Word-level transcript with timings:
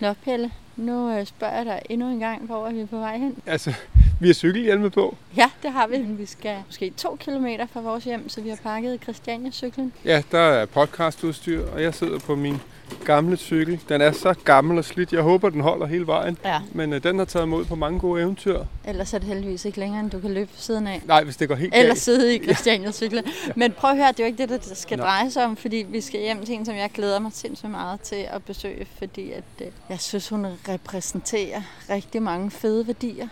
Nå, 0.00 0.12
Pelle, 0.24 0.50
nu 0.76 1.10
øh, 1.10 1.26
spørger 1.26 1.56
jeg 1.56 1.64
dig 1.64 1.82
endnu 1.90 2.08
en 2.08 2.18
gang, 2.18 2.46
hvor 2.46 2.66
er 2.66 2.72
vi 2.72 2.84
på 2.84 2.98
vej 2.98 3.18
hen? 3.18 3.36
Altså, 3.46 3.74
vi 4.20 4.26
har 4.26 4.34
cykelhjelme 4.34 4.90
på. 4.90 5.16
Ja, 5.36 5.50
det 5.62 5.72
har 5.72 5.86
vi. 5.86 5.96
Vi 5.98 6.26
skal 6.26 6.56
måske 6.66 6.90
to 6.90 7.16
kilometer 7.20 7.66
fra 7.66 7.80
vores 7.80 8.04
hjem, 8.04 8.28
så 8.28 8.40
vi 8.40 8.48
har 8.48 8.58
pakket 8.62 9.00
Christiania-cyklen. 9.02 9.92
Ja, 10.04 10.22
der 10.32 10.38
er 10.38 10.66
podcastudstyr, 10.66 11.66
og 11.72 11.82
jeg 11.82 11.94
sidder 11.94 12.18
på 12.18 12.34
min 12.34 12.60
gamle 13.04 13.36
cykel. 13.36 13.80
Den 13.88 14.00
er 14.00 14.12
så 14.12 14.34
gammel 14.44 14.78
og 14.78 14.84
slidt. 14.84 15.12
Jeg 15.12 15.22
håber, 15.22 15.50
den 15.50 15.60
holder 15.60 15.86
hele 15.86 16.06
vejen. 16.06 16.38
Ja. 16.44 16.60
Men 16.72 16.92
øh, 16.92 17.02
den 17.02 17.18
har 17.18 17.24
taget 17.24 17.44
imod 17.46 17.64
på 17.64 17.74
mange 17.74 17.98
gode 18.00 18.22
eventyr. 18.22 18.60
Ellers 18.84 19.14
er 19.14 19.18
det 19.18 19.28
heldigvis 19.28 19.64
ikke 19.64 19.78
længere, 19.80 20.00
end 20.00 20.10
du 20.10 20.20
kan 20.20 20.34
løbe 20.34 20.50
siden 20.56 20.86
af. 20.86 21.02
Nej, 21.06 21.24
hvis 21.24 21.36
det 21.36 21.48
går 21.48 21.54
helt 21.54 21.74
Eller 21.74 21.86
galt. 21.88 21.98
sidde 21.98 22.34
i 22.36 22.42
Christiania-cyklen. 22.44 23.24
Men 23.56 23.72
prøv 23.72 23.90
at 23.90 23.96
høre, 23.96 24.08
det 24.08 24.20
er 24.20 24.24
jo 24.24 24.26
ikke 24.26 24.46
det, 24.46 24.48
der 24.68 24.74
skal 24.74 24.98
Nej. 24.98 25.06
dreje 25.06 25.30
sig 25.30 25.44
om, 25.44 25.56
fordi 25.56 25.86
vi 25.88 26.00
skal 26.00 26.20
hjem 26.20 26.44
til 26.44 26.54
en, 26.54 26.64
som 26.64 26.74
jeg 26.76 26.90
glæder 26.94 27.18
mig 27.18 27.30
sindssygt 27.34 27.70
meget 27.70 28.00
til 28.00 28.26
at 28.30 28.44
besøge, 28.44 28.86
fordi 28.98 29.32
at, 29.32 29.44
øh, 29.60 29.66
jeg 29.88 30.00
synes, 30.00 30.28
hun 30.28 30.46
repræsenterer 30.68 31.62
rigtig 31.90 32.22
mange 32.22 32.50
fede 32.50 32.86
værdier. 32.86 33.28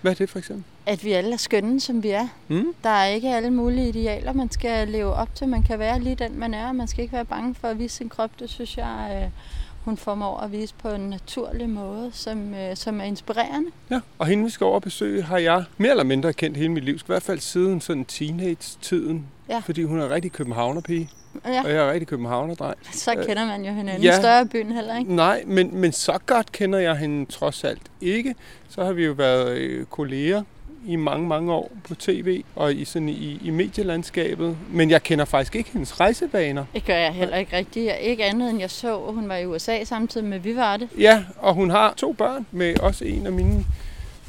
Hvad 0.00 0.12
er 0.12 0.14
det 0.14 0.30
for 0.30 0.38
eksempel? 0.38 0.64
At 0.86 1.04
vi 1.04 1.12
alle 1.12 1.32
er 1.32 1.36
skønne, 1.36 1.80
som 1.80 2.02
vi 2.02 2.08
er. 2.10 2.28
Mm? 2.48 2.74
Der 2.84 2.90
er 2.90 3.06
ikke 3.06 3.28
alle 3.28 3.50
mulige 3.50 3.88
idealer, 3.88 4.32
man 4.32 4.50
skal 4.50 4.88
leve 4.88 5.12
op 5.14 5.34
til. 5.34 5.48
Man 5.48 5.62
kan 5.62 5.78
være 5.78 6.00
lige 6.00 6.14
den, 6.16 6.38
man 6.38 6.54
er, 6.54 6.68
og 6.68 6.74
man 6.76 6.88
skal 6.88 7.02
ikke 7.02 7.12
være 7.14 7.24
bange 7.24 7.54
for 7.54 7.68
at 7.68 7.78
vise 7.78 7.96
sin 7.96 8.08
krop. 8.08 8.30
Det 8.40 8.50
synes 8.50 8.76
jeg, 8.76 9.22
øh, 9.24 9.30
hun 9.84 9.96
formår 9.96 10.38
at 10.40 10.52
vise 10.52 10.74
på 10.82 10.88
en 10.88 11.00
naturlig 11.00 11.70
måde, 11.70 12.10
som, 12.12 12.54
øh, 12.54 12.76
som 12.76 13.00
er 13.00 13.04
inspirerende. 13.04 13.70
Ja, 13.90 14.00
og 14.18 14.26
hende 14.26 14.44
vi 14.44 14.50
skal 14.50 14.64
over 14.64 14.74
og 14.74 14.82
besøge, 14.82 15.22
har 15.22 15.38
jeg 15.38 15.64
mere 15.78 15.90
eller 15.90 16.04
mindre 16.04 16.32
kendt 16.32 16.56
hele 16.56 16.68
mit 16.68 16.84
liv. 16.84 16.94
I 16.94 17.00
hvert 17.06 17.22
fald 17.22 17.38
siden 17.40 17.80
sådan 17.80 18.04
teenage-tiden. 18.04 19.26
Ja. 19.48 19.58
Fordi 19.58 19.82
hun 19.82 20.00
er 20.00 20.10
rigtig 20.10 20.32
københavnerpige, 20.32 21.10
Ja, 21.46 21.62
og 21.64 21.68
jeg 21.70 21.76
er 21.76 21.92
rigtig 21.92 22.08
københavnerdreng. 22.08 22.74
så 22.92 23.24
kender 23.26 23.46
man 23.46 23.64
jo 23.64 23.72
hinanden. 23.72 24.02
Ja. 24.02 24.18
Større 24.18 24.46
byen 24.46 24.72
heller, 24.72 24.98
ikke? 24.98 25.14
Nej, 25.14 25.42
men, 25.46 25.76
men 25.76 25.92
så 25.92 26.18
godt 26.26 26.52
kender 26.52 26.78
jeg 26.78 26.96
hende 26.96 27.30
trods 27.32 27.64
alt 27.64 27.82
ikke. 28.00 28.34
Så 28.68 28.84
har 28.84 28.92
vi 28.92 29.04
jo 29.04 29.12
været 29.12 29.56
øh, 29.56 29.84
kolleger 29.86 30.42
i 30.86 30.96
mange, 30.96 31.28
mange 31.28 31.52
år 31.52 31.70
på 31.88 31.94
tv 31.94 32.42
og 32.56 32.74
i, 32.74 32.84
sådan 32.84 33.08
i, 33.08 33.40
i 33.44 33.50
medielandskabet. 33.50 34.56
Men 34.70 34.90
jeg 34.90 35.02
kender 35.02 35.24
faktisk 35.24 35.56
ikke 35.56 35.70
hendes 35.72 36.00
rejsevaner. 36.00 36.64
Det 36.74 36.84
gør 36.84 36.96
jeg 36.96 37.12
heller 37.12 37.36
ikke 37.36 37.56
rigtigt. 37.56 37.86
Jeg- 37.86 37.98
Ikke 38.00 38.24
andet 38.24 38.50
end 38.50 38.60
jeg 38.60 38.70
så, 38.70 38.96
at 38.98 39.14
hun 39.14 39.28
var 39.28 39.36
i 39.36 39.46
USA 39.46 39.84
samtidig 39.84 40.26
med, 40.26 40.36
at 40.36 40.44
vi 40.44 40.56
var 40.56 40.76
det. 40.76 40.88
Ja, 40.98 41.22
og 41.38 41.54
hun 41.54 41.70
har 41.70 41.94
to 41.96 42.12
børn 42.12 42.46
med 42.52 42.78
også 42.80 43.04
en 43.04 43.26
af 43.26 43.32
mine 43.32 43.64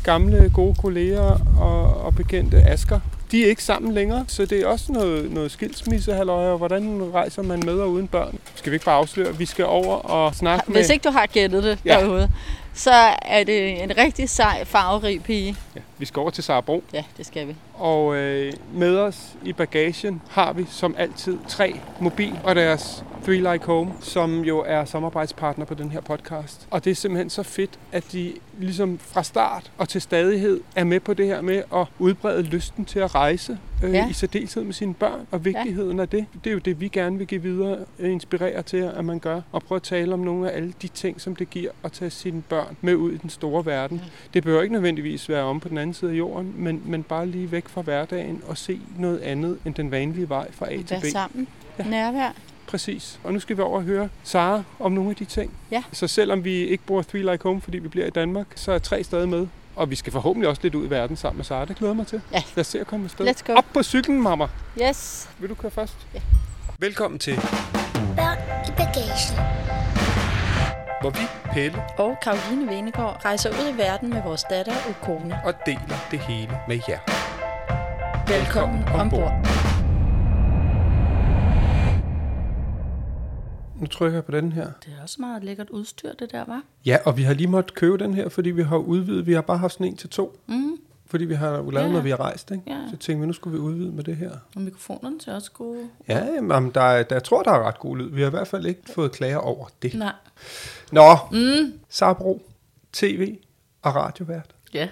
gamle 0.03 0.51
gode 0.53 0.75
kolleger 0.81 1.39
og, 1.59 1.97
og 2.05 2.15
bekendte 2.15 2.57
Asker. 2.57 2.99
De 3.31 3.43
er 3.45 3.47
ikke 3.49 3.63
sammen 3.63 3.93
længere, 3.93 4.25
så 4.27 4.45
det 4.45 4.59
er 4.61 4.67
også 4.67 4.91
noget, 4.91 5.31
noget 5.31 5.51
skilsmisse, 5.51 6.13
halløj, 6.13 6.45
og 6.45 6.57
hvordan 6.57 7.11
rejser 7.13 7.41
man 7.43 7.61
med 7.65 7.73
og 7.73 7.89
uden 7.91 8.07
børn. 8.07 8.37
Skal 8.55 8.71
vi 8.71 8.75
ikke 8.75 8.85
bare 8.85 8.95
afsløre, 8.95 9.37
vi 9.37 9.45
skal 9.45 9.65
over 9.65 9.95
og 9.95 10.35
snakke 10.35 10.63
med... 10.67 10.75
Hvis 10.75 10.89
ikke 10.89 11.03
du 11.03 11.11
har 11.11 11.25
gættet 11.25 11.63
det 11.63 11.79
ja. 11.85 11.99
derude, 11.99 12.29
så 12.73 12.91
er 13.21 13.43
det 13.43 13.83
en 13.83 13.97
rigtig 13.97 14.29
sej, 14.29 14.65
farverig 14.65 15.23
pige. 15.23 15.55
Ja, 15.75 15.81
vi 16.03 16.07
skal 16.07 16.19
over 16.19 16.29
til 16.29 16.43
Sarabro. 16.43 16.83
Ja, 16.93 17.03
det 17.17 17.25
skal 17.25 17.47
vi. 17.47 17.55
Og 17.73 18.15
øh, 18.15 18.53
med 18.73 18.97
os 18.97 19.35
i 19.43 19.53
bagagen 19.53 20.21
har 20.29 20.53
vi 20.53 20.65
som 20.69 20.95
altid 20.97 21.37
tre 21.47 21.79
mobil 21.99 22.39
og 22.43 22.55
deres 22.55 23.03
Three 23.23 23.53
Like 23.53 23.65
Home, 23.65 23.91
som 23.99 24.41
jo 24.41 24.63
er 24.67 24.85
samarbejdspartner 24.85 25.65
på 25.65 25.73
den 25.73 25.91
her 25.91 26.01
podcast. 26.01 26.67
Og 26.71 26.85
det 26.85 26.91
er 26.91 26.95
simpelthen 26.95 27.29
så 27.29 27.43
fedt, 27.43 27.79
at 27.91 28.03
de 28.11 28.33
ligesom 28.59 28.99
fra 28.99 29.23
start 29.23 29.71
og 29.77 29.89
til 29.89 30.01
stadighed 30.01 30.61
er 30.75 30.83
med 30.83 30.99
på 30.99 31.13
det 31.13 31.25
her 31.25 31.41
med 31.41 31.63
at 31.75 31.87
udbrede 31.99 32.41
lysten 32.43 32.85
til 32.85 32.99
at 32.99 33.15
rejse. 33.15 33.57
Øh, 33.83 33.93
Ja. 33.93 34.09
I 34.09 34.13
særdeleshed 34.13 34.63
med 34.63 34.73
sine 34.73 34.93
børn 34.93 35.27
og 35.31 35.45
vigtigheden 35.45 35.99
af 35.99 36.09
det. 36.09 36.25
Det 36.43 36.49
er 36.49 36.53
jo 36.53 36.59
det, 36.59 36.81
vi 36.81 36.87
gerne 36.87 37.17
vil 37.17 37.27
give 37.27 37.41
videre, 37.41 37.77
øh, 37.99 38.11
inspirere 38.11 38.61
til, 38.61 38.77
at 38.77 39.05
man 39.05 39.19
gør. 39.19 39.41
Og 39.51 39.63
prøve 39.63 39.75
at 39.77 39.83
tale 39.83 40.13
om 40.13 40.19
nogle 40.19 40.51
af 40.51 40.57
alle 40.57 40.73
de 40.81 40.87
ting, 40.87 41.21
som 41.21 41.35
det 41.35 41.49
giver 41.49 41.71
at 41.83 41.91
tage 41.91 42.11
sine 42.11 42.41
børn 42.41 42.77
med 42.81 42.95
ud 42.95 43.11
i 43.11 43.17
den 43.17 43.29
store 43.29 43.65
verden. 43.65 44.01
Det 44.33 44.43
behøver 44.43 44.61
ikke 44.61 44.73
nødvendigvis 44.73 45.29
være 45.29 45.43
om 45.43 45.59
på 45.59 45.69
den 45.69 45.77
anden 45.77 45.92
side 45.93 46.11
af 46.11 46.15
jorden, 46.17 46.53
men, 46.57 46.81
men 46.85 47.03
bare 47.03 47.25
lige 47.27 47.51
væk 47.51 47.67
fra 47.67 47.81
hverdagen 47.81 48.41
og 48.47 48.57
se 48.57 48.79
noget 48.97 49.19
andet 49.19 49.57
end 49.65 49.75
den 49.75 49.91
vanlige 49.91 50.29
vej 50.29 50.51
fra 50.51 50.65
A 50.73 50.77
til 50.77 50.87
Vær 50.89 50.99
B. 50.99 51.05
sammen. 51.11 51.47
Ja. 51.79 51.83
Nærvær. 51.83 52.29
Præcis. 52.67 53.19
Og 53.23 53.33
nu 53.33 53.39
skal 53.39 53.57
vi 53.57 53.61
over 53.61 53.77
og 53.77 53.83
høre 53.83 54.09
Sara 54.23 54.63
om 54.79 54.91
nogle 54.91 55.09
af 55.09 55.15
de 55.15 55.25
ting. 55.25 55.51
Ja. 55.71 55.83
Så 55.91 56.07
selvom 56.07 56.43
vi 56.43 56.51
ikke 56.53 56.83
bor 56.83 57.01
Three 57.01 57.31
Like 57.31 57.43
Home, 57.43 57.61
fordi 57.61 57.77
vi 57.79 57.87
bliver 57.87 58.07
i 58.07 58.09
Danmark, 58.09 58.47
så 58.55 58.71
er 58.71 58.79
tre 58.79 59.03
stadig 59.03 59.29
med. 59.29 59.47
Og 59.75 59.89
vi 59.89 59.95
skal 59.95 60.11
forhåbentlig 60.13 60.49
også 60.49 60.59
lidt 60.63 60.75
ud 60.75 60.85
i 60.85 60.89
verden 60.89 61.17
sammen 61.17 61.37
med 61.37 61.45
Sara. 61.45 61.65
Det 61.65 61.75
glæder 61.75 61.93
mig 61.93 62.07
til. 62.07 62.21
Ja. 62.31 62.43
Lad 62.55 62.61
os 62.61 62.67
se 62.67 62.79
at 62.79 62.87
komme 62.87 63.05
afsted. 63.05 63.27
Let's 63.27 63.43
go. 63.47 63.53
Op 63.53 63.65
på 63.73 63.83
cyklen, 63.83 64.21
mamma. 64.21 64.47
Yes. 64.81 65.29
Vil 65.39 65.49
du 65.49 65.55
køre 65.55 65.71
først? 65.71 65.95
Ja. 66.13 66.19
Velkommen 66.79 67.19
til, 67.19 67.35
Børn 68.15 68.37
i 68.67 68.71
bagagen. 68.77 69.82
Hvor 71.03 71.09
vi, 71.09 71.25
Pelle, 71.53 71.81
Og 71.97 72.17
Karoline 72.23 72.67
Venegård 72.71 73.25
rejser 73.25 73.49
ud 73.49 73.73
i 73.73 73.77
verden 73.77 74.09
med 74.09 74.23
vores 74.23 74.43
datter 74.43 74.73
og 74.89 74.95
kone. 75.01 75.35
og 75.45 75.53
deler 75.65 75.97
det 76.11 76.19
hele 76.19 76.51
med 76.67 76.79
jer. 76.89 76.99
Velkommen 78.27 78.83
ombord. 78.83 79.33
Nu 83.81 83.87
trykker 83.87 84.17
jeg 84.17 84.25
på 84.25 84.31
den 84.31 84.51
her. 84.51 84.67
Det 84.85 84.93
er 84.97 85.01
også 85.03 85.17
meget 85.19 85.43
lækkert 85.43 85.69
udstyr, 85.69 86.13
det 86.13 86.31
der, 86.31 86.45
var. 86.45 86.61
Ja, 86.85 86.97
og 87.05 87.17
vi 87.17 87.23
har 87.23 87.33
lige 87.33 87.47
måttet 87.47 87.73
købe 87.73 87.97
den 87.97 88.13
her, 88.13 88.29
fordi 88.29 88.51
vi 88.51 88.63
har 88.63 88.77
udvidet. 88.77 89.25
Vi 89.25 89.33
har 89.33 89.41
bare 89.41 89.57
haft 89.57 89.73
sådan 89.73 89.87
en 89.87 89.95
til 89.97 90.09
to. 90.09 90.39
Mm. 90.47 90.77
Fordi 91.13 91.25
vi 91.25 91.33
har 91.33 91.49
jo 91.57 91.69
lavet 91.69 91.85
Ja. 91.85 91.89
noget, 91.89 92.03
vi 92.05 92.09
har 92.09 92.19
rejst, 92.19 92.51
ikke? 92.51 92.63
Ja. 92.67 92.77
Så 92.91 92.97
tænkte 92.97 93.21
vi, 93.21 93.27
nu 93.27 93.33
skulle 93.33 93.57
vi 93.57 93.63
udvide 93.63 93.91
med 93.91 94.03
det 94.03 94.15
her. 94.15 94.31
Og 94.55 94.61
mikrofonerne 94.61 95.21
ser 95.21 95.33
også 95.35 95.51
gode. 95.51 95.89
Ja, 96.07 96.25
jamen, 96.25 96.71
der, 96.75 96.81
er, 96.81 97.03
der, 97.03 97.15
jeg 97.15 97.23
tror, 97.23 97.43
der 97.43 97.51
er 97.51 97.67
ret 97.67 97.79
god 97.79 97.97
lyd. 97.97 98.09
Vi 98.09 98.21
har 98.21 98.27
i 98.27 98.29
hvert 98.29 98.47
fald 98.47 98.65
ikke 98.65 98.81
fået 98.95 99.11
klager 99.11 99.37
over 99.37 99.67
det. 99.81 99.93
Nej. 99.93 100.13
Nå, 100.91 101.17
Mm. 101.31 101.73
Sabro, 101.89 102.41
tv 102.93 103.37
og 103.81 103.95
radiovært. 103.95 104.55
Ja. 104.73 104.87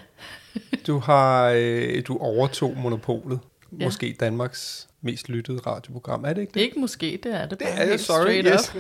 Du 0.88 1.00
har 1.00 1.54
øh, 1.58 2.04
du 2.08 2.18
overtog 2.18 2.78
monopolet. 2.78 3.40
Ja. 3.80 3.86
Måske 3.86 4.16
Danmarks 4.20 4.88
mest 5.02 5.30
lyttede 5.30 5.58
radioprogram. 5.60 6.24
Er 6.26 6.34
det 6.34 6.42
ikke 6.42 6.54
det? 6.54 6.62
Ikke 6.62 6.80
måske, 6.80 7.20
det 7.24 7.34
er 7.36 7.46
det 7.48 7.60
Det 7.60 7.68
er 7.72 7.86
helt 7.86 8.02
sorry. 8.02 8.44
Yes. 8.54 8.76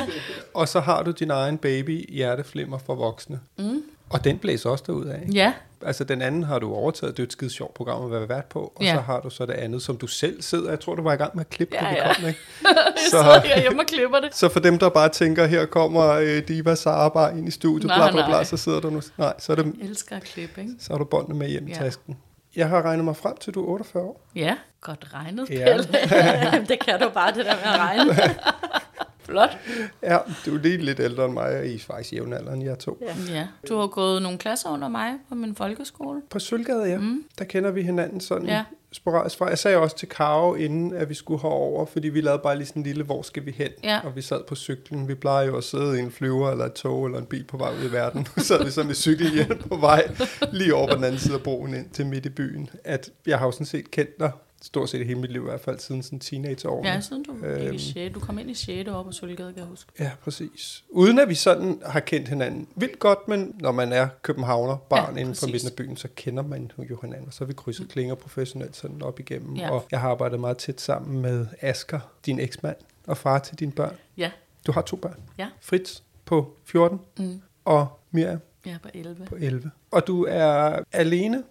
og 0.54 0.68
så 0.68 0.80
har 0.80 1.02
du 1.02 1.10
din 1.10 1.30
egen 1.30 1.58
baby, 1.58 2.14
Hjerteflimmer 2.14 2.78
for 2.78 2.94
voksne. 2.94 3.40
Mm. 3.58 3.82
Og 4.10 4.24
den 4.24 4.38
blæser 4.38 4.70
også 4.70 4.84
derud 4.86 5.04
af. 5.06 5.22
Ja, 5.34 5.52
Altså 5.86 6.04
den 6.04 6.22
anden 6.22 6.42
har 6.42 6.58
du 6.58 6.74
overtaget. 6.74 7.16
Det 7.16 7.22
er 7.22 7.26
et 7.26 7.32
skide 7.32 7.50
sjovt 7.50 7.74
program 7.74 8.04
at 8.04 8.10
være 8.10 8.28
vært 8.28 8.44
på. 8.44 8.72
Og 8.76 8.84
Ja. 8.84 8.94
så 8.94 9.00
har 9.00 9.20
du 9.20 9.30
så 9.30 9.46
det 9.46 9.52
andet, 9.52 9.82
som 9.82 9.96
du 9.96 10.06
selv 10.06 10.42
sidder. 10.42 10.68
Jeg 10.70 10.80
tror, 10.80 10.94
du 10.94 11.02
var 11.02 11.12
i 11.12 11.16
gang 11.16 11.30
med 11.36 11.40
at 11.44 11.50
klippe, 11.50 11.76
Ja, 11.82 11.90
vi 11.90 11.96
ja. 11.96 12.14
kom, 12.14 12.26
ikke? 12.28 12.40
så 13.10 13.10
Så- 13.10 13.18
sidder 13.22 13.42
jeg 13.54 13.60
hjemme 13.60 13.80
og 13.82 13.86
klipper 13.86 14.20
det. 14.20 14.34
Så 14.36 14.48
for 14.48 14.60
dem, 14.60 14.78
der 14.78 14.88
bare 14.88 15.08
tænker, 15.08 15.46
her 15.46 15.66
kommer 15.66 16.08
øh, 16.08 16.48
Diva 16.48 16.74
Sara 16.74 17.08
bare 17.08 17.38
ind 17.38 17.48
i 17.48 17.50
studiet, 17.50 17.86
Nej, 17.86 17.96
bla 17.96 18.10
bla 18.10 18.26
bla, 18.26 18.44
så 18.44 18.56
sidder 18.56 18.80
du 18.80 18.90
nu. 18.90 19.00
Nej, 19.18 19.32
så 19.38 19.52
er, 19.52 19.56
det, 19.56 19.64
Jeg 19.80 19.88
elsker 19.88 20.16
at 20.16 20.22
klippe, 20.22 20.60
ikke? 20.60 20.72
så 20.80 20.92
er 20.92 20.98
du 20.98 21.04
båndene 21.04 21.38
med 21.38 21.48
hjem 21.48 21.66
i 21.68 21.70
Ja. 21.70 21.76
tasken. 21.76 22.16
Jeg 22.56 22.68
har 22.68 22.82
regnet 22.82 23.04
mig 23.04 23.16
frem 23.16 23.36
til, 23.36 23.54
du 23.54 23.64
er 23.64 23.68
48 23.68 24.02
år. 24.02 24.20
Ja, 24.34 24.54
godt 24.80 25.06
regnet, 25.14 25.50
Ja. 25.50 25.64
Pelle. 25.64 25.84
det 26.68 26.78
kan 26.84 27.00
du 27.00 27.08
bare, 27.14 27.32
det 27.34 27.44
der 27.44 27.54
med 27.54 27.64
at 27.64 27.78
regne. 27.78 28.12
Flot. 29.26 29.58
Ja, 30.02 30.18
du 30.46 30.54
er 30.54 30.58
lige 30.58 30.76
lidt 30.76 31.00
ældre 31.00 31.24
end 31.24 31.32
mig, 31.32 31.58
og 31.58 31.66
I 31.66 31.74
er 31.74 31.78
faktisk 31.78 32.12
jævnaldrende, 32.12 32.66
jeg 32.66 32.72
er 32.72 32.76
to. 32.76 32.98
Ja. 33.02 33.34
Ja, 33.34 33.46
du 33.68 33.76
har 33.78 33.86
gået 33.86 34.22
nogle 34.22 34.38
klasser 34.38 34.70
under 34.70 34.88
mig 34.88 35.12
på 35.28 35.34
min 35.34 35.54
folkeskole. 35.54 36.20
På 36.30 36.38
Sølvgade, 36.38 36.84
ja, 36.84 36.98
mm. 36.98 37.24
der 37.38 37.44
kender 37.44 37.70
vi 37.70 37.82
hinanden 37.82 38.20
sådan 38.20 38.46
Ja. 38.46 38.64
sporadisk 38.92 39.38
fra. 39.38 39.48
Jeg 39.48 39.58
sagde 39.58 39.76
også 39.76 39.96
til 39.96 40.08
Karo, 40.08 40.54
inden 40.54 40.92
at 40.94 41.08
vi 41.08 41.14
skulle 41.14 41.42
herover, 41.42 41.86
fordi 41.86 42.08
vi 42.08 42.20
lavede 42.20 42.40
bare 42.42 42.56
lige 42.56 42.66
sådan 42.66 42.80
en 42.80 42.86
lille, 42.86 43.04
hvor 43.04 43.22
skal 43.22 43.46
vi 43.46 43.50
hen? 43.50 43.68
Ja. 43.84 44.00
Og 44.04 44.16
vi 44.16 44.22
sad 44.22 44.40
på 44.48 44.54
cyklen. 44.54 45.08
Vi 45.08 45.14
plejer 45.14 45.46
jo 45.46 45.56
at 45.56 45.64
sidde 45.64 45.98
i 45.98 46.02
en 46.02 46.10
flyver, 46.10 46.50
eller 46.50 46.64
et 46.64 46.72
tog, 46.72 47.06
eller 47.06 47.18
en 47.18 47.26
bil 47.26 47.44
på 47.44 47.56
vej 47.56 47.70
ud 47.82 47.88
i 47.88 47.92
verden. 47.92 48.26
Så 48.36 48.44
sad 48.44 48.64
vi 48.64 48.70
så 48.70 48.82
med 48.82 48.94
cykelhjelm 48.94 49.58
på 49.68 49.76
vej, 49.76 50.08
lige 50.52 50.74
over 50.74 50.88
på 50.88 50.94
den 50.96 51.04
anden 51.04 51.20
side 51.20 51.34
af 51.34 51.42
broen 51.42 51.74
ind 51.74 51.90
til 51.90 52.06
midt 52.06 52.26
i 52.26 52.30
byen. 52.30 52.70
At 52.84 53.10
jeg 53.26 53.38
har 53.38 53.46
jo 53.46 53.52
sådan 53.52 53.66
set 53.66 53.90
kendt 53.90 54.20
dig, 54.20 54.30
stort 54.66 54.88
set 54.90 55.06
hele 55.06 55.18
mit 55.20 55.32
liv 55.32 55.40
i 55.40 55.44
hvert 55.44 55.60
fald, 55.60 55.78
siden 55.78 56.02
sådan 56.02 56.18
teenageårene. 56.20 56.88
Ja, 56.88 57.00
siden 57.00 57.22
du, 57.24 57.34
Øhm. 57.46 57.74
i 57.74 57.78
6. 57.78 58.14
du 58.14 58.20
kom 58.20 58.38
ind 58.38 58.50
i 58.50 58.54
6. 58.54 58.88
år 58.90 59.02
på 59.02 59.12
Sølvgade, 59.12 59.52
kan 59.52 59.58
jeg 59.60 59.66
huske. 59.68 59.92
Ja, 60.00 60.10
præcis. 60.24 60.84
Uden 60.88 61.18
at 61.18 61.28
vi 61.28 61.34
sådan 61.34 61.80
har 61.86 62.00
kendt 62.00 62.28
hinanden 62.28 62.68
vildt 62.76 62.98
godt, 62.98 63.28
men 63.28 63.54
når 63.60 63.72
man 63.72 63.92
er 63.92 64.08
københavner, 64.22 64.76
barn 64.76 65.00
Ja, 65.08 65.14
ja, 65.14 65.20
inden 65.20 65.34
for 65.34 65.46
midten 65.46 65.68
af 65.68 65.72
byen, 65.76 65.96
så 65.96 66.08
kender 66.16 66.42
man 66.42 66.70
jo 66.90 66.98
hinanden. 67.02 67.26
Og 67.26 67.32
så 67.32 67.40
har 67.40 67.46
vi 67.46 67.52
krydset 67.52 67.88
klinger 67.88 68.14
professionelt 68.14 68.76
sådan 68.76 69.02
op 69.02 69.20
igennem. 69.20 69.56
Ja. 69.56 69.70
Og 69.70 69.86
jeg 69.90 70.00
har 70.00 70.10
arbejdet 70.10 70.40
meget 70.40 70.56
tæt 70.56 70.80
sammen 70.80 71.20
med 71.22 71.46
Asker, 71.60 72.00
din 72.26 72.38
eksmand, 72.40 72.76
og 73.06 73.16
far 73.16 73.38
til 73.38 73.58
dine 73.58 73.72
børn. 73.72 73.94
Ja, 74.16 74.30
Du 74.66 74.72
har 74.72 74.82
to 74.82 74.96
børn. 74.96 75.20
Ja. 75.38 75.48
Fritz 75.60 76.00
på 76.24 76.56
14 76.64 77.00
Mm. 77.18 77.40
og 77.64 77.88
Miriam 78.10 78.38
er 78.64 78.78
på 78.82 78.88
11. 78.94 79.24
på 79.26 79.36
11. 79.40 79.70
Og 79.90 80.06
du 80.06 80.24
er 80.28 80.78
alene, 80.92 81.36
Ja, 81.36 81.42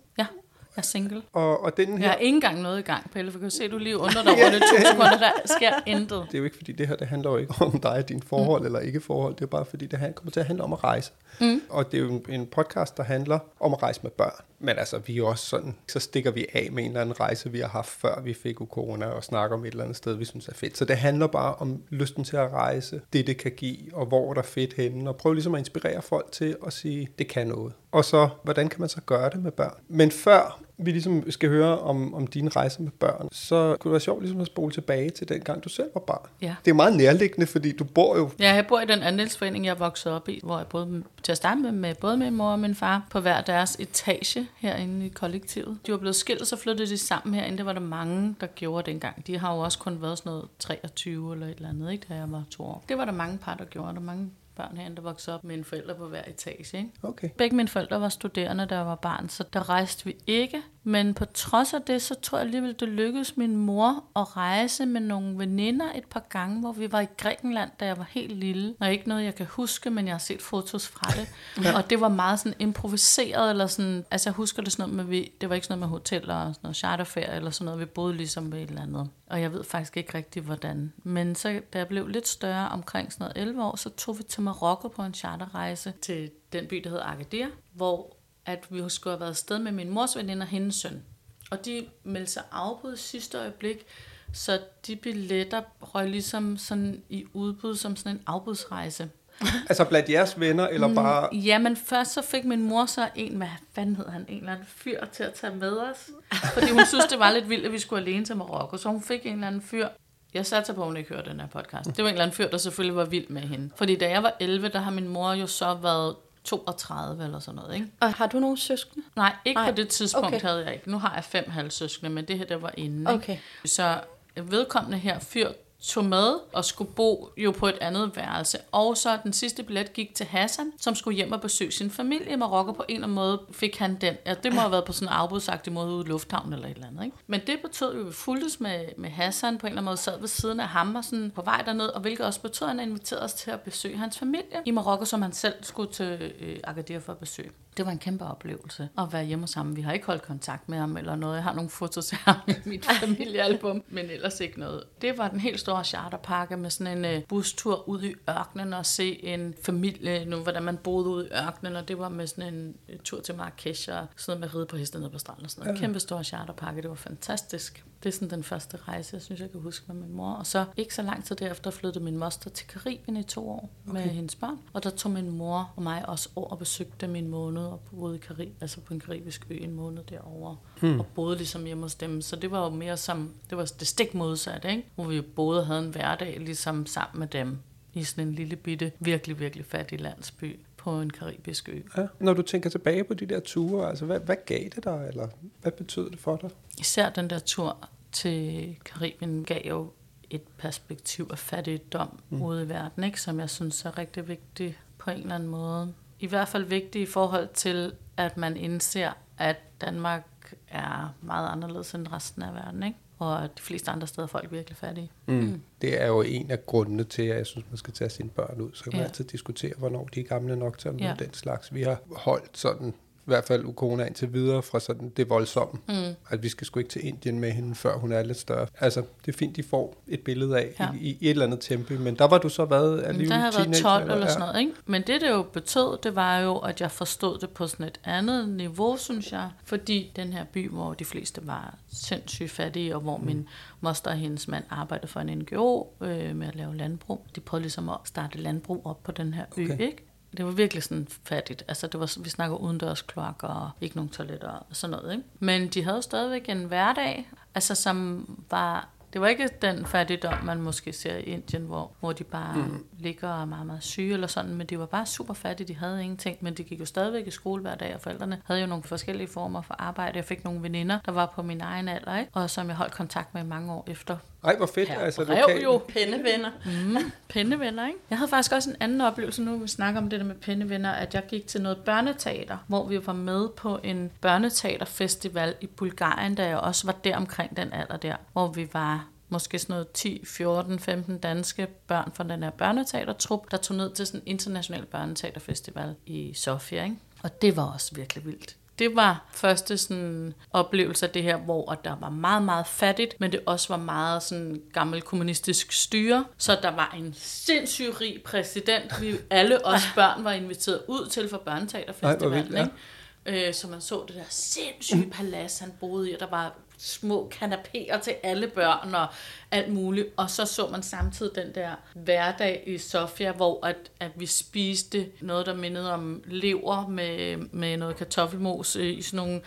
jeg 0.76 0.82
er 0.82 0.86
single. 0.86 1.22
og, 1.34 1.64
og 1.64 1.78
den 1.78 1.90
Jeg 1.90 1.98
her... 1.98 2.08
har 2.08 2.16
ikke 2.16 2.36
engang 2.36 2.62
noget 2.62 2.80
i 2.80 2.82
gang, 2.82 3.12
Pelle, 3.12 3.32
for 3.32 3.40
kan 3.40 3.52
se, 3.52 3.68
du 3.68 3.78
lige 3.78 3.98
under 3.98 4.24
dig 4.24 4.32
over 4.42 4.50
det 4.52 4.62
to 4.62 4.90
sekunder, 4.90 5.18
der 5.18 5.32
sker 5.46 5.72
intet. 5.86 6.26
Det 6.28 6.34
er 6.34 6.38
jo 6.38 6.44
ikke, 6.44 6.56
fordi 6.56 6.72
det 6.72 6.88
her 6.88 6.96
det 6.96 7.08
handler 7.08 7.32
jo 7.32 7.38
ikke 7.38 7.54
om 7.60 7.80
dig 7.80 7.92
og 7.92 8.10
dine 8.10 8.22
forhold 8.22 8.62
mm. 8.62 8.66
eller 8.66 8.80
ikke 8.80 9.02
forhold. 9.02 9.36
Det 9.36 9.42
er 9.42 9.46
bare, 9.46 9.66
fordi 9.66 9.86
det 9.86 10.00
her 10.00 10.12
kommer 10.12 10.32
til 10.32 10.40
at 10.40 10.46
handle 10.46 10.64
om 10.64 10.74
at 10.74 10.84
rejse. 10.84 11.12
Mm. 11.42 11.62
Og 11.70 11.92
det 11.92 11.98
er 11.98 12.02
jo 12.02 12.10
en, 12.10 12.26
en 12.30 12.46
podcast, 12.46 12.98
der 12.98 13.04
handler 13.04 13.40
om 13.60 13.74
at 13.74 13.84
rejse 13.84 14.00
med 14.04 14.12
børn. 14.12 14.44
Men 14.60 14.78
altså, 14.78 14.98
vi 14.98 15.18
er 15.18 15.24
også 15.24 15.46
sådan, 15.46 15.76
så 15.88 16.00
stikker 16.00 16.32
vi 16.32 16.46
af 16.54 16.70
med 16.72 16.84
en 16.84 16.90
eller 16.90 17.02
anden 17.02 17.20
rejse, 17.20 17.52
vi 17.52 17.60
har 17.60 17.68
haft 17.68 17.90
før 17.90 18.22
vi 18.22 18.34
fik 18.34 18.56
corona, 18.56 19.06
og 19.06 19.24
snakker 19.24 19.58
om 19.58 19.66
et 19.66 19.72
eller 19.72 19.84
andet 19.84 19.98
sted, 19.98 20.14
vi 20.14 20.26
synes 20.26 20.48
er 20.48 20.54
fedt. 20.54 20.78
Så 20.78 20.86
det 20.86 20.98
handler 20.98 21.28
bare 21.28 21.56
om 21.56 21.82
lysten 21.90 22.24
til 22.24 22.38
at 22.38 22.52
rejse, 22.52 23.02
det 23.14 23.28
det 23.28 23.38
kan 23.38 23.52
give, 23.52 23.78
og 23.94 24.06
hvor 24.06 24.34
der 24.34 24.42
er 24.42 24.46
fedt 24.46 24.74
henne, 24.74 25.10
og 25.10 25.18
prøve 25.18 25.36
ligesom 25.36 25.56
at 25.56 25.60
inspirere 25.60 26.02
folk 26.02 26.32
til 26.32 26.58
at 26.68 26.74
sige, 26.74 27.10
det 27.20 27.28
kan 27.28 27.48
noget. 27.48 27.74
Og 27.92 28.06
så, 28.06 28.30
hvordan 28.44 28.70
kan 28.70 28.80
man 28.80 28.90
så 28.90 29.02
gøre 29.06 29.30
det 29.30 29.44
med 29.44 29.52
børn? 29.52 29.76
Men 29.88 30.12
før 30.12 30.62
vi 30.78 30.92
ligesom 30.92 31.32
skal 31.32 31.50
høre 31.50 31.80
om, 31.80 32.14
om 32.14 32.28
dine 32.28 32.50
rejser 32.50 32.82
med 32.82 32.92
børn, 32.92 33.28
så 33.32 33.78
kunne 33.80 33.90
det 33.90 33.92
være 33.92 34.00
sjovt 34.00 34.22
ligesom 34.22 34.42
at 34.42 34.48
spole 34.48 34.72
tilbage 34.72 35.10
til 35.10 35.30
den 35.30 35.42
gang, 35.42 35.64
du 35.64 35.70
selv 35.70 35.90
var 35.94 36.02
barn. 36.02 36.30
Ja. 36.42 36.56
Det 36.66 36.72
er 36.72 36.76
meget 36.76 36.98
nærliggende, 36.98 37.48
fordi 37.48 37.72
du 37.72 37.84
bor 37.84 38.18
jo 38.18 38.30
Ja, 38.40 38.54
jeg 38.54 38.68
bor 38.68 38.80
i 38.80 38.86
den 38.86 39.04
andelsforening, 39.04 39.66
jeg 39.66 39.80
voksede 39.80 40.16
op 40.16 40.30
i, 40.30 40.40
hvor 40.44 40.58
jeg 40.58 40.68
boede 40.68 41.04
til 41.24 41.32
at 41.32 41.38
starte 41.38 41.62
med, 41.62 41.72
med 41.72 41.96
både 41.96 42.18
min 42.18 42.36
mor 42.36 42.52
og 42.52 42.60
min 42.60 42.76
far 42.76 43.08
på 43.10 43.20
hver 43.20 43.42
deres 43.42 43.76
etage 43.80 44.48
herinde 44.58 45.06
i 45.06 45.10
kollektivet. 45.10 45.78
De 45.86 45.92
var 45.92 45.98
blevet 45.98 46.16
skilt, 46.16 46.42
og 46.42 46.48
så 46.48 46.56
flyttede 46.56 46.90
de 46.90 46.98
sammen 46.98 47.36
herinde. 47.36 47.58
Det 47.58 47.66
var 47.66 47.74
der 47.74 47.80
mange, 47.80 48.36
der 48.42 48.48
gjorde 48.48 48.92
dengang. 48.92 49.28
De 49.28 49.38
har 49.38 49.56
jo 49.56 49.60
også 49.60 49.80
kun 49.80 50.02
været 50.02 50.18
sådan 50.18 50.30
noget 50.30 50.46
23 50.60 51.34
eller 51.34 51.48
et 51.48 51.56
eller 51.56 51.70
andet, 51.70 51.92
ikke, 51.92 52.06
da 52.10 52.14
jeg 52.14 52.32
var 52.32 52.44
to 52.52 52.64
år. 52.64 52.84
Det 52.90 52.98
var 52.98 53.06
der 53.06 53.12
mange 53.12 53.38
par, 53.38 53.54
der 53.56 53.66
gjorde. 53.66 53.94
Der 53.94 54.00
mange 54.00 54.32
børn 54.56 54.78
herinde, 54.78 54.96
der 54.96 55.02
voksede 55.02 55.36
op 55.36 55.44
med 55.44 55.56
en 55.56 55.64
forælder 55.64 55.94
på 55.94 56.08
hver 56.08 56.24
etage. 56.28 56.78
Ikke? 56.78 56.90
Okay. 57.04 57.30
Begge 57.38 57.56
mine 57.56 57.68
forældre 57.68 58.02
var 58.02 58.10
studerende, 58.10 58.68
jeg 58.70 58.86
var 58.86 58.96
barn, 58.96 59.30
så 59.30 59.44
der 59.54 59.70
rejste 59.70 60.06
vi 60.06 60.16
ikke. 60.28 60.62
Men 60.88 61.14
på 61.14 61.26
trods 61.26 61.74
af 61.74 61.82
det, 61.82 62.02
så 62.02 62.16
tror 62.22 62.38
jeg 62.38 62.46
alligevel, 62.46 62.76
det 62.80 62.88
lykkedes 62.88 63.38
min 63.38 63.56
mor 63.56 64.04
at 64.16 64.38
rejse 64.38 64.86
med 64.86 65.02
nogle 65.02 65.38
veninder 65.38 65.86
et 65.96 66.06
par 66.06 66.26
gange, 66.30 66.60
hvor 66.60 66.72
vi 66.72 66.92
var 66.92 67.02
i 67.02 67.06
Grækenland, 67.18 67.70
da 67.80 67.86
jeg 67.86 67.98
var 67.98 68.08
helt 68.10 68.32
lille. 68.32 68.76
Og 68.80 68.92
ikke 68.92 69.08
noget, 69.10 69.24
jeg 69.24 69.36
kan 69.36 69.46
huske, 69.46 69.90
men 69.90 70.06
jeg 70.06 70.14
har 70.14 70.20
set 70.20 70.42
fotos 70.42 70.88
fra 70.88 71.12
det. 71.12 71.28
ja. 71.66 71.78
Og 71.78 71.90
det 71.90 72.02
var 72.02 72.10
meget 72.10 72.40
sådan 72.40 72.54
improviseret, 72.60 73.50
eller 73.50 73.68
sådan, 73.68 74.06
altså 74.12 74.30
jeg 74.30 74.36
husker 74.36 74.62
det 74.62 74.72
sådan 74.72 74.90
noget 74.90 74.96
med, 74.96 75.04
vi, 75.06 75.32
det 75.42 75.50
var 75.50 75.56
ikke 75.56 75.68
sådan 75.68 75.80
noget 75.80 75.90
med 75.90 76.00
hoteller 76.00 76.36
og 76.36 76.56
sådan 76.56 76.60
noget 76.64 76.78
charterferie, 76.78 77.36
eller 77.36 77.52
sådan 77.52 77.66
noget, 77.66 77.80
vi 77.80 77.86
boede 77.86 78.14
ligesom 78.14 78.52
ved 78.52 78.60
et 78.60 78.70
eller 78.70 78.82
andet. 78.82 79.10
Og 79.28 79.42
jeg 79.42 79.54
ved 79.54 79.64
faktisk 79.64 79.98
ikke 79.98 80.18
rigtig, 80.18 80.42
hvordan. 80.42 80.94
Men 81.04 81.36
så, 81.36 81.62
da 81.74 81.78
jeg 81.78 81.88
blev 81.88 82.08
lidt 82.08 82.28
større, 82.28 82.70
omkring 82.70 83.14
sådan 83.14 83.24
noget 83.24 83.48
11 83.48 83.64
år, 83.64 83.76
så 83.76 83.90
tog 83.90 84.18
vi 84.18 84.24
til 84.24 84.42
Marokko 84.42 84.88
på 84.88 85.02
en 85.02 85.14
charterrejse 85.14 85.94
til 86.02 86.32
den 86.54 86.68
by, 86.68 86.76
der 86.76 86.90
hedder 86.90 87.06
Agadir, 87.06 87.48
hvor 87.74 88.15
at 88.46 88.66
vi 88.70 88.82
skulle 88.88 89.14
have 89.14 89.20
været 89.20 89.30
afsted 89.30 89.60
med 89.60 89.72
min 89.72 89.90
mors 89.90 90.16
veninde 90.16 90.44
og 90.44 90.48
hendes 90.48 90.76
søn. 90.76 91.04
Og 91.52 91.66
de 91.66 91.86
meldte 92.04 92.32
sig 92.32 92.44
afbud 92.52 92.98
sidste 92.98 93.38
øjeblik, 93.38 93.86
så 94.34 94.60
de 94.88 94.96
billetter 94.96 95.62
røg 95.82 96.10
ligesom 96.10 96.58
sådan 96.58 97.04
i 97.10 97.26
udbud 97.34 97.76
som 97.76 97.96
sådan 97.96 98.12
en 98.12 98.22
afbudsrejse. 98.28 99.10
Altså 99.70 99.86
blandt 99.86 100.10
jeres 100.10 100.40
venner, 100.40 100.68
eller 100.68 100.96
bare... 100.96 101.36
Ja, 101.36 101.58
men 101.58 101.76
først 101.76 102.14
så 102.14 102.22
fik 102.22 102.46
min 102.46 102.64
mor 102.64 102.86
så 102.86 103.10
en, 103.16 103.36
hvad 103.36 103.48
fanden 103.74 103.96
hed 103.96 104.10
han, 104.10 104.26
en 104.30 104.38
eller 104.38 104.52
anden 104.52 104.68
fyr 104.68 105.06
til 105.06 105.24
at 105.24 105.34
tage 105.34 105.56
med 105.56 105.78
os. 105.78 106.10
Fordi 106.54 106.72
hun 106.72 106.86
synes, 106.86 107.06
det 107.06 107.20
var 107.20 107.32
lidt 107.32 107.50
vildt, 107.50 107.66
at 107.66 107.72
vi 107.72 107.80
skulle 107.80 108.02
alene 108.02 108.26
til 108.26 108.36
Marokko. 108.36 108.78
Så 108.78 108.90
hun 108.90 109.02
fik 109.02 109.26
en 109.26 109.34
eller 109.34 109.48
anden 109.48 109.62
fyr. 109.62 109.88
Jeg 110.34 110.46
satte 110.46 110.74
på, 110.74 110.82
at 110.82 110.88
hun 110.88 110.98
ikke 110.98 111.10
hørte 111.14 111.30
den 111.30 111.40
her 111.40 111.48
podcast. 111.48 111.86
Det 111.86 111.98
var 111.98 112.04
en 112.04 112.14
eller 112.14 112.24
anden 112.24 112.36
fyr, 112.36 112.48
der 112.48 112.58
selvfølgelig 112.58 112.96
var 112.96 113.06
vild 113.06 113.28
med 113.30 113.42
hende. 113.42 113.70
Fordi 113.76 113.96
da 113.96 114.10
jeg 114.10 114.24
var 114.24 114.34
11, 114.40 114.70
der 114.70 114.80
har 114.80 114.92
min 114.92 115.08
mor 115.08 115.34
jo 115.34 115.48
så 115.48 115.74
været 115.74 116.16
32 116.46 117.24
eller 117.24 117.40
sådan 117.40 117.56
noget, 117.56 117.74
ikke? 117.76 117.88
Og 118.00 118.14
har 118.14 118.28
du 118.28 118.40
nogle 118.40 118.58
søskende? 118.58 119.06
Nej, 119.16 119.36
ikke 119.46 119.60
Nej. 119.62 119.72
på 119.72 119.76
det 119.76 119.88
tidspunkt 119.88 120.28
Okay. 120.28 120.42
havde 120.42 120.66
jeg 120.66 120.74
ikke. 120.74 120.92
Nu 120.92 120.98
har 120.98 121.14
jeg 121.16 121.24
fem 121.24 121.50
halvsøskende, 121.50 122.10
men 122.12 122.26
det 122.26 122.38
her, 122.38 122.46
der 122.46 122.56
var 122.58 122.72
inden. 122.78 123.00
Ikke? 123.00 123.12
Okay. 123.12 123.38
Så 123.66 124.02
vedkommende 124.44 124.98
her 124.98 125.20
fyr 125.20 125.50
tog 125.88 126.06
med 126.06 126.34
og 126.54 126.66
skulle 126.66 126.92
bo 126.92 127.30
jo 127.38 127.52
på 127.52 127.68
et 127.68 127.78
andet 127.82 128.16
værelse. 128.16 128.58
Og 128.72 128.98
så 128.98 129.20
den 129.24 129.34
sidste 129.34 129.64
billet 129.64 129.94
gik 129.94 130.16
til 130.16 130.26
Hassan, 130.26 130.72
som 130.80 130.96
skulle 130.96 131.16
hjem 131.16 131.32
og 131.32 131.42
besøge 131.42 131.72
sin 131.72 131.92
familie 131.92 132.34
i 132.34 132.36
Marokko. 132.36 132.72
På 132.72 132.86
en 132.90 132.96
eller 132.96 133.08
anden 133.08 133.16
måde 133.16 133.42
fik 133.52 133.78
han 133.78 133.96
den. 133.96 134.16
Ja, 134.26 134.34
det 134.34 134.54
må 134.54 134.60
have 134.60 134.72
været 134.72 134.86
på 134.86 134.94
sådan 134.94 135.08
en 135.08 135.14
afbudsagtig 135.14 135.74
måde 135.74 135.88
ude 135.88 136.06
i 136.06 136.10
lufthavnen 136.10 136.54
eller 136.54 136.68
et 136.68 136.76
eller 136.76 136.88
andet. 136.88 137.06
Ikke? 137.06 137.18
Men 137.28 137.42
det 137.48 137.60
betød 137.62 137.94
jo, 137.96 138.00
at 138.00 138.08
vi 138.08 138.14
fuldtes 138.14 138.60
med, 138.60 138.86
med 138.98 139.10
Hassan 139.10 139.58
på 139.58 139.68
en 139.68 139.72
eller 139.72 139.82
anden 139.82 139.86
måde, 139.86 139.98
sad 139.98 140.20
ved 140.20 140.28
siden 140.28 140.60
af 140.60 140.68
ham 140.68 140.96
og 140.96 141.04
sådan 141.04 141.32
på 141.36 141.42
vej 141.42 141.62
derned, 141.62 141.88
og 141.88 142.02
hvilket 142.02 142.26
også 142.26 142.42
betød, 142.42 142.68
at 142.68 142.76
han 142.76 142.90
inviterede 142.90 143.24
os 143.24 143.34
til 143.34 143.52
at 143.52 143.62
besøge 143.62 143.98
hans 143.98 144.20
familie 144.20 144.62
i 144.66 144.72
Marokko, 144.72 145.06
som 145.06 145.22
han 145.22 145.34
selv 145.34 145.54
skulle 145.62 145.92
til 145.92 146.34
øh, 146.40 146.60
Agadir 146.64 147.00
for 147.00 147.12
at 147.12 147.18
besøge. 147.18 147.52
Det 147.78 147.86
var 147.86 147.92
en 147.92 148.00
kæmpe 148.00 148.26
oplevelse 148.26 148.90
at 148.98 149.14
være 149.14 149.24
hjemme 149.24 149.48
sammen. 149.48 149.76
Vi 149.76 149.82
har 149.82 149.94
ikke 149.94 150.06
holdt 150.06 150.22
kontakt 150.22 150.70
med 150.70 150.78
ham 150.78 150.98
eller 150.98 151.16
noget. 151.16 151.36
Jeg 151.36 151.44
har 151.44 151.54
nogle 151.54 151.70
fotos 151.70 152.14
af 152.14 152.18
ham 152.18 152.36
i 152.48 152.54
mit 152.66 152.86
familiealbum, 152.86 153.84
men 153.90 154.10
ellers 154.10 154.40
ikke 154.40 154.60
noget. 154.60 154.84
Det 155.02 155.18
var 155.18 155.28
den 155.28 155.40
helt 155.40 155.60
store 155.60 155.75
charterpakke 155.84 156.58
med 156.58 156.70
sådan 156.70 156.98
en 156.98 157.06
øh, 157.06 157.24
bustur 157.28 157.90
ud 157.90 158.04
i 158.04 158.14
ørkenen 158.30 158.74
og 158.74 158.86
se 158.86 159.26
en 159.26 159.54
familie, 159.64 160.26
nu, 160.26 160.38
hvordan 160.38 160.64
man 160.64 160.78
boede 160.78 161.10
ude 161.10 161.28
i 161.28 161.34
ørkenen, 161.34 161.76
og 161.76 161.88
det 161.88 162.00
var 162.00 162.10
med 162.10 162.28
sådan 162.28 162.54
en 162.54 162.76
øh, 162.90 163.00
tur 163.00 163.22
til 163.22 163.36
Marrakesh 163.36 163.90
og 163.90 164.08
sådan 164.16 164.32
noget 164.32 164.40
med 164.40 164.48
at 164.48 164.56
ride 164.56 164.66
på 164.66 164.78
heste 164.78 165.00
nede 165.00 165.10
på 165.10 165.20
stranden 165.20 165.46
og 165.46 165.52
sådan 165.52 165.68
noget. 165.68 165.80
Kæmpe 165.80 166.00
stor 166.00 166.24
charterpakke, 166.24 166.82
det 166.82 166.90
var 166.90 166.96
fantastisk. 166.96 167.86
Det 168.06 168.12
er 168.12 168.16
sådan 168.16 168.30
den 168.30 168.44
første 168.44 168.78
rejse, 168.78 169.10
jeg 169.14 169.22
synes, 169.22 169.42
jeg 169.42 169.52
kan 169.52 169.62
huske 169.62 169.86
med 169.88 169.96
min 169.96 170.14
mor. 170.14 170.32
Og 170.32 170.48
så 170.48 170.66
ikke 170.78 170.96
så 170.96 171.02
lang 171.02 171.26
tid 171.26 171.36
derefter 171.36 171.72
flyttede 171.72 172.04
min 172.04 172.18
moster 172.18 172.50
til 172.50 172.68
Karibien 172.68 173.18
i 173.18 173.24
to 173.24 173.50
år 173.50 173.70
okay. 173.88 173.94
med 173.94 174.02
hendes 174.02 174.36
børn. 174.36 174.60
Og 174.74 174.84
der 174.84 174.90
tog 174.90 175.12
min 175.12 175.32
mor 175.32 175.74
og 175.76 175.84
mig 175.84 176.10
også 176.10 176.30
over 176.36 176.50
og 176.50 176.60
besøgte 176.60 176.94
dem 177.06 177.16
en 177.16 177.28
måned 177.28 177.64
og 177.64 177.80
boede 177.80 178.16
i 178.16 178.20
Karib, 178.20 178.62
altså 178.62 178.82
på 178.82 178.94
en 178.94 179.00
karibisk 179.00 179.48
ø 179.50 179.56
en 179.56 179.74
måned 179.74 180.04
derovre. 180.04 180.58
Hmm. 180.82 181.00
Og 181.00 181.06
boede 181.16 181.38
ligesom 181.38 181.66
hjemme 181.66 181.84
hos 181.84 181.96
dem. 181.96 182.22
Så 182.22 182.36
det 182.36 182.52
var 182.52 182.64
jo 182.64 182.70
mere 182.70 182.98
som, 182.98 183.34
det 183.50 183.58
var 183.58 183.72
det 183.80 183.88
stik 183.88 184.14
modsatte, 184.14 184.70
ikke? 184.70 184.90
Hvor 184.96 185.04
vi 185.04 185.16
jo 185.16 185.24
både 185.36 185.66
havde 185.66 185.80
en 185.80 185.90
hverdag 185.90 186.40
ligesom 186.40 186.86
sammen 186.86 187.20
med 187.20 187.28
dem 187.28 187.58
i 187.94 188.04
sådan 188.04 188.28
en 188.28 188.34
lille 188.34 188.56
bitte, 188.56 188.92
virkelig, 189.00 189.40
virkelig 189.40 189.66
fattig 189.66 190.02
landsby 190.02 190.60
på 190.78 191.02
en 191.02 191.10
karibisk 191.10 191.70
ø. 191.70 191.80
Ja. 191.98 192.08
Når 192.20 192.34
du 192.34 192.42
tænker 192.42 192.70
tilbage 192.70 193.04
på 193.04 193.14
de 193.14 193.26
der 193.26 193.40
ture, 193.40 193.90
altså 193.90 194.06
hvad, 194.06 194.20
hvad 194.20 194.36
gav 194.46 194.64
det 194.76 194.84
dig, 194.84 195.06
eller 195.08 195.28
hvad 195.62 195.72
betød 195.72 196.10
det 196.10 196.20
for 196.20 196.36
dig? 196.36 196.50
Især 196.80 197.10
den 197.10 197.30
der 197.30 197.40
tur 197.40 197.90
til 198.16 198.78
Karibien 198.86 199.44
gav 199.44 199.62
jo 199.70 199.92
et 200.30 200.42
perspektiv 200.58 201.28
af 201.32 201.38
fattigdom 201.40 202.20
mm. 202.30 202.42
ude 202.42 202.64
i 202.64 202.70
verden, 202.70 203.04
ikke? 203.04 203.22
som 203.22 203.40
jeg 203.40 203.50
synes 203.50 203.86
er 203.86 203.98
rigtig 203.98 204.28
vigtigt 204.28 204.80
på 204.98 205.10
en 205.12 205.18
eller 205.20 205.36
anden 205.36 205.50
måde. 205.50 205.94
I 206.20 206.28
hvert 206.28 206.48
fald 206.48 206.64
vigtigt 206.64 207.10
i 207.10 207.12
forhold 207.12 207.50
til, 207.54 207.94
at 208.18 208.38
man 208.38 208.58
indser, 208.58 209.12
at 209.38 209.58
Danmark 209.82 210.54
er 210.68 211.14
meget 211.22 211.50
anderledes 211.50 211.94
end 211.94 212.08
resten 212.12 212.42
af 212.42 212.54
verden, 212.54 212.84
ikke? 212.84 212.98
og 213.20 213.44
at 213.44 213.50
de 213.58 213.62
fleste 213.62 213.92
andre 213.92 214.08
steder 214.08 214.24
er 214.24 214.28
folk 214.28 214.52
virkelig 214.52 214.78
fattige. 214.78 215.12
Mm. 215.26 215.62
Det 215.82 216.02
er 216.02 216.08
jo 216.08 216.22
en 216.22 216.52
af 216.52 216.66
grundene 216.66 217.04
til, 217.04 217.22
at 217.22 217.38
jeg 217.38 217.46
synes, 217.46 217.66
man 217.70 217.78
skal 217.78 217.94
tage 217.94 218.10
sine 218.10 218.30
børn 218.30 218.62
ud. 218.62 218.70
Så 218.74 218.84
kan 218.84 218.94
man 218.94 219.00
Ja. 219.02 219.06
altid 219.08 219.26
diskutere, 219.26 219.74
hvornår 219.78 220.06
de 220.14 220.20
er 220.20 220.24
gamle 220.24 220.56
nok 220.56 220.78
til 220.78 220.90
at 220.90 221.02
Ja. 221.02 221.16
den 221.20 221.34
slags. 221.34 221.74
Vi 221.74 221.82
har 221.84 222.00
holdt 222.16 222.58
sådan, 222.58 222.94
i 223.28 223.32
hvert 223.32 223.46
fald 223.46 223.66
Ukona 223.66 224.06
indtil 224.06 224.34
videre 224.34 224.62
fra 224.64 224.80
sådan 224.80 225.10
det 225.18 225.30
voldsomme. 225.30 225.80
Mm. 225.88 226.16
At 226.30 226.44
vi 226.44 226.50
skal 226.50 226.68
sgu 226.68 226.80
ikke 226.80 226.90
til 226.90 227.06
Indien 227.08 227.40
med 227.40 227.52
hende, 227.52 227.76
før 227.76 227.98
hun 227.98 228.12
er 228.12 228.24
lidt 228.24 228.38
større. 228.40 228.68
Altså, 228.80 229.04
det 229.26 229.34
er 229.34 229.38
fint, 229.38 229.56
de 229.56 229.64
får 229.64 230.04
et 230.08 230.20
billede 230.20 230.58
af 230.60 230.76
Ja. 230.80 230.88
i, 231.02 231.18
i 231.22 231.26
et 231.26 231.30
eller 231.30 231.46
andet 231.46 231.60
tempo. 231.62 231.94
Men 231.94 232.16
der 232.16 232.28
var 232.28 232.38
du 232.38 232.50
så 232.50 232.66
været 232.66 232.96
Men 232.96 233.06
alligevel 233.06 233.30
der 233.30 233.36
har 233.38 233.46
jeg 233.46 233.54
været 233.58 233.74
teenager, 233.76 234.00
12 234.00 234.12
eller 234.12 234.26
Ja. 234.26 234.32
sådan 234.34 234.40
noget, 234.40 234.60
ikke? 234.60 234.72
Men 234.86 235.02
det, 235.08 235.22
det 235.22 235.30
jo 235.30 235.42
betød, 235.54 235.98
det 236.04 236.16
var 236.16 236.40
jo, 236.40 236.58
at 236.58 236.82
jeg 236.82 236.92
forstod 236.92 237.38
det 237.40 237.50
på 237.50 237.68
sådan 237.68 237.86
et 237.86 238.00
andet 238.04 238.50
niveau, 238.50 238.98
synes 238.98 239.32
jeg. 239.32 239.50
Fordi 239.66 240.12
den 240.16 240.34
her 240.34 240.44
by, 240.54 240.70
hvor 240.70 240.94
de 240.94 241.06
fleste 241.06 241.48
var 241.48 241.76
sindssygt 241.94 242.52
fattige, 242.52 242.96
og 242.96 243.02
hvor 243.02 243.18
Mm. 243.18 243.26
min 243.26 243.48
moster 243.82 244.12
og 244.12 244.18
hendes 244.18 244.48
mand 244.48 244.64
arbejdede 244.70 245.08
for 245.08 245.20
en 245.20 245.38
NGO 245.38 245.84
øh, 246.02 246.36
med 246.36 246.48
at 246.48 246.56
lave 246.56 246.76
landbrug. 246.78 247.26
De 247.36 247.40
prøvede 247.40 247.62
ligesom 247.62 247.90
at 247.90 247.98
starte 248.04 248.38
landbrug 248.38 248.82
op 248.86 249.04
på 249.04 249.12
den 249.12 249.34
her 249.34 249.44
ø, 249.58 249.64
okay. 249.64 249.80
ikke? 249.80 250.05
Det 250.38 250.46
var 250.46 250.52
virkelig 250.52 250.84
sådan 250.84 251.08
fattigt. 251.24 251.64
Altså, 251.68 251.88
det 251.88 252.00
var, 252.00 252.24
vi 252.24 252.30
snakker 252.30 252.58
udendørs 252.58 253.02
kloakker 253.02 253.48
og 253.48 253.70
ikke 253.82 253.96
nogen 253.96 254.10
toiletter 254.10 254.50
og 254.50 254.66
sådan 254.72 254.98
noget, 254.98 255.12
ikke? 255.12 255.24
Men 255.40 255.68
de 255.68 255.84
havde 255.84 256.02
stadigvæk 256.02 256.50
en 256.50 256.64
hverdag, 256.64 257.30
altså 257.56 257.76
som 257.76 258.26
var... 258.50 258.90
Det 259.14 259.22
var 259.22 259.28
ikke 259.28 259.50
den 259.62 259.86
fattigdom, 259.86 260.44
man 260.44 260.62
måske 260.62 260.94
ser 260.94 261.18
i 261.18 261.22
Indien, 261.22 261.64
hvor, 261.64 261.92
hvor 262.00 262.12
de 262.12 262.24
bare 262.24 262.56
mm. 262.58 262.86
ligger 263.00 263.30
og 263.30 263.42
er 263.42 263.46
meget, 263.46 263.66
meget 263.66 263.84
syge 263.84 264.14
eller 264.14 264.28
sådan, 264.28 264.56
men 264.56 264.68
de 264.68 264.80
var 264.80 264.86
bare 264.86 265.06
super 265.06 265.34
fattige, 265.34 265.68
de 265.68 265.76
havde 265.76 266.04
ingenting, 266.04 266.38
men 266.42 266.54
de 266.54 266.64
gik 266.64 266.80
jo 266.80 266.86
stadigvæk 266.86 267.28
i 267.28 267.32
skole 267.32 267.62
hver 267.62 267.76
dag, 267.76 267.96
og 267.96 268.02
forældrene 268.02 268.42
havde 268.46 268.62
jo 268.62 268.68
nogle 268.68 268.84
forskellige 268.84 269.28
former 269.28 269.62
for 269.62 269.76
arbejde. 269.80 270.18
Jeg 270.18 270.26
fik 270.26 270.44
nogle 270.44 270.62
veninder, 270.62 271.00
der 271.06 271.12
var 271.12 271.26
på 271.36 271.42
min 271.42 271.62
egen 271.62 271.88
alder, 271.88 272.18
ikke? 272.18 272.32
og 272.34 272.50
som 272.50 272.68
jeg 272.68 272.76
holdt 272.76 272.94
kontakt 272.94 273.34
med 273.34 273.44
mange 273.44 273.74
år 273.74 273.84
efter. 273.88 274.18
Ej, 274.46 274.56
hvor 274.56 274.66
fedt. 274.66 274.90
Altså, 274.90 275.26
brev 275.26 275.38
lokalt. 275.42 275.64
jo. 275.64 275.82
Pennevenner. 275.88 276.52
Mm, 276.66 277.12
pindevenner, 277.28 277.88
ikke? 277.88 278.00
Jeg 278.10 278.18
havde 278.18 278.30
faktisk 278.30 278.52
også 278.52 278.70
en 278.70 278.76
anden 278.80 279.02
oplevelse, 279.02 279.42
nu 279.44 279.58
vi 279.58 279.68
snakker 279.68 280.02
om 280.02 280.10
det 280.10 280.20
der 280.20 280.26
med 280.26 280.36
pindevenner, 280.36 280.92
at 280.92 281.14
jeg 281.14 281.24
gik 281.28 281.48
til 281.48 281.62
noget 281.62 281.78
børneteater, 281.78 282.58
hvor 282.68 282.88
vi 282.88 283.08
var 283.08 283.14
med 283.14 283.50
på 283.50 283.80
en 283.84 284.12
børneteaterfestival 284.22 285.56
i 285.62 285.68
Bulgarien, 285.68 286.36
da 286.36 286.48
jeg 286.48 286.58
også 286.58 286.88
var 286.88 286.96
der 287.04 287.18
omkring 287.18 287.58
den 287.58 287.74
alder 287.74 287.98
der, 287.98 288.16
hvor 288.34 288.48
vi 288.48 288.70
var 288.74 289.08
måske 289.30 289.60
sådan 289.60 289.74
noget 289.74 289.92
10, 289.92 290.22
14, 290.26 290.80
15 290.80 291.18
danske 291.18 291.68
børn 291.88 292.12
fra 292.14 292.24
den 292.24 292.44
her 292.44 292.50
børneteatertrup, 292.50 293.52
der 293.52 293.58
tog 293.58 293.78
ned 293.78 293.94
til 293.94 294.08
sådan 294.08 294.22
en 294.22 294.28
international 294.28 294.86
børneteaterfestival 294.86 295.96
i 296.06 296.34
Sofia. 296.34 296.84
Ikke? 296.84 296.96
Og 297.24 297.42
det 297.42 297.58
var 297.58 297.64
også 297.64 297.96
virkelig 297.96 298.26
vildt. 298.26 298.56
Det 298.80 298.96
var 298.96 299.26
første 299.32 299.78
sådan 299.78 300.34
oplevelse 300.52 301.06
af 301.06 301.12
det 301.12 301.24
her, 301.24 301.38
hvor 301.38 301.74
der 301.84 301.96
var 302.00 302.10
meget, 302.10 302.44
meget 302.44 302.68
fattigt, 302.68 303.16
men 303.20 303.32
det 303.32 303.40
også 303.46 303.68
var 303.70 303.78
meget 303.78 304.24
sådan 304.24 304.62
gammel 304.74 305.02
kommunistisk 305.02 305.72
styre. 305.72 306.26
Så 306.38 306.60
der 306.62 306.72
var 306.72 306.96
en 306.98 307.14
sindssygt 307.18 308.02
rig 308.02 308.22
præsident. 308.26 309.02
Vi 309.02 309.16
alle 309.30 309.66
os 309.66 309.82
børn 309.96 310.24
var 310.24 310.32
inviteret 310.32 310.82
ud 310.88 311.08
til 311.10 311.30
for 311.30 311.38
Ej, 311.38 311.44
børneteaterfestivalen. 311.44 312.32
vildt, 312.32 312.54
ja. 312.54 312.62
ikke? 312.64 313.48
Øh, 313.48 313.54
så 313.54 313.68
man 313.68 313.82
så 313.82 314.04
det 314.08 314.16
der 314.16 314.22
sindssyge 314.30 315.10
palads, 315.12 315.60
han 315.60 315.74
boede 315.80 316.12
i, 316.12 316.14
og 316.14 316.20
der 316.20 316.30
var 316.30 316.54
små 316.78 317.32
kanapéer 317.36 318.00
til 318.00 318.16
alle 318.24 318.48
børn 318.48 318.96
og 318.96 319.08
alt 319.52 319.74
muligt. 319.74 320.08
Og 320.18 320.30
så 320.30 320.46
så 320.46 320.68
man 320.68 320.84
samtidig 320.84 321.36
den 321.36 321.56
der 321.56 321.72
hverdag 321.94 322.64
i 322.68 322.78
Sofia, 322.78 323.32
hvor 323.32 323.66
at, 323.66 323.76
at 324.00 324.12
vi 324.16 324.26
spiste 324.26 325.08
noget, 325.22 325.46
der 325.46 325.56
mindede 325.56 325.94
om 325.94 326.24
lever 326.28 326.88
med, 326.88 327.38
med 327.38 327.78
noget 327.78 327.96
kartoffelmos 327.96 328.76
i 328.76 329.02
sådan 329.02 329.18
nogle 329.18 329.42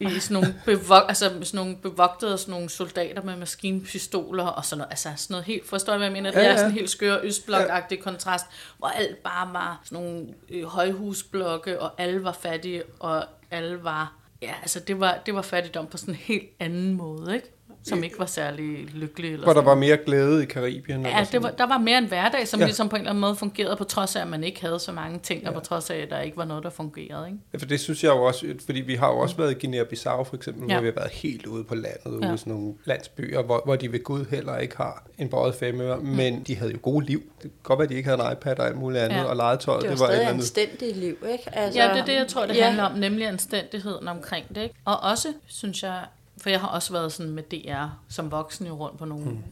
i 0.00 0.20
sådan 0.20 0.34
nogle, 0.34 0.54
bevog, 0.66 1.08
altså 1.08 1.24
sådan 1.28 1.46
nogle 1.52 1.76
bevogtede 1.76 2.38
sådan 2.38 2.52
nogle 2.52 2.68
soldater 2.68 3.22
med 3.22 3.36
maskinpistoler 3.36 4.44
og 4.46 4.64
sådan 4.64 4.78
noget. 4.78 4.90
Altså 4.90 5.08
sådan 5.16 5.34
noget 5.34 5.44
helt, 5.46 5.66
forstår 5.68 5.92
du, 5.92 5.96
hvad 5.96 6.06
jeg 6.06 6.12
mener? 6.12 6.30
Det 6.30 6.38
Ja, 6.38 6.44
er 6.44 6.50
ja. 6.50 6.56
sådan 6.56 6.70
en 6.70 6.74
helt 6.74 6.90
skør 6.90 7.18
østblok-agtig 7.22 8.02
kontrast, 8.02 8.46
hvor 8.78 8.88
alt 8.88 9.16
bare 9.16 9.52
var 9.52 9.80
sådan 9.84 10.04
nogle 10.04 10.26
øh, 10.50 10.64
højhusblokke, 10.64 11.80
og 11.80 11.90
alle 11.98 12.24
var 12.24 12.32
fattige, 12.32 12.82
og 13.00 13.24
alle 13.50 13.84
var, 13.84 14.12
ja, 14.42 14.54
altså 14.60 14.80
det 14.80 15.00
var, 15.00 15.22
det 15.26 15.34
var 15.34 15.42
fattigdom 15.42 15.86
på 15.86 15.96
sådan 15.96 16.14
en 16.14 16.20
helt 16.20 16.50
anden 16.60 16.94
måde, 16.94 17.34
ikke? 17.34 17.52
Som 17.88 18.04
ikke 18.04 18.18
var 18.18 18.26
særlig 18.26 18.84
lykkelig. 18.94 19.32
Eller 19.32 19.44
Hvor 19.44 19.52
der 19.52 19.60
sådan. 19.60 19.66
var 19.68 19.74
mere 19.74 19.96
glæde 20.06 20.42
i 20.42 20.46
Karibien. 20.46 21.06
eller 21.06 21.18
Ja, 21.18 21.26
det 21.32 21.42
var, 21.42 21.50
der 21.50 21.66
var 21.66 21.78
mere 21.78 21.98
en 21.98 22.06
hverdag, 22.06 22.48
som 22.48 22.60
Ja. 22.60 22.64
ja. 22.64 22.66
ligesom 22.68 22.88
på 22.88 22.96
en 22.96 23.00
eller 23.00 23.10
anden 23.10 23.20
måde 23.20 23.36
fungerede, 23.36 23.76
på 23.76 23.84
trods 23.84 24.16
af, 24.16 24.20
at 24.22 24.28
man 24.28 24.44
ikke 24.44 24.60
havde 24.60 24.78
så 24.78 24.92
mange 24.92 25.18
ting, 25.18 25.48
og 25.48 25.54
på 25.54 25.60
trods 25.60 25.90
af, 25.90 25.96
at 25.96 26.10
der 26.10 26.20
ikke 26.20 26.36
var 26.36 26.44
noget, 26.44 26.64
der 26.64 26.70
fungerede. 26.70 27.26
Ikke? 27.26 27.38
Ja, 27.52 27.58
for 27.58 27.66
det 27.66 27.80
synes 27.80 28.04
jeg 28.04 28.10
jo 28.10 28.22
også, 28.22 28.46
fordi 28.64 28.80
vi 28.80 28.94
har 28.94 29.08
jo 29.08 29.18
også 29.18 29.36
været 29.36 29.64
i 29.64 29.66
Guinea-Bissau 29.66 30.22
for 30.22 30.36
eksempel, 30.36 30.62
ja. 30.68 30.74
Ja. 30.74 30.74
hvor 30.74 30.80
vi 30.82 30.86
har 30.86 31.00
været 31.00 31.10
helt 31.12 31.46
ude 31.46 31.64
på 31.64 31.74
landet, 31.74 32.06
ude 32.06 32.26
Ja. 32.26 32.34
i 32.34 32.38
sådan 32.38 32.52
nogle 32.52 32.74
landsbyer, 32.84 33.42
hvor, 33.42 33.62
hvor 33.64 33.76
de 33.76 33.92
ved 33.92 34.02
Gud 34.04 34.24
heller 34.30 34.58
ikke 34.58 34.76
har 34.76 35.06
en 35.18 35.28
bøjet 35.28 35.54
femøre, 35.54 35.96
mm. 35.96 36.04
men 36.06 36.42
de 36.46 36.56
havde 36.56 36.72
jo 36.72 36.78
gode 36.82 37.06
liv. 37.06 37.22
Det 37.36 37.42
kan 37.42 37.50
godt 37.62 37.78
være, 37.78 37.84
at 37.84 37.90
de 37.90 37.94
ikke 37.94 38.08
havde 38.08 38.22
en 38.26 38.32
iPad 38.32 38.58
og 38.58 38.66
alt 38.66 38.76
muligt 38.76 39.02
andet, 39.02 39.16
ja. 39.16 39.20
Ja. 39.22 39.28
og 39.28 39.36
legetøjet, 39.36 39.82
Det 39.82 39.88
var 39.90 39.94
det 39.96 40.00
var 40.00 40.06
et 40.06 40.12
stadig 40.12 40.28
andet. 40.28 40.40
anstændigt 40.42 40.96
liv, 40.96 41.16
ikke? 41.32 41.44
Altså, 41.58 41.80
Ja, 41.80 41.88
det 41.92 41.98
er 42.00 42.04
det, 42.04 42.14
jeg 42.14 42.26
tror, 42.28 42.46
det 42.46 42.56
ja. 42.56 42.64
handler 42.64 42.82
om, 42.84 42.92
nemlig 42.98 43.26
anstændigheden 43.26 44.08
omkring 44.08 44.48
det. 44.54 44.62
Ikke? 44.62 44.74
Og 44.84 45.00
også, 45.00 45.28
synes 45.46 45.82
jeg, 45.82 46.00
for 46.38 46.50
jeg 46.50 46.60
har 46.60 46.68
også 46.68 46.92
været 46.92 47.12
sådan 47.12 47.32
med 47.32 47.42
DR 47.42 47.86
som 48.08 48.30
voksen 48.30 48.66
jo 48.66 48.74
rundt 48.74 48.98
på 48.98 49.04
nogle 49.04 49.24
mm. 49.24 49.42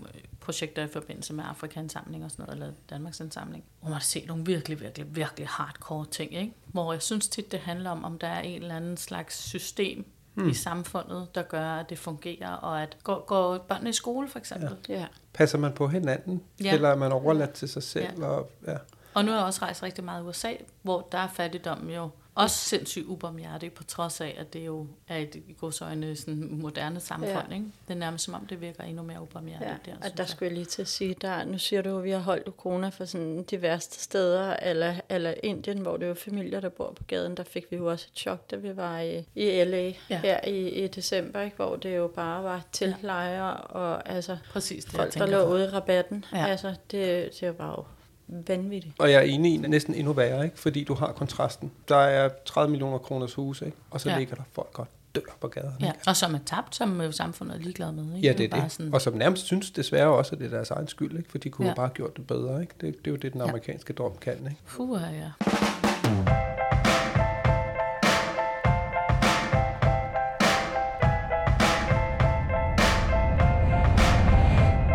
projekter 0.40 0.84
i 0.84 0.88
forbindelse 0.88 1.34
med 1.34 1.44
Afrikansamling 1.48 2.24
og 2.24 2.30
sådan 2.30 2.44
noget, 2.46 2.62
eller 2.62 2.74
Danmarks 2.90 3.20
indsamling, 3.20 3.64
hvor 3.80 3.88
man 3.88 3.92
har 3.92 4.00
set 4.00 4.26
nogle 4.26 4.44
virkelig, 4.44 4.80
virkelig, 4.80 5.16
virkelig 5.16 5.48
hardcore 5.48 6.06
ting, 6.10 6.34
ikke? 6.34 6.52
Hvor 6.66 6.92
jeg 6.92 7.02
synes 7.02 7.28
tit, 7.28 7.52
det 7.52 7.60
handler 7.60 7.90
om, 7.90 8.04
om 8.04 8.18
der 8.18 8.28
er 8.28 8.40
en 8.40 8.62
eller 8.62 8.76
anden 8.76 8.96
slags 8.96 9.36
system 9.36 10.06
mm. 10.34 10.48
i 10.48 10.54
samfundet, 10.54 11.34
der 11.34 11.42
gør, 11.42 11.70
at 11.70 11.90
det 11.90 11.98
fungerer, 11.98 12.52
og 12.52 12.82
at 12.82 12.96
går, 13.04 13.24
går 13.26 13.58
børnene 13.58 13.90
i 13.90 13.92
skole 13.92 14.28
for 14.28 14.38
eksempel. 14.38 14.76
Ja. 14.88 14.94
Ja. 14.94 15.06
Passer 15.32 15.58
man 15.58 15.72
på 15.72 15.88
hinanden. 15.88 16.42
Ja. 16.64 16.74
eller 16.74 16.88
er 16.88 16.96
man 16.96 17.12
overladt 17.12 17.52
til 17.52 17.68
sig 17.68 17.82
selv? 17.82 18.06
Ja. 18.18 18.26
Og, 18.26 18.50
ja. 18.66 18.76
Og 19.14 19.24
nu 19.24 19.30
har 19.30 19.38
jeg 19.38 19.46
også 19.46 19.62
rejst 19.62 19.82
rigtig 19.82 20.04
meget 20.04 20.22
i 20.22 20.26
USA, 20.26 20.52
hvor 20.82 21.08
der 21.12 21.18
er 21.18 21.28
fattigdom 21.28 21.90
jo 21.90 22.10
også 22.36 22.56
sindssygt 22.56 23.06
ubarmhjertig, 23.06 23.72
på 23.72 23.84
trods 23.84 24.20
af, 24.20 24.36
at 24.38 24.52
det 24.52 24.66
jo 24.66 24.86
er 25.08 25.16
et 25.16 25.34
i 25.34 25.54
godsøjne 25.60 26.16
sådan 26.16 26.48
moderne 26.52 27.00
samfund. 27.00 27.30
Ja. 27.30 27.40
Ja. 27.48 27.54
Ikke? 27.54 27.66
Det 27.88 27.94
er 27.94 27.98
nærmest 27.98 28.24
som 28.24 28.34
om, 28.34 28.46
det 28.46 28.60
virker 28.60 28.82
endnu 28.84 29.02
mere 29.02 29.22
ubarmhjertigt 29.22 29.70
Ja, 29.86 29.90
der. 29.90 29.96
og 29.96 30.02
der 30.02 30.22
jeg. 30.22 30.28
skulle 30.28 30.48
jeg 30.48 30.54
lige 30.56 30.64
til 30.64 30.82
at 30.82 30.88
sige, 30.88 31.14
der, 31.20 31.44
nu 31.44 31.58
siger 31.58 31.82
du, 31.82 31.98
at 31.98 32.04
vi 32.04 32.10
har 32.10 32.18
holdt 32.18 32.56
corona 32.56 32.88
for 32.88 33.04
sådan 33.04 33.42
de 33.42 33.62
værste 33.62 34.00
steder, 34.02 34.56
eller, 34.56 34.94
eller 35.08 35.34
Indien, 35.42 35.78
hvor 35.78 35.96
det 35.96 36.04
er 36.04 36.08
jo 36.08 36.14
familier, 36.14 36.60
der 36.60 36.68
bor 36.68 36.92
på 36.96 37.04
gaden, 37.04 37.36
der 37.36 37.44
fik 37.44 37.64
vi 37.70 37.76
jo 37.76 37.90
også 37.90 38.06
et 38.12 38.18
chok, 38.18 38.50
da 38.50 38.56
vi 38.56 38.76
var 38.76 39.00
i, 39.00 39.24
i 39.34 39.64
LA 39.64 39.76
ja. 39.86 39.94
Ja. 40.10 40.20
her 40.20 40.40
i, 40.46 40.68
i 40.68 40.86
december, 40.88 41.40
ikke? 41.40 41.56
hvor 41.56 41.76
det 41.76 41.96
jo 41.96 42.06
bare 42.14 42.44
var 42.44 42.62
teltlejre, 42.72 43.56
og 43.56 44.08
altså 44.08 44.36
Præcis 44.50 44.84
det, 44.84 44.94
folk, 44.94 45.14
der 45.14 45.26
lå 45.26 45.42
ude 45.52 45.64
i 45.64 45.68
rabatten. 45.68 46.24
Ja. 46.32 46.46
Altså, 46.46 46.74
det, 46.90 47.30
det 47.40 47.58
var 47.58 47.70
jo 47.70 47.84
vanvittigt. 48.28 48.94
Og 48.98 49.10
jeg 49.10 49.16
er 49.18 49.22
enig 49.22 49.54
i, 49.54 49.56
næsten 49.56 49.94
endnu 49.94 50.12
værre, 50.12 50.44
ikke? 50.44 50.58
fordi 50.58 50.84
du 50.84 50.94
har 50.94 51.12
kontrasten. 51.12 51.72
Der 51.88 51.96
er 51.96 52.28
30 52.46 52.70
millioner 52.70 52.98
kroners 52.98 53.34
hus, 53.34 53.62
ikke? 53.62 53.76
og 53.90 54.00
så 54.00 54.08
ja. 54.08 54.14
Ja. 54.14 54.18
ligger 54.18 54.34
der 54.36 54.42
folk 54.52 54.78
og 54.78 54.86
dør 55.14 55.20
på 55.40 55.48
gaderne. 55.48 55.76
Ja, 55.80 55.86
ikke? 55.86 55.98
og 56.06 56.16
som 56.16 56.34
er 56.34 56.38
tabt, 56.46 56.74
som 56.76 57.00
øh, 57.00 57.12
samfundet 57.12 57.54
er 57.56 57.60
ligeglad 57.60 57.92
med. 57.92 58.16
Ikke? 58.16 58.28
Ja, 58.28 58.32
det 58.32 58.44
er 58.44 58.48
bare 58.48 58.64
det. 58.64 58.72
Sådan, 58.72 58.94
Og 58.94 59.02
som 59.02 59.14
nærmest 59.14 59.44
synes 59.46 59.70
desværre 59.70 60.08
også, 60.08 60.34
at 60.34 60.38
det 60.38 60.46
er 60.46 60.50
deres 60.50 60.70
egen 60.70 60.88
skyld, 60.88 61.18
ikke? 61.18 61.30
for 61.30 61.38
de 61.38 61.50
kunne 61.50 61.66
ja. 61.66 61.70
Ja. 61.70 61.74
bare 61.74 61.86
have 61.86 61.94
gjort 61.94 62.16
det 62.16 62.26
bedre. 62.26 62.60
Ikke? 62.60 62.74
Det, 62.80 62.98
det 62.98 63.06
er 63.06 63.10
jo 63.10 63.16
det, 63.16 63.32
den 63.32 63.40
Ja. 63.40 63.48
amerikanske 63.48 63.92
drøm 63.92 64.12
kan. 64.20 64.32
Ikke? 64.32 64.56
Puh, 64.66 65.00
ja. 65.02 65.30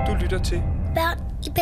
Du 0.07 0.13
lytter 0.21 0.39
til. 0.43 0.61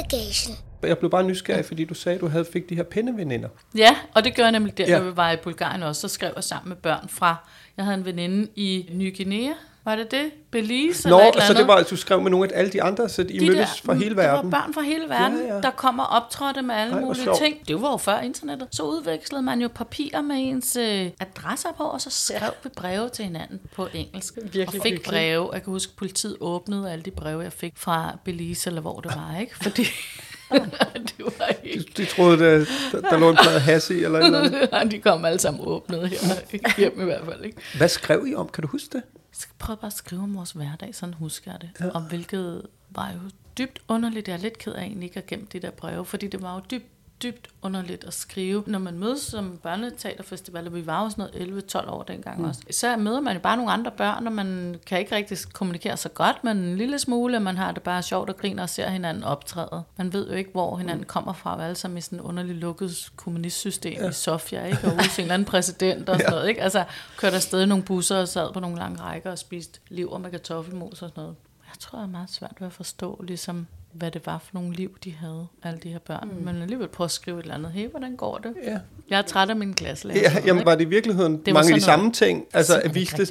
Bagagen. 0.03 0.57
Jeg 0.83 0.97
blev 0.97 1.11
bare 1.11 1.23
nysgerrig, 1.23 1.65
fordi 1.65 1.85
du 1.85 1.93
sagde, 1.93 2.15
at 2.15 2.21
du 2.21 2.27
havde 2.27 2.45
fik 2.53 2.69
de 2.69 2.75
her 2.75 2.83
pindeveninder. 2.83 3.49
Ja, 3.77 3.95
og 4.15 4.23
det 4.23 4.35
gør 4.35 4.43
jeg 4.43 4.51
nemlig 4.51 4.77
der, 4.77 4.83
Ja. 4.87 4.91
ja. 4.93 4.99
når 4.99 5.09
vi 5.09 5.17
var 5.17 5.31
i 5.31 5.37
Bulgarien 5.43 5.83
også, 5.83 6.01
så 6.01 6.07
skrev 6.07 6.31
jeg 6.35 6.43
sammen 6.43 6.69
med 6.69 6.77
børn 6.77 7.09
fra, 7.09 7.35
jeg 7.77 7.85
havde 7.85 7.97
en 7.97 8.05
veninde 8.05 8.47
i 8.55 8.89
Ny 8.93 9.17
Guinea, 9.17 9.51
var 9.85 9.95
det 9.95 10.11
det? 10.11 10.31
Belize 10.51 11.09
Nå, 11.09 11.15
eller 11.17 11.29
et 11.29 11.33
eller 11.33 11.45
så 11.45 11.53
det 11.53 11.59
andet? 11.59 11.67
var, 11.67 11.75
at 11.75 11.89
du 11.89 11.95
skrev 11.95 12.21
med 12.21 12.31
nogle 12.31 12.53
af 12.53 12.59
alle 12.59 12.71
de 12.71 12.83
andre, 12.83 13.09
så 13.09 13.21
I 13.21 13.25
de 13.25 13.45
mødtes 13.47 13.69
der, 13.69 13.85
fra 13.85 13.93
hele 13.93 14.09
Det 14.09 14.17
verden. 14.17 14.51
var 14.51 14.61
børn 14.61 14.73
fra 14.73 14.81
hele 14.81 15.09
verden, 15.09 15.37
Ja, 15.39 15.55
ja, 15.55 15.61
der 15.61 15.71
kommer 15.71 16.03
og 16.03 16.23
optrådte 16.23 16.61
med 16.61 16.75
alle 16.75 16.93
Ej, 16.93 17.01
mulige 17.01 17.29
ting. 17.41 17.67
Det 17.67 17.81
var 17.81 17.91
jo 17.91 17.97
før 17.97 18.19
internettet. 18.19 18.67
Så 18.71 18.83
udvekslede 18.83 19.41
man 19.41 19.61
jo 19.61 19.67
papirer 19.67 20.21
med 20.21 20.35
ens 20.39 20.75
øh, 20.75 21.09
adresser 21.19 21.69
på, 21.77 21.83
og 21.83 22.01
så 22.01 22.09
skrev 22.09 22.39
ja. 22.41 22.47
vi 22.63 22.69
breve 22.75 23.09
til 23.09 23.25
hinanden 23.25 23.59
på 23.75 23.87
engelsk. 23.93 24.33
Virkelig 24.41 24.67
og 24.67 24.73
fik 24.73 24.81
hyggeligt. 24.83 25.03
breve. 25.09 25.49
Jeg 25.53 25.63
kan 25.63 25.71
huske, 25.73 25.89
at 25.91 25.97
politiet 25.97 26.37
åbnede 26.39 26.91
alle 26.91 27.03
de 27.03 27.11
breve, 27.11 27.41
jeg 27.41 27.53
fik 27.53 27.73
fra 27.77 28.17
Belize, 28.25 28.69
eller 28.69 28.81
hvor 28.81 28.99
det 28.99 29.11
var, 29.15 29.39
ikke? 29.41 29.55
Fordi 29.57 29.83
det 31.17 31.25
var 31.39 31.53
ikke... 31.63 31.85
De, 31.97 32.01
de 32.03 32.05
troede, 32.05 32.39
der, 32.39 32.65
der, 32.91 33.01
der 33.09 33.17
lå 33.17 33.29
en 33.29 33.37
plade 33.41 33.59
hasse 33.59 33.99
i, 33.99 34.03
eller 34.03 34.19
eller 34.19 34.39
andet. 34.73 34.91
de 34.91 34.99
kom 34.99 35.25
alle 35.25 35.39
sammen 35.39 35.61
åbnet 35.67 36.09
her, 36.09 36.17
hjem 36.77 37.01
i 37.01 37.03
hvert 37.03 37.25
fald, 37.25 37.45
ikke? 37.45 37.57
Hvad 37.77 37.87
skrev 37.87 38.23
I 38.27 38.35
om? 38.35 38.49
Kan 38.53 38.61
du 38.61 38.67
huske 38.67 38.87
det? 38.91 39.03
Så 39.39 39.47
prøv 39.59 39.77
bare 39.77 39.87
at 39.87 39.93
skrive 39.93 40.21
om 40.21 40.35
vores 40.35 40.51
hverdag, 40.51 40.95
sådan 40.95 41.13
husker 41.13 41.51
jeg 41.51 41.61
det. 41.61 41.69
Ja. 41.79 41.89
Og 41.89 42.01
hvilket 42.01 42.67
var 42.89 43.11
jo 43.11 43.19
dybt 43.57 43.81
underligt. 43.87 44.27
Jeg 44.27 44.33
er 44.33 44.37
lidt 44.37 44.57
ked 44.57 44.73
af 44.73 44.83
egentlig 44.83 45.07
ikke 45.07 45.17
at 45.17 45.25
gemme 45.25 45.47
de 45.53 45.59
der 45.59 45.71
breve, 45.71 46.05
fordi 46.05 46.27
det 46.27 46.41
var 46.41 46.55
jo 46.55 46.61
dybt 46.71 46.98
dybt 47.23 47.47
underligt 47.61 48.03
at 48.03 48.13
skrive. 48.13 48.63
Når 48.67 48.79
man 48.79 48.99
mødes 48.99 49.21
som 49.21 49.59
børneteaterfestival, 49.63 50.67
og 50.67 50.75
vi 50.75 50.85
var 50.85 51.03
jo 51.03 51.09
sådan 51.09 51.27
noget 51.33 51.73
11-12 51.75 51.89
år 51.89 52.03
dengang 52.03 52.39
mm. 52.39 52.45
også, 52.45 52.61
så 52.71 52.97
møder 52.97 53.19
man 53.19 53.35
jo 53.35 53.39
bare 53.39 53.57
nogle 53.57 53.71
andre 53.71 53.91
børn, 53.91 54.27
og 54.27 54.33
man 54.33 54.79
kan 54.85 54.99
ikke 54.99 55.15
rigtig 55.15 55.37
kommunikere 55.53 55.97
så 55.97 56.09
godt, 56.09 56.43
men 56.43 56.57
en 56.57 56.77
lille 56.77 56.99
smule, 56.99 57.37
og 57.37 57.41
man 57.41 57.57
har 57.57 57.71
det 57.71 57.83
bare 57.83 58.03
sjovt 58.03 58.29
og 58.29 58.37
griner 58.37 58.63
og 58.63 58.69
ser 58.69 58.89
hinanden 58.89 59.23
optræde. 59.23 59.83
Man 59.97 60.13
ved 60.13 60.29
jo 60.29 60.35
ikke, 60.35 60.51
hvor 60.51 60.77
hinanden 60.77 61.05
kommer 61.05 61.33
fra, 61.33 61.55
og 61.55 61.63
alle 61.63 61.75
sammen 61.75 61.97
i 61.97 62.01
sådan 62.01 62.19
en 62.19 62.25
underligt 62.25 62.57
lukket 62.57 63.11
kommunistsystem 63.15 63.93
ja. 64.01 64.09
i 64.09 64.13
Sofia, 64.13 64.65
ikke? 64.65 64.87
og 64.87 65.03
til 65.03 65.21
en 65.21 65.21
eller 65.21 65.33
anden 65.33 65.45
præsident 65.45 66.09
og 66.09 66.15
sådan 66.15 66.31
noget. 66.35 66.49
Ikke? 66.49 66.61
Altså, 66.61 66.83
kørte 67.17 67.35
afsted 67.35 67.63
i 67.63 67.65
nogle 67.65 67.83
busser 67.83 68.17
og 68.17 68.27
sad 68.27 68.53
på 68.53 68.59
nogle 68.59 68.77
lange 68.77 69.01
rækker 69.01 69.31
og 69.31 69.39
spiste 69.39 69.79
lever 69.89 70.17
med 70.17 70.31
kartoffelmos 70.31 70.91
og 70.91 70.97
sådan 70.97 71.13
noget. 71.15 71.35
Jeg 71.67 71.79
tror, 71.79 71.99
det 71.99 72.05
er 72.05 72.09
meget 72.09 72.29
svært 72.29 72.55
ved 72.59 72.67
at 72.67 72.73
forstå, 72.73 73.23
ligesom, 73.27 73.67
hvad 73.91 74.11
det 74.11 74.25
var 74.25 74.37
for 74.37 74.49
nogle 74.53 74.73
liv, 74.73 74.97
de 75.03 75.11
havde, 75.11 75.47
alle 75.63 75.79
de 75.79 75.89
her 75.89 75.99
børn. 75.99 76.29
Mm. 76.37 76.45
Men 76.45 76.61
alligevel 76.61 76.87
prøve 76.87 77.05
at 77.05 77.11
skrive 77.11 77.39
et 77.39 77.43
eller 77.43 77.55
andet. 77.55 77.71
Hey, 77.71 77.89
hvordan 77.89 78.15
går 78.15 78.37
det? 78.37 78.53
Ja. 78.63 78.77
Jeg 79.09 79.17
er 79.17 79.21
træt 79.21 79.49
af 79.49 79.55
min 79.55 79.73
klasselærer. 79.73 80.19
Ja, 80.21 80.37
jamen 80.45 80.65
var 80.65 80.75
det 80.75 80.81
i 80.85 80.87
virkeligheden 80.89 81.37
Det 81.45 81.53
mange 81.53 81.57
af 81.57 81.63
de 81.63 81.81
sådan 81.81 81.81
samme 81.81 82.11
ting? 82.11 82.45
Altså, 82.53 82.81
Jeg 82.83 82.95
viste 82.95 83.25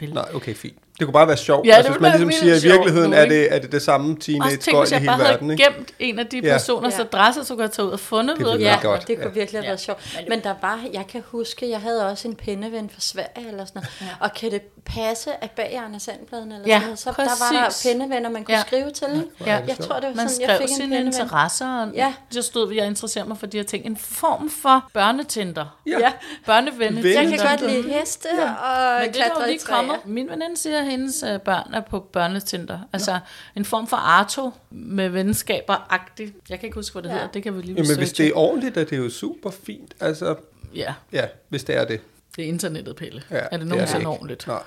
det. 0.00 0.14
Nej, 0.14 0.28
okay, 0.34 0.54
fint. 0.54 0.78
Det 0.98 1.06
kunne 1.06 1.12
bare 1.12 1.28
være 1.28 1.36
sjovt. 1.36 1.66
Ja, 1.66 1.74
altså, 1.76 1.92
hvis 1.92 2.00
man 2.00 2.10
ligesom 2.10 2.32
siger, 2.32 2.54
at 2.56 2.64
i 2.64 2.66
virkeligheden 2.68 3.10
nu, 3.10 3.16
er 3.16 3.26
det, 3.26 3.54
er 3.54 3.58
det 3.58 3.72
det 3.72 3.82
samme 3.82 4.12
Også 4.16 4.20
tænk, 4.26 4.40
teenage-gøjl 4.42 4.80
hvis 4.82 4.90
i 4.90 4.94
jeg 4.94 5.00
hele 5.00 5.08
bare 5.08 5.16
havde 5.16 5.30
verden, 5.30 5.50
ikke? 5.50 5.64
gemt 5.64 5.88
en 5.98 6.18
af 6.18 6.26
de 6.26 6.36
Ja. 6.36 6.52
personers 6.52 6.94
Ja. 6.98 7.00
adresse, 7.02 7.44
så 7.44 7.54
kunne 7.54 7.62
jeg 7.62 7.72
tage 7.72 7.86
ud 7.86 7.92
og 7.92 8.00
fundet 8.00 8.36
Det 8.38 8.60
Ja, 8.60 8.78
godt, 8.82 9.08
det 9.08 9.16
kunne 9.16 9.26
ja. 9.26 9.32
virkelig 9.32 9.58
have 9.58 9.64
Ja. 9.64 9.68
været 9.70 9.80
sjovt. 9.80 10.18
Men 10.28 10.40
der 10.42 10.54
var, 10.62 10.80
jeg 10.92 11.06
kan 11.06 11.22
huske, 11.26 11.70
jeg 11.70 11.80
havde 11.80 12.10
også 12.10 12.28
en 12.28 12.34
pindeven 12.34 12.90
fra 12.90 13.00
Sverige 13.00 13.48
eller 13.48 13.64
sådan 13.64 13.82
noget. 13.82 13.88
Ja. 14.00 14.06
Og 14.20 14.32
kan 14.34 14.50
det 14.50 14.62
passe, 14.86 15.30
at 15.44 15.50
bag 15.50 15.80
Arne 15.84 16.00
Sandbladen 16.00 16.52
eller 16.52 16.64
Ja, 16.66 16.72
sådan 16.74 16.86
noget, 16.86 16.98
så 16.98 17.10
der 17.16 17.22
var 17.22 17.58
der 17.58 17.64
præcis. 17.64 17.92
pindevenner, 17.92 18.30
man 18.30 18.44
kunne 18.44 18.56
Ja. 18.56 18.62
skrive 18.62 18.90
til. 18.90 19.26
Ja. 19.46 19.58
det 19.60 19.68
Jeg 19.68 19.76
tror, 19.86 19.94
det 20.00 20.08
var 20.08 20.14
Man 20.14 20.28
sådan, 20.28 20.48
jeg 20.48 20.58
fik 20.60 20.68
en 20.68 20.74
sine 20.76 20.88
pindeven. 20.88 21.06
interesser, 21.06 21.68
og 21.82 21.88
Ja. 21.94 22.12
så 22.30 22.42
stod 22.42 22.68
vi, 22.68 22.78
jeg 22.78 22.86
interesserer 22.86 23.24
mig 23.24 23.38
for 23.38 23.46
de 23.46 23.56
her 23.56 23.64
ting. 23.64 23.86
En 23.86 23.96
form 23.96 24.50
for 24.50 24.90
børnetinder. 24.94 25.78
Ja. 25.86 25.98
Ja. 26.00 26.12
Børnevenne. 26.46 27.02
Venne- 27.02 27.14
Jeg 27.20 27.38
kan 27.38 27.48
godt 27.58 27.70
lide 27.72 27.82
heste 27.92 28.26
og 28.64 29.12
klatre 29.12 29.54
i 29.54 29.58
træer. 29.58 30.00
Min 30.04 30.28
veninde 30.30 30.56
siger, 30.56 30.82
at 30.84 30.90
hendes 30.90 31.22
øh, 31.22 31.40
børn 31.40 31.74
er 31.74 31.80
på 31.80 32.00
børnetinder. 32.00 32.78
Altså 32.92 33.18
en 33.56 33.64
form 33.64 33.86
for 33.86 33.96
Arto 33.96 34.50
med 34.70 35.08
venskaber-agtigt. 35.10 36.32
Jeg 36.50 36.60
kan 36.60 36.66
ikke 36.66 36.74
huske, 36.74 36.92
hvad 36.94 37.02
det 37.02 37.08
Ja. 37.08 37.14
ja. 37.14 37.18
hedder. 37.20 37.32
Det 37.32 37.42
kan 37.42 37.56
vi 37.56 37.62
lige 37.62 37.74
Jamen, 37.82 37.98
hvis 37.98 38.12
det 38.12 38.26
er 38.26 38.32
ordentligt, 38.34 38.76
er 38.76 38.84
det 38.84 38.98
jo 38.98 39.10
super 39.10 39.50
fint. 39.66 39.94
Altså, 40.00 40.34
Ja. 40.74 40.94
ja, 41.12 41.24
hvis 41.48 41.64
det 41.64 41.76
er 41.76 41.84
det. 41.84 42.00
Det 42.36 42.44
er 42.44 42.48
internettet, 42.48 42.96
Pelle. 42.96 43.22
Ja, 43.30 43.36
er 43.36 43.48
det 43.50 43.60
det 43.60 43.66
nogensinde 43.68 44.00
ikke. 44.00 44.08
ordentligt? 44.10 44.46
Nej. 44.46 44.62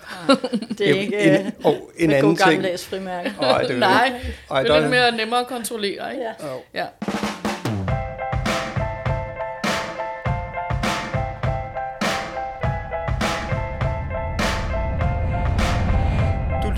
Det 0.77 0.89
er 0.89 0.93
ikke 1.01 1.17
en, 1.19 1.45
øh, 1.45 1.51
og 1.63 1.91
en 1.97 2.07
med 2.09 2.15
anden 2.17 2.29
god 2.31 2.37
ting. 2.37 2.49
gammeldags 2.49 2.85
frimærke. 2.85 3.33
Ej, 3.41 3.61
det 3.61 3.71
er 3.71 3.79
Nej, 3.79 4.21
Ej, 4.51 4.61
det 4.63 4.71
er 4.71 4.75
er- 4.75 4.79
lidt 4.79 4.89
mere 4.89 5.11
nemmere 5.11 5.39
at 5.39 5.47
kontrollere, 5.47 6.11
ikke? 6.13 6.23
Ja. 6.41 6.47
Jo. 6.47 6.61
ja. 6.73 6.85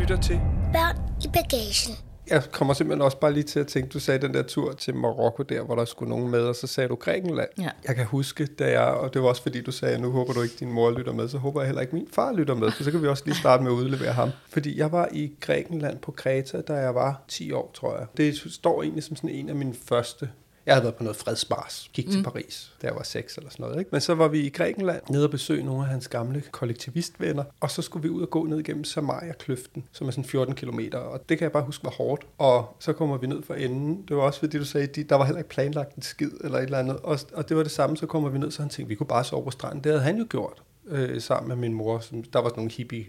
Lytter 0.10 0.24
til. 0.24 0.42
Børn 0.74 0.98
i 1.24 1.28
bagagen. 1.28 1.96
Jeg 2.30 2.44
kommer 2.52 2.74
simpelthen 2.74 3.02
også 3.02 3.20
bare 3.20 3.34
lige 3.34 3.44
til 3.44 3.60
at 3.60 3.68
tænke, 3.68 3.90
du 3.90 4.00
sagde 4.00 4.28
den 4.28 4.34
der 4.34 4.44
tur 4.44 4.72
til 4.72 4.96
Marokko 4.96 5.44
der, 5.44 5.64
hvor 5.64 5.76
der 5.76 5.86
skulle 5.86 6.10
nogen 6.10 6.32
med, 6.32 6.40
og 6.40 6.56
så 6.56 6.68
sagde 6.68 6.90
du 6.90 6.96
Grækenland. 6.96 7.50
Ja. 7.58 7.70
Jeg 7.88 7.96
kan 7.96 8.06
huske, 8.06 8.46
da 8.46 8.72
jeg, 8.72 8.88
og 8.88 9.14
det 9.14 9.22
var 9.22 9.28
også 9.28 9.42
fordi 9.42 9.62
du 9.62 9.72
sagde, 9.72 10.02
nu 10.02 10.12
håber 10.12 10.34
du 10.34 10.42
ikke, 10.42 10.56
din 10.60 10.72
mor 10.72 10.92
lytter 10.92 11.14
med, 11.14 11.30
så 11.30 11.38
håber 11.38 11.62
jeg 11.62 11.68
heller 11.68 11.82
ikke, 11.82 11.96
min 11.96 12.08
far 12.14 12.34
lytter 12.34 12.56
med, 12.56 12.72
for 12.72 12.84
så 12.84 12.92
kan 12.92 13.02
vi 13.02 13.08
også 13.08 13.24
lige 13.26 13.36
starte 13.36 13.64
med 13.64 13.72
at 13.72 13.76
udlevere 13.76 14.14
ham. 14.14 14.30
Fordi 14.50 14.80
jeg 14.80 14.92
var 14.92 15.10
i 15.12 15.32
Grækenland 15.42 16.00
på 16.00 16.12
Kreta, 16.12 16.62
da 16.62 16.74
jeg 16.74 16.96
var 16.96 17.22
10 17.28 17.52
år, 17.52 17.72
tror 17.74 17.98
jeg. 17.98 18.08
Det 18.18 18.36
står 18.54 18.82
egentlig 18.82 19.04
som 19.04 19.16
sådan 19.16 19.30
en 19.30 19.50
af 19.50 19.56
mine 19.56 19.74
første 19.86 20.30
jeg 20.66 20.76
havde 20.76 20.84
været 20.84 20.96
på 20.96 21.04
noget 21.04 21.18
fredsbars, 21.18 21.90
gik 21.94 22.10
til 22.10 22.18
Mm. 22.20 22.24
Paris, 22.24 22.74
da 22.82 22.88
jeg 22.88 22.96
var 22.96 23.04
6 23.04 23.38
eller 23.38 23.50
sådan 23.50 23.64
noget. 23.64 23.80
Ikke? 23.80 23.90
Men 23.92 24.02
så 24.02 24.16
var 24.16 24.28
vi 24.28 24.40
i 24.40 24.50
Grækenland 24.50 25.02
nede 25.10 25.24
og 25.24 25.32
besøge 25.32 25.64
nogle 25.64 25.82
af 25.82 25.88
hans 25.88 26.08
gamle 26.08 26.44
kollektivistvenner, 26.52 27.44
og 27.60 27.72
så 27.72 27.82
skulle 27.82 28.04
vi 28.04 28.10
ud 28.10 28.22
og 28.22 28.30
gå 28.30 28.44
ned 28.46 28.64
gennem 28.64 28.84
Samaria-kløften, 28.84 29.84
som 29.92 30.08
er 30.08 30.12
sådan 30.12 30.24
14 30.24 30.56
km, 30.56 30.80
og 30.94 31.30
det 31.30 31.38
kan 31.38 31.44
jeg 31.46 31.52
bare 31.52 31.64
huske 31.64 31.84
var 31.84 31.90
hårdt. 31.92 32.28
Og 32.38 32.76
så 32.80 32.94
kommer 32.94 33.18
vi 33.18 33.28
ned 33.28 33.44
for 33.44 33.54
enden. 33.54 34.04
Det 34.08 34.16
var 34.16 34.22
også 34.24 34.40
fordi, 34.40 34.58
du 34.58 34.66
sagde, 34.66 34.88
de, 34.88 35.04
der 35.04 35.16
var 35.16 35.26
heller 35.26 35.40
ikke 35.40 35.50
planlagt 35.50 35.96
en 35.96 36.02
skid 36.02 36.32
eller 36.44 36.58
et 36.58 36.64
eller 36.64 36.80
andet. 36.80 36.98
Og, 36.98 37.20
og 37.34 37.50
det 37.50 37.58
var 37.58 37.64
det 37.64 37.72
samme, 37.72 37.98
så 37.98 38.06
kommer 38.06 38.30
vi 38.30 38.38
ned, 38.38 38.52
så 38.52 38.62
han 38.62 38.70
tænkte, 38.70 38.90
vi 38.90 38.96
kunne 38.96 39.08
bare 39.08 39.24
sove 39.24 39.44
på 39.44 39.52
stranden. 39.52 39.84
Det 39.84 39.92
havde 39.92 40.04
han 40.04 40.18
jo 40.18 40.26
gjort 40.30 40.62
øh, 40.88 41.22
sammen 41.22 41.48
med 41.48 41.56
min 41.56 41.74
mor. 41.74 42.00
Som, 42.00 42.24
der 42.24 42.40
var 42.40 42.50
sådan 42.50 42.60
nogle 42.60 42.72
hippie 42.72 43.06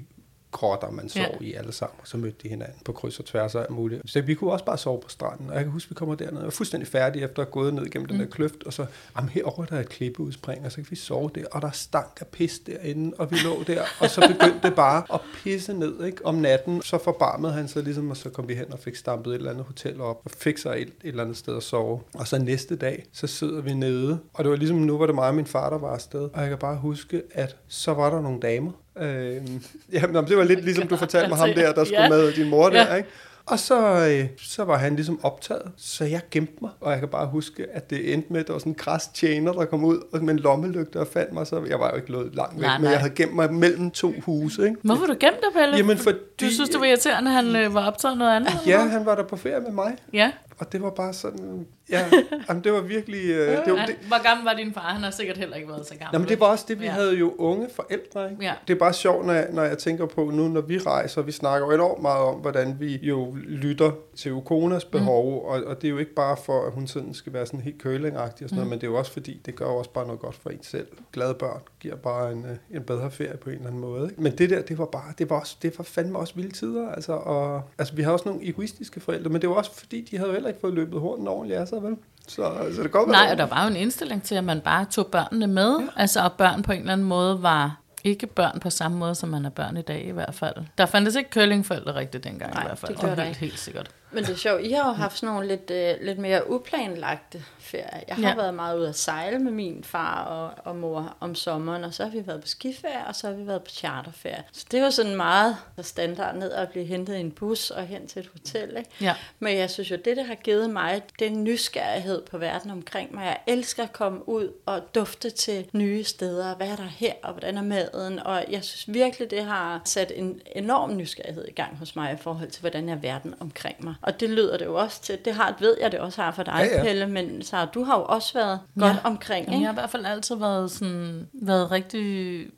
grotter, 0.50 0.90
man 0.90 1.09
sov 1.09 1.23
Ja. 1.23 1.28
i 1.47 1.52
alle 1.54 1.73
sammen, 1.73 1.97
og 2.00 2.09
så 2.09 2.16
mødte 2.16 2.37
de 2.42 2.49
hinanden 2.49 2.76
på 2.85 2.92
kryds 2.92 3.19
og 3.19 3.25
tværs 3.25 3.54
og 3.54 3.61
alt 3.62 3.71
muligt. 3.71 4.02
Så 4.07 4.21
vi 4.21 4.35
kunne 4.35 4.52
også 4.52 4.64
bare 4.64 4.78
sove 4.78 5.00
på 5.00 5.09
stranden, 5.09 5.49
og 5.49 5.54
jeg 5.54 5.64
kan 5.64 5.73
huske, 5.73 5.88
vi 5.88 5.95
kommer 5.95 6.14
derned, 6.14 6.33
og 6.33 6.38
jeg 6.38 6.45
var 6.45 6.50
fuldstændig 6.50 6.88
færdig 6.88 7.23
efter 7.23 7.42
at 7.42 7.47
have 7.47 7.52
gået 7.52 7.75
ned 7.75 7.90
gennem 7.90 8.02
mm. 8.02 8.09
den 8.09 8.21
der 8.21 8.26
kløft, 8.26 8.62
og 8.66 8.73
så, 8.73 8.87
jamen 9.16 9.28
herovre 9.28 9.66
der 9.71 9.76
er 9.76 9.80
et 9.80 9.88
klippeudspring, 9.88 10.64
og 10.64 10.73
så 10.73 10.76
kan 10.76 10.87
vi 10.90 10.97
sove 10.97 11.30
der, 11.35 11.45
og 11.52 11.62
der 11.62 11.71
stank 11.71 12.19
af 12.21 12.26
pis 12.26 12.59
derinde, 12.59 13.12
og 13.19 13.30
vi 13.30 13.37
lå 13.45 13.62
der, 13.66 13.83
og 14.00 14.11
så 14.11 14.21
begyndte 14.28 14.69
det 14.69 14.75
bare 14.76 15.04
at 15.14 15.21
pisse 15.35 15.73
ned 15.73 16.04
ikke? 16.04 16.26
om 16.26 16.35
natten. 16.35 16.83
Så 16.83 16.99
forbarmede 16.99 17.52
han 17.52 17.69
sig 17.69 17.83
ligesom, 17.83 18.11
og 18.11 18.16
så 18.16 18.30
kom 18.30 18.49
vi 18.49 18.54
hen 18.54 18.73
og 18.73 18.78
fik 18.78 18.97
stampet 18.97 19.30
et 19.30 19.37
eller 19.37 19.50
andet 19.50 19.64
hotel 19.64 20.00
op, 20.00 20.21
og 20.25 20.30
fik 20.30 20.59
sig 20.59 20.71
et, 20.73 20.80
et 20.80 20.95
eller 21.02 21.23
andet 21.23 21.37
sted 21.37 21.57
at 21.57 21.62
sove. 21.62 22.00
Og 22.14 22.26
så 22.28 22.38
næste 22.38 22.76
dag, 22.76 23.07
så 23.12 23.26
sidder 23.26 23.61
vi 23.61 23.75
nede, 23.75 24.19
og 24.35 24.45
det 24.45 24.50
var 24.50 24.57
ligesom, 24.57 24.76
nu 24.76 24.99
var 24.99 25.07
det 25.07 25.14
mig 25.14 25.28
og 25.28 25.35
min 25.35 25.47
far, 25.47 25.71
der 25.71 25.78
var 25.78 25.95
afsted, 25.95 26.21
og 26.33 26.40
jeg 26.40 26.49
kan 26.49 26.59
bare 26.59 26.76
huske, 26.76 27.23
at 27.33 27.57
så 27.69 27.95
var 27.95 28.11
der 28.11 28.21
nogle 28.21 28.40
damer, 28.40 28.73
Øh, 28.99 29.37
jamen, 29.92 30.26
det 30.26 30.37
var 30.37 30.44
lidt 30.44 30.64
ligesom 30.64 30.88
du 30.88 30.97
fortalte 31.06 31.28
mig 31.28 31.38
ham 31.38 31.49
der, 31.54 31.73
der 31.73 31.85
skulle 31.85 32.02
Ja. 32.02 32.09
med 32.09 32.32
din 32.32 32.49
mor 32.50 32.68
der, 32.70 32.87
Ja. 32.90 32.94
ikke? 32.94 33.09
Og 33.47 33.59
så, 33.59 34.06
øh, 34.09 34.26
så 34.42 34.64
var 34.64 34.78
han 34.78 34.94
ligesom 34.97 35.20
optaget, 35.25 35.62
så 35.76 36.04
jeg 36.04 36.20
gemte 36.30 36.52
mig, 36.61 36.70
og 36.80 36.90
jeg 36.92 36.99
kan 37.00 37.09
bare 37.09 37.26
huske, 37.26 37.66
at 37.73 37.90
det 37.90 38.12
endte 38.14 38.32
med, 38.32 38.40
at 38.40 38.47
der 38.47 38.52
var 38.52 38.59
sådan 38.59 38.70
en 38.73 38.75
kras 38.75 39.09
tjener, 39.09 39.52
der 39.52 39.64
kom 39.64 39.85
ud 39.85 39.99
og 40.12 40.25
med 40.25 40.35
en 40.35 40.38
lommelygte 40.40 41.00
og 41.00 41.06
fandt 41.06 41.32
mig, 41.32 41.47
så 41.47 41.62
jeg 41.68 41.80
var 41.80 41.90
jo 41.90 41.97
ikke 41.97 42.12
løbet 42.12 42.35
langt 42.35 42.54
væk, 42.56 42.62
Nej, 42.62 42.78
men 42.78 42.82
nej. 42.82 42.90
jeg 42.92 43.00
havde 43.00 43.14
gemt 43.14 43.35
mig 43.35 43.54
mellem 43.54 43.90
to 43.90 44.12
huse, 44.26 44.62
ikke? 44.64 44.76
Hvorfor 44.82 45.06
du 45.06 45.12
gemt 45.20 45.37
dig, 45.40 45.61
Pelle? 45.62 45.76
Jamen, 45.76 45.99
fordi- 45.99 46.18
Du 46.40 46.50
synes, 46.50 46.70
det 46.70 46.80
var 46.80 46.87
irriterende, 46.87 47.30
at 47.30 47.35
han 47.44 47.56
øh, 47.56 47.75
var 47.75 47.87
optaget 47.87 48.18
noget 48.18 48.37
andet? 48.37 48.49
eller 48.50 48.62
Ja, 48.66 48.82
hvad? 48.82 48.90
han 48.92 49.06
var 49.06 49.14
der 49.14 49.23
på 49.23 49.37
ferie 49.37 49.61
med 49.61 49.70
mig, 49.73 49.97
ja. 50.12 50.30
Og 50.61 50.73
det 50.73 50.83
var 50.83 50.90
bare 50.90 51.12
sådan, 51.12 51.67
ja, 51.90 52.11
jamen, 52.49 52.64
det 52.64 52.73
var 52.73 52.81
virkelig, 52.81 53.31
øh, 53.31 53.49
det, 53.64 53.73
var, 53.73 53.87
det, 53.87 53.97
hvor 54.09 54.23
gammel 54.23 54.45
var 54.45 54.55
din 54.55 54.75
far? 54.75 54.81
Han 54.81 55.02
har 55.02 55.11
sikkert 55.11 55.38
heller 55.38 55.57
ikke 55.57 55.69
været 55.69 55.87
så 55.87 55.95
gammel. 55.95 56.09
Jamen, 56.12 56.29
det 56.29 56.40
var 56.40 56.47
også 56.47 56.64
det, 56.69 56.81
vi 56.81 56.85
ja. 56.85 56.90
havde 56.90 57.14
jo 57.14 57.35
unge 57.38 57.69
forældre. 57.75 58.31
Ikke? 58.31 58.45
Ja. 58.45 58.55
Det 58.69 58.75
er 58.75 58.79
bare 58.79 58.93
sjovt, 58.93 59.26
når 59.26 59.33
jeg, 59.33 59.49
når 59.52 59.62
jeg 59.62 59.79
tænker 59.79 60.07
på 60.07 60.31
nu, 60.31 60.49
når 60.49 60.61
vi 60.61 60.79
rejser, 60.79 61.23
vi 61.23 61.33
snakker 61.33 61.67
jo 61.67 61.75
enormt 61.75 62.02
meget 62.02 62.23
om, 62.23 62.35
hvordan 62.35 62.76
vi 62.81 62.99
jo 63.02 63.35
lytter 63.35 63.90
til 64.21 64.33
Ukonas 64.33 64.85
behov, 64.85 65.25
mm. 65.25 65.49
og, 65.49 65.65
og 65.65 65.83
det 65.83 65.89
er 65.89 65.91
jo 65.91 65.99
ikke 65.99 66.15
bare 66.15 66.37
for, 66.45 66.67
at 66.67 66.73
hun 66.73 66.87
sådan 66.87 67.15
skal 67.15 67.33
være 67.33 67.47
sådan 67.47 67.61
helt 67.61 67.79
kølingagtig 67.79 68.45
og 68.45 68.50
sådan 68.50 68.50
mm. 68.50 68.57
noget, 68.57 68.71
men 68.71 68.81
det 68.81 68.87
er 68.87 68.91
jo 68.91 68.99
også 68.99 69.12
fordi, 69.12 69.41
det 69.47 69.55
gør 69.57 69.67
jo 69.67 69.77
også 69.77 69.91
bare 69.91 70.07
noget 70.07 70.21
godt 70.21 70.35
for 70.35 70.50
en 70.50 70.62
selv. 70.62 70.87
Glade 71.12 71.35
børn 71.35 71.61
giver 71.81 71.97
bare 71.97 72.33
en, 72.33 72.45
øh, 72.45 72.77
en 72.77 72.83
bedre 72.83 73.11
ferie 73.11 73.37
på 73.37 73.50
en 73.50 73.56
eller 73.56 73.67
anden 73.67 73.80
måde. 73.80 74.11
Ikke? 74.11 74.23
Men 74.23 74.39
det 74.39 74.50
der, 74.50 74.63
det 74.63 74.78
var 74.78 74.87
bare, 74.87 75.13
det 75.19 75.30
var, 75.30 75.41
også, 75.41 75.56
det 75.63 75.78
var 75.78 75.85
fandme 75.85 76.19
også 76.19 76.35
vilde 76.35 76.52
tider. 76.52 76.89
Altså, 76.89 77.13
og, 77.13 77.63
altså, 77.78 77.95
vi 77.95 78.02
har 78.02 78.13
også 78.13 78.28
nogle 78.28 78.49
egoistiske 78.49 79.00
forældre, 79.00 79.30
men 79.30 79.41
det 79.41 79.49
var 79.49 79.54
også 79.54 79.75
fordi, 79.75 80.00
de 80.11 80.17
havde 80.17 80.28
jo 80.28 80.35
heller 80.35 80.49
ikke 80.49 80.61
fået 80.61 80.75
løbet 80.75 81.00
hornen 81.00 81.28
ordentligt 81.28 81.61
af 81.61 81.69
sig, 81.69 81.83
vel? 81.83 81.97
Så, 82.28 82.52
så 82.75 82.83
det 82.83 82.91
går 82.91 83.06
Nej, 83.06 83.28
og 83.33 83.39
der 83.39 83.47
var 83.47 83.63
jo 83.65 83.71
en 83.71 83.76
indstilling 83.76 84.23
til, 84.23 84.35
at 84.35 84.45
man 84.45 84.61
bare 84.61 84.87
tog 84.91 85.06
børnene 85.06 85.47
med. 85.47 85.78
Ja. 85.78 85.87
Altså, 85.97 86.21
og 86.21 86.33
børn 86.33 86.63
på 86.63 86.73
en 86.73 86.80
eller 86.80 86.93
anden 86.93 87.06
måde 87.06 87.43
var 87.43 87.80
ikke 88.04 88.26
børn 88.26 88.61
på 88.61 88.71
samme 88.71 88.99
måde, 88.99 89.15
som 89.15 89.28
man 89.28 89.45
er 89.45 89.50
børn 89.50 89.76
i 89.76 89.83
dag 89.83 90.04
i 90.06 90.11
hvert 90.11 90.35
fald. 90.35 90.54
Der 90.78 90.87
fandtes 90.87 91.15
ikke 91.15 91.30
køllingforældre 91.30 91.95
rigtigt 91.95 92.25
dengang 92.25 92.54
Nej, 92.54 92.63
i 92.63 92.67
hvert 92.67 92.78
fald. 92.78 92.93
det 92.93 93.00
gør 93.00 93.11
Og 93.11 93.17
der 93.17 93.23
helt, 93.23 93.37
ikke. 93.37 93.41
helt 93.41 93.59
sikkert. 93.59 93.91
Men 94.12 94.25
det 94.25 94.30
er 94.32 94.36
sjovt, 94.36 94.62
I 94.64 94.73
har 94.73 94.86
jo 94.88 94.92
haft 94.92 95.18
sådan 95.18 95.34
nogle 95.34 95.49
lidt, 95.49 95.70
øh, 95.70 95.94
lidt 96.06 96.18
mere 96.18 96.50
uplanlagte 96.50 97.44
ferier. 97.58 98.00
Jeg 98.08 98.16
har 98.16 98.28
Ja. 98.28 98.34
været 98.36 98.54
meget 98.54 98.78
ude 98.78 98.88
at 98.88 98.96
sejle 98.96 99.38
med 99.38 99.52
min 99.52 99.84
far 99.84 100.25
og, 100.25 100.52
og 100.64 100.76
mor 100.76 101.16
om 101.20 101.34
sommeren, 101.34 101.84
og 101.84 101.94
så 101.94 102.02
har 102.04 102.10
vi 102.10 102.26
været 102.26 102.40
på 102.40 102.46
skiferie, 102.46 103.06
og 103.06 103.14
så 103.14 103.26
har 103.26 103.34
vi 103.34 103.46
været 103.46 103.62
på 103.62 103.70
charterferie. 103.70 104.44
Så 104.52 104.66
det 104.70 104.82
var 104.82 104.90
sådan 104.90 105.16
meget 105.16 105.56
standard 105.80 106.36
ned 106.36 106.52
at 106.52 106.68
blive 106.68 106.84
hentet 106.84 107.16
i 107.16 107.20
en 107.20 107.30
bus 107.32 107.70
og 107.70 107.82
hen 107.86 108.06
til 108.06 108.20
et 108.20 108.28
hotel. 108.32 108.76
Ikke? 108.78 108.90
Ja. 109.00 109.14
Men 109.38 109.56
jeg 109.56 109.70
synes 109.70 109.90
jo, 109.90 109.96
det, 110.04 110.16
der 110.16 110.23
har 110.25 110.34
givet 110.34 110.70
mig, 110.70 111.02
det 111.18 111.26
er 111.26 111.30
en 111.30 111.44
nysgerrighed 111.44 112.23
på 112.30 112.38
verden 112.38 112.70
omkring 112.70 113.14
mig. 113.14 113.25
Jeg 113.25 113.38
elsker 113.46 113.82
at 113.82 113.92
komme 113.92 114.28
ud 114.28 114.52
og 114.66 114.94
dufte 114.94 115.30
til 115.30 115.66
nye 115.73 116.04
steder. 116.04 116.54
Hvad 116.54 116.68
er 116.68 116.76
der 116.76 116.82
her, 116.82 117.12
og 117.23 117.32
hvordan 117.32 117.56
er 117.58 117.62
maden? 117.62 118.18
Og 118.18 118.44
jeg 118.50 118.64
synes 118.64 118.94
virkelig, 118.94 119.30
det 119.30 119.44
har 119.44 119.80
sat 119.84 120.12
en 120.14 120.40
enorm 120.56 120.96
nysgerrighed 120.96 121.44
i 121.49 121.52
gang 121.52 121.76
hos 121.78 121.96
mig 121.96 122.12
i 122.12 122.16
forhold 122.16 122.50
til, 122.50 122.60
hvordan 122.60 122.88
er 122.88 122.96
verden 122.96 123.34
omkring 123.40 123.84
mig. 123.84 123.94
Og 124.02 124.21
det 124.21 124.30
lyder 124.30 124.56
det 124.58 124.65
jo 124.65 124.75
også 124.75 125.02
til. 125.02 125.19
Det 125.25 125.34
har, 125.34 125.56
ved 125.60 125.76
jeg, 125.80 125.93
det 125.93 126.00
også 126.00 126.23
har 126.23 126.30
for 126.30 126.43
dig, 126.43 126.52
Ja, 126.73 126.76
ja. 126.76 126.82
Pelle, 126.82 127.06
men 127.06 127.43
så 127.43 127.65
du 127.65 127.84
har 127.84 127.99
jo 127.99 128.04
også 128.04 128.34
været 128.34 128.60
godt 128.78 128.97
omkring, 129.04 129.45
Jamen, 129.47 129.52
jeg 129.52 129.58
ikke? 129.58 129.67
har 129.67 129.73
i 129.73 129.75
hvert 129.80 129.91
fald 129.91 130.06
altid 130.06 130.36
været, 130.36 130.71
sådan, 130.71 131.28
været 131.32 131.71
rigtig 131.71 132.00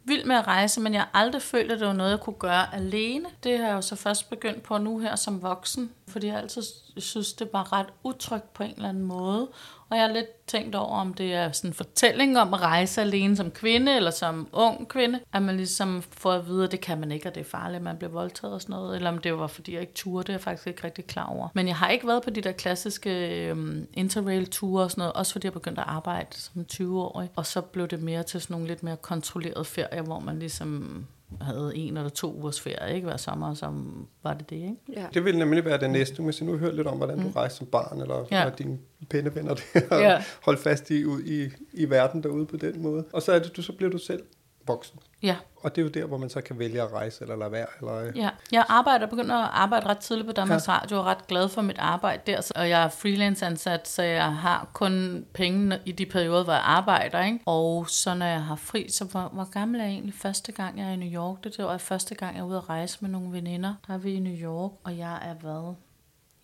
vild 0.04 0.24
med 0.24 0.36
at 0.36 0.46
rejse, 0.46 0.80
men 0.80 0.94
jeg 0.94 1.00
har 1.02 1.10
aldrig 1.14 1.42
følt, 1.42 1.72
at 1.72 1.80
det 1.80 1.86
var 1.86 1.92
noget, 1.92 2.10
jeg 2.10 2.20
kunne 2.20 2.36
gøre 2.38 2.74
alene. 2.74 3.24
Det 3.44 3.58
har 3.58 3.66
jeg 3.66 3.74
jo 3.74 3.80
så 3.80 3.96
først 3.96 4.30
begyndt 4.30 4.62
på 4.62 4.78
nu 4.78 4.98
her 4.98 5.16
som 5.16 5.42
voksen, 5.42 5.90
fordi 6.08 6.26
jeg 6.26 6.36
altid 6.36 6.62
synes, 6.96 7.32
det 7.32 7.48
var 7.52 7.72
ret 7.72 7.86
utrygt 8.04 8.52
på 8.54 8.62
en 8.62 8.72
eller 8.76 8.88
anden 8.88 9.04
måde. 9.04 9.48
Og 9.92 9.98
jeg 9.98 10.06
har 10.06 10.12
lidt 10.12 10.46
tænkt 10.46 10.74
over, 10.74 11.00
om 11.00 11.14
det 11.14 11.34
er 11.34 11.52
sådan 11.52 11.70
en 11.70 11.74
fortælling 11.74 12.38
om 12.38 12.54
at 12.54 12.60
rejse 12.60 13.00
alene 13.00 13.36
som 13.36 13.50
kvinde, 13.50 13.96
eller 13.96 14.10
som 14.10 14.48
ung 14.52 14.88
kvinde, 14.88 15.20
at 15.32 15.42
man 15.42 15.56
ligesom 15.56 16.02
får 16.02 16.32
at 16.32 16.46
vide, 16.46 16.64
at 16.64 16.72
det 16.72 16.80
kan 16.80 17.00
man 17.00 17.12
ikke, 17.12 17.28
og 17.28 17.34
det 17.34 17.40
er 17.40 17.44
farligt, 17.44 17.76
at 17.76 17.82
man 17.82 17.96
bliver 17.96 18.10
voldtaget 18.10 18.54
og 18.54 18.60
sådan 18.62 18.72
noget, 18.72 18.96
eller 18.96 19.10
om 19.10 19.18
det 19.18 19.38
var, 19.38 19.46
fordi 19.46 19.72
jeg 19.72 19.80
ikke 19.80 19.92
turde, 19.94 20.22
det 20.22 20.28
er 20.28 20.32
jeg 20.32 20.40
faktisk 20.40 20.66
ikke 20.66 20.84
rigtig 20.84 21.06
klar 21.06 21.26
over. 21.26 21.48
Men 21.54 21.66
jeg 21.66 21.76
har 21.76 21.88
ikke 21.88 22.06
været 22.06 22.22
på 22.22 22.30
de 22.30 22.40
der 22.40 22.52
klassiske 22.52 23.46
øhm, 23.46 23.86
interrail-ture 23.94 24.84
og 24.84 24.90
sådan 24.90 25.00
noget, 25.00 25.12
også 25.12 25.32
fordi 25.32 25.46
jeg 25.46 25.52
begyndte 25.52 25.80
at 25.80 25.88
arbejde 25.88 26.28
som 26.36 26.66
20-årig, 26.72 27.30
og 27.36 27.46
så 27.46 27.60
blev 27.60 27.88
det 27.88 28.02
mere 28.02 28.22
til 28.22 28.40
sådan 28.40 28.54
nogle 28.54 28.66
lidt 28.68 28.82
mere 28.82 28.96
kontrollerede 28.96 29.64
ferier, 29.64 30.02
hvor 30.02 30.20
man 30.20 30.38
ligesom 30.38 31.04
havde 31.40 31.72
en 31.76 31.96
eller 31.96 32.08
to 32.10 32.34
ugers 32.38 32.60
ferie, 32.60 32.94
ikke 32.94 33.04
hver 33.06 33.16
sommer, 33.16 33.54
som 33.54 34.06
var 34.22 34.34
det 34.34 34.50
det, 34.50 34.56
ikke? 34.56 34.76
Ja. 34.96 35.06
Det 35.14 35.24
vil 35.24 35.38
nemlig 35.38 35.64
være 35.64 35.80
det 35.80 35.90
næste. 35.90 36.22
Hvis 36.22 36.40
jeg 36.40 36.48
nu 36.48 36.56
hører 36.56 36.72
lidt 36.72 36.86
om, 36.86 36.96
hvordan 36.96 37.18
du 37.22 37.30
rejste 37.36 37.58
som 37.58 37.66
barn, 37.66 38.00
eller 38.00 38.26
Ja. 38.30 38.50
dine 38.58 38.78
pindevenner 39.10 39.54
der, 39.54 39.80
og 39.96 40.00
Ja. 40.00 40.22
holde 40.42 40.60
fast 40.60 40.90
i, 40.90 41.04
ud 41.04 41.22
i, 41.22 41.48
i 41.72 41.90
verden 41.90 42.22
derude 42.22 42.46
på 42.46 42.56
den 42.56 42.82
måde. 42.82 43.04
Og 43.12 43.22
så, 43.22 43.32
er 43.32 43.38
det, 43.38 43.56
du, 43.56 43.62
så 43.62 43.72
bliver 43.72 43.90
du 43.90 43.98
selv 43.98 44.22
voksen. 44.66 44.98
Ja, 45.22 45.36
Og 45.56 45.76
det 45.76 45.82
er 45.82 45.84
jo 45.84 45.90
der, 45.90 46.04
hvor 46.06 46.16
man 46.18 46.30
så 46.30 46.40
kan 46.40 46.58
vælge 46.58 46.82
at 46.82 46.92
rejse 46.92 47.22
eller 47.22 47.36
lade 47.36 47.52
være. 47.52 47.66
Eller, 47.80 48.12
Ja, 48.14 48.30
jeg 48.52 48.64
arbejder, 48.68 49.06
begynder 49.06 49.34
at 49.36 49.50
arbejde 49.52 49.86
ret 49.86 49.98
tidligt 49.98 50.26
på 50.26 50.32
Danmarks 50.32 50.68
ja. 50.68 50.72
Radio, 50.72 50.96
og 50.98 51.04
er 51.04 51.08
ret 51.08 51.26
glad 51.26 51.48
for 51.48 51.62
mit 51.62 51.78
arbejde 51.78 52.22
der, 52.26 52.52
og 52.56 52.68
jeg 52.68 52.82
er 52.84 52.88
freelance 52.88 53.46
ansat, 53.46 53.88
så 53.88 54.02
jeg 54.02 54.36
har 54.36 54.68
kun 54.72 55.24
penge 55.32 55.78
i 55.84 55.92
de 55.92 56.06
perioder, 56.06 56.44
hvor 56.44 56.52
jeg 56.52 56.62
arbejder, 56.64 57.24
ikke? 57.24 57.38
Og 57.46 57.90
så 57.90 58.14
når 58.14 58.26
jeg 58.26 58.44
har 58.44 58.56
fri, 58.56 58.90
så 58.90 59.04
hvor, 59.04 59.30
hvor 59.32 59.50
gammel 59.50 59.80
er 59.80 59.84
jeg 59.84 59.92
egentlig 59.92 60.14
første 60.14 60.52
gang, 60.52 60.78
jeg 60.78 60.88
er 60.88 60.92
i 60.92 60.96
New 60.96 61.12
York? 61.12 61.44
Det 61.44 61.58
var 61.58 61.78
første 61.78 62.14
gang, 62.14 62.36
jeg 62.36 62.42
er 62.42 62.46
ude 62.46 62.56
at 62.56 62.68
rejse 62.68 62.98
med 63.00 63.10
nogle 63.10 63.32
veninder. 63.32 63.74
Der 63.86 63.94
er 63.94 63.98
vi 63.98 64.14
i 64.14 64.20
New 64.20 64.36
York, 64.36 64.72
og 64.84 64.98
jeg 64.98 65.18
er 65.22 65.34
været 65.42 65.76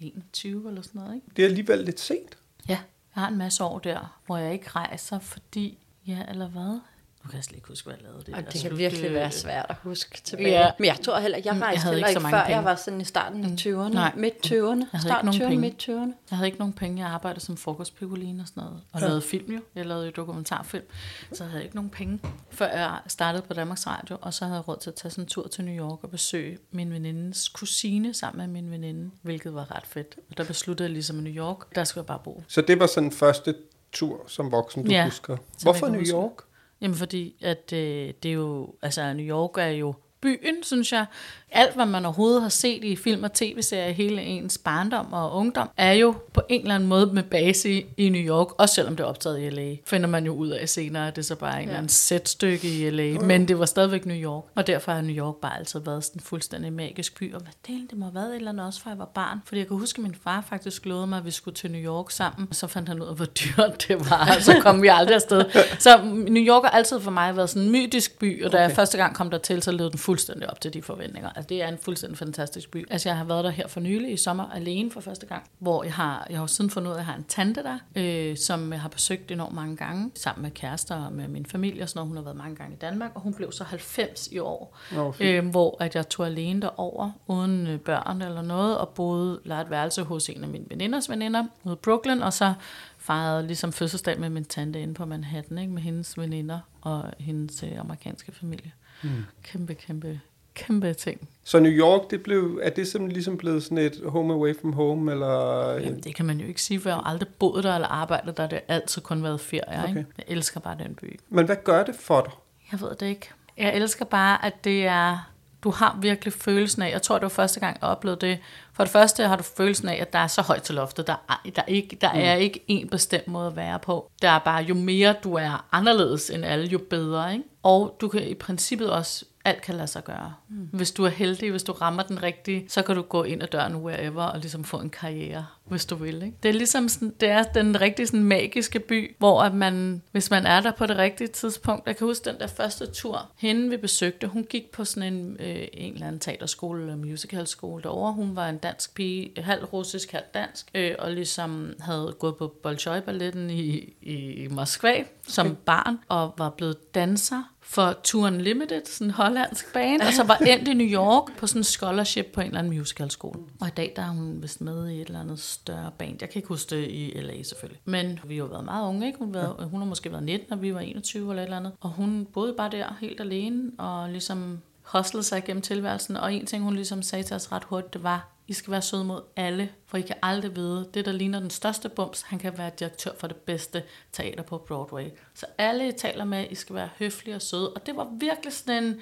21 0.01 0.69
eller 0.69 0.83
sådan 0.83 1.01
noget, 1.01 1.15
ikke? 1.15 1.27
Det 1.37 1.43
er 1.43 1.49
alligevel 1.49 1.79
lidt 1.79 2.01
sent. 2.01 2.39
Ja, 2.69 2.79
jeg 3.15 3.23
har 3.23 3.29
en 3.29 3.39
masse 3.39 3.65
år 3.65 3.79
der, 3.79 4.19
hvor 4.27 4.37
jeg 4.37 4.53
ikke 4.53 4.71
rejser, 4.71 5.19
fordi, 5.19 5.79
ja, 6.07 6.19
eller 6.29 6.49
hvad? 6.49 6.81
Nu 7.25 7.29
kan 7.31 7.37
jeg 7.37 7.45
slet 7.45 7.57
ikke 7.57 7.69
huske, 7.69 7.87
hvad 7.87 7.95
jeg 7.97 8.03
lavede 8.03 8.25
det. 8.27 8.35
Og 8.35 8.45
der 8.45 8.51
det 8.51 8.61
kan 8.63 8.79
virkelig 8.79 9.13
være 9.15 9.31
svært 9.31 9.67
at 9.69 9.77
huske 9.83 10.21
tilbage. 10.25 10.49
Ja. 10.51 10.71
Men 10.79 10.87
jeg 10.87 10.97
tror 11.05 11.19
heller, 11.19 11.39
jeg 11.45 11.55
Mm, 11.55 11.59
jeg 11.61 11.67
rejste 11.67 11.81
havde 11.83 11.95
heller 11.95 12.09
ikke 12.09 12.13
så 12.15 12.19
ikke, 12.19 12.23
mange 12.23 12.37
før 12.37 12.45
penge. 12.45 12.57
jeg 12.57 12.65
var 12.65 12.75
sådan 12.75 13.01
i 13.01 13.05
starten 13.05 13.45
af 13.45 13.49
20'erne. 13.49 13.95
Nej. 13.95 14.13
Midt 14.17 14.35
20'erne. 14.47 14.53
Jeg 14.53 14.87
havde 14.93 15.03
Start 15.03 15.03
ikke 15.03 15.25
nogen 15.25 15.41
20'erne, 15.43 15.49
penge. 15.49 15.61
midt 15.61 15.89
20'erne. 15.89 16.13
Jeg 16.31 16.39
havde 16.39 16.47
ikke 16.49 16.59
nogen 16.59 16.73
penge. 16.73 17.03
Jeg 17.05 17.11
arbejdede 17.13 17.41
som 17.45 17.57
frokostpikoline 17.57 18.43
og 18.43 18.49
sådan 18.49 18.63
noget. 18.63 18.81
Og 18.93 19.01
ja. 19.01 19.07
lavede 19.07 19.23
film 19.23 19.53
jo. 19.55 19.61
Jeg 19.75 19.87
lavede 19.87 20.05
jo 20.07 20.13
dokumentarfilm. 20.17 20.85
Så 21.33 21.45
jeg 21.45 21.51
havde 21.51 21.63
ikke 21.65 21.75
nogen 21.77 21.91
penge, 21.91 22.21
før 22.51 22.67
jeg 22.69 22.99
startede 23.07 23.43
på 23.43 23.55
Danmarks 23.55 23.87
Radio. 23.87 24.17
Og 24.21 24.35
så 24.35 24.45
havde 24.45 24.57
jeg 24.57 24.69
råd 24.69 24.77
til 24.81 24.91
at 24.91 24.95
tage 24.97 25.11
sådan 25.11 25.25
en 25.25 25.29
tur 25.29 25.49
til 25.49 25.65
New 25.65 25.75
York 25.89 25.99
og 26.05 26.11
besøge 26.11 26.59
min 26.71 26.93
venindes 26.93 27.49
kusine 27.49 28.15
sammen 28.15 28.53
med 28.53 28.63
min 28.63 28.71
veninde. 28.71 29.11
Hvilket 29.23 29.55
var 29.55 29.77
ret 29.77 29.87
fedt. 29.87 30.17
Og 30.31 30.37
der 30.39 30.45
besluttede 30.45 30.87
jeg 30.87 30.93
ligesom 30.93 31.19
i 31.19 31.23
New 31.31 31.45
York, 31.45 31.75
der 31.75 31.85
skulle 31.85 32.03
jeg 32.03 32.07
bare 32.07 32.21
bo. 32.25 32.43
Så 32.49 32.61
det 32.61 32.81
var 32.81 32.87
sådan 32.87 33.13
første 33.13 33.55
tur 33.93 34.21
som 34.27 34.53
voksen, 34.53 34.85
du 34.85 34.91
Ja, 34.91 35.05
husker. 35.05 35.33
jeg 35.33 35.41
Hvorfor 35.63 35.89
New. 35.89 36.01
York? 36.01 36.33
Jamen 36.81 36.97
fordi, 36.97 37.37
at 37.43 37.73
øh, 37.73 38.13
det 38.23 38.29
er 38.29 38.33
jo, 38.33 38.75
altså 38.83 39.13
New 39.13 39.27
York 39.27 39.59
er 39.59 39.67
jo 39.67 39.95
byen, 40.21 40.63
synes 40.63 40.93
jeg. 40.93 41.07
Alt, 41.53 41.75
hvad 41.75 41.87
man 41.87 42.05
overhovedet 42.05 42.43
har 42.43 42.49
set 42.49 42.85
i 42.85 42.97
film 42.97 43.25
og 43.25 43.33
tv-serier 43.33 43.93
hele 43.93 44.23
ens 44.23 44.59
barndom 44.59 45.13
og 45.13 45.35
ungdom, 45.35 45.71
er 45.77 45.93
jo 45.93 46.15
på 46.33 46.41
en 46.49 46.61
eller 46.61 46.75
anden 46.75 46.89
måde 46.89 47.07
med 47.13 47.23
base 47.23 47.71
i, 47.71 47.87
i 47.97 48.09
New 48.09 48.21
York, 48.21 48.47
også 48.59 48.75
selvom 48.75 48.97
det 48.97 49.05
er 49.05 49.09
optaget 49.09 49.41
i 49.41 49.51
LA. 49.51 49.77
Finder 49.87 50.09
man 50.09 50.27
jo 50.27 50.35
ud 50.35 50.49
af 50.49 50.69
senere, 50.69 51.09
at 51.09 51.17
det 51.17 51.23
er 51.23 51.27
så 51.27 51.35
bare 51.35 51.53
en 51.53 51.59
ja. 51.59 51.63
eller 51.63 51.77
anden 51.77 51.89
sætstykke 51.89 52.69
i 52.69 52.91
LA, 52.91 53.21
men 53.21 53.49
det 53.49 53.59
var 53.59 53.67
stadigvæk 53.67 54.07
New 54.07 54.17
York. 54.17 54.45
Og 54.55 54.67
derfor 54.67 54.93
har 54.93 55.01
New 55.01 55.17
York 55.17 55.35
bare 55.35 55.59
altid 55.59 55.81
været 55.81 56.05
sådan 56.05 56.17
en 56.17 56.25
fuldstændig 56.25 56.73
magisk 56.73 57.19
by. 57.19 57.35
Og 57.35 57.41
hvad 57.41 57.53
det, 57.67 57.91
det 57.91 57.99
må 57.99 58.05
have 58.05 58.15
været 58.15 58.29
et 58.29 58.37
eller 58.37 58.51
andet 58.51 58.67
også, 58.67 58.81
fra 58.81 58.91
jeg 58.91 58.99
var 58.99 59.11
barn. 59.15 59.39
Fordi 59.45 59.59
jeg 59.59 59.69
kan 59.69 59.77
huske, 59.77 59.99
at 59.99 60.03
min 60.03 60.15
far 60.25 60.45
faktisk 60.49 60.87
lovede 60.87 61.07
mig, 61.07 61.19
at 61.19 61.25
vi 61.25 61.31
skulle 61.31 61.55
til 61.55 61.71
New 61.71 61.81
York 61.81 62.11
sammen. 62.11 62.49
Så 62.53 62.67
fandt 62.67 62.89
han 62.89 63.03
ud 63.03 63.07
af, 63.07 63.17
hvor 63.17 63.25
dyrt 63.25 63.85
det 63.89 64.11
var, 64.11 64.35
og 64.37 64.43
så 64.43 64.61
kom 64.61 64.83
vi 64.83 64.89
aldrig 64.89 65.15
afsted. 65.15 65.45
Så 65.79 66.01
New 66.05 66.43
York 66.43 66.63
har 66.63 66.71
altid 66.71 67.01
for 67.01 67.11
mig 67.11 67.37
været 67.37 67.51
sådan 67.51 67.63
en 67.63 67.73
mytisk 67.73 68.19
by, 68.19 68.45
og 68.45 68.53
da 68.53 68.57
okay. 68.57 68.69
jeg 68.69 68.77
første 68.77 68.99
gang 68.99 69.15
kom 69.15 69.31
der 69.31 69.39
til, 69.39 69.63
så 69.63 69.73
levede 69.73 69.91
den 69.91 69.99
fuldstændig 69.99 70.51
op 70.51 70.61
til 70.61 70.75
de 70.75 70.83
forventninger. 70.83 71.31
Altså, 71.39 71.49
det 71.49 71.63
er 71.63 71.69
en 71.69 71.79
fuldstændig 71.79 72.19
fantastisk 72.19 72.71
by. 72.71 72.87
Altså, 72.91 73.09
jeg 73.09 73.19
har 73.19 73.25
været 73.25 73.45
der 73.45 73.51
her 73.51 73.69
for 73.69 73.81
nylig 73.81 74.13
i 74.13 74.17
sommer 74.17 74.51
alene 74.51 74.91
for 74.91 75.01
første 75.01 75.27
gang, 75.27 75.43
hvor 75.59 75.85
jeg 75.85 75.95
har, 75.95 76.27
jeg 76.31 76.39
har 76.39 76.47
siden 76.47 76.71
fundet 76.71 76.91
ud 76.91 76.95
af, 76.95 76.97
at 76.97 77.01
jeg 77.01 77.07
har 77.07 77.17
en 77.17 77.25
tante 77.25 77.63
der, 77.63 77.79
øh, 77.97 78.37
som 78.37 78.73
jeg 78.73 78.81
har 78.81 78.89
besøgt 78.89 79.31
enormt 79.31 79.55
mange 79.55 79.77
gange, 79.77 80.11
sammen 80.15 80.43
med 80.43 80.51
kærester 80.51 81.05
og 81.05 81.13
med 81.13 81.29
min 81.29 81.47
familie 81.47 81.83
og 81.83 81.89
sådan 81.89 81.99
noget. 81.99 82.09
Hun 82.09 82.17
har 82.17 82.25
været 82.25 82.37
mange 82.37 82.57
gange 82.57 82.75
i 82.75 82.79
Danmark, 82.79 83.11
og 83.15 83.21
hun 83.21 83.35
blev 83.35 83.53
så 83.53 83.65
90 83.65 84.29
i 84.33 84.39
år, 84.39 84.79
oh, 84.97 85.15
øh, 85.21 85.49
hvor 85.49 85.77
at 85.81 85.95
jeg 85.95 86.09
tog 86.09 86.27
alene 86.27 86.63
derover, 86.63 87.11
uden 87.27 87.67
øh, 87.67 87.81
børn 87.81 88.23
eller 88.23 88.43
noget, 88.43 88.79
og 88.79 88.89
boede, 88.89 89.41
lagt 89.45 89.67
et 89.67 89.71
værelse 89.71 90.03
hos 90.03 90.29
en 90.29 90.43
af 90.45 90.49
mine 90.49 90.65
veninders 90.69 91.11
veninder 91.11 91.45
ude 91.65 91.75
i 91.75 91.77
Brooklyn, 91.83 92.21
og 92.21 92.33
så 92.33 92.55
fejrede 92.99 93.47
ligesom 93.47 93.73
fødselsdag 93.73 94.21
med 94.21 94.31
min 94.31 94.45
tante 94.45 94.81
inde 94.81 94.95
på 94.95 95.05
Manhattan, 95.05 95.59
ikke? 95.59 95.73
med 95.73 95.83
hendes 95.83 96.19
veninder 96.19 96.61
og 96.81 97.05
hendes 97.19 97.63
øh, 97.63 97.81
amerikanske 97.81 98.33
familie. 98.33 98.73
Mm. 99.03 99.25
Kæmpe, 99.43 99.75
kæmpe 99.75 100.21
kæmpe 100.67 100.95
ting. 100.95 101.29
Så 101.45 101.61
New 101.61 101.73
York, 101.73 102.11
det 102.11 102.23
blev, 102.23 102.61
er 102.63 102.71
det 102.71 102.89
simpelthen 102.89 103.13
ligesom 103.13 103.37
blevet 103.39 103.63
sådan 103.63 103.79
et 103.79 104.01
home 104.07 104.35
away 104.35 104.61
from 104.61 104.73
home? 104.73 105.13
Eller? 105.13 105.73
Jamen, 105.73 106.01
det 106.01 106.15
kan 106.15 106.25
man 106.25 106.41
jo 106.41 106.47
ikke 106.47 106.63
sige, 106.63 106.81
for 106.81 106.89
jeg 106.89 106.97
har 106.97 107.03
aldrig 107.11 107.29
boet 107.29 107.65
der 107.65 107.75
eller 107.75 107.89
arbejdet 107.89 108.37
der. 108.37 108.47
Det 108.47 108.61
har 108.69 108.75
altid 108.75 109.03
kun 109.03 109.23
været 109.23 109.41
ferie. 109.41 109.79
Okay. 109.79 109.89
Ikke? 109.89 110.07
Jeg 110.19 110.25
elsker 110.29 110.61
bare 110.61 110.77
den 110.79 110.95
by. 110.95 111.21
Men 111.29 111.47
hvad 111.47 111.57
gør 111.65 111.83
det 111.85 111.95
for 111.95 112.21
dig? 112.21 112.33
Jeg 112.73 112.81
ved 112.81 112.97
det 113.01 113.07
ikke. 113.07 113.29
Jeg 113.57 113.75
elsker 113.75 114.05
bare, 114.05 114.45
at 114.45 114.65
det 114.65 114.87
er... 114.87 115.31
Du 115.65 115.71
har 115.71 115.99
virkelig 116.01 116.33
følelsen 116.33 116.83
af, 116.83 116.91
jeg 116.91 117.03
tror, 117.03 117.15
det 117.15 117.23
var 117.23 117.29
første 117.29 117.61
gang, 117.61 117.79
jeg 117.81 117.89
oplevede 117.89 118.27
det. 118.27 118.39
For 118.73 118.85
det 118.85 118.91
første 118.91 119.23
har 119.23 119.37
du 119.37 119.43
følelsen 119.43 119.89
af, 119.89 119.99
at 120.01 120.13
der 120.13 120.19
er 120.19 120.27
så 120.27 120.43
højt 120.43 120.63
til 120.63 120.75
loftet. 120.75 121.07
Der 121.07 121.25
er, 121.29 121.51
der 121.57 121.63
er, 121.63 121.67
ikke, 121.67 121.99
der 122.01 122.13
mm. 122.13 122.19
er 122.19 122.35
ikke 122.35 122.65
en 122.69 122.89
bestemt 122.89 123.29
måde 123.29 123.47
at 123.47 123.57
være 123.57 123.79
på. 123.79 124.11
Der 124.23 124.31
er 124.31 124.39
bare, 124.39 124.63
jo 124.63 124.75
mere 124.75 125.15
du 125.25 125.35
er 125.35 125.67
anderledes 125.73 126.31
end 126.31 126.45
alle, 126.45 126.67
jo 126.67 126.79
bedre. 126.91 127.33
Ikke? 127.33 127.45
Og 127.63 127.97
du 128.01 128.09
kan 128.09 128.23
i 128.23 128.35
princippet 128.35 128.91
også 128.91 129.25
alt 129.49 129.63
kan 129.63 129.75
lade 129.75 129.87
sig 129.87 130.05
gøre. 130.05 130.35
Mm. 130.49 130.69
Hvis 130.73 130.93
du 130.93 131.05
er 131.05 131.09
heldig, 131.09 131.51
hvis 131.51 131.63
du 131.63 131.73
rammer 131.73 132.03
den 132.03 132.23
rigtige, 132.23 132.65
så 132.69 132.83
kan 132.83 132.95
du 132.95 133.03
gå 133.03 133.23
ind 133.23 133.43
ad 133.43 133.49
døren 133.49 133.77
wherever 133.77 134.23
og 134.23 134.39
ligesom 134.39 134.65
få 134.65 134.77
en 134.77 134.91
karriere, 134.91 135.47
hvis 135.65 135.87
du 135.87 135.95
vil. 135.95 136.23
Ikke? 136.23 136.37
Det 136.43 136.49
er 136.49 136.53
ligesom 136.53 136.89
sådan, 136.89 137.15
det 137.21 137.29
er 137.29 137.43
den 137.43 137.81
rigtig 137.81 138.09
sådan 138.09 138.25
magiske 138.25 138.81
by, 138.81 139.17
hvor 139.19 139.43
at 139.43 139.55
man, 139.55 140.03
hvis 140.13 140.31
man 140.31 140.47
er 140.47 140.61
der 140.61 140.73
på 140.73 140.87
det 140.87 140.97
rigtige 140.97 141.29
tidspunkt, 141.29 141.87
jeg 141.87 141.97
kan 141.97 142.07
huske 142.07 142.31
den 142.31 142.41
der 142.41 142.47
første 142.47 142.87
tur, 142.87 143.31
hende 143.37 143.71
vi 143.71 143.77
besøgte, 143.77 144.27
hun 144.27 144.45
gik 144.45 144.71
på 144.71 144.85
sådan 144.85 145.13
en, 145.13 145.37
øh, 145.41 145.67
en 145.73 145.95
eller 145.95 146.07
anden 146.07 146.21
teaterskole 146.21 146.83
eller 146.83 146.97
musicalskole 146.97 147.83
derovre. 147.83 148.13
Hun 148.13 148.37
var 148.37 148.49
en 148.49 148.59
dansk 148.59 148.95
pige, 148.95 149.43
halv 149.43 149.65
russisk, 149.65 150.13
halv 150.13 150.25
dansk, 150.35 150.71
øh, 150.75 150.95
og 150.99 151.11
ligesom 151.11 151.75
havde 151.81 152.17
gået 152.19 152.37
på 152.37 152.55
Bolshoi-balletten 152.63 153.51
i, 153.51 153.95
i 154.03 154.49
Moskva 154.51 155.05
som 155.27 155.47
okay. 155.47 155.57
barn, 155.65 155.99
og 156.09 156.35
var 156.39 156.51
blevet 156.51 156.95
danser 156.95 157.43
for 157.71 157.93
Touren 158.05 158.41
Limited, 158.41 158.83
sådan 158.85 159.07
en 159.07 159.11
hollandsk 159.11 159.73
band, 159.73 160.01
og 160.03 160.13
så 160.13 160.25
var 160.25 160.37
endt 160.37 160.69
i 160.69 160.75
New 160.75 160.87
York 160.87 161.37
på 161.39 161.47
sådan 161.47 161.61
en 161.61 161.65
scholarship 161.65 162.27
på 162.27 162.41
en 162.41 162.47
eller 162.47 162.59
anden 162.59 162.79
musicalskole. 162.79 163.41
Og 163.61 163.69
i 163.69 163.71
dag 163.71 163.93
der 163.97 164.03
er 164.03 164.09
hun 164.09 164.43
vist 164.43 164.61
med 164.61 164.89
i 164.89 165.01
et 165.01 165.07
eller 165.07 165.21
andet 165.21 165.39
større 165.39 165.91
band. 165.99 166.17
Jeg 166.21 166.31
kan 166.31 166.39
ikke 166.39 166.49
huske 166.49 166.77
det 166.77 166.89
i 166.89 167.13
LA 167.15 167.43
selvfølgelig. 167.43 167.81
Men 167.85 168.21
vi 168.25 168.35
har 168.35 168.39
jo 168.39 168.47
været 168.47 168.65
meget 168.65 168.89
unge, 168.89 169.07
ikke? 169.07 169.19
Hun, 169.19 169.35
været, 169.35 169.69
hun 169.71 169.81
har 169.81 169.87
måske 169.87 170.13
været 170.13 170.25
19, 170.25 170.53
og 170.53 170.63
vi 170.63 170.75
var 170.75 170.81
21 170.81 171.31
eller 171.31 171.43
et 171.43 171.47
eller 171.47 171.57
andet. 171.57 171.73
Og 171.81 171.91
hun 171.91 172.27
boede 172.33 172.55
bare 172.57 172.71
der 172.71 172.97
helt 173.01 173.21
alene, 173.21 173.71
og 173.79 174.11
ligesom 174.11 174.61
hostlede 174.83 175.25
sig 175.25 175.39
igennem 175.39 175.63
tilværelsen. 175.63 176.17
Og 176.17 176.35
en 176.35 176.47
ting, 176.47 176.65
hun 176.65 176.75
ligesom 176.75 177.03
sagde 177.03 177.23
til 177.23 177.37
os 177.37 177.53
ret 177.53 177.65
hurtigt, 177.65 177.95
det 177.95 178.03
var, 178.03 178.38
i 178.49 178.53
skal 178.53 178.71
være 178.71 178.83
søde 178.83 179.05
mod 179.05 179.23
alle, 179.37 179.69
for 179.87 179.99
I 179.99 180.01
kan 180.01 180.17
aldrig 180.23 180.57
vide, 180.57 180.91
det 180.95 181.05
der 181.05 181.13
ligner 181.13 181.41
den 181.41 181.51
største 181.51 181.89
bums, 181.89 182.23
han 182.23 182.39
kan 182.39 182.59
være 182.59 182.71
direktør 182.79 183.11
for 183.19 183.27
det 183.27 183.37
bedste 183.37 183.83
teater 184.13 184.43
på 184.43 184.59
Broadway. 184.59 185.05
Så 185.35 185.47
alle 185.59 185.89
I 185.89 185.93
taler 185.93 186.25
med, 186.25 186.47
I 186.51 186.55
skal 186.55 186.75
være 186.75 186.89
høflige 186.99 187.37
og 187.37 187.43
søde, 187.43 187.73
og 187.73 187.87
det 187.87 187.97
var 187.97 188.09
virkelig 188.21 188.53
sådan 188.53 188.85
en, 188.85 189.01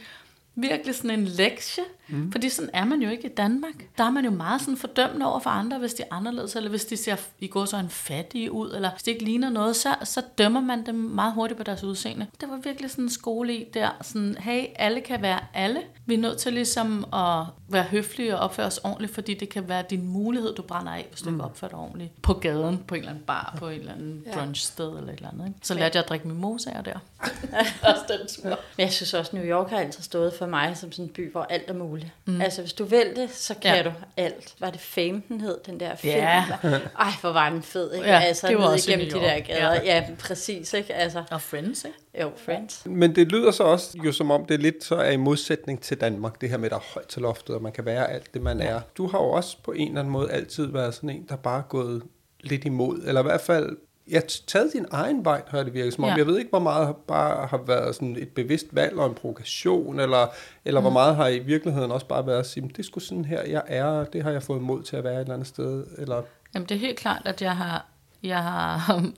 virkelig 0.54 0.94
sådan 0.94 1.11
en 1.11 1.24
lektie, 1.24 1.85
mm. 2.08 2.32
fordi 2.32 2.48
sådan 2.48 2.70
er 2.72 2.84
man 2.84 3.02
jo 3.02 3.10
ikke 3.10 3.28
i 3.28 3.34
Danmark. 3.34 3.74
Der 3.98 4.04
er 4.04 4.10
man 4.10 4.24
jo 4.24 4.30
meget 4.30 4.60
sådan 4.60 4.76
fordømmende 4.76 5.26
over 5.26 5.40
for 5.40 5.50
andre, 5.50 5.78
hvis 5.78 5.94
de 5.94 6.02
er 6.02 6.16
anderledes, 6.16 6.56
eller 6.56 6.70
hvis 6.70 6.84
de 6.84 6.96
ser 6.96 7.16
i 7.38 7.46
går 7.46 7.64
så 7.64 7.76
en 7.76 7.90
fattige 7.90 8.52
ud, 8.52 8.72
eller 8.74 8.90
hvis 8.90 9.02
de 9.02 9.10
ikke 9.10 9.24
ligner 9.24 9.50
noget, 9.50 9.76
så, 9.76 9.94
så 10.04 10.22
dømmer 10.38 10.60
man 10.60 10.86
dem 10.86 10.94
meget 10.94 11.32
hurtigt 11.32 11.58
på 11.58 11.64
deres 11.64 11.84
udseende. 11.84 12.26
Det 12.40 12.48
var 12.48 12.56
virkelig 12.56 12.90
sådan 12.90 13.04
en 13.04 13.10
skole 13.10 13.54
i 13.54 13.64
der, 13.74 13.90
sådan, 14.02 14.36
hey, 14.40 14.64
alle 14.76 15.00
kan 15.00 15.22
være 15.22 15.40
alle. 15.54 15.82
Vi 16.06 16.14
er 16.14 16.18
nødt 16.18 16.38
til 16.38 16.52
ligesom 16.52 17.04
at 17.12 17.44
være 17.68 17.82
høflige 17.82 18.34
og 18.34 18.40
opføre 18.40 18.66
os 18.66 18.78
ordentligt, 18.78 19.14
fordi 19.14 19.34
det 19.34 19.48
kan 19.48 19.68
være 19.68 19.84
din 19.90 20.08
mulighed, 20.08 20.54
du 20.54 20.62
brænder 20.62 20.92
af, 20.92 21.06
hvis 21.10 21.22
du 21.22 21.30
mm. 21.30 21.36
ikke 21.36 21.44
opfører 21.44 21.70
dig 21.70 21.78
ordentligt. 21.78 22.22
På 22.22 22.32
gaden, 22.32 22.84
på 22.86 22.94
en 22.94 22.98
eller 22.98 23.10
anden 23.10 23.24
bar, 23.24 23.54
på 23.58 23.68
en 23.68 23.80
eller 23.80 23.92
anden 23.92 24.22
ja. 24.26 24.38
brunch 24.38 24.62
sted 24.66 24.88
eller 24.88 25.12
et 25.12 25.16
eller 25.16 25.30
andet. 25.30 25.46
Ikke? 25.46 25.58
Så 25.62 25.74
lærte 25.74 25.96
jeg 25.96 26.02
at 26.02 26.08
drikke 26.08 26.28
mimosaer 26.28 26.82
der. 26.82 26.98
også 27.90 28.02
den 28.08 28.42
Men 28.44 28.56
jeg 28.78 28.92
synes 28.92 29.14
også, 29.14 29.36
New 29.36 29.44
York 29.44 29.70
har 29.70 29.78
altid 29.78 30.02
stået 30.02 30.32
for 30.38 30.46
mig 30.46 30.76
som 30.76 30.92
sådan 30.92 31.04
en 31.04 31.08
by, 31.08 31.32
hvor 31.32 31.42
alt 31.42 31.70
er 31.70 31.74
muligt. 31.74 31.95
Mm. 32.24 32.40
Altså, 32.40 32.62
hvis 32.62 32.72
du 32.72 32.85
vil 32.85 33.06
det, 33.16 33.30
så 33.30 33.54
kan 33.62 33.76
ja. 33.76 33.82
du 33.82 33.92
alt. 34.16 34.54
Var 34.61 34.70
det 34.70 34.80
Fame, 34.80 35.22
den 35.28 35.40
hed, 35.40 35.59
den 35.66 35.80
der 35.80 35.96
film? 35.96 36.14
Ja. 36.14 36.44
Ej, 36.98 37.11
hvor 37.20 37.32
var 37.32 37.50
den 37.50 37.62
fed, 37.62 37.94
ikke? 37.94 38.06
Ja, 38.06 38.18
altså, 38.18 38.48
det 38.48 38.59
var 38.59 38.68
også 38.68 38.90
igennem 38.90 39.06
de 39.12 39.26
der 39.26 39.40
gader. 39.40 39.74
Ja. 39.74 39.80
ja, 39.85 40.04
præcis, 40.18 40.72
ikke? 40.72 40.94
Altså, 40.94 41.24
og 41.30 41.42
Friends, 41.42 41.85
ikke? 41.85 42.22
Jo, 42.22 42.30
Friends. 42.37 42.82
Men 42.87 43.16
det 43.16 43.28
lyder 43.32 43.50
så 43.50 43.62
også 43.62 43.98
jo 44.04 44.12
som 44.12 44.30
om, 44.30 44.44
det 44.44 44.54
er 44.54 44.59
lidt 44.59 44.85
så 44.85 44.94
er 44.94 45.11
i 45.11 45.16
modsætning 45.16 45.80
til 45.80 46.00
Danmark, 46.00 46.40
det 46.40 46.50
her 46.50 46.56
med, 46.56 46.70
der 46.70 46.76
er 46.76 46.92
højt 46.94 47.06
til 47.06 47.22
loftet, 47.22 47.56
og 47.56 47.62
man 47.62 47.72
kan 47.72 47.85
være 47.85 48.11
alt 48.11 48.35
det, 48.35 48.42
man 48.42 48.59
ja. 48.59 48.66
er. 48.66 48.80
Du 48.96 49.06
har 49.06 49.18
jo 49.18 49.30
også 49.30 49.56
på 49.64 49.72
en 49.72 49.88
eller 49.88 50.00
anden 50.00 50.12
måde 50.12 50.30
altid 50.30 50.66
været 50.66 50.94
sådan 50.94 51.11
en, 51.11 51.26
der 51.28 51.37
bare 51.37 51.59
er 51.59 51.62
gået 51.68 52.02
lidt 52.40 52.64
imod, 52.64 53.02
eller 53.06 53.20
i 53.20 53.24
hvert 53.24 53.40
fald 53.40 53.76
jeg 54.08 54.20
har 54.20 54.26
taget 54.46 54.72
din 54.72 54.86
egen 54.90 55.24
vej, 55.24 55.42
har 55.48 55.62
det 55.62 55.74
virket 55.74 55.94
som 55.94 56.04
om. 56.04 56.10
Ja. 56.10 56.16
Jeg 56.16 56.26
ved 56.26 56.38
ikke, 56.38 56.50
hvor 56.50 56.58
meget 56.58 56.96
bare 57.08 57.46
har 57.46 57.60
været 57.66 57.94
sådan 57.94 58.16
et 58.16 58.28
bevidst 58.28 58.66
valg 58.72 58.98
og 58.98 59.06
en 59.06 59.14
provokation, 59.14 60.00
eller, 60.00 60.26
eller 60.64 60.80
mm. 60.80 60.84
hvor 60.84 60.92
meget 60.92 61.16
har 61.16 61.28
i 61.28 61.38
virkeligheden 61.38 61.90
også 61.90 62.06
bare 62.06 62.26
været 62.26 62.38
at 62.38 62.46
sige, 62.46 62.70
det 62.76 62.84
sgu 62.84 63.00
sådan 63.00 63.24
her, 63.24 63.42
jeg 63.42 63.62
er, 63.66 64.04
det 64.04 64.22
har 64.22 64.30
jeg 64.30 64.42
fået 64.42 64.62
mod 64.62 64.82
til 64.82 64.96
at 64.96 65.04
være 65.04 65.14
et 65.14 65.20
eller 65.20 65.34
andet 65.34 65.48
sted. 65.48 65.84
Eller... 65.98 66.22
Jamen 66.54 66.68
det 66.68 66.74
er 66.74 66.78
helt 66.78 66.98
klart, 66.98 67.22
at 67.24 67.42
jeg 67.42 67.56
har, 67.56 67.86
jeg 68.22 68.42
har 68.42 69.02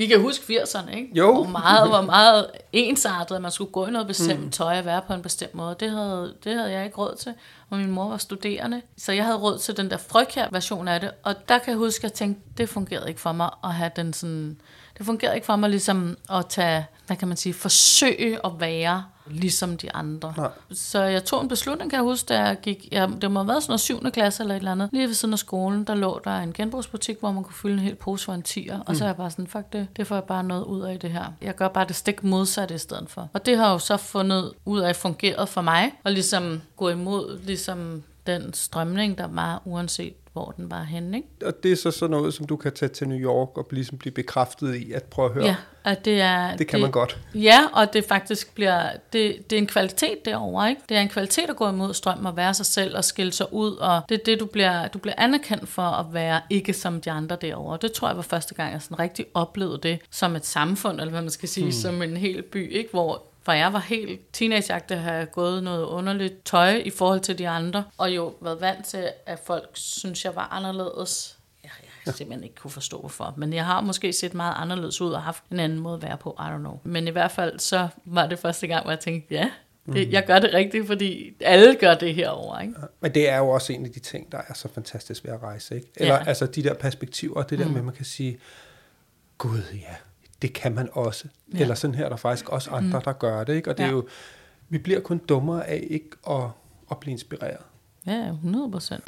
i 0.00 0.06
kan 0.06 0.20
huske 0.20 0.60
80'erne, 0.62 0.96
ikke? 0.96 1.08
Jo. 1.14 1.34
Hvor 1.34 1.50
meget, 1.50 1.88
hvor 1.88 2.00
meget 2.00 2.46
ensartet, 2.72 3.36
at 3.36 3.42
man 3.42 3.50
skulle 3.50 3.72
gå 3.72 3.86
i 3.86 3.90
noget 3.90 4.06
bestemt 4.06 4.44
mm. 4.44 4.50
tøj 4.50 4.78
og 4.78 4.84
være 4.84 5.02
på 5.06 5.12
en 5.12 5.22
bestemt 5.22 5.54
måde. 5.54 5.76
Det 5.80 5.90
havde, 5.90 6.34
det 6.44 6.54
havde 6.54 6.70
jeg 6.72 6.84
ikke 6.84 6.96
råd 6.96 7.16
til, 7.16 7.34
og 7.70 7.78
min 7.78 7.90
mor 7.90 8.08
var 8.08 8.16
studerende. 8.16 8.82
Så 8.98 9.12
jeg 9.12 9.24
havde 9.24 9.38
råd 9.38 9.58
til 9.58 9.76
den 9.76 9.90
der 9.90 9.96
frygther 9.96 10.48
version 10.52 10.88
af 10.88 11.00
det, 11.00 11.10
og 11.22 11.48
der 11.48 11.58
kan 11.58 11.70
jeg 11.70 11.78
huske, 11.78 11.98
at 11.98 12.02
jeg 12.02 12.12
tænkte, 12.12 12.42
det 12.58 12.68
fungerede 12.68 13.08
ikke 13.08 13.20
for 13.20 13.32
mig 13.32 13.50
at 13.64 13.74
have 13.74 13.90
den 13.96 14.12
sådan... 14.12 14.60
Det 14.98 15.06
fungerede 15.06 15.34
ikke 15.34 15.46
for 15.46 15.56
mig 15.56 15.70
ligesom 15.70 16.16
at 16.30 16.46
tage, 16.46 16.86
hvad 17.06 17.16
kan 17.16 17.28
man 17.28 17.36
sige, 17.36 17.54
forsøge 17.54 18.46
at 18.46 18.52
være 18.58 19.04
ligesom 19.30 19.76
de 19.76 19.92
andre. 19.94 20.34
Nej. 20.36 20.50
Så 20.72 21.02
jeg 21.02 21.24
tog 21.24 21.42
en 21.42 21.48
beslutning, 21.48 21.90
kan 21.90 21.96
jeg 21.96 22.04
huske, 22.04 22.26
da 22.26 22.42
jeg 22.42 22.60
gik, 22.62 22.88
ja, 22.92 23.06
det 23.20 23.30
må 23.30 23.40
have 23.40 23.48
været 23.48 23.62
sådan 23.62 23.70
noget 23.70 23.80
7. 23.80 24.10
klasse 24.10 24.42
eller 24.42 24.54
et 24.54 24.58
eller 24.58 24.72
andet. 24.72 24.88
Lige 24.92 25.06
ved 25.06 25.14
siden 25.14 25.32
af 25.32 25.38
skolen, 25.38 25.84
der 25.84 25.94
lå 25.94 26.20
der 26.24 26.38
en 26.38 26.52
genbrugsbutik, 26.52 27.20
hvor 27.20 27.32
man 27.32 27.44
kunne 27.44 27.54
fylde 27.54 27.74
en 27.74 27.80
hel 27.80 27.94
pose 27.94 28.24
for 28.24 28.32
en 28.32 28.42
tiger. 28.42 28.76
Mm. 28.76 28.84
Og 28.86 28.96
så 28.96 29.04
er 29.04 29.08
jeg 29.08 29.16
bare 29.16 29.30
sådan, 29.30 29.46
fuck 29.46 29.72
det, 29.72 29.88
det 29.96 30.06
får 30.06 30.14
jeg 30.14 30.24
bare 30.24 30.44
noget 30.44 30.64
ud 30.64 30.80
af 30.80 30.98
det 30.98 31.10
her. 31.10 31.24
Jeg 31.42 31.54
gør 31.54 31.68
bare 31.68 31.84
det 31.84 31.96
stik 31.96 32.24
modsatte 32.24 32.74
i 32.74 32.78
stedet 32.78 33.10
for. 33.10 33.28
Og 33.32 33.46
det 33.46 33.56
har 33.56 33.72
jo 33.72 33.78
så 33.78 33.96
fundet 33.96 34.52
ud 34.64 34.80
af 34.80 34.96
fungeret 34.96 35.48
for 35.48 35.60
mig, 35.60 35.92
og 36.04 36.12
ligesom 36.12 36.62
gå 36.76 36.88
imod 36.88 37.40
ligesom 37.44 38.02
den 38.26 38.52
strømning, 38.52 39.18
der 39.18 39.26
var, 39.26 39.62
uanset 39.64 40.14
hvor 40.32 40.54
den 40.56 40.70
var 40.70 40.82
henne. 40.82 41.16
Ikke? 41.16 41.28
Og 41.44 41.52
det 41.62 41.72
er 41.72 41.76
så 41.76 41.90
sådan 41.90 42.10
noget, 42.10 42.34
som 42.34 42.46
du 42.46 42.56
kan 42.56 42.72
tage 42.72 42.88
til 42.88 43.08
New 43.08 43.18
York 43.18 43.58
og 43.58 43.68
ligesom 43.70 43.98
blive 43.98 44.12
bekræftet 44.12 44.74
i, 44.74 44.92
at 44.92 45.04
prøve 45.04 45.28
at 45.28 45.34
høre. 45.34 45.44
Ja, 45.44 45.56
at 45.84 46.04
det 46.04 46.20
er... 46.20 46.56
Det 46.56 46.66
kan 46.66 46.76
det, 46.76 46.82
man 46.82 46.90
godt. 46.90 47.18
Ja, 47.34 47.60
og 47.72 47.92
det 47.92 48.04
faktisk 48.04 48.54
bliver... 48.54 48.90
Det, 49.12 49.50
det 49.50 49.56
er 49.56 49.60
en 49.60 49.66
kvalitet 49.66 50.24
derovre, 50.24 50.70
ikke? 50.70 50.82
Det 50.88 50.96
er 50.96 51.00
en 51.00 51.08
kvalitet 51.08 51.50
at 51.50 51.56
gå 51.56 51.68
imod 51.68 51.94
strøm 51.94 52.26
og 52.26 52.36
være 52.36 52.54
sig 52.54 52.66
selv 52.66 52.96
og 52.96 53.04
skille 53.04 53.32
sig 53.32 53.52
ud, 53.52 53.76
og 53.76 54.00
det 54.08 54.20
er 54.20 54.24
det, 54.24 54.40
du 54.40 54.46
bliver, 54.46 54.88
du 54.88 54.98
bliver 54.98 55.14
anerkendt 55.18 55.68
for 55.68 55.82
at 55.82 56.06
være 56.12 56.40
ikke 56.50 56.72
som 56.72 57.00
de 57.00 57.10
andre 57.10 57.36
derovre. 57.40 57.78
Det 57.82 57.92
tror 57.92 58.08
jeg 58.08 58.16
var 58.16 58.22
første 58.22 58.54
gang, 58.54 58.72
jeg 58.72 58.82
sådan 58.82 58.98
rigtig 58.98 59.26
oplevede 59.34 59.78
det 59.82 59.98
som 60.10 60.36
et 60.36 60.46
samfund, 60.46 61.00
eller 61.00 61.10
hvad 61.10 61.22
man 61.22 61.30
skal 61.30 61.48
sige, 61.48 61.64
hmm. 61.64 61.72
som 61.72 62.02
en 62.02 62.16
hel 62.16 62.42
by, 62.42 62.72
ikke? 62.72 62.90
Hvor 62.90 63.29
fra 63.50 63.56
jeg 63.56 63.72
var 63.72 63.78
helt 63.78 64.20
teenageagtig, 64.32 65.00
har 65.00 65.12
jeg 65.12 65.30
gået 65.30 65.62
noget 65.62 65.84
underligt 65.84 66.44
tøj 66.44 66.82
i 66.84 66.90
forhold 66.90 67.20
til 67.20 67.38
de 67.38 67.48
andre, 67.48 67.84
og 67.98 68.10
jo 68.16 68.34
været 68.40 68.60
vant 68.60 68.86
til, 68.86 69.08
at 69.26 69.38
folk 69.46 69.68
synes, 69.74 70.24
jeg 70.24 70.34
var 70.36 70.48
anderledes. 70.52 71.38
Jeg, 71.64 71.70
jeg 72.06 72.14
simpelthen 72.14 72.44
ikke 72.44 72.56
kunne 72.56 72.70
forstå, 72.70 72.98
hvorfor. 73.00 73.34
Men 73.36 73.52
jeg 73.52 73.64
har 73.64 73.80
måske 73.80 74.12
set 74.12 74.34
meget 74.34 74.54
anderledes 74.56 75.00
ud 75.00 75.12
og 75.12 75.22
haft 75.22 75.42
en 75.50 75.60
anden 75.60 75.78
måde 75.78 75.94
at 75.96 76.02
være 76.02 76.16
på, 76.16 76.36
I 76.38 76.42
don't 76.42 76.58
know. 76.58 76.78
Men 76.84 77.08
i 77.08 77.10
hvert 77.10 77.30
fald, 77.30 77.58
så 77.58 77.88
var 78.04 78.26
det 78.26 78.38
første 78.38 78.66
gang, 78.66 78.82
hvor 78.82 78.92
jeg 78.92 79.00
tænkte, 79.00 79.34
ja, 79.34 79.50
det, 79.86 79.94
Mhm. 80.06 80.12
jeg 80.12 80.24
gør 80.26 80.38
det 80.38 80.54
rigtigt, 80.54 80.86
fordi 80.86 81.30
alle 81.40 81.74
gør 81.74 81.94
det 81.94 82.14
herovre, 82.14 82.62
ikke? 82.62 82.74
Men 83.00 83.14
det 83.14 83.28
er 83.28 83.36
jo 83.38 83.48
også 83.48 83.72
en 83.72 83.84
af 83.84 83.90
de 83.92 84.00
ting, 84.00 84.32
der 84.32 84.38
er 84.48 84.54
så 84.54 84.68
fantastisk 84.74 85.24
ved 85.24 85.32
at 85.32 85.42
rejse, 85.42 85.74
ikke? 85.74 85.88
Eller 85.96 86.14
Ja. 86.14 86.24
altså 86.26 86.46
de 86.46 86.62
der 86.62 86.74
perspektiver, 86.74 87.42
det 87.42 87.58
der 87.58 87.68
med, 87.68 87.78
at 87.78 87.84
man 87.84 87.94
kan 87.94 88.04
sige, 88.04 88.38
gud 89.38 89.62
ja, 89.74 89.94
det 90.42 90.52
kan 90.52 90.74
man 90.74 90.88
også. 90.92 91.28
Ja. 91.54 91.58
Eller 91.60 91.74
sådan 91.74 91.94
her 91.94 92.04
er 92.04 92.08
der 92.08 92.16
faktisk 92.16 92.48
også 92.48 92.70
andre, 92.70 93.02
der 93.04 93.12
gør 93.12 93.44
det, 93.44 93.54
ikke? 93.54 93.70
Og 93.70 93.76
det 93.78 93.82
er 93.82 93.86
Ja. 93.88 93.92
jo, 93.92 94.06
vi 94.68 94.78
bliver 94.78 95.00
kun 95.00 95.18
dummere 95.18 95.66
af 95.68 95.86
ikke 95.90 96.08
at, 96.30 96.42
at 96.90 96.98
blive 96.98 97.12
inspireret. 97.12 97.56
Ja, 98.06 98.26
100 98.28 98.70
procent. 98.70 99.04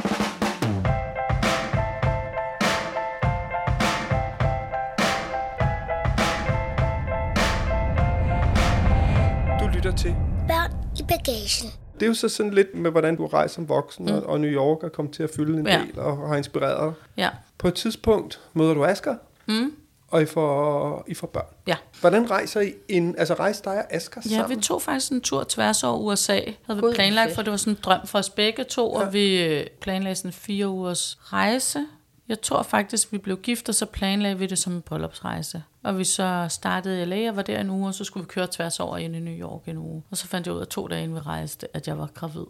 Du 9.60 9.66
lytter 9.74 9.92
til. 9.96 10.14
Børn 10.48 10.72
i 10.98 11.02
bagagen. 11.02 11.70
Det 11.94 12.02
er 12.02 12.06
jo 12.06 12.14
så 12.14 12.28
sådan 12.28 12.54
lidt 12.54 12.74
med, 12.74 12.90
hvordan 12.90 13.16
du 13.16 13.26
rejser 13.26 13.54
som 13.54 13.68
voksen, 13.68 14.06
mm. 14.06 14.12
og 14.12 14.40
New 14.40 14.50
York 14.50 14.82
er 14.84 14.88
kommet 14.88 15.14
til 15.14 15.22
at 15.22 15.30
fylde 15.36 15.58
en 15.60 15.66
Ja. 15.66 15.80
del, 15.86 15.98
og 15.98 16.28
har 16.28 16.36
inspireret 16.36 16.80
dig. 16.80 16.92
Ja. 17.24 17.28
På 17.58 17.68
et 17.68 17.74
tidspunkt 17.74 18.40
møder 18.54 18.74
du 18.74 18.84
Asger, 18.84 19.16
Mm. 19.46 19.72
Og 20.12 20.22
I 20.22 20.26
får, 20.26 21.04
I 21.08 21.14
får 21.14 21.26
børn. 21.26 21.44
Ja. 21.66 21.76
Hvordan 22.00 22.30
rejser 22.30 22.60
I 22.60 22.72
ind? 22.88 23.14
Altså 23.18 23.34
rejser 23.34 23.62
dig 23.62 23.72
og 23.78 23.94
Asger 23.94 24.20
Ja, 24.24 24.30
sammen? 24.30 24.56
vi 24.58 24.62
tog 24.62 24.82
faktisk 24.82 25.12
en 25.12 25.20
tur 25.20 25.44
tværs 25.48 25.84
over 25.84 25.98
USA. 25.98 26.40
Havde 26.66 26.82
vi 26.82 26.94
planlagt, 26.94 27.28
fedt. 27.28 27.34
for 27.34 27.42
det 27.42 27.50
var 27.50 27.56
sådan 27.56 27.72
en 27.72 27.78
drøm 27.84 28.06
for 28.06 28.18
os 28.18 28.30
begge 28.30 28.64
to, 28.64 28.92
og 28.92 29.12
vi 29.12 29.42
øh, 29.44 29.66
planlagde 29.80 30.14
sådan 30.14 30.28
en 30.28 30.32
fire 30.32 30.68
ugers 30.68 31.18
rejse. 31.22 31.86
Jeg 32.28 32.40
tror 32.40 32.62
faktisk, 32.62 33.12
vi 33.12 33.18
blev 33.18 33.36
gift, 33.36 33.68
og 33.68 33.74
så 33.74 33.86
planlagde 33.86 34.38
vi 34.38 34.46
det 34.46 34.58
som 34.58 34.72
en 34.72 34.82
bryllupsrejse. 34.82 35.62
Og 35.84 35.98
vi 35.98 36.04
så 36.04 36.46
startede 36.48 37.02
i 37.02 37.04
LA 37.04 37.28
og 37.28 37.36
var 37.36 37.42
der 37.42 37.60
en 37.60 37.70
uge, 37.70 37.88
og 37.88 37.94
så 37.94 38.04
skulle 38.04 38.24
vi 38.24 38.28
køre 38.28 38.46
tværs 38.50 38.80
over 38.80 38.98
ind 38.98 39.16
i 39.16 39.20
New 39.20 39.34
York 39.34 39.68
en 39.68 39.76
uge. 39.76 40.02
Og 40.10 40.16
så 40.16 40.26
fandt 40.26 40.46
jeg 40.46 40.54
ud 40.54 40.60
af 40.60 40.66
to 40.66 40.86
dage 40.86 41.02
inden 41.02 41.16
vi 41.16 41.20
rejste, 41.20 41.76
at 41.76 41.88
jeg 41.88 41.98
var 41.98 42.08
gravid. 42.14 42.46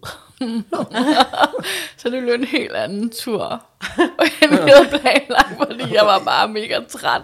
så 2.00 2.10
det 2.10 2.22
blev 2.22 2.34
en 2.34 2.44
helt 2.44 2.72
anden 2.72 3.10
tur. 3.10 3.42
Og 4.18 4.26
jeg 4.40 4.48
havde 4.50 4.88
planlagt, 5.00 5.56
fordi 5.58 5.94
jeg 5.94 6.06
var 6.06 6.18
bare 6.24 6.48
mega 6.48 6.80
træt. 6.88 7.22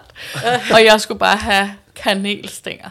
Og 0.73 0.85
jeg 0.85 1.01
skulle 1.01 1.19
bare 1.19 1.37
have 1.37 1.71
kanelstænger. 1.95 2.89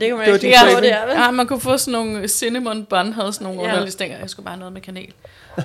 Det 0.00 0.08
kan 0.08 0.16
man 0.18 0.26
Det 0.26 0.34
ikke 0.44 0.56
det 0.80 0.92
er, 0.92 1.06
vel? 1.06 1.14
Ja, 1.14 1.30
man 1.30 1.46
kunne 1.46 1.60
få 1.60 1.76
sådan 1.78 1.92
nogle 1.92 2.28
cinnamon 2.28 2.84
bun, 2.84 3.12
havde 3.12 3.32
sådan 3.32 3.44
nogle 3.46 3.60
Ja. 3.62 3.68
underlige 3.68 3.90
stænger. 3.92 4.18
Jeg 4.18 4.30
skulle 4.30 4.44
bare 4.44 4.52
have 4.52 4.58
noget 4.58 4.72
med 4.72 4.80
kanel. 4.80 5.12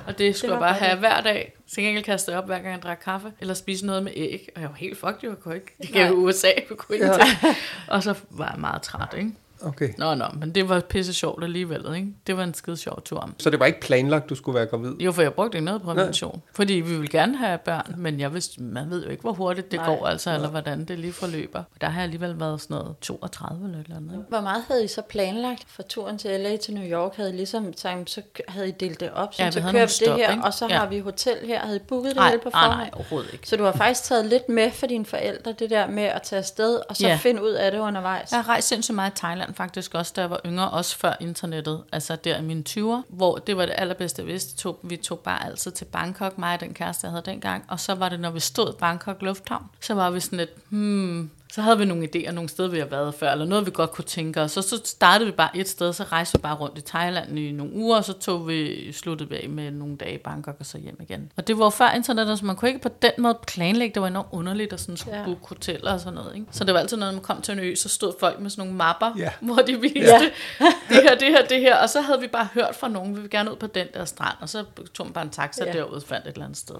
Og 0.06 0.18
det 0.18 0.36
skulle 0.36 0.50
var 0.54 0.66
jeg 0.66 0.76
bare 0.80 0.88
have 0.88 0.98
hver 0.98 1.20
dag. 1.20 1.52
Så 1.68 1.80
gengæld 1.80 2.04
kaste 2.04 2.30
jeg 2.30 2.38
op, 2.38 2.46
hver 2.46 2.58
gang 2.58 2.74
jeg 2.74 2.82
drak 2.82 3.00
kaffe. 3.04 3.32
Eller 3.40 3.54
spise 3.54 3.86
noget 3.86 4.02
med 4.02 4.12
æg. 4.16 4.48
Og 4.56 4.60
jeg 4.60 4.68
var 4.70 4.76
helt 4.76 4.98
fucked, 4.98 5.18
jo. 5.24 5.28
Jeg 5.28 5.38
kunne 5.38 5.54
ikke. 5.54 5.74
Det 5.82 5.92
gav 5.92 6.12
USA, 6.12 6.46
jeg 6.46 6.64
kunne 6.78 6.96
ikke 6.96 7.06
ja. 7.06 7.54
Og 7.88 8.02
så 8.02 8.14
var 8.30 8.50
jeg 8.50 8.60
meget 8.60 8.82
træt, 8.82 9.14
ikke? 9.18 9.30
Okay. 9.66 9.88
Nå, 9.98 10.14
nå, 10.14 10.24
men 10.34 10.54
det 10.54 10.68
var 10.68 10.80
pisse 10.80 11.14
sjovt 11.14 11.44
alligevel, 11.44 11.94
ikke? 11.96 12.08
Det 12.26 12.36
var 12.36 12.42
en 12.44 12.54
skide 12.54 12.76
sjov 12.76 13.02
tur. 13.02 13.30
Så 13.38 13.50
det 13.50 13.60
var 13.60 13.66
ikke 13.66 13.80
planlagt, 13.80 14.28
du 14.30 14.34
skulle 14.34 14.58
være 14.58 14.66
gravid? 14.66 14.92
Jo, 15.00 15.12
for 15.12 15.22
jeg 15.22 15.32
brugte 15.34 15.58
ikke 15.58 15.64
noget 15.64 15.82
prævention. 15.82 16.42
Fordi 16.54 16.72
vi 16.74 16.96
vil 16.98 17.10
gerne 17.10 17.36
have 17.36 17.58
børn, 17.58 17.94
men 17.98 18.20
jeg 18.20 18.34
vidste, 18.34 18.62
man 18.62 18.90
ved 18.90 19.04
jo 19.04 19.10
ikke, 19.10 19.20
hvor 19.20 19.32
hurtigt 19.32 19.70
det 19.70 19.80
Nej. 19.80 19.86
går, 19.86 20.06
altså, 20.06 20.34
eller 20.34 20.48
hvordan 20.48 20.84
det 20.84 20.98
lige 20.98 21.12
forløber. 21.12 21.62
Der 21.80 21.86
har 21.86 22.00
jeg 22.00 22.04
alligevel 22.04 22.40
været 22.40 22.60
sådan 22.60 22.76
noget 22.76 22.94
32 23.00 23.64
eller 23.66 23.78
eller 23.80 23.96
andet, 23.96 24.12
ikke? 24.12 24.24
Hvor 24.28 24.40
meget 24.40 24.64
havde 24.68 24.84
I 24.84 24.88
så 24.88 25.02
planlagt 25.02 25.64
for 25.68 25.82
turen 25.82 26.18
til 26.18 26.40
LA 26.40 26.56
til 26.56 26.74
New 26.74 26.84
York? 26.84 27.16
Havde 27.16 27.30
I 27.30 27.36
ligesom 27.36 27.72
sagt, 27.76 28.10
så 28.10 28.22
havde 28.48 28.68
I 28.68 28.72
delt 28.80 29.00
det 29.00 29.10
op, 29.10 29.34
så, 29.34 29.42
Ja, 29.42 29.48
vi 29.48 29.52
så 29.52 29.60
kører 29.60 29.86
vi 29.86 29.90
stop, 29.92 30.16
det 30.16 30.26
her, 30.26 30.32
ikke? 30.32 30.44
og 30.44 30.54
så 30.54 30.66
Ja. 30.68 30.78
har 30.78 30.86
vi 30.86 30.98
hotel 30.98 31.36
her. 31.46 31.60
Havde 31.60 31.76
I 31.76 31.80
booket 31.88 32.08
det 32.08 32.16
Nej, 32.16 32.28
hele 32.28 32.40
på 32.42 32.48
nej, 32.52 32.62
forhånd? 32.62 32.80
nej, 32.80 32.90
overhovedet 32.92 33.32
ikke. 33.32 33.48
Så 33.48 33.56
du 33.56 33.64
har 33.64 33.72
faktisk 33.72 34.02
taget 34.04 34.26
lidt 34.26 34.48
med 34.48 34.70
for 34.70 34.86
dine 34.86 35.04
forældre, 35.06 35.52
det 35.52 35.70
der 35.70 35.86
med 35.86 36.02
at 36.02 36.22
tage 36.22 36.38
afsted, 36.38 36.80
og 36.88 36.96
så 36.96 37.06
Ja. 37.08 37.18
finde 37.22 37.42
ud 37.42 37.50
af 37.50 37.70
det 37.72 37.78
undervejs. 37.78 38.30
Jeg 38.32 38.38
har 38.38 38.48
rejst 38.48 38.68
sindssygt 38.68 38.94
meget 38.94 39.10
i 39.10 39.14
Thailand 39.16 39.53
faktisk 39.54 39.94
også, 39.94 40.12
da 40.16 40.20
jeg 40.20 40.30
var 40.30 40.40
yngre, 40.46 40.70
også 40.70 40.96
før 40.96 41.12
internettet, 41.20 41.84
altså 41.92 42.16
der 42.16 42.38
i 42.38 42.42
mine 42.42 42.64
20'er, 42.68 43.02
hvor 43.08 43.36
det 43.36 43.56
var 43.56 43.66
det 43.66 43.74
allerbedste, 43.78 44.22
jeg 44.22 44.26
vidste. 44.26 44.56
Tog, 44.56 44.78
vi 44.82 44.96
tog 44.96 45.18
bare 45.18 45.46
altid 45.46 45.70
til 45.70 45.84
Bangkok, 45.84 46.38
mig 46.38 46.54
og 46.54 46.60
den 46.60 46.74
kæreste, 46.74 47.06
jeg 47.06 47.10
havde 47.10 47.24
dengang, 47.26 47.64
og 47.68 47.80
så 47.80 47.94
var 47.94 48.08
det, 48.08 48.20
når 48.20 48.30
vi 48.30 48.40
stod 48.40 48.72
i 48.72 48.76
Bangkok 48.78 49.22
Lufthavn, 49.22 49.64
så 49.80 49.94
var 49.94 50.10
vi 50.10 50.20
sådan 50.20 50.38
lidt, 50.38 50.50
hmm, 50.68 51.30
så 51.54 51.62
havde 51.62 51.78
vi 51.78 51.84
nogle 51.84 52.08
idéer 52.16 52.30
nogle 52.30 52.48
steder, 52.48 52.68
vi 52.68 52.78
har 52.78 52.86
været 52.86 53.14
før, 53.14 53.32
eller 53.32 53.44
noget, 53.44 53.66
vi 53.66 53.70
godt 53.74 53.90
kunne 53.92 54.04
tænke 54.04 54.40
os. 54.40 54.50
Så, 54.52 54.62
så 54.62 54.80
startede 54.84 55.26
vi 55.30 55.36
bare 55.36 55.56
et 55.56 55.68
sted, 55.68 55.92
så 55.92 56.04
rejste 56.04 56.38
vi 56.38 56.42
bare 56.42 56.54
rundt 56.54 56.78
i 56.78 56.80
Thailand 56.80 57.38
i 57.38 57.52
nogle 57.52 57.72
uger, 57.72 57.96
og 57.96 58.04
så 58.04 58.12
tog 58.12 58.48
vi, 58.48 58.92
sluttede 58.92 59.30
vi 59.30 59.36
af 59.36 59.48
med 59.48 59.70
nogle 59.70 59.96
dage 59.96 60.14
i 60.14 60.18
Bangkok, 60.18 60.56
og 60.60 60.66
så 60.66 60.78
hjem 60.78 60.96
igen. 61.00 61.32
Og 61.36 61.46
det 61.46 61.58
var 61.58 61.64
jo 61.64 61.70
før 61.70 61.90
internettet, 61.90 62.38
så 62.38 62.44
man 62.44 62.56
kunne 62.56 62.68
ikke 62.68 62.80
på 62.80 62.88
den 63.02 63.10
måde 63.18 63.38
planlægge, 63.46 63.94
det 63.94 64.02
var 64.02 64.08
enormt 64.08 64.28
underligt 64.32 64.72
at 64.72 64.80
sådan 64.80 64.96
skulle 64.96 65.18
Ja. 65.18 65.24
booke 65.24 65.48
hoteller 65.48 65.92
og 65.92 66.00
sådan 66.00 66.14
noget. 66.14 66.34
Ikke? 66.34 66.46
Så 66.50 66.64
det 66.64 66.74
var 66.74 66.80
altid, 66.80 66.96
når 66.96 67.12
man 67.12 67.20
kom 67.20 67.42
til 67.42 67.52
en 67.52 67.58
ø, 67.58 67.74
så 67.74 67.88
stod 67.88 68.12
folk 68.20 68.40
med 68.40 68.50
sådan 68.50 68.62
nogle 68.64 68.76
mapper, 68.76 69.12
Ja. 69.18 69.30
hvor 69.40 69.56
de 69.56 69.80
viste 69.80 69.98
Ja. 70.00 70.18
det 70.88 71.02
her, 71.02 71.14
det 71.18 71.28
her, 71.28 71.46
det 71.46 71.60
her. 71.60 71.76
Og 71.76 71.88
så 71.90 72.00
havde 72.00 72.20
vi 72.20 72.26
bare 72.26 72.48
hørt 72.54 72.74
fra 72.74 72.88
nogen, 72.88 73.16
vi 73.16 73.20
vil 73.20 73.30
gerne 73.30 73.50
ud 73.50 73.56
på 73.56 73.66
den 73.66 73.86
der 73.94 74.04
strand, 74.04 74.36
og 74.40 74.48
så 74.48 74.64
tog 74.94 75.06
man 75.06 75.12
bare 75.12 75.24
en 75.24 75.30
taxa 75.30 75.64
ja. 75.64 75.72
derud 75.72 75.94
og 75.96 76.02
fandt 76.02 76.26
et 76.26 76.32
eller 76.32 76.44
andet 76.44 76.58
sted. 76.58 76.76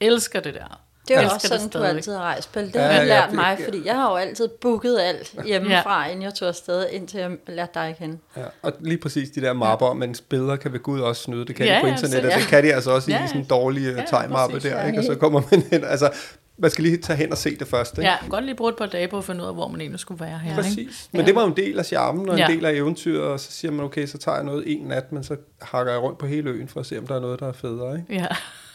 Elsker 0.00 0.40
det 0.40 0.54
der. 0.54 0.80
Det 1.08 1.16
er 1.16 1.22
jo 1.22 1.28
også 1.34 1.48
sådan, 1.48 1.68
du 1.68 1.78
altid 1.78 2.12
har 2.12 2.20
rejst, 2.22 2.52
Pelle. 2.52 2.68
Det 2.68 2.74
Ja, 2.74 2.80
har 2.86 2.92
ja, 2.92 3.04
lært 3.04 3.32
mig, 3.32 3.56
ja. 3.60 3.66
fordi 3.66 3.82
jeg 3.86 3.94
har 3.94 4.10
jo 4.10 4.16
altid 4.16 4.48
booket 4.48 4.98
alt 5.00 5.34
hjemmefra, 5.46 6.06
inden 6.08 6.22
jeg 6.22 6.34
tog 6.34 6.48
afsted, 6.48 6.86
indtil 6.92 7.20
jeg 7.20 7.30
lærte 7.46 7.70
dig 7.74 7.82
at 7.88 7.98
kende. 7.98 8.18
Ja, 8.36 8.42
og 8.62 8.72
lige 8.80 8.98
præcis 8.98 9.30
de 9.30 9.40
der 9.40 9.52
mapper, 9.52 9.92
men 9.92 10.14
billeder 10.28 10.56
kan 10.56 10.72
ved 10.72 10.80
Gud 10.80 11.00
også 11.00 11.22
snyde. 11.22 11.44
Det 11.46 11.56
kan 11.56 11.66
Ja, 11.66 11.74
de 11.74 11.80
på 11.80 11.86
ja, 11.86 11.92
internettet, 11.92 12.32
så- 12.32 12.38
det 12.38 12.46
kan 12.48 12.64
de 12.64 12.74
altså 12.74 12.90
også 12.90 13.10
Ja, 13.10 13.16
i 13.18 13.20
ja. 13.20 13.26
sådan 13.26 13.40
en 13.40 13.46
dårlig 13.48 13.82
ja, 13.82 13.90
Ja, 13.90 14.04
tegmappe 14.06 14.54
præcis. 14.54 14.70
der, 14.70 14.80
Ja, 14.80 14.86
ikke? 14.86 14.98
og 14.98 15.04
så 15.04 15.14
kommer 15.14 15.42
man 15.50 15.62
hen, 15.70 15.84
altså 15.84 16.10
man 16.58 16.70
skal 16.70 16.84
lige 16.84 16.96
tage 16.96 17.16
hen 17.16 17.32
og 17.32 17.38
se 17.38 17.56
det 17.56 17.66
først, 17.68 17.98
ikke? 17.98 18.10
Ja, 18.10 18.16
godt 18.28 18.44
lige 18.44 18.54
bruge 18.54 18.70
et 18.70 18.76
par 18.76 18.86
dage 18.86 19.08
på 19.08 19.18
at 19.18 19.24
finde 19.24 19.42
ud 19.42 19.48
af, 19.48 19.54
hvor 19.54 19.68
man 19.68 19.80
egentlig 19.80 20.00
skulle 20.00 20.20
være 20.24 20.38
her. 20.38 20.50
Ikke? 20.50 20.62
Præcis. 20.62 21.08
Men 21.12 21.26
det 21.26 21.34
var 21.34 21.40
jo 21.42 21.46
en 21.48 21.56
del 21.56 21.78
af 21.78 21.86
charmen 21.86 22.28
og 22.28 22.34
en 22.34 22.38
Ja. 22.40 22.46
del 22.46 22.64
af 22.64 22.72
eventyret, 22.72 23.22
og 23.22 23.40
så 23.40 23.52
siger 23.52 23.72
man, 23.72 23.84
okay, 23.84 24.06
så 24.06 24.18
tager 24.18 24.34
jeg 24.36 24.44
noget 24.44 24.64
en 24.66 24.86
nat, 24.86 25.12
men 25.12 25.24
så 25.24 25.36
hakker 25.62 25.92
jeg 25.92 26.02
rundt 26.02 26.18
på 26.18 26.26
hele 26.26 26.50
øen 26.50 26.68
for 26.68 26.80
at 26.80 26.86
se, 26.86 26.98
om 26.98 27.06
der 27.06 27.14
er 27.16 27.20
noget, 27.20 27.40
der 27.40 27.48
er 27.48 27.52
federe, 27.52 27.98
ikke? 27.98 28.14
Ja, 28.22 28.26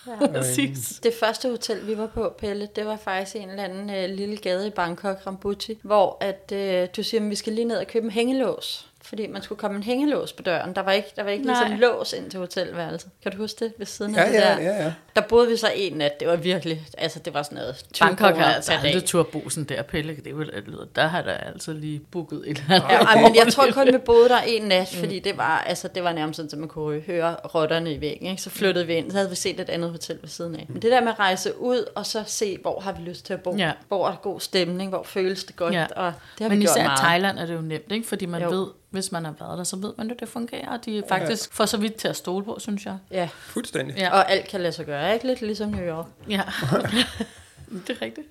ja. 0.07 0.27
præcis. 0.37 0.99
Det 1.03 1.13
første 1.19 1.49
hotel, 1.49 1.87
vi 1.87 1.97
var 1.97 2.07
på, 2.07 2.35
Pelle, 2.37 2.69
det 2.75 2.85
var 2.85 2.97
faktisk 2.97 3.35
en 3.35 3.49
eller 3.49 3.63
anden 3.63 3.89
øh, 3.89 4.17
lille 4.17 4.37
gade 4.37 4.67
i 4.67 4.69
Bangkok, 4.69 5.27
Rambuti, 5.27 5.79
hvor 5.81 6.17
at, 6.19 6.51
øh, 6.53 6.87
du 6.95 7.03
siger, 7.03 7.21
at 7.21 7.29
vi 7.29 7.35
skal 7.35 7.53
lige 7.53 7.65
ned 7.65 7.77
og 7.77 7.87
købe 7.87 8.05
en 8.05 8.11
hængelås. 8.11 8.90
Fordi 9.11 9.27
man 9.27 9.41
skulle 9.41 9.59
komme 9.59 9.77
en 9.77 9.83
hængelås 9.83 10.33
på 10.33 10.43
døren. 10.43 10.75
Der 10.75 10.81
var 10.81 10.91
ikke, 10.91 11.07
der 11.15 11.23
var 11.23 11.29
ikke 11.29 11.45
ligesom 11.45 11.71
lås 11.79 12.13
ind 12.13 12.31
til 12.31 12.39
hotelværelset. 12.39 13.09
Kan 13.23 13.31
du 13.31 13.37
huske 13.37 13.65
det 13.65 13.73
ved 13.77 13.85
siden 13.85 14.15
Ja, 14.15 14.21
af 14.23 14.27
det 14.27 14.35
ja, 14.35 14.41
der? 14.41 14.59
ja, 14.59 14.83
ja. 14.83 14.93
Der 15.15 15.21
boede 15.21 15.47
vi 15.47 15.57
så 15.57 15.67
en 15.75 15.93
nat. 15.93 16.19
Det 16.19 16.27
var 16.27 16.35
virkelig, 16.35 16.87
altså 16.97 17.19
det 17.19 17.33
var 17.33 17.43
sådan 17.43 17.57
noget 17.57 17.85
20 17.93 18.07
Bangkok 18.07 18.35
har 18.35 18.53
altså 18.53 18.71
aldrig 18.83 19.03
turbosen 19.03 19.63
der, 19.63 19.81
Pelle. 19.81 20.15
Det 20.25 20.37
vil, 20.37 20.51
der 20.95 21.07
har 21.07 21.21
der 21.21 21.33
altid 21.33 21.73
lige 21.73 21.99
booket 22.11 22.43
et 22.47 22.57
eller 22.57 22.75
andet. 22.75 22.89
Ja, 22.89 23.21
men 23.21 23.35
jeg 23.35 23.53
tror 23.53 23.71
kun, 23.83 23.87
vi 23.87 23.97
boede 23.97 24.29
der 24.29 24.39
en 24.47 24.61
nat, 24.63 24.87
fordi 24.87 25.19
det 25.19 25.37
var, 25.37 25.59
altså, 25.59 25.87
det 25.87 26.03
var 26.03 26.13
nærmest 26.13 26.37
sådan, 26.37 26.49
at 26.53 26.57
man 26.59 26.69
kunne 26.69 26.99
høre 26.99 27.35
rotterne 27.35 27.93
i 27.93 28.01
væggen. 28.01 28.27
Ikke? 28.27 28.41
Så 28.41 28.49
flyttede 28.49 28.87
vi 28.87 28.93
ind, 28.93 29.11
så 29.11 29.17
havde 29.17 29.29
vi 29.29 29.35
set 29.35 29.59
et 29.59 29.69
andet 29.69 29.89
hotel 29.89 30.17
ved 30.21 30.29
siden 30.29 30.55
af. 30.55 30.65
Men 30.69 30.81
det 30.81 30.91
der 30.91 31.01
med 31.01 31.11
at 31.11 31.19
rejse 31.19 31.59
ud, 31.59 31.85
og 31.95 32.05
så 32.05 32.23
se, 32.27 32.57
hvor 32.61 32.79
har 32.79 32.91
vi 32.91 33.01
lyst 33.01 33.25
til 33.25 33.33
at 33.33 33.41
bo? 33.41 33.55
Ja. 33.57 33.71
Hvor 33.87 34.07
er 34.07 34.11
der 34.11 34.17
god 34.17 34.39
stemning? 34.39 34.89
Hvor 34.89 35.03
føles 35.03 35.43
det 35.43 35.55
godt? 35.55 35.73
Ja. 35.73 35.85
Og 35.95 36.13
det 36.37 36.43
har 36.43 36.49
Men 36.49 36.59
vi 36.59 36.63
gjort 36.63 36.75
især 36.75 36.83
meget. 36.83 36.99
Thailand 36.99 37.39
er 37.39 37.45
det 37.45 37.53
jo 37.53 37.61
nemt, 37.61 37.91
ikke? 37.91 38.07
fordi 38.07 38.25
man 38.25 38.41
jo. 38.41 38.49
ved, 38.49 38.67
hvis 38.91 39.11
man 39.11 39.25
har 39.25 39.31
været 39.39 39.57
der, 39.57 39.63
så 39.63 39.75
ved 39.75 39.93
man 39.97 40.09
jo, 40.09 40.15
det 40.19 40.29
fungerer. 40.29 40.69
Og 40.69 40.85
de 40.85 40.97
er 40.97 41.07
faktisk 41.07 41.53
for 41.53 41.65
så 41.65 41.77
vidt 41.77 41.95
til 41.95 42.07
at 42.07 42.15
stole 42.15 42.45
på, 42.45 42.57
synes 42.59 42.85
jeg. 42.85 42.97
Ja, 43.11 43.29
Fuldstændig. 43.33 43.95
Ja. 43.97 44.11
og 44.11 44.31
alt 44.31 44.47
kan 44.47 44.61
lade 44.61 44.73
sig 44.73 44.85
gøre, 44.85 45.13
ikke? 45.13 45.27
Lidt 45.27 45.41
ligesom 45.41 45.69
New 45.69 45.85
York. 45.85 46.05
Ja, 46.29 46.41
det 47.87 47.89
er 47.89 48.01
rigtigt. 48.01 48.27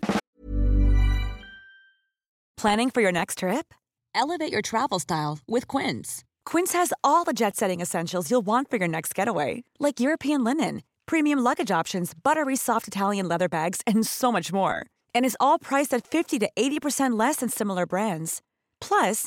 Planning 2.56 2.90
for 2.94 3.00
your 3.00 3.12
next 3.12 3.38
trip? 3.38 3.74
Elevate 4.14 4.52
your 4.52 4.60
travel 4.62 5.00
style 5.00 5.38
with 5.48 5.66
Quince. 5.66 6.24
Quince 6.44 6.72
has 6.78 6.92
all 7.02 7.24
the 7.24 7.32
jet 7.32 7.56
setting 7.56 7.80
essentials 7.80 8.30
you'll 8.30 8.46
want 8.46 8.68
for 8.70 8.76
your 8.76 8.88
next 8.88 9.14
getaway, 9.14 9.62
like 9.78 10.00
European 10.00 10.44
linen, 10.44 10.82
premium 11.06 11.38
luggage 11.38 11.70
options, 11.70 12.12
buttery 12.14 12.56
soft 12.56 12.86
Italian 12.88 13.28
leather 13.28 13.48
bags, 13.48 13.80
and 13.86 14.06
so 14.06 14.30
much 14.32 14.52
more. 14.52 14.84
And 15.14 15.24
is 15.24 15.36
all 15.40 15.58
priced 15.58 15.94
at 15.94 16.06
50 16.06 16.38
to 16.40 16.50
80% 16.56 17.18
less 17.18 17.36
than 17.36 17.48
similar 17.48 17.86
brands. 17.86 18.40
Plus, 18.80 19.26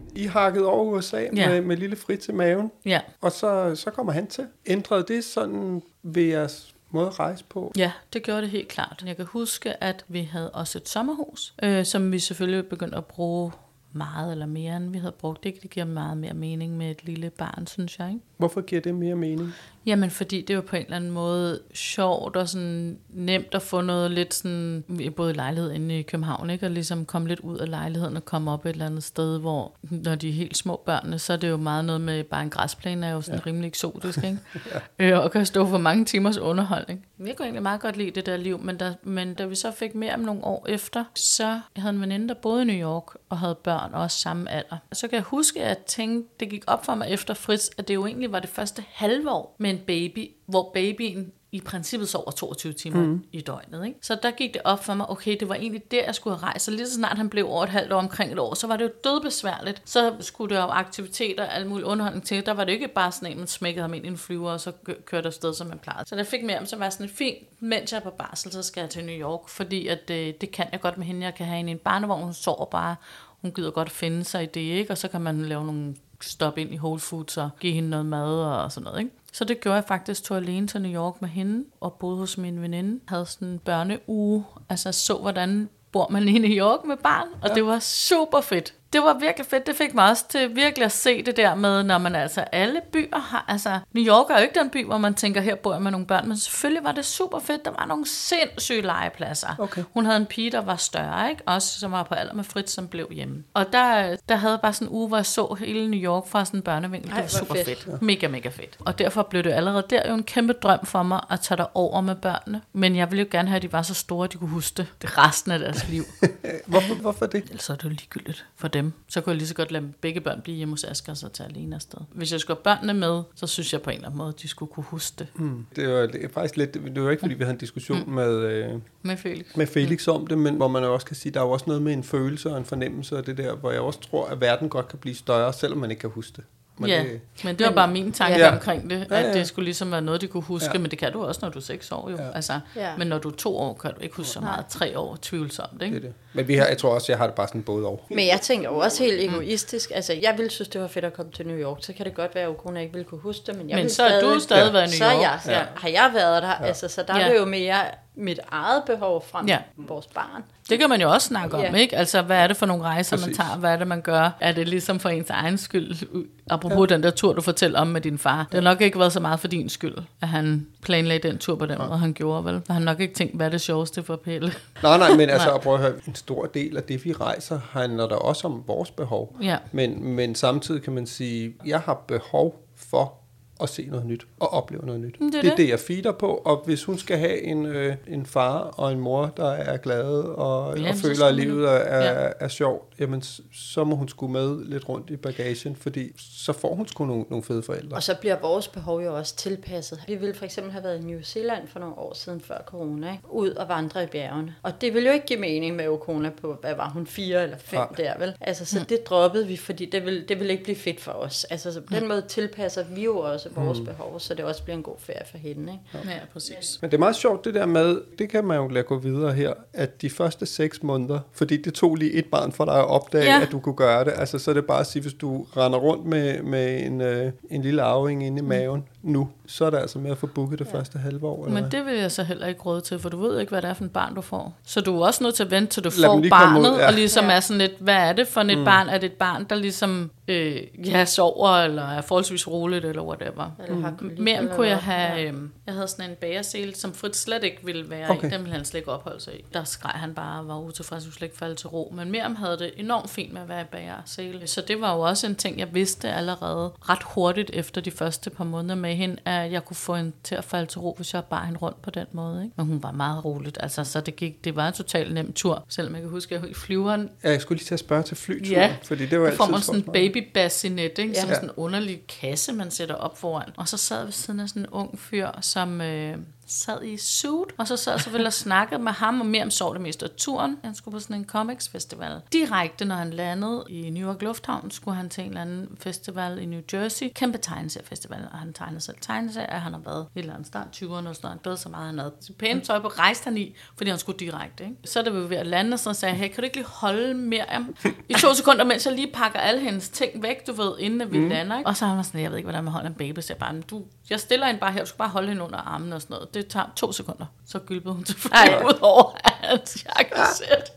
I 0.15 0.25
hakket 0.25 0.65
over 0.65 0.83
USA 0.97 1.27
Ja. 1.35 1.49
med, 1.49 1.61
med 1.61 1.77
lille 1.77 1.95
Fritz 1.95 2.27
i 2.27 2.31
maven, 2.31 2.71
Ja. 2.85 3.01
og 3.21 3.31
så, 3.31 3.75
så 3.75 3.91
kommer 3.91 4.13
han 4.13 4.27
til. 4.27 4.47
Ændrede 4.65 5.05
det 5.07 5.23
sådan 5.23 5.81
ved 6.03 6.23
jeres 6.23 6.75
måde 6.89 7.07
at 7.07 7.19
rejse 7.19 7.43
på? 7.49 7.71
Ja, 7.77 7.91
det 8.13 8.23
gjorde 8.23 8.41
det 8.41 8.49
helt 8.49 8.67
klart. 8.67 9.03
Jeg 9.05 9.15
kan 9.15 9.25
huske, 9.25 9.83
at 9.83 10.05
vi 10.07 10.21
havde 10.21 10.49
også 10.51 10.77
et 10.77 10.89
sommerhus, 10.89 11.53
øh, 11.63 11.85
som 11.85 12.11
vi 12.11 12.19
selvfølgelig 12.19 12.67
begyndte 12.69 12.97
at 12.97 13.05
bruge 13.05 13.51
meget 13.93 14.31
eller 14.31 14.45
mere, 14.45 14.77
end 14.77 14.91
vi 14.91 14.97
havde 14.97 15.11
brugt. 15.19 15.43
Det, 15.43 15.61
det 15.61 15.69
giver 15.69 15.85
meget 15.85 16.17
mere 16.17 16.33
mening 16.33 16.77
med 16.77 16.91
et 16.91 17.03
lille 17.03 17.29
barn, 17.29 17.67
synes 17.67 17.99
jeg. 17.99 18.07
Ikke? 18.09 18.19
Hvorfor 18.41 18.61
giver 18.61 18.81
det 18.81 18.95
mere 18.95 19.15
mening? 19.15 19.53
Jamen, 19.85 20.09
fordi 20.09 20.41
det 20.41 20.55
var 20.55 20.61
på 20.61 20.75
en 20.75 20.83
eller 20.83 20.95
anden 20.95 21.11
måde 21.11 21.59
sjovt 21.73 22.35
og 22.35 22.49
sådan 22.49 22.97
nemt 23.09 23.55
at 23.55 23.61
få 23.61 23.81
noget 23.81 24.11
lidt 24.11 24.33
sådan, 24.33 24.83
vi 24.87 25.09
boede 25.09 25.31
i 25.31 25.33
lejlighed 25.33 25.71
inde 25.71 25.99
i 25.99 26.01
København, 26.01 26.49
ikke? 26.49 26.65
og 26.65 26.71
ligesom 26.71 27.05
komme 27.05 27.27
lidt 27.27 27.39
ud 27.39 27.57
af 27.57 27.69
lejligheden 27.69 28.17
og 28.17 28.25
komme 28.25 28.51
op 28.51 28.65
et 28.65 28.69
eller 28.69 28.85
andet 28.85 29.03
sted, 29.03 29.39
hvor 29.39 29.75
når 29.81 30.15
de 30.15 30.29
er 30.29 30.33
helt 30.33 30.57
små 30.57 30.81
børnene, 30.85 31.19
så 31.19 31.33
er 31.33 31.37
det 31.37 31.49
jo 31.49 31.57
meget 31.57 31.85
noget 31.85 32.01
med, 32.01 32.23
bare 32.23 32.43
en 32.43 32.49
græsplæne 32.49 33.07
er 33.07 33.11
jo 33.11 33.21
sådan 33.21 33.39
ja. 33.39 33.49
rimelig 33.49 33.67
eksotisk, 33.67 34.17
ikke? 34.17 34.37
ja. 34.99 35.05
øh, 35.05 35.23
og 35.23 35.31
kan 35.31 35.45
stå 35.45 35.67
for 35.67 35.77
mange 35.77 36.05
timers 36.05 36.37
underholdning. 36.37 37.05
Jeg 37.19 37.35
kunne 37.35 37.45
egentlig 37.45 37.63
meget 37.63 37.81
godt 37.81 37.97
lide 37.97 38.11
det 38.11 38.25
der 38.25 38.37
liv, 38.37 38.59
men 38.59 38.77
da, 38.77 38.93
men 39.03 39.33
da 39.33 39.45
vi 39.45 39.55
så 39.55 39.71
fik 39.71 39.95
mere 39.95 40.13
om 40.13 40.19
nogle 40.19 40.43
år 40.43 40.65
efter, 40.69 41.03
så 41.15 41.47
jeg 41.75 41.83
havde 41.83 41.95
en 41.95 42.01
veninde, 42.01 42.27
der 42.27 42.33
boede 42.33 42.61
i 42.61 42.65
New 42.65 42.89
York 42.89 43.03
og 43.29 43.37
havde 43.37 43.55
børn 43.55 43.93
også 43.93 44.17
samme 44.17 44.51
alder. 44.51 44.77
Så 44.93 45.07
kan 45.07 45.15
jeg 45.15 45.23
huske, 45.23 45.61
at 45.61 45.67
jeg 45.67 45.77
tænkte, 45.77 46.29
det 46.39 46.49
gik 46.49 46.63
op 46.67 46.85
for 46.85 46.95
mig 46.95 47.07
efter 47.09 47.33
Fritz, 47.33 47.69
at 47.77 47.87
det 47.87 47.93
jo 47.93 48.05
egentlig 48.05 48.30
var 48.31 48.39
det 48.39 48.49
første 48.49 48.83
halve 48.89 49.31
år 49.31 49.55
med 49.59 49.69
en 49.69 49.79
baby, 49.87 50.31
hvor 50.45 50.71
babyen 50.73 51.31
i 51.51 51.61
princippet 51.61 52.09
sover 52.09 52.31
22 52.31 52.73
timer 52.73 53.01
mm. 53.01 53.23
i 53.31 53.41
døgnet. 53.41 53.85
Ikke? 53.85 53.99
Så 54.01 54.17
der 54.23 54.31
gik 54.31 54.53
det 54.53 54.61
op 54.65 54.83
for 54.83 54.93
mig, 54.93 55.09
okay, 55.09 55.37
det 55.39 55.49
var 55.49 55.55
egentlig 55.55 55.91
der, 55.91 56.03
jeg 56.05 56.15
skulle 56.15 56.37
have 56.37 56.43
rejst. 56.43 56.65
Så 56.65 56.71
lige 56.71 56.87
så 56.87 56.93
snart 56.93 57.17
han 57.17 57.29
blev 57.29 57.49
over 57.49 57.63
et 57.63 57.69
halvt 57.69 57.93
år, 57.93 57.97
omkring 57.97 58.31
et 58.31 58.39
år, 58.39 58.53
så 58.53 58.67
var 58.67 58.77
det 58.77 58.83
jo 58.83 58.89
dødbesværligt. 59.03 59.81
Så 59.85 60.15
skulle 60.19 60.55
der 60.55 60.61
jo 60.61 60.67
aktiviteter 60.67 61.43
og 61.43 61.55
alle 61.55 61.67
mulige 61.67 61.85
underholdning 61.85 62.25
til. 62.25 62.45
Der 62.45 62.51
var 62.51 62.63
det 62.63 62.71
jo 62.71 62.73
ikke 62.73 62.87
bare 62.87 63.11
sådan 63.11 63.31
en, 63.31 63.37
man 63.37 63.47
smækkede 63.47 63.81
ham 63.81 63.93
ind 63.93 64.05
i 64.05 64.07
en 64.07 64.17
flyver, 64.17 64.51
og 64.51 64.59
så 64.59 64.71
kø- 64.85 65.01
kørte 65.05 65.27
afsted, 65.27 65.53
som 65.53 65.67
man 65.67 65.79
plejede. 65.79 66.09
Så 66.09 66.15
der 66.15 66.23
fik 66.23 66.43
mere 66.43 66.59
om, 66.59 66.65
så 66.65 66.77
var 66.77 66.89
sådan 66.89 67.09
fint, 67.09 67.37
mens 67.61 67.91
jeg 67.91 67.99
er 67.99 68.03
på 68.03 68.09
barsel, 68.09 68.51
så 68.51 68.63
skal 68.63 68.81
jeg 68.81 68.89
til 68.89 69.05
New 69.05 69.15
York, 69.15 69.49
fordi 69.49 69.87
at, 69.87 70.09
øh, 70.11 70.33
det 70.41 70.51
kan 70.51 70.67
jeg 70.71 70.81
godt 70.81 70.97
med 70.97 71.05
hende. 71.05 71.25
Jeg 71.25 71.35
kan 71.35 71.45
have 71.45 71.57
hende 71.57 71.71
i 71.71 71.73
en 71.73 71.79
barnevogn, 71.79 72.23
hun 72.23 72.33
sover 72.33 72.65
bare. 72.65 72.95
Hun 73.41 73.51
gider 73.51 73.71
godt 73.71 73.89
finde 73.89 74.23
sig 74.23 74.43
i 74.43 74.45
det, 74.45 74.61
ikke? 74.61 74.91
Og 74.91 74.97
så 74.97 75.07
kan 75.07 75.21
man 75.21 75.45
lave 75.45 75.65
nogle 75.65 75.95
stop 76.25 76.57
ind 76.57 76.73
i 76.73 76.77
Whole 76.77 76.99
Foods 76.99 77.37
og 77.37 77.49
give 77.59 77.73
hende 77.73 77.89
noget 77.89 78.05
mad 78.05 78.33
og 78.33 78.71
sådan 78.71 78.83
noget, 78.83 78.99
ikke? 78.99 79.11
Så 79.33 79.43
det 79.43 79.61
gjorde 79.61 79.75
jeg 79.75 79.83
faktisk, 79.87 80.23
tog 80.23 80.37
alene 80.37 80.67
til 80.67 80.81
New 80.81 80.91
York 80.91 81.21
med 81.21 81.29
hende 81.29 81.65
og 81.81 81.93
boede 81.93 82.17
hos 82.17 82.37
min 82.37 82.61
veninde. 82.61 82.99
Havde 83.07 83.25
sådan 83.25 83.47
en 83.47 83.59
børneuge, 83.59 84.45
altså 84.69 84.91
så 84.91 85.17
hvordan 85.17 85.69
bor 85.91 86.07
man 86.09 86.27
i 86.27 86.39
New 86.39 86.51
York 86.51 86.85
med 86.85 86.97
barn, 86.97 87.27
og 87.41 87.49
ja. 87.49 87.53
det 87.53 87.65
var 87.65 87.79
super 87.79 88.41
fedt. 88.41 88.73
Det 88.93 89.01
var 89.01 89.17
virkelig 89.19 89.47
fedt. 89.47 89.67
Det 89.67 89.75
fik 89.75 89.93
mig 89.93 90.09
også 90.09 90.27
til 90.29 90.55
virkelig 90.55 90.85
at 90.85 90.91
se 90.91 91.23
det 91.23 91.37
der 91.37 91.55
med, 91.55 91.83
når 91.83 91.97
man 91.97 92.15
altså 92.15 92.41
alle 92.41 92.81
byer 92.93 93.19
har, 93.19 93.45
altså 93.47 93.79
New 93.93 94.05
York 94.05 94.29
er 94.29 94.35
jo 94.37 94.41
ikke 94.41 94.59
den 94.59 94.69
by, 94.69 94.85
hvor 94.85 94.97
man 94.97 95.13
tænker, 95.13 95.41
her 95.41 95.55
bor 95.55 95.73
jeg 95.73 95.81
med 95.81 95.91
nogle 95.91 96.07
børn, 96.07 96.27
men 96.27 96.37
selvfølgelig 96.37 96.83
var 96.83 96.91
det 96.91 97.05
super 97.05 97.39
fedt. 97.39 97.65
Der 97.65 97.71
var 97.71 97.85
nogle 97.85 98.07
sindssyge 98.07 98.81
legepladser. 98.81 99.47
Okay. 99.59 99.83
Hun 99.93 100.05
havde 100.05 100.17
en 100.17 100.25
pige, 100.25 100.51
der 100.51 100.61
var 100.61 100.75
større, 100.75 101.29
ikke? 101.29 101.41
Også 101.45 101.79
som 101.79 101.91
var 101.91 102.03
på 102.03 102.13
alder 102.15 102.33
med 102.33 102.43
Fritz, 102.43 102.71
som 102.73 102.87
blev 102.87 103.07
hjemme. 103.11 103.43
Og 103.53 103.65
der, 103.73 104.15
der 104.29 104.35
havde 104.35 104.51
jeg 104.53 104.61
bare 104.61 104.73
sådan 104.73 104.87
en 104.87 104.93
uge, 104.93 105.07
hvor 105.07 105.17
jeg 105.17 105.25
så 105.25 105.55
hele 105.59 105.87
New 105.91 105.99
York 105.99 106.27
fra 106.27 106.45
sådan 106.45 106.57
en 106.57 106.61
børnevinkel. 106.63 107.09
Det 107.09 107.15
Ej, 107.15 107.21
var 107.21 107.29
hvor 107.29 107.39
super 107.39 107.55
fedt. 107.65 107.83
fedt. 107.83 108.01
Mega, 108.01 108.27
mega 108.27 108.49
fedt. 108.49 108.77
Og 108.79 108.99
derfor 108.99 109.23
blev 109.23 109.43
det 109.43 109.51
allerede 109.51 109.85
der 109.89 110.09
jo 110.09 110.13
en 110.13 110.23
kæmpe 110.23 110.53
drøm 110.53 110.85
for 110.85 111.03
mig 111.03 111.21
at 111.29 111.39
tage 111.39 111.65
over 111.73 112.01
med 112.01 112.15
børnene. 112.15 112.61
Men 112.73 112.95
jeg 112.95 113.11
ville 113.11 113.21
jo 113.21 113.27
gerne 113.31 113.47
have, 113.47 113.55
at 113.55 113.61
de 113.61 113.71
var 113.71 113.81
så 113.81 113.93
store, 113.93 114.23
at 114.23 114.33
de 114.33 114.37
kunne 114.37 114.49
huske 114.49 114.77
det, 114.77 114.87
det 115.01 115.17
resten 115.17 115.51
af 115.51 115.59
deres 115.59 115.87
liv. 115.89 116.03
Hvorfor, 116.65 116.95
hvorfor 116.95 117.25
det? 117.25 117.43
Ellers 117.43 117.69
er 117.69 117.75
det 117.75 117.83
jo 117.83 117.89
ligegyldigt 117.89 118.45
for 118.55 118.67
dem. 118.67 118.80
Så 119.07 119.21
kunne 119.21 119.31
jeg 119.31 119.37
lige 119.37 119.47
så 119.47 119.55
godt 119.55 119.71
lade 119.71 119.93
begge 120.01 120.21
børn 120.21 120.41
blive 120.41 120.57
hjemme 120.57 120.73
hos 120.73 120.83
Asger 120.83 121.13
og 121.13 121.17
så 121.17 121.29
tage 121.29 121.49
alene 121.49 121.75
afsted. 121.75 121.99
Hvis 122.11 122.31
jeg 122.31 122.39
skulle 122.39 122.57
have 122.57 122.63
børnene 122.63 122.93
med, 122.99 123.23
så 123.35 123.47
synes 123.47 123.73
jeg 123.73 123.81
på 123.81 123.89
en 123.89 123.95
eller 123.95 124.07
anden 124.07 124.17
måde, 124.17 124.29
at 124.29 124.41
de 124.41 124.47
skulle 124.47 124.71
kunne 124.71 124.83
huske 124.83 125.15
det. 125.19 125.27
Mm. 125.35 125.65
Det 125.75 125.87
var 125.87 125.93
er 125.93 126.27
faktisk 126.33 126.57
lidt, 126.57 126.73
det 126.73 127.03
var 127.03 127.11
ikke 127.11 127.21
fordi, 127.21 127.33
vi 127.33 127.43
havde 127.43 127.53
en 127.53 127.59
diskussion 127.59 128.03
mm. 128.07 128.13
med, 128.13 128.35
øh, 128.35 128.79
Med 129.01 129.17
Felix. 129.17 129.55
med 129.55 129.67
Felix 129.67 130.07
om 130.07 130.27
det, 130.27 130.37
men 130.37 130.55
hvor 130.55 130.67
man 130.67 130.83
også 130.83 131.05
kan 131.05 131.15
sige, 131.15 131.33
der 131.33 131.39
er 131.39 131.43
jo 131.45 131.51
også 131.51 131.65
noget 131.67 131.81
med 131.81 131.93
en 131.93 132.03
følelse 132.03 132.49
og 132.49 132.57
en 132.57 132.65
fornemmelse 132.65 133.17
og 133.17 133.25
det 133.25 133.37
der, 133.37 133.55
hvor 133.55 133.71
jeg 133.71 133.81
også 133.81 133.99
tror, 133.99 134.27
at 134.27 134.41
verden 134.41 134.69
godt 134.69 134.87
kan 134.87 134.99
blive 134.99 135.15
større, 135.15 135.53
selvom 135.53 135.79
man 135.79 135.91
ikke 135.91 136.01
kan 136.01 136.09
huske 136.09 136.33
det. 136.35 136.43
Men 136.77 136.89
ja, 136.89 136.99
det, 136.99 137.21
men 137.43 137.55
det 137.55 137.65
var 137.67 137.71
bare 137.73 137.87
min 137.87 138.11
tanke 138.11 138.37
Ja. 138.39 138.45
ja. 138.45 138.53
omkring 138.53 138.89
det, 138.89 139.07
Ja, 139.11 139.15
at 139.19 139.25
ja. 139.25 139.33
det 139.33 139.47
skulle 139.47 139.65
ligesom 139.65 139.91
være 139.91 140.01
noget, 140.01 140.21
de 140.21 140.27
kunne 140.27 140.43
huske, 140.43 140.65
Ja. 140.65 140.71
ja. 140.73 140.79
men 140.79 140.91
det 140.91 140.99
kan 140.99 141.11
du 141.13 141.23
også, 141.25 141.39
når 141.43 141.49
du 141.49 141.59
er 141.59 141.63
seks 141.63 141.91
år 141.91 142.09
jo. 142.09 142.17
Ja. 142.17 142.23
Ja. 142.23 142.29
Altså, 142.35 142.59
Ja. 142.75 142.89
ja. 142.89 142.97
Men 142.97 143.07
når 143.07 143.17
du 143.17 143.29
er 143.29 143.33
to 143.35 143.57
år, 143.57 143.73
kan 143.73 143.91
du 143.93 143.99
ikke 144.01 144.15
huske 144.15 144.31
så 144.31 144.39
meget. 144.39 144.65
Tre 144.69 144.99
år, 144.99 145.17
tvivlsomt, 145.21 145.81
ikke? 145.81 145.95
det 145.95 146.03
er 146.03 146.07
det. 146.07 146.13
Men 146.33 146.47
vi 146.47 146.55
har, 146.55 146.65
jeg 146.65 146.77
tror 146.77 146.89
også, 146.93 147.11
jeg 147.11 147.17
har 147.19 147.25
det 147.25 147.35
bare 147.35 147.47
sådan 147.47 147.63
både 147.63 147.85
over. 147.85 147.97
Men 148.09 148.27
jeg 148.27 148.39
tænker 148.41 148.69
jo 148.69 148.77
også 148.77 149.03
helt 149.03 149.21
egoistisk. 149.31 149.91
Altså, 149.95 150.13
jeg 150.21 150.33
ville 150.37 150.51
synes, 150.51 150.67
det 150.69 150.81
var 150.81 150.87
fedt 150.87 151.05
at 151.05 151.13
komme 151.13 151.31
til 151.31 151.47
New 151.47 151.57
York. 151.57 151.77
Så 151.81 151.93
kan 151.93 152.05
det 152.05 152.13
godt 152.15 152.35
være, 152.35 152.49
at 152.49 152.57
kone 152.57 152.81
ikke 152.81 152.93
ville 152.93 153.05
kunne 153.05 153.21
huske 153.21 153.43
det, 153.47 153.55
men 153.57 153.69
jeg 153.69 153.77
Men 153.77 153.89
så 153.89 154.03
har 154.03 154.19
du 154.21 154.39
stadig 154.39 154.65
Ja. 154.65 154.71
været 154.71 154.93
i 154.93 154.97
så 154.97 155.03
New 155.03 155.13
York. 155.13 155.21
jeg, 155.21 155.39
ja. 155.45 155.63
har 155.75 155.89
jeg 155.89 156.11
været 156.13 156.43
der. 156.43 156.47
Ja. 156.61 156.65
Altså, 156.65 156.87
så 156.87 157.03
der 157.07 157.15
ja. 157.17 157.21
er 157.21 157.27
Ja. 157.27 157.33
det 157.33 157.39
jo 157.39 157.45
mere 157.45 157.75
mit 158.21 158.39
eget 158.51 158.83
behov 158.85 159.25
frem 159.31 159.47
Ja. 159.47 159.57
vores 159.77 160.07
barn. 160.07 160.43
Det 160.69 160.79
kan 160.79 160.89
man 160.89 161.01
jo 161.01 161.11
også 161.11 161.27
snakke 161.27 161.55
om, 161.57 161.61
Ja. 161.63 161.73
ikke? 161.73 161.95
Altså, 161.97 162.21
hvad 162.21 162.37
er 162.37 162.47
det 162.47 162.57
for 162.57 162.65
nogle 162.65 162.83
rejser, 162.83 163.15
Præcis. 163.17 163.27
man 163.27 163.35
tager? 163.47 163.57
Hvad 163.57 163.71
er 163.73 163.77
det, 163.77 163.87
man 163.87 164.01
gør? 164.01 164.29
Er 164.39 164.51
det 164.51 164.67
ligesom 164.67 164.99
for 164.99 165.09
ens 165.09 165.29
egen 165.29 165.57
skyld? 165.57 166.07
Apropos 166.49 166.89
ja. 166.89 166.95
den 166.95 167.03
der 167.03 167.09
tur, 167.11 167.33
du 167.33 167.41
fortæller 167.41 167.79
om 167.79 167.87
med 167.87 168.01
din 168.01 168.17
far. 168.17 168.43
Det 168.51 168.53
har 168.53 168.61
nok 168.61 168.81
ikke 168.81 168.99
været 168.99 169.13
så 169.13 169.19
meget 169.19 169.39
for 169.39 169.47
din 169.47 169.69
skyld, 169.69 169.95
at 170.21 170.27
han 170.27 170.67
planlagde 170.81 171.27
den 171.27 171.37
tur 171.37 171.55
på 171.55 171.65
den 171.65 171.77
måde, 171.77 171.97
han 171.97 172.13
gjorde, 172.13 172.45
vel? 172.45 172.61
For 172.65 172.73
han 172.73 172.81
har 172.87 172.93
nok 172.93 172.99
ikke 172.99 173.13
tænkt, 173.13 173.35
hvad 173.35 173.45
er 173.45 173.49
det 173.49 173.61
sjoveste 173.61 174.03
for 174.03 174.15
Pelle? 174.15 174.53
Nej, 174.83 174.97
nej, 174.97 175.13
men 175.17 175.29
altså, 175.29 175.57
prøv 175.63 175.73
at 175.73 175.79
høre, 175.79 175.93
en 176.07 176.15
stor 176.15 176.45
del 176.45 176.77
af 176.77 176.83
det, 176.83 177.05
vi 177.05 177.13
rejser, 177.13 177.59
handler 177.71 178.07
der 178.07 178.15
også 178.15 178.47
om 178.47 178.63
vores 178.67 178.91
behov. 178.91 179.35
Ja. 179.41 179.57
Men, 179.71 180.03
men 180.03 180.35
samtidig 180.35 180.83
kan 180.83 180.93
man 180.93 181.07
sige, 181.07 181.53
jeg 181.65 181.79
har 181.79 181.93
behov 182.07 182.55
for 182.89 183.13
at 183.63 183.69
se 183.69 183.87
noget 183.91 184.05
nyt 184.05 184.27
og 184.39 184.53
opleve 184.53 184.85
noget 184.85 185.01
nyt. 185.01 185.15
det 185.19 185.25
er 185.25 185.29
det 185.31 185.37
er 185.37 185.49
det. 185.49 185.57
det, 185.57 185.69
jeg 185.69 185.79
feeder 185.79 186.11
på, 186.11 186.41
og 186.45 186.61
hvis 186.65 186.83
hun 186.83 186.97
skal 186.97 187.17
have 187.17 187.41
en, 187.41 187.65
øh, 187.65 187.95
en 188.07 188.25
far 188.25 188.59
og 188.59 188.91
en 188.91 188.99
mor, 188.99 189.33
der 189.37 189.49
er 189.51 189.77
glade 189.77 190.35
og, 190.35 190.75
Jamen, 190.77 190.89
og 190.89 190.95
føler, 190.95 191.25
at 191.25 191.35
livet 191.35 191.65
er, 191.69 191.71
er, 191.71 192.21
Ja. 192.23 192.29
er 192.39 192.47
sjovt, 192.47 192.93
jamen 192.99 193.23
så 193.53 193.83
må 193.83 193.95
hun 193.95 194.07
skulle 194.09 194.31
med 194.33 194.65
lidt 194.65 194.89
rundt 194.89 195.09
i 195.09 195.15
bagagen, 195.15 195.75
fordi 195.75 196.11
så 196.19 196.53
får 196.53 196.75
hun 196.75 196.87
sgu 196.87 197.05
nogle, 197.05 197.25
nogle 197.29 197.43
fede 197.43 197.63
forældre. 197.63 197.95
Og 197.95 198.03
så 198.03 198.15
bliver 198.21 198.39
vores 198.41 198.67
behov 198.67 199.01
jo 199.01 199.17
også 199.17 199.35
tilpasset. 199.35 200.03
Vi 200.07 200.15
ville 200.15 200.35
for 200.35 200.45
eksempel 200.45 200.71
have 200.71 200.83
været 200.83 201.01
i 201.01 201.03
New 201.05 201.21
Zealand 201.21 201.67
for 201.67 201.79
nogle 201.79 201.97
år 201.97 202.13
siden 202.13 202.41
før 202.41 202.57
corona, 202.65 203.11
ikke? 203.11 203.23
ud 203.31 203.49
og 203.49 203.67
vandre 203.69 204.03
i 204.03 204.07
bjergene. 204.07 204.55
Og 204.63 204.81
det 204.81 204.93
ville 204.93 205.09
jo 205.09 205.13
ikke 205.13 205.25
give 205.25 205.39
mening 205.39 205.75
med 205.75 205.87
Okona 205.87 206.29
på, 206.41 206.57
hvad 206.61 206.75
var 206.75 206.89
hun, 206.89 207.07
fire 207.07 207.43
eller 207.43 207.57
fem 207.57 207.79
Nej. 207.79 207.87
der, 207.97 208.13
vel? 208.19 208.33
Altså, 208.41 208.65
så 208.65 208.85
det 208.89 209.05
droppede 209.05 209.47
vi, 209.47 209.57
fordi 209.57 209.85
det 209.85 210.05
ville, 210.05 210.25
det 210.27 210.39
ville 210.39 210.51
ikke 210.51 210.63
blive 210.63 210.75
fedt 210.75 211.01
for 211.01 211.11
os. 211.11 211.43
Altså, 211.43 211.73
så 211.73 211.81
på 211.81 211.93
den 211.95 212.07
måde 212.07 212.21
tilpasser 212.21 212.83
vi 212.83 213.03
jo 213.03 213.17
også 213.19 213.49
vores 213.55 213.79
behov, 213.79 214.19
så 214.19 214.33
det 214.33 214.45
også 214.45 214.63
bliver 214.63 214.77
en 214.77 214.83
god 214.83 214.95
ferie 214.99 215.25
for 215.31 215.37
hende, 215.37 215.73
ikke? 215.73 216.09
Ja, 216.09 216.19
præcis. 216.33 216.79
Men 216.81 216.91
det 216.91 216.97
er 216.97 216.99
meget 216.99 217.15
sjovt 217.15 217.45
det 217.45 217.53
der 217.53 217.65
med, 217.65 218.01
det 218.19 218.29
kan 218.29 218.45
man 218.45 218.57
jo 218.57 218.67
lade 218.67 218.83
gå 218.83 218.97
videre 218.97 219.33
her, 219.33 219.53
at 219.73 220.01
de 220.01 220.09
første 220.09 220.45
seks 220.45 220.83
måneder, 220.83 221.19
fordi 221.31 221.61
det 221.61 221.73
tog 221.73 221.95
lige 221.95 222.11
et 222.11 222.25
barn 222.25 222.51
for 222.51 222.65
dig 222.65 222.75
at 222.75 222.87
opdage, 222.87 223.25
ja. 223.25 223.35
Ja. 223.35 223.41
at 223.41 223.51
du 223.51 223.59
kunne 223.59 223.75
gøre 223.75 224.05
det, 224.05 224.13
altså 224.15 224.39
så 224.39 224.51
er 224.51 224.53
det 224.53 224.65
bare 224.65 224.79
at 224.79 224.87
sige, 224.87 225.01
hvis 225.01 225.13
du 225.13 225.45
render 225.57 225.79
rundt 225.79 226.05
med, 226.05 226.41
med 226.41 226.85
en, 226.85 227.01
øh, 227.01 227.31
en 227.49 227.61
lille 227.61 227.81
arving 227.81 228.25
inde 228.25 228.39
i 228.39 228.45
maven 228.45 228.83
nu, 229.03 229.29
så 229.47 229.65
er 229.65 229.69
det 229.69 229.77
altså 229.77 229.99
med 229.99 230.11
at 230.11 230.17
få 230.17 230.27
booket 230.27 230.59
det 230.59 230.67
ja. 230.73 230.77
første 230.77 230.99
halve 230.99 231.27
år. 231.27 231.45
Eller 231.45 231.61
Men 231.61 231.71
det 231.71 231.85
vil 231.85 231.97
jeg 231.97 232.11
så 232.11 232.23
heller 232.23 232.47
ikke 232.47 232.61
råde 232.61 232.81
til, 232.81 232.99
for 232.99 233.09
du 233.09 233.21
ved 233.21 233.39
ikke, 233.39 233.49
hvad 233.49 233.61
det 233.61 233.69
er 233.69 233.73
for 233.73 233.83
et 233.83 233.91
barn, 233.91 234.15
du 234.15 234.21
får. 234.21 234.53
Så 234.63 234.81
du 234.81 235.01
er 235.01 235.05
også 235.05 235.23
nødt 235.23 235.35
til 235.35 235.43
at 235.43 235.51
vente, 235.51 235.73
til 235.73 235.83
du 235.83 235.89
Lad 235.97 236.07
får 236.07 236.11
komme 236.11 236.25
ud, 236.25 236.29
barnet, 236.29 236.77
ja. 236.77 236.87
og 236.87 236.93
ligesom 236.93 237.25
er 237.29 237.39
sådan 237.39 237.57
lidt, 237.57 237.71
hvad 237.79 237.95
er 237.95 238.13
det 238.13 238.27
for 238.27 238.41
et 238.41 238.57
mm. 238.57 238.65
barn? 238.65 238.89
Er 238.89 238.97
det 238.97 239.11
et 239.11 239.17
barn, 239.17 239.43
der 239.49 239.55
ligesom 239.55 240.11
øh, 240.27 240.61
ja, 240.85 241.05
sover, 241.05 241.49
eller 241.49 241.83
er 241.83 242.01
forholdsvis 242.01 242.47
roligt, 242.47 242.85
eller 242.85 243.03
whatever? 243.03 243.40
Eller 243.67 243.81
har 243.81 243.93
kolik, 243.97 244.19
Mere 244.19 244.37
eller 244.37 244.55
kunne 244.55 244.67
jeg 244.67 244.77
have, 244.77 245.11
Ja. 245.19 245.23
øh, 245.31 245.33
jeg 245.65 245.73
havde 245.73 245.87
sådan 245.87 246.09
en 246.09 246.15
bagersele, 246.21 246.75
som 246.75 246.93
Fritz 246.93 247.19
slet 247.19 247.43
ikke 247.43 247.57
ville 247.63 247.89
være 247.89 248.09
Okay. 248.09 248.27
i. 248.27 248.31
Den 248.33 248.41
ville 248.41 248.55
han 248.55 248.65
slet 248.65 248.77
ikke 248.79 248.91
opholde 248.91 249.19
sig 249.19 249.39
i. 249.39 249.45
Der 249.53 249.63
skreg 249.63 249.91
han 249.91 250.13
bare 250.13 250.39
og 250.39 250.47
var 250.47 250.59
utilfreds, 250.59 251.07
og 251.07 251.13
slet 251.13 251.25
ikke 251.27 251.37
falde 251.37 251.55
til 251.55 251.67
ro. 251.67 251.93
Men 251.95 252.11
Miriam 252.11 252.35
havde 252.35 252.57
det 252.59 252.71
enormt 252.77 253.09
fint 253.09 253.33
med 253.33 253.41
at 253.41 253.49
være 253.49 253.61
i 253.61 253.65
bagersele. 253.71 254.47
Så 254.47 254.61
det 254.67 254.81
var 254.81 254.93
jo 254.95 254.99
også 254.99 255.27
en 255.27 255.35
ting, 255.35 255.59
jeg 255.59 255.73
vidste 255.73 256.09
allerede 256.13 256.71
ret 256.89 257.03
hurtigt 257.03 257.49
efter 257.53 257.81
de 257.81 257.91
første 257.91 258.29
par 258.29 258.43
måneder 258.43 258.75
med 258.75 258.95
hende, 258.95 259.17
at 259.25 259.51
jeg 259.51 259.65
kunne 259.65 259.75
få 259.75 259.95
hende 259.95 260.11
til 260.23 260.35
at 260.35 260.43
falde 260.43 260.65
til 260.65 260.79
ro, 260.79 260.93
hvis 260.97 261.13
jeg 261.13 261.23
bar 261.25 261.45
hende 261.45 261.59
rundt 261.59 261.81
på 261.81 261.89
den 261.89 262.05
måde. 262.11 262.43
Ikke? 262.43 262.53
Men 262.57 262.65
hun 262.65 262.83
var 262.83 262.91
meget 262.91 263.25
roligt. 263.25 263.57
Altså, 263.61 263.83
så 263.83 264.01
det, 264.01 264.15
gik, 264.15 264.43
det 264.43 264.55
var 264.55 264.67
en 264.67 264.73
totalt 264.73 265.13
nem 265.13 265.33
tur. 265.33 265.65
Selvom 265.69 265.93
jeg 265.93 266.01
kan 266.01 266.09
huske, 266.11 266.35
at 266.35 266.41
jeg 266.41 266.49
i 266.49 266.53
flyveren 266.53 267.09
Ja, 267.23 267.29
jeg 267.29 267.41
skulle 267.41 267.57
lige 267.57 267.65
til 267.65 267.73
at 267.73 267.79
spørge 267.79 268.03
til 268.03 268.17
flyturen, 268.17 268.51
Ja, 268.51 268.75
fordi 268.83 269.05
det 269.05 269.19
var 269.19 269.25
der 269.29 269.35
får 269.35 269.43
altid 269.43 269.51
man 269.53 269.61
sådan 269.61 269.81
en 269.81 269.91
babybassinet, 269.93 270.97
ikke? 270.99 271.15
Som 271.15 271.29
Ja. 271.29 271.35
sådan 271.35 271.49
en 271.49 271.55
underlig 271.57 272.01
kasse, 272.21 272.53
man 272.53 272.71
sætter 272.71 272.95
op 272.95 273.17
foran. 273.21 273.49
Og 273.57 273.67
så 273.67 273.77
sad 273.77 273.97
jeg 273.97 274.05
ved 274.05 274.11
siden 274.13 274.39
af 274.39 274.49
sådan 274.49 274.61
en 274.61 274.69
ung 274.69 274.99
fyr, 274.99 275.29
som, 275.41 275.81
øh, 275.81 276.17
sad 276.51 276.83
i 276.83 276.97
suit, 276.97 277.49
og 277.57 277.67
så 277.67 277.77
sad 277.77 277.93
jeg 277.93 277.99
selvfølgelig 278.01 278.27
og 278.27 278.33
snakkede 278.33 278.81
med 278.83 278.91
ham, 278.91 279.21
og 279.21 279.25
mere 279.27 279.43
om 279.43 279.51
så 279.51 279.73
det 279.73 279.81
mest 279.81 280.03
af 280.03 280.09
turen. 280.17 280.57
Han 280.63 280.75
skulle 280.75 280.93
på 280.93 280.99
sådan 280.99 281.15
en 281.15 281.25
comics 281.25 281.69
festival. 281.69 282.21
Direkte, 282.33 282.85
når 282.85 282.95
han 282.95 283.11
landede 283.11 283.65
i 283.69 283.89
New 283.89 284.09
York 284.09 284.21
Lufthavn, 284.21 284.71
skulle 284.71 284.95
han 284.97 285.09
til 285.09 285.23
en 285.23 285.27
eller 285.29 285.41
anden 285.41 285.77
festival 285.79 286.39
i 286.41 286.45
New 286.45 286.61
Jersey. 286.73 287.09
Kæmpe 287.15 287.37
tegneseriefestival, 287.37 288.27
og 288.31 288.39
han 288.39 288.53
tegner 288.53 288.79
selv 288.79 288.97
tegneserier. 289.01 289.57
Han 289.57 289.73
har 289.73 289.79
været 289.79 290.07
et 290.15 290.19
eller 290.19 290.33
andet 290.33 290.47
start 290.47 290.67
20'erne 290.75 291.07
og 291.07 291.15
sådan 291.15 291.15
noget. 291.23 291.39
Han 291.45 291.57
så 291.57 291.69
meget, 291.69 291.85
han 291.85 291.97
havde 291.99 292.13
pænt 292.39 292.63
tøj 292.63 292.79
på, 292.79 292.87
rejste 292.87 293.23
han 293.23 293.37
i, 293.37 293.55
fordi 293.77 293.89
han 293.89 293.99
skulle 293.99 294.19
direkte. 294.19 294.63
Ikke? 294.63 294.75
Så 294.85 295.01
da 295.01 295.09
vi 295.09 295.17
var 295.21 295.27
ved 295.27 295.37
at 295.37 295.47
lande, 295.47 295.77
så 295.77 295.93
sagde 295.93 296.13
jeg, 296.13 296.19
hey, 296.19 296.27
kan 296.27 296.37
du 296.37 296.43
ikke 296.43 296.55
lige 296.57 296.67
holde 296.67 297.13
Miriam 297.13 297.75
i 298.09 298.13
to 298.13 298.33
sekunder, 298.33 298.63
mens 298.63 298.85
jeg 298.85 298.95
lige 298.95 299.11
pakker 299.13 299.39
alle 299.39 299.61
hendes 299.61 299.89
ting 299.89 300.23
væk, 300.23 300.47
du 300.47 300.53
ved, 300.53 300.79
inden 300.79 301.11
vi 301.11 301.19
mm. 301.19 301.29
lander. 301.29 301.57
Ikke? 301.57 301.67
Og 301.69 301.77
så 301.77 301.85
har 301.85 301.95
han 301.95 302.03
sådan, 302.03 302.21
jeg 302.21 302.31
ved 302.31 302.37
ikke, 302.37 302.45
hvordan 302.45 302.63
man 302.63 302.73
holder 302.73 302.89
en 302.89 302.95
baby. 302.95 303.19
Så 303.19 303.33
jeg 303.33 303.37
bare, 303.37 303.53
"Men 303.53 303.61
du, 303.61 303.83
jeg 304.09 304.19
stiller 304.19 304.45
hende 304.45 304.59
bare 304.59 304.71
her, 304.71 304.79
du 304.79 304.85
skal 304.85 304.97
bare 304.97 305.09
holde 305.09 305.27
hende 305.27 305.43
under 305.43 305.57
armen 305.59 305.93
og 305.93 306.01
sådan 306.01 306.13
noget. 306.13 306.33
Det 306.33 306.40
tager 306.47 306.65
to 306.75 306.91
sekunder. 306.91 307.25
Så 307.47 307.59
gylpede 307.59 307.93
hun 307.93 308.05
selvfølgelig 308.05 308.65
ud 308.65 308.79
over 308.81 309.11
hans 309.23 309.85
jakkesæt. 309.85 310.71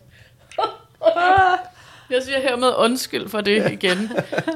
Jeg 2.11 2.23
siger 2.23 2.41
hermed 2.41 2.73
undskyld 2.79 3.29
for 3.29 3.41
det 3.41 3.73
igen. 3.73 4.11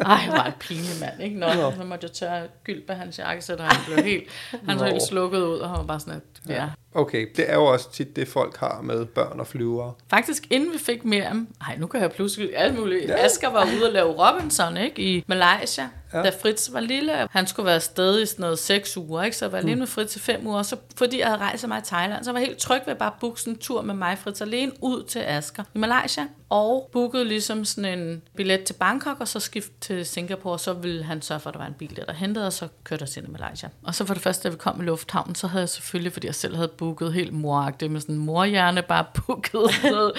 Ej, 0.07 0.27
hvor 0.27 0.47
en 0.47 0.53
pinlig 0.61 1.01
mand, 1.01 1.23
ikke? 1.23 1.39
Nå, 1.39 1.47
så 1.77 1.85
måtte 1.85 2.05
jeg 2.05 2.13
tørre 2.13 2.47
gylpe 2.65 2.95
hans 2.95 3.19
jakkesæt, 3.19 3.61
og 3.61 3.67
han 3.67 3.85
blev 3.87 4.05
helt, 4.05 4.29
han 4.69 4.79
så 4.79 4.85
helt 4.85 5.03
slukket 5.03 5.43
ud, 5.43 5.59
og 5.59 5.69
han 5.69 5.79
var 5.79 5.85
bare 5.85 6.01
sådan, 6.01 6.15
at, 6.15 6.23
ja. 6.49 6.69
Okay, 6.95 7.27
det 7.37 7.51
er 7.51 7.55
jo 7.55 7.65
også 7.65 7.93
tit 7.93 8.17
det, 8.17 8.29
folk 8.29 8.57
har 8.57 8.81
med 8.83 9.05
børn 9.05 9.41
og 9.41 9.47
flyvere. 9.47 9.93
Faktisk 10.11 10.47
inden 10.51 10.73
vi 10.73 10.79
fik 10.79 11.05
Miriam, 11.05 11.49
ej 11.61 11.77
nu 11.79 11.87
kan 11.87 12.01
jeg 12.01 12.13
pludselig 12.13 12.57
alt 12.57 12.79
muligt. 12.79 13.09
Ja. 13.09 13.25
Asger 13.25 13.51
var 13.51 13.69
ude 13.77 13.87
og 13.87 13.93
lave 13.93 14.09
Robinson, 14.09 14.77
ikke? 14.77 15.03
I 15.03 15.25
Malaysia, 15.27 15.89
ja. 16.13 16.23
da 16.23 16.31
Fritz 16.43 16.73
var 16.73 16.81
lille. 16.81 17.29
Han 17.31 17.47
skulle 17.47 17.67
være 17.67 17.75
afsted 17.75 18.23
i 18.23 18.27
sådan 18.27 18.43
noget 18.43 18.59
seks 18.59 18.97
uger, 18.97 19.23
ikke? 19.23 19.37
Så 19.37 19.45
jeg 19.45 19.53
var 19.53 19.59
alene 19.59 19.77
med 19.77 19.87
Fritz 19.87 20.17
i 20.17 20.19
fem 20.19 20.47
uger. 20.47 20.63
Så 20.63 20.77
fordi 20.97 21.19
jeg 21.19 21.27
havde 21.27 21.41
rejst 21.41 21.61
så 21.61 21.67
meget 21.67 21.83
i 21.83 21.89
Thailand, 21.89 22.25
så 22.25 22.33
var 22.33 22.39
jeg 22.39 22.47
helt 22.47 22.59
tryg 22.59 22.81
ved 22.87 22.93
at 22.93 22.99
bare 22.99 23.13
booke 23.21 23.41
sådan 23.41 23.53
en 23.53 23.59
tur 23.59 23.83
med 23.83 23.95
mig, 23.95 24.19
Fritz, 24.19 24.41
alene 24.41 24.73
ud 24.81 25.05
til 25.05 25.19
Asger 25.19 25.65
i 25.75 25.79
Malaysia. 25.79 26.27
Og 26.51 26.89
bookede 26.93 27.25
ligesom 27.25 27.65
sådan 27.65 27.99
en 27.99 28.23
billet 28.37 28.65
til 28.65 28.75
Bangkok, 28.75 29.21
og 29.21 29.29
så 29.29 29.41
skift 29.41 29.73
til 29.81 30.07
Singapore, 30.07 30.53
og 30.53 30.61
så 30.61 30.73
ville 30.73 31.05
han 31.05 31.23
sørge 31.23 31.41
for, 31.41 31.51
at 31.51 31.55
der 31.55 31.61
var 31.61 31.67
en 31.67 31.75
bil 31.79 31.97
der, 31.97 32.05
der 32.05 32.13
hentede, 32.13 32.47
og 32.47 32.53
så 32.53 32.69
kørte 32.85 33.03
jeg 33.03 33.09
til 33.09 33.31
Malaysia. 33.31 33.69
Og 33.83 33.95
så 33.95 34.05
for 34.05 34.15
det 34.15 34.23
første, 34.23 34.49
da 34.49 34.53
vi 34.53 34.59
kom 34.59 34.81
i 34.81 34.85
lufthavnen, 34.85 35.35
så 35.35 35.47
havde 35.47 35.61
jeg 35.61 35.69
selvfølgelig, 35.69 36.13
fordi 36.13 36.27
jeg 36.27 36.35
selv 36.35 36.57
havde 36.57 36.69
booket 36.69 36.88
helt 37.13 37.33
moragtigt 37.33 37.93
med 37.93 38.01
sådan 38.01 38.15
en 38.15 38.21
morhjerne, 38.21 38.83
bare 38.83 39.05
booket 39.27 39.81
noget. 39.85 40.13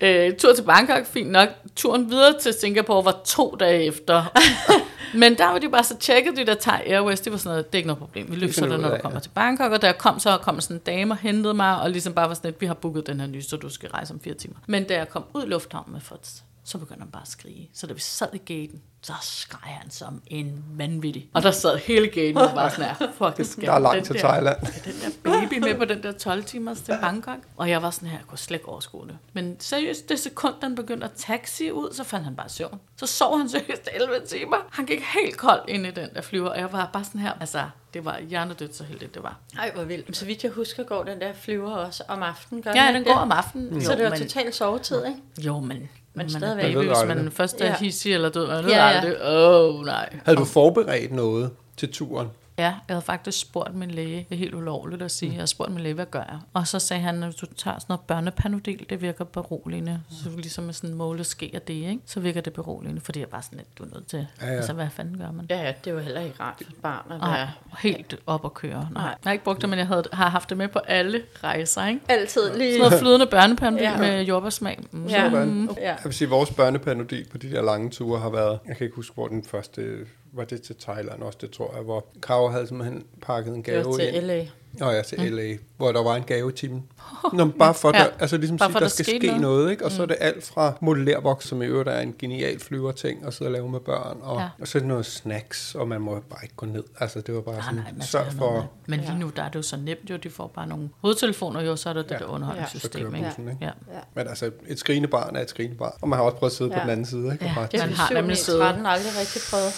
Øh, 0.00 0.36
tur 0.36 0.54
til 0.54 0.62
Bangkok, 0.62 1.06
fint 1.06 1.30
nok. 1.30 1.48
Turen 1.76 2.10
videre 2.10 2.38
til 2.40 2.52
Singapore 2.52 3.04
var 3.04 3.20
to 3.24 3.56
dage 3.60 3.84
efter. 3.84 4.24
Men 5.14 5.38
der 5.38 5.46
var 5.46 5.58
de 5.58 5.68
bare 5.68 5.84
så 5.84 5.96
tjekket, 5.96 6.36
de 6.36 6.46
der 6.46 6.54
Thai 6.54 6.82
Airways, 6.86 7.20
det 7.20 7.32
var 7.32 7.38
sådan 7.38 7.50
noget, 7.50 7.66
det 7.66 7.74
er 7.74 7.78
ikke 7.78 7.86
noget 7.86 7.98
problem. 7.98 8.30
Vi 8.30 8.36
løser 8.36 8.66
det, 8.66 8.80
når 8.80 8.90
du 8.90 8.96
kommer 9.02 9.20
til 9.20 9.30
Bangkok, 9.30 9.72
og 9.72 9.82
da 9.82 9.86
jeg 9.86 9.98
kom, 9.98 10.18
så 10.18 10.36
kom 10.36 10.60
sådan 10.60 10.76
en 10.76 10.82
dame 10.86 11.14
og 11.14 11.18
hentede 11.18 11.54
mig, 11.54 11.80
og 11.80 11.90
ligesom 11.90 12.12
bare 12.12 12.28
var 12.28 12.34
sådan 12.34 12.50
lidt, 12.50 12.60
vi 12.60 12.66
har 12.66 12.74
booket 12.74 13.06
den 13.06 13.20
her 13.20 13.26
nye, 13.26 13.42
så 13.42 13.56
du 13.56 13.68
skal 13.68 13.88
rejse 13.88 14.14
om 14.14 14.20
fire 14.20 14.34
timer. 14.34 14.56
Men 14.66 14.84
da 14.84 14.94
jeg 14.96 15.08
kom 15.08 15.24
ud 15.34 15.42
i 15.42 15.46
lufthavnen 15.46 15.92
med 15.92 16.00
Fritz, 16.00 16.40
så 16.64 16.78
begyndte 16.78 17.00
han 17.02 17.10
bare 17.10 17.22
at 17.22 17.28
skrige. 17.28 17.70
Så 17.74 17.86
da 17.86 17.92
vi 17.92 18.00
sad 18.00 18.28
i 18.32 18.38
gaten, 18.38 18.82
så 19.02 19.12
skreg 19.22 19.60
han 19.72 19.90
som 19.90 20.22
en 20.26 20.64
vanvittig. 20.70 21.28
Og 21.34 21.42
der 21.42 21.50
sad 21.50 21.78
hele 21.78 22.06
gaten 22.08 22.36
og 22.36 22.50
bare 22.54 22.70
sådan 22.70 22.84
her, 22.84 22.94
fuck, 23.18 23.46
skal 23.46 23.66
Der 23.66 23.72
er 23.72 23.78
langt 23.78 23.96
den 23.96 24.04
til 24.04 24.14
der- 24.14 24.20
Thailand. 24.20 24.56
den 24.84 24.94
der 25.24 25.40
baby 25.48 25.58
med 25.64 25.74
på 25.78 25.84
den 25.84 26.02
der 26.02 26.12
12 26.12 26.44
timers 26.44 26.80
til 26.80 26.94
Bangkok. 27.02 27.38
Og 27.56 27.70
jeg 27.70 27.82
var 27.82 27.90
sådan 27.90 28.08
her, 28.08 28.18
jeg 28.18 28.26
kunne 28.26 28.38
slet 28.38 28.56
ikke 28.58 28.68
overskue 28.68 29.06
det. 29.06 29.18
Men 29.32 29.56
seriøst, 29.60 30.08
det 30.08 30.18
sekund, 30.18 30.54
den 30.62 30.74
begyndte 30.74 31.04
at 31.04 31.12
taxi 31.16 31.70
ud, 31.70 31.92
så 31.92 32.04
fandt 32.04 32.24
han 32.24 32.36
bare 32.36 32.48
søvn. 32.48 32.80
Så 32.96 33.06
sov 33.06 33.38
han 33.38 33.48
seriøst 33.48 33.88
11 33.94 34.26
timer. 34.26 34.56
Han 34.70 34.86
gik 34.86 35.02
helt 35.22 35.36
kold 35.36 35.60
ind 35.68 35.86
i 35.86 35.90
den 35.90 36.08
der 36.14 36.20
flyver, 36.22 36.48
og 36.50 36.58
jeg 36.58 36.72
var 36.72 36.90
bare 36.92 37.04
sådan 37.04 37.20
her, 37.20 37.32
altså, 37.40 37.64
det 37.94 38.04
var 38.04 38.20
hjernedødt 38.28 38.76
så 38.76 38.84
heldigt, 38.84 39.14
det 39.14 39.22
var. 39.22 39.38
Ej, 39.58 39.70
hvor 39.74 39.84
vildt. 39.84 40.16
Så 40.16 40.24
vidt 40.26 40.42
jeg 40.44 40.52
husker, 40.52 40.82
går 40.84 41.04
den 41.04 41.20
der 41.20 41.32
flyver 41.32 41.70
også 41.72 42.02
om 42.08 42.22
aftenen. 42.22 42.62
Gør 42.62 42.72
Ja, 42.74 42.86
den 42.86 42.94
den 42.94 43.04
går 43.04 43.12
det? 43.12 43.20
om 43.22 43.32
aftenen. 43.32 43.82
Så 43.82 43.92
Jo, 43.92 43.96
det 43.98 44.04
var 44.04 44.10
men- 44.10 44.20
totalt 44.20 44.54
sovetid, 44.54 45.04
ikke? 45.06 45.18
Jo, 45.38 45.60
men, 45.60 45.88
men 46.14 46.26
man 46.26 46.26
er 46.26 46.38
stadigvæk. 46.38 46.64
baby, 46.64 46.76
Man 46.76 46.86
hvis 46.86 46.98
aldrig. 46.98 47.16
man 47.16 47.32
først 47.32 47.60
er 47.60 47.66
Ja. 47.66 47.76
hissig 47.80 48.14
eller 48.14 48.28
død, 48.28 48.46
man 48.46 48.64
ved 48.64 48.70
Ja, 48.70 48.86
ja. 48.88 49.00
aldrig, 49.00 49.16
åh 49.24 49.74
oh, 49.80 49.84
nej. 49.84 50.08
Havde 50.24 50.38
du 50.38 50.44
forberedt 50.44 51.12
noget 51.12 51.50
til 51.76 51.92
turen? 51.92 52.28
Ja, 52.60 52.64
jeg 52.64 52.94
havde 52.94 53.02
faktisk 53.02 53.40
spurgt 53.40 53.74
min 53.74 53.90
læge, 53.90 54.26
det 54.28 54.34
er 54.34 54.38
helt 54.38 54.54
ulovligt 54.54 55.02
at 55.02 55.10
sige, 55.10 55.28
jeg 55.28 55.36
havde 55.36 55.46
spurgt 55.46 55.70
min 55.72 55.80
læge, 55.82 55.94
hvad 55.94 56.06
gør 56.06 56.18
jeg? 56.18 56.38
Og 56.54 56.66
så 56.66 56.78
sagde 56.78 57.02
han, 57.02 57.22
at 57.22 57.34
du 57.40 57.46
tager 57.46 57.78
sådan 57.78 57.86
noget 57.88 58.00
børnepanodil, 58.00 58.86
det 58.90 59.02
virker 59.02 59.24
beroligende. 59.24 60.00
Så 60.10 60.30
ligesom 60.36 60.64
med 60.64 60.74
sådan 60.74 60.90
en 60.90 60.96
måleske 60.96 61.50
af 61.54 61.62
det, 61.62 61.74
ikke? 61.74 61.98
så 62.06 62.20
virker 62.20 62.40
det 62.40 62.52
beroligende, 62.52 63.00
fordi 63.00 63.20
jeg 63.20 63.28
bare 63.28 63.42
sådan 63.42 63.56
lidt, 63.58 63.78
du 63.78 63.84
er 63.84 63.88
nødt 63.94 64.06
til, 64.06 64.26
Ja, 64.40 64.46
ja, 64.46 64.52
altså 64.52 64.72
hvad 64.72 64.88
fanden 64.90 65.18
gør 65.18 65.30
man? 65.30 65.46
Ja, 65.50 65.62
ja, 65.62 65.72
det 65.84 65.90
er 65.90 65.94
jo 65.94 66.00
heller 66.00 66.20
ikke 66.20 66.36
rart 66.40 66.62
for 66.64 66.72
barn 66.82 67.12
at 67.12 67.20
være 67.20 67.50
helt 67.78 68.16
op 68.26 68.44
at 68.44 68.54
køre. 68.54 68.88
Nej. 68.92 69.02
Nej. 69.02 69.02
Jeg 69.04 69.16
har 69.24 69.32
ikke 69.32 69.44
brugt 69.44 69.60
det, 69.60 69.68
men 69.68 69.78
jeg 69.78 69.86
havde, 69.86 70.04
har 70.12 70.28
haft 70.28 70.48
det 70.48 70.56
med 70.58 70.68
på 70.68 70.78
alle 70.78 71.22
rejser, 71.44 71.86
ikke? 71.86 72.00
altid 72.08 72.56
lige... 72.58 72.72
Sådan 72.72 72.88
noget 72.90 73.00
flydende 73.00 73.26
børnepanodil 73.26 73.82
Ja. 73.82 73.96
med 73.96 74.22
jordbærsmag. 74.22 74.78
Mm. 74.90 75.06
Ja. 75.06 75.24
Ja. 75.24 75.64
Jeg 75.80 75.98
vil 76.04 76.12
sige, 76.12 76.26
at 76.26 76.30
vores 76.30 76.50
børnepanodil 76.50 77.26
på 77.30 77.38
de 77.38 77.50
der 77.50 77.62
lange 77.62 77.90
ture 77.90 78.20
har 78.20 78.30
været... 78.30 78.58
Jeg 78.68 78.76
kan 78.76 78.84
ikke 78.84 78.96
huske, 78.96 79.14
hvor 79.14 79.28
den 79.28 79.44
første... 79.44 80.06
Var 80.32 80.44
det 80.44 80.62
til 80.62 80.76
Thailand 80.76 81.22
også, 81.22 81.38
det 81.40 81.50
tror 81.50 81.74
jeg, 81.74 81.82
hvor 81.82 82.06
Krav 82.20 82.50
havde 82.52 82.66
simpelthen 82.66 83.06
pakket 83.22 83.54
en 83.54 83.62
gave 83.62 83.98
til 83.98 84.14
ind. 84.14 84.24
LA. 84.24 84.48
Nå 84.72 84.90
ja, 84.90 85.02
til 85.02 85.18
LA, 85.32 85.56
hvor 85.76 85.92
der 85.92 86.02
var 86.02 86.16
en 86.16 86.22
gave 86.22 86.50
i 86.50 86.52
timen. 86.54 86.84
Nå, 87.32 87.46
bare 87.58 87.74
for, 87.74 87.90
Ja. 87.96 87.98
der, 88.04 88.06
altså 88.18 88.36
ligesom 88.36 88.56
Bare 88.58 88.68
sige, 88.68 88.72
for, 88.72 88.78
der 88.78 88.86
der 88.86 88.90
skal 88.90 89.04
ske 89.04 89.18
noget, 89.26 89.40
noget. 89.40 89.70
ikke? 89.70 89.84
Og 89.84 89.92
så 89.92 90.02
er 90.02 90.06
det 90.06 90.16
alt 90.20 90.44
fra 90.44 90.72
modellervoks, 90.80 91.46
som 91.48 91.62
i 91.62 91.66
øvrigt 91.66 91.88
er 91.88 92.00
en 92.00 92.14
genial 92.18 92.60
flyverting, 92.60 93.26
og 93.26 93.32
sidde 93.32 93.48
og 93.48 93.52
lave 93.52 93.68
med 93.70 93.80
børn, 93.80 94.18
og, 94.22 94.36
ja. 94.36 94.42
Ja. 94.42 94.48
og 94.60 94.68
så 94.68 94.78
er 94.78 94.80
det 94.80 94.88
noget 94.88 95.06
snacks, 95.06 95.74
og 95.74 95.88
man 95.88 96.00
må 96.00 96.10
bare 96.30 96.40
ikke 96.42 96.54
gå 96.56 96.66
ned. 96.66 96.84
Altså, 97.00 97.20
det 97.20 97.34
var 97.34 97.40
bare 97.40 97.54
Nej, 97.54 97.62
sådan, 97.64 97.76
nej, 97.96 98.06
sørg 98.06 98.32
for... 98.32 98.50
noget. 98.50 98.66
Men 98.86 99.00
lige 99.00 99.18
nu, 99.18 99.30
der 99.36 99.42
er 99.42 99.48
det 99.48 99.56
jo 99.56 99.62
så 99.62 99.76
nemt 99.76 100.10
jo, 100.10 100.16
de 100.16 100.30
får 100.30 100.46
bare 100.54 100.66
nogle 100.66 100.88
hovedtelefoner 101.02 101.60
jo, 101.62 101.76
så 101.76 101.88
er 101.88 101.92
det 101.92 102.04
det 102.08 102.14
Ja. 102.14 102.18
der 102.18 102.24
underholdningssystem, 102.24 103.10
kører 103.10 103.16
ikke? 103.16 103.50
ikke? 103.50 103.56
Ja. 103.60 103.70
Men 104.14 104.28
altså, 104.28 104.50
et 104.66 104.78
skrigende 104.78 105.08
barn 105.08 105.36
er 105.36 105.40
et 105.40 105.50
skrigende 105.50 105.78
barn. 105.78 105.92
Og 106.00 106.08
man 106.08 106.16
har 106.18 106.24
også 106.26 106.36
prøvet 106.36 106.50
at 106.50 106.56
sidde 106.56 106.70
ja. 106.70 106.76
på 106.76 106.78
Ja. 106.78 106.82
den 106.82 106.90
anden 106.90 107.06
side, 107.06 107.32
ikke? 107.32 107.44
Ja, 107.44 107.52
bare 107.54 107.68
Det 107.72 107.80
har 107.80 107.86
Man 107.86 107.96
har 107.96 108.06
7, 108.06 108.14
nemlig 108.14 108.28
9, 108.32 108.36
siddet- 108.36 108.60
13 108.60 108.86
aldrig 108.86 109.12
rigtig 109.20 109.42
prøvet. 109.50 109.72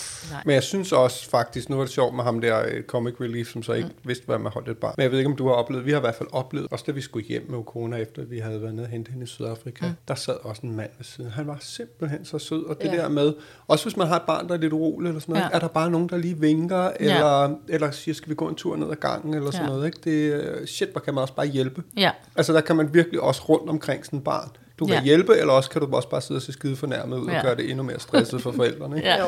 Men 0.45 0.55
jeg 0.55 0.63
synes 0.63 0.93
også 0.93 1.31
faktisk, 1.31 1.69
nu 1.71 1.77
var 1.77 1.85
det 1.85 1.93
sjovt 1.93 2.15
med 2.15 2.25
ham 2.25 2.41
der 2.41 2.63
øh, 2.69 2.83
Comic 2.85 3.15
Relief, 3.21 3.53
som 3.53 3.63
så 3.63 3.73
ikke 3.73 3.89
mm. 3.89 3.95
vidste, 4.09 4.27
hvad 4.27 4.39
man 4.39 4.53
holdt 4.53 4.69
et 4.69 4.79
barn. 4.83 4.95
Men 4.97 5.03
jeg 5.03 5.11
ved 5.11 5.19
ikke, 5.19 5.31
om 5.31 5.37
du 5.37 5.47
har 5.47 5.55
oplevet, 5.55 5.87
vi 5.87 5.91
har 5.91 5.99
i 5.99 6.01
hvert 6.01 6.15
fald 6.15 6.29
oplevet, 6.33 6.69
også 6.71 6.85
da 6.87 6.93
vi 6.93 7.01
skulle 7.01 7.27
hjem 7.27 7.47
med 7.51 7.59
corona, 7.67 7.97
efter 7.97 8.25
vi 8.25 8.39
havde 8.39 8.63
været 8.63 8.75
nede 8.75 8.85
og 8.85 8.91
hente 8.91 9.11
hende 9.11 9.25
i 9.25 9.27
Sydafrika, 9.27 9.87
mm. 9.87 9.93
der 10.09 10.15
sad 10.15 10.35
også 10.43 10.63
en 10.65 10.77
mand 10.77 10.91
ved 10.99 11.05
siden. 11.05 11.31
Han 11.31 11.47
var 11.47 11.57
simpelthen 11.61 12.25
så 12.25 12.39
sød, 12.39 12.65
og 12.65 12.83
det 12.83 12.89
Ja. 12.93 12.97
der 12.97 13.09
med, 13.09 13.33
også 13.69 13.85
hvis 13.85 13.97
man 13.97 14.07
har 14.07 14.17
et 14.17 14.23
barn, 14.27 14.49
der 14.49 14.55
er 14.55 14.59
lidt 14.59 14.73
uroligt 14.73 15.09
eller 15.09 15.21
sådan 15.21 15.33
noget, 15.33 15.43
Ja. 15.45 15.49
ja. 15.53 15.57
er 15.57 15.61
der 15.61 15.69
bare 15.69 15.91
nogen, 15.91 16.09
der 16.09 16.17
lige 16.17 16.39
vinker, 16.39 16.91
eller, 17.01 17.57
eller 17.69 17.91
siger, 17.91 18.15
skal 18.15 18.31
vi 18.31 18.35
gå 18.35 18.49
en 18.49 18.55
tur 18.55 18.77
ned 18.77 18.91
ad 18.91 18.97
gangen, 18.97 19.35
eller 19.35 19.51
sådan 19.51 19.67
Ja. 19.67 19.73
noget, 19.73 19.87
ikke? 19.87 19.99
Det, 20.05 20.33
øh, 20.43 20.67
shit, 20.67 20.89
hvor 20.89 21.01
kan 21.01 21.15
man 21.15 21.23
også 21.23 21.35
bare 21.35 21.47
hjælpe. 21.47 21.83
ja. 21.97 22.11
Altså, 22.37 22.53
der 22.53 22.61
kan 22.61 22.77
man 22.77 22.95
virkelig 22.95 23.21
også 23.21 23.43
rundt 23.49 23.71
omkring 23.71 24.05
sådan 24.07 24.19
et 24.19 24.25
barn. 24.25 24.49
Du 24.79 24.87
kan 24.87 24.95
Ja. 24.95 25.03
hjælpe, 25.03 25.37
eller 25.37 25.53
også 25.53 25.71
kan 25.71 25.81
du 25.81 25.97
også 25.97 26.09
bare 26.09 26.21
sidde 26.21 26.39
og 26.39 26.43
se 26.43 26.53
skide 26.53 26.77
fornærmet 26.77 27.19
ud 27.19 27.27
ja. 27.27 27.33
Ja. 27.33 27.39
og 27.39 27.45
gøre 27.45 27.57
det 27.57 27.71
endnu 27.71 27.83
mere 27.85 28.01
stresset 28.01 28.43
for 28.43 28.53
forældrene. 28.53 28.97
Ikke? 29.03 29.09
Ja. 29.09 29.25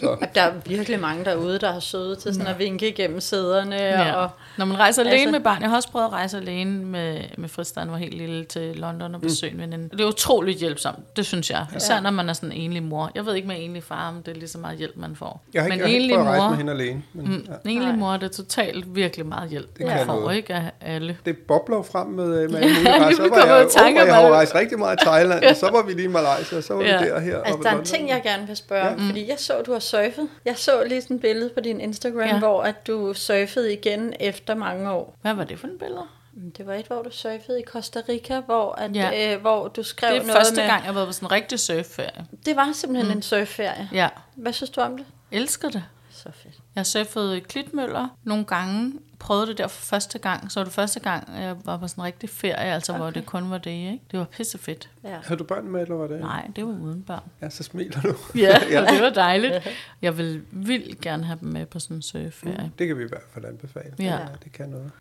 Så. 0.00 0.16
Der 0.34 0.42
er 0.42 0.52
virkelig 0.66 1.00
mange 1.00 1.24
derude, 1.24 1.58
der 1.58 1.72
har 1.72 1.80
søde 1.80 2.16
til 2.16 2.34
sådan 2.34 2.46
at 2.46 2.58
vinke 2.58 2.88
igennem 2.88 3.20
sæderne. 3.20 3.76
Ja. 3.76 4.12
Og, 4.14 4.28
Når 4.58 4.64
man 4.64 4.78
rejser 4.78 5.02
alene 5.02 5.14
Altså- 5.16 5.30
med 5.30 5.40
barn, 5.40 5.62
jeg 5.62 5.70
har 5.70 5.76
også 5.76 5.88
prøvet 5.90 6.06
at 6.06 6.12
rejse 6.12 6.36
alene 6.36 6.84
med, 6.84 7.20
med 7.38 7.48
han 7.76 7.90
var 7.90 7.96
helt 7.96 8.14
lille 8.14 8.44
til 8.44 8.76
London 8.76 9.14
og 9.14 9.20
besøge 9.20 9.52
en 9.52 9.58
veninde. 9.60 9.88
Det 9.88 10.00
er 10.00 10.04
utroligt 10.08 10.58
hjælpsomt, 10.58 11.16
det 11.16 11.26
synes 11.26 11.50
jeg. 11.50 11.66
Især 11.76 12.00
når 12.00 12.10
man 12.10 12.28
er 12.28 12.32
sådan 12.32 12.52
en 12.52 12.60
enlig 12.60 12.82
mor. 12.82 13.10
Jeg 13.14 13.26
ved 13.26 13.34
ikke 13.34 13.48
med 13.48 13.56
enlig 13.58 13.82
far, 13.84 14.08
om 14.08 14.22
det 14.22 14.30
er 14.36 14.38
lige 14.38 14.48
så 14.48 14.58
meget 14.58 14.78
hjælp, 14.78 14.96
man 14.96 15.16
får. 15.16 15.42
Jeg 15.54 15.62
har 15.62 15.66
ikke, 15.66 15.72
men 15.72 15.78
jeg 15.78 15.86
har 15.88 15.94
ikke 15.94 16.02
enlig 16.04 16.16
prøvet 16.16 16.26
at 16.26 16.30
rejse 16.30 16.42
mor, 16.42 16.48
med 16.50 16.56
hende 16.58 16.72
alene. 16.72 17.02
Men, 17.12 17.24
mm, 17.26 17.32
ja. 17.32 17.52
en 17.70 17.76
enlig 17.76 17.88
Nej. 17.88 17.96
mor, 17.96 18.12
det 18.12 18.22
er 18.22 18.28
totalt 18.28 18.94
virkelig 18.94 19.26
meget 19.26 19.50
hjælp, 19.50 19.76
kan 19.76 19.86
man 19.86 20.06
får, 20.06 20.20
noget. 20.20 20.36
ikke 20.36 20.54
af 20.54 20.70
alle. 20.80 21.18
det 21.26 21.38
bobler 21.38 21.82
frem 21.82 22.06
med, 22.06 22.48
med 22.48 22.60
rejser. 23.00 23.16
Så 23.24 23.28
var 23.28 23.56
jeg, 23.56 23.66
i 23.66 23.70
tanke 23.70 24.00
oh, 24.00 24.06
jeg 24.06 24.14
har 24.14 24.28
rejst 24.30 24.54
rigtig 24.54 24.78
meget 24.78 24.98
i 25.02 25.04
Thailand, 25.04 25.44
og 25.44 25.56
så 25.56 25.70
var 25.70 25.82
vi 25.82 25.92
lige 25.92 26.04
i 26.04 26.08
Malaysia, 26.08 26.58
og 26.58 26.64
så 26.64 26.74
var 26.74 26.82
Ja. 26.82 27.02
vi 27.02 27.08
der 27.08 27.20
her. 27.20 27.38
altså, 27.42 27.60
der 27.62 27.70
er 27.70 27.78
en 27.78 27.84
ting, 27.84 28.08
jeg 28.08 28.20
gerne 28.24 28.46
vil 28.46 28.56
spørge 28.56 28.88
om, 28.88 29.00
fordi 29.00 29.28
jeg 29.28 29.36
så, 29.38 29.52
du 29.66 29.73
har 29.74 29.80
surfet. 29.80 30.28
Jeg 30.44 30.56
så 30.58 30.84
lige 30.84 31.02
sådan 31.02 31.16
et 31.16 31.20
billede 31.20 31.50
på 31.54 31.60
din 31.60 31.80
Instagram, 31.80 32.20
ja. 32.28 32.38
Hvor 32.38 32.62
at 32.62 32.86
du 32.86 33.14
surfede 33.14 33.72
igen 33.72 34.14
efter 34.20 34.54
mange 34.54 34.90
år. 34.90 35.16
Hvad 35.22 35.34
var 35.34 35.44
det 35.44 35.58
for 35.58 35.66
en 35.66 35.78
billede? 35.78 36.04
Mm, 36.32 36.52
Det 36.52 36.66
var 36.66 36.74
et, 36.74 36.86
hvor 36.86 37.02
du 37.02 37.10
surfede 37.10 37.60
i 37.60 37.64
Costa 37.64 38.00
Rica, 38.08 38.40
hvor, 38.40 38.72
at, 38.72 38.96
Ja. 38.96 39.34
øh, 39.34 39.40
hvor 39.40 39.68
du 39.68 39.82
skrev 39.82 40.10
Det 40.14 40.20
er 40.22 40.26
noget 40.26 40.36
første 40.38 40.56
med... 40.56 40.66
gang, 40.68 40.78
jeg 40.80 40.86
har 40.86 40.92
været 40.92 41.06
på 41.06 41.12
sådan 41.12 41.26
en 41.26 41.32
rigtig 41.32 41.60
surfferie. 41.60 42.26
Det 42.46 42.56
var 42.56 42.72
simpelthen 42.74 43.06
mm. 43.12 43.16
en 43.18 43.22
surfferie. 43.22 43.88
Ja, 43.92 44.08
Hvad 44.36 44.52
synes 44.52 44.70
du 44.70 44.80
om 44.80 44.96
det? 44.96 45.06
elsker 45.32 45.68
det. 45.70 45.84
Så 46.10 46.28
fedt. 46.42 46.54
Jeg 46.76 46.86
surfede 46.86 47.36
i 47.36 47.40
Klitmøller 47.40 48.08
nogle 48.24 48.44
gange, 48.44 48.92
prøvede 49.18 49.46
det 49.46 49.58
der 49.58 49.68
for 49.68 49.84
første 49.84 50.18
gang. 50.18 50.52
Så 50.52 50.60
var 50.60 50.64
det 50.64 50.72
første 50.72 51.00
gang, 51.00 51.28
jeg 51.40 51.56
var 51.64 51.76
på 51.76 51.88
sådan 51.88 52.02
en 52.02 52.06
rigtig 52.06 52.30
ferie, 52.30 52.72
altså 52.72 52.92
okay. 52.92 53.02
hvor 53.02 53.10
det 53.10 53.26
kun 53.26 53.50
var 53.50 53.58
det, 53.58 53.70
ikke? 53.70 54.00
Det 54.10 54.18
var 54.18 54.24
pissefedt. 54.24 54.90
Ja. 55.04 55.16
Havde 55.24 55.38
du 55.38 55.44
børn 55.44 55.68
med, 55.68 55.82
eller 55.82 55.94
var 55.94 56.06
det? 56.06 56.20
Nej, 56.20 56.50
det 56.56 56.66
var 56.66 56.70
uden 56.70 57.02
børn. 57.02 57.22
Ja, 57.42 57.50
så 57.50 57.62
smiler 57.62 58.00
du. 58.00 58.14
Ja, 58.38 58.56
ja. 58.70 58.86
det 58.86 59.02
var 59.02 59.10
dejligt. 59.10 59.68
Jeg 60.02 60.18
vil 60.18 60.42
vildt 60.50 61.00
gerne 61.00 61.24
have 61.24 61.38
dem 61.40 61.48
med 61.48 61.66
på 61.66 61.78
sådan 61.78 61.96
en 61.96 62.02
surfferie. 62.02 62.72
Det 62.78 62.86
kan 62.86 62.98
vi 62.98 63.04
i 63.04 63.08
hvert 63.08 63.26
fald 63.34 63.44
anbefale. 63.44 63.94
Ja. 63.98 64.18
Det 64.44 64.52
kan 64.52 64.68
noget. 64.68 64.92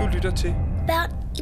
Du 0.00 0.06
lytter 0.06 0.30
til 0.36 0.54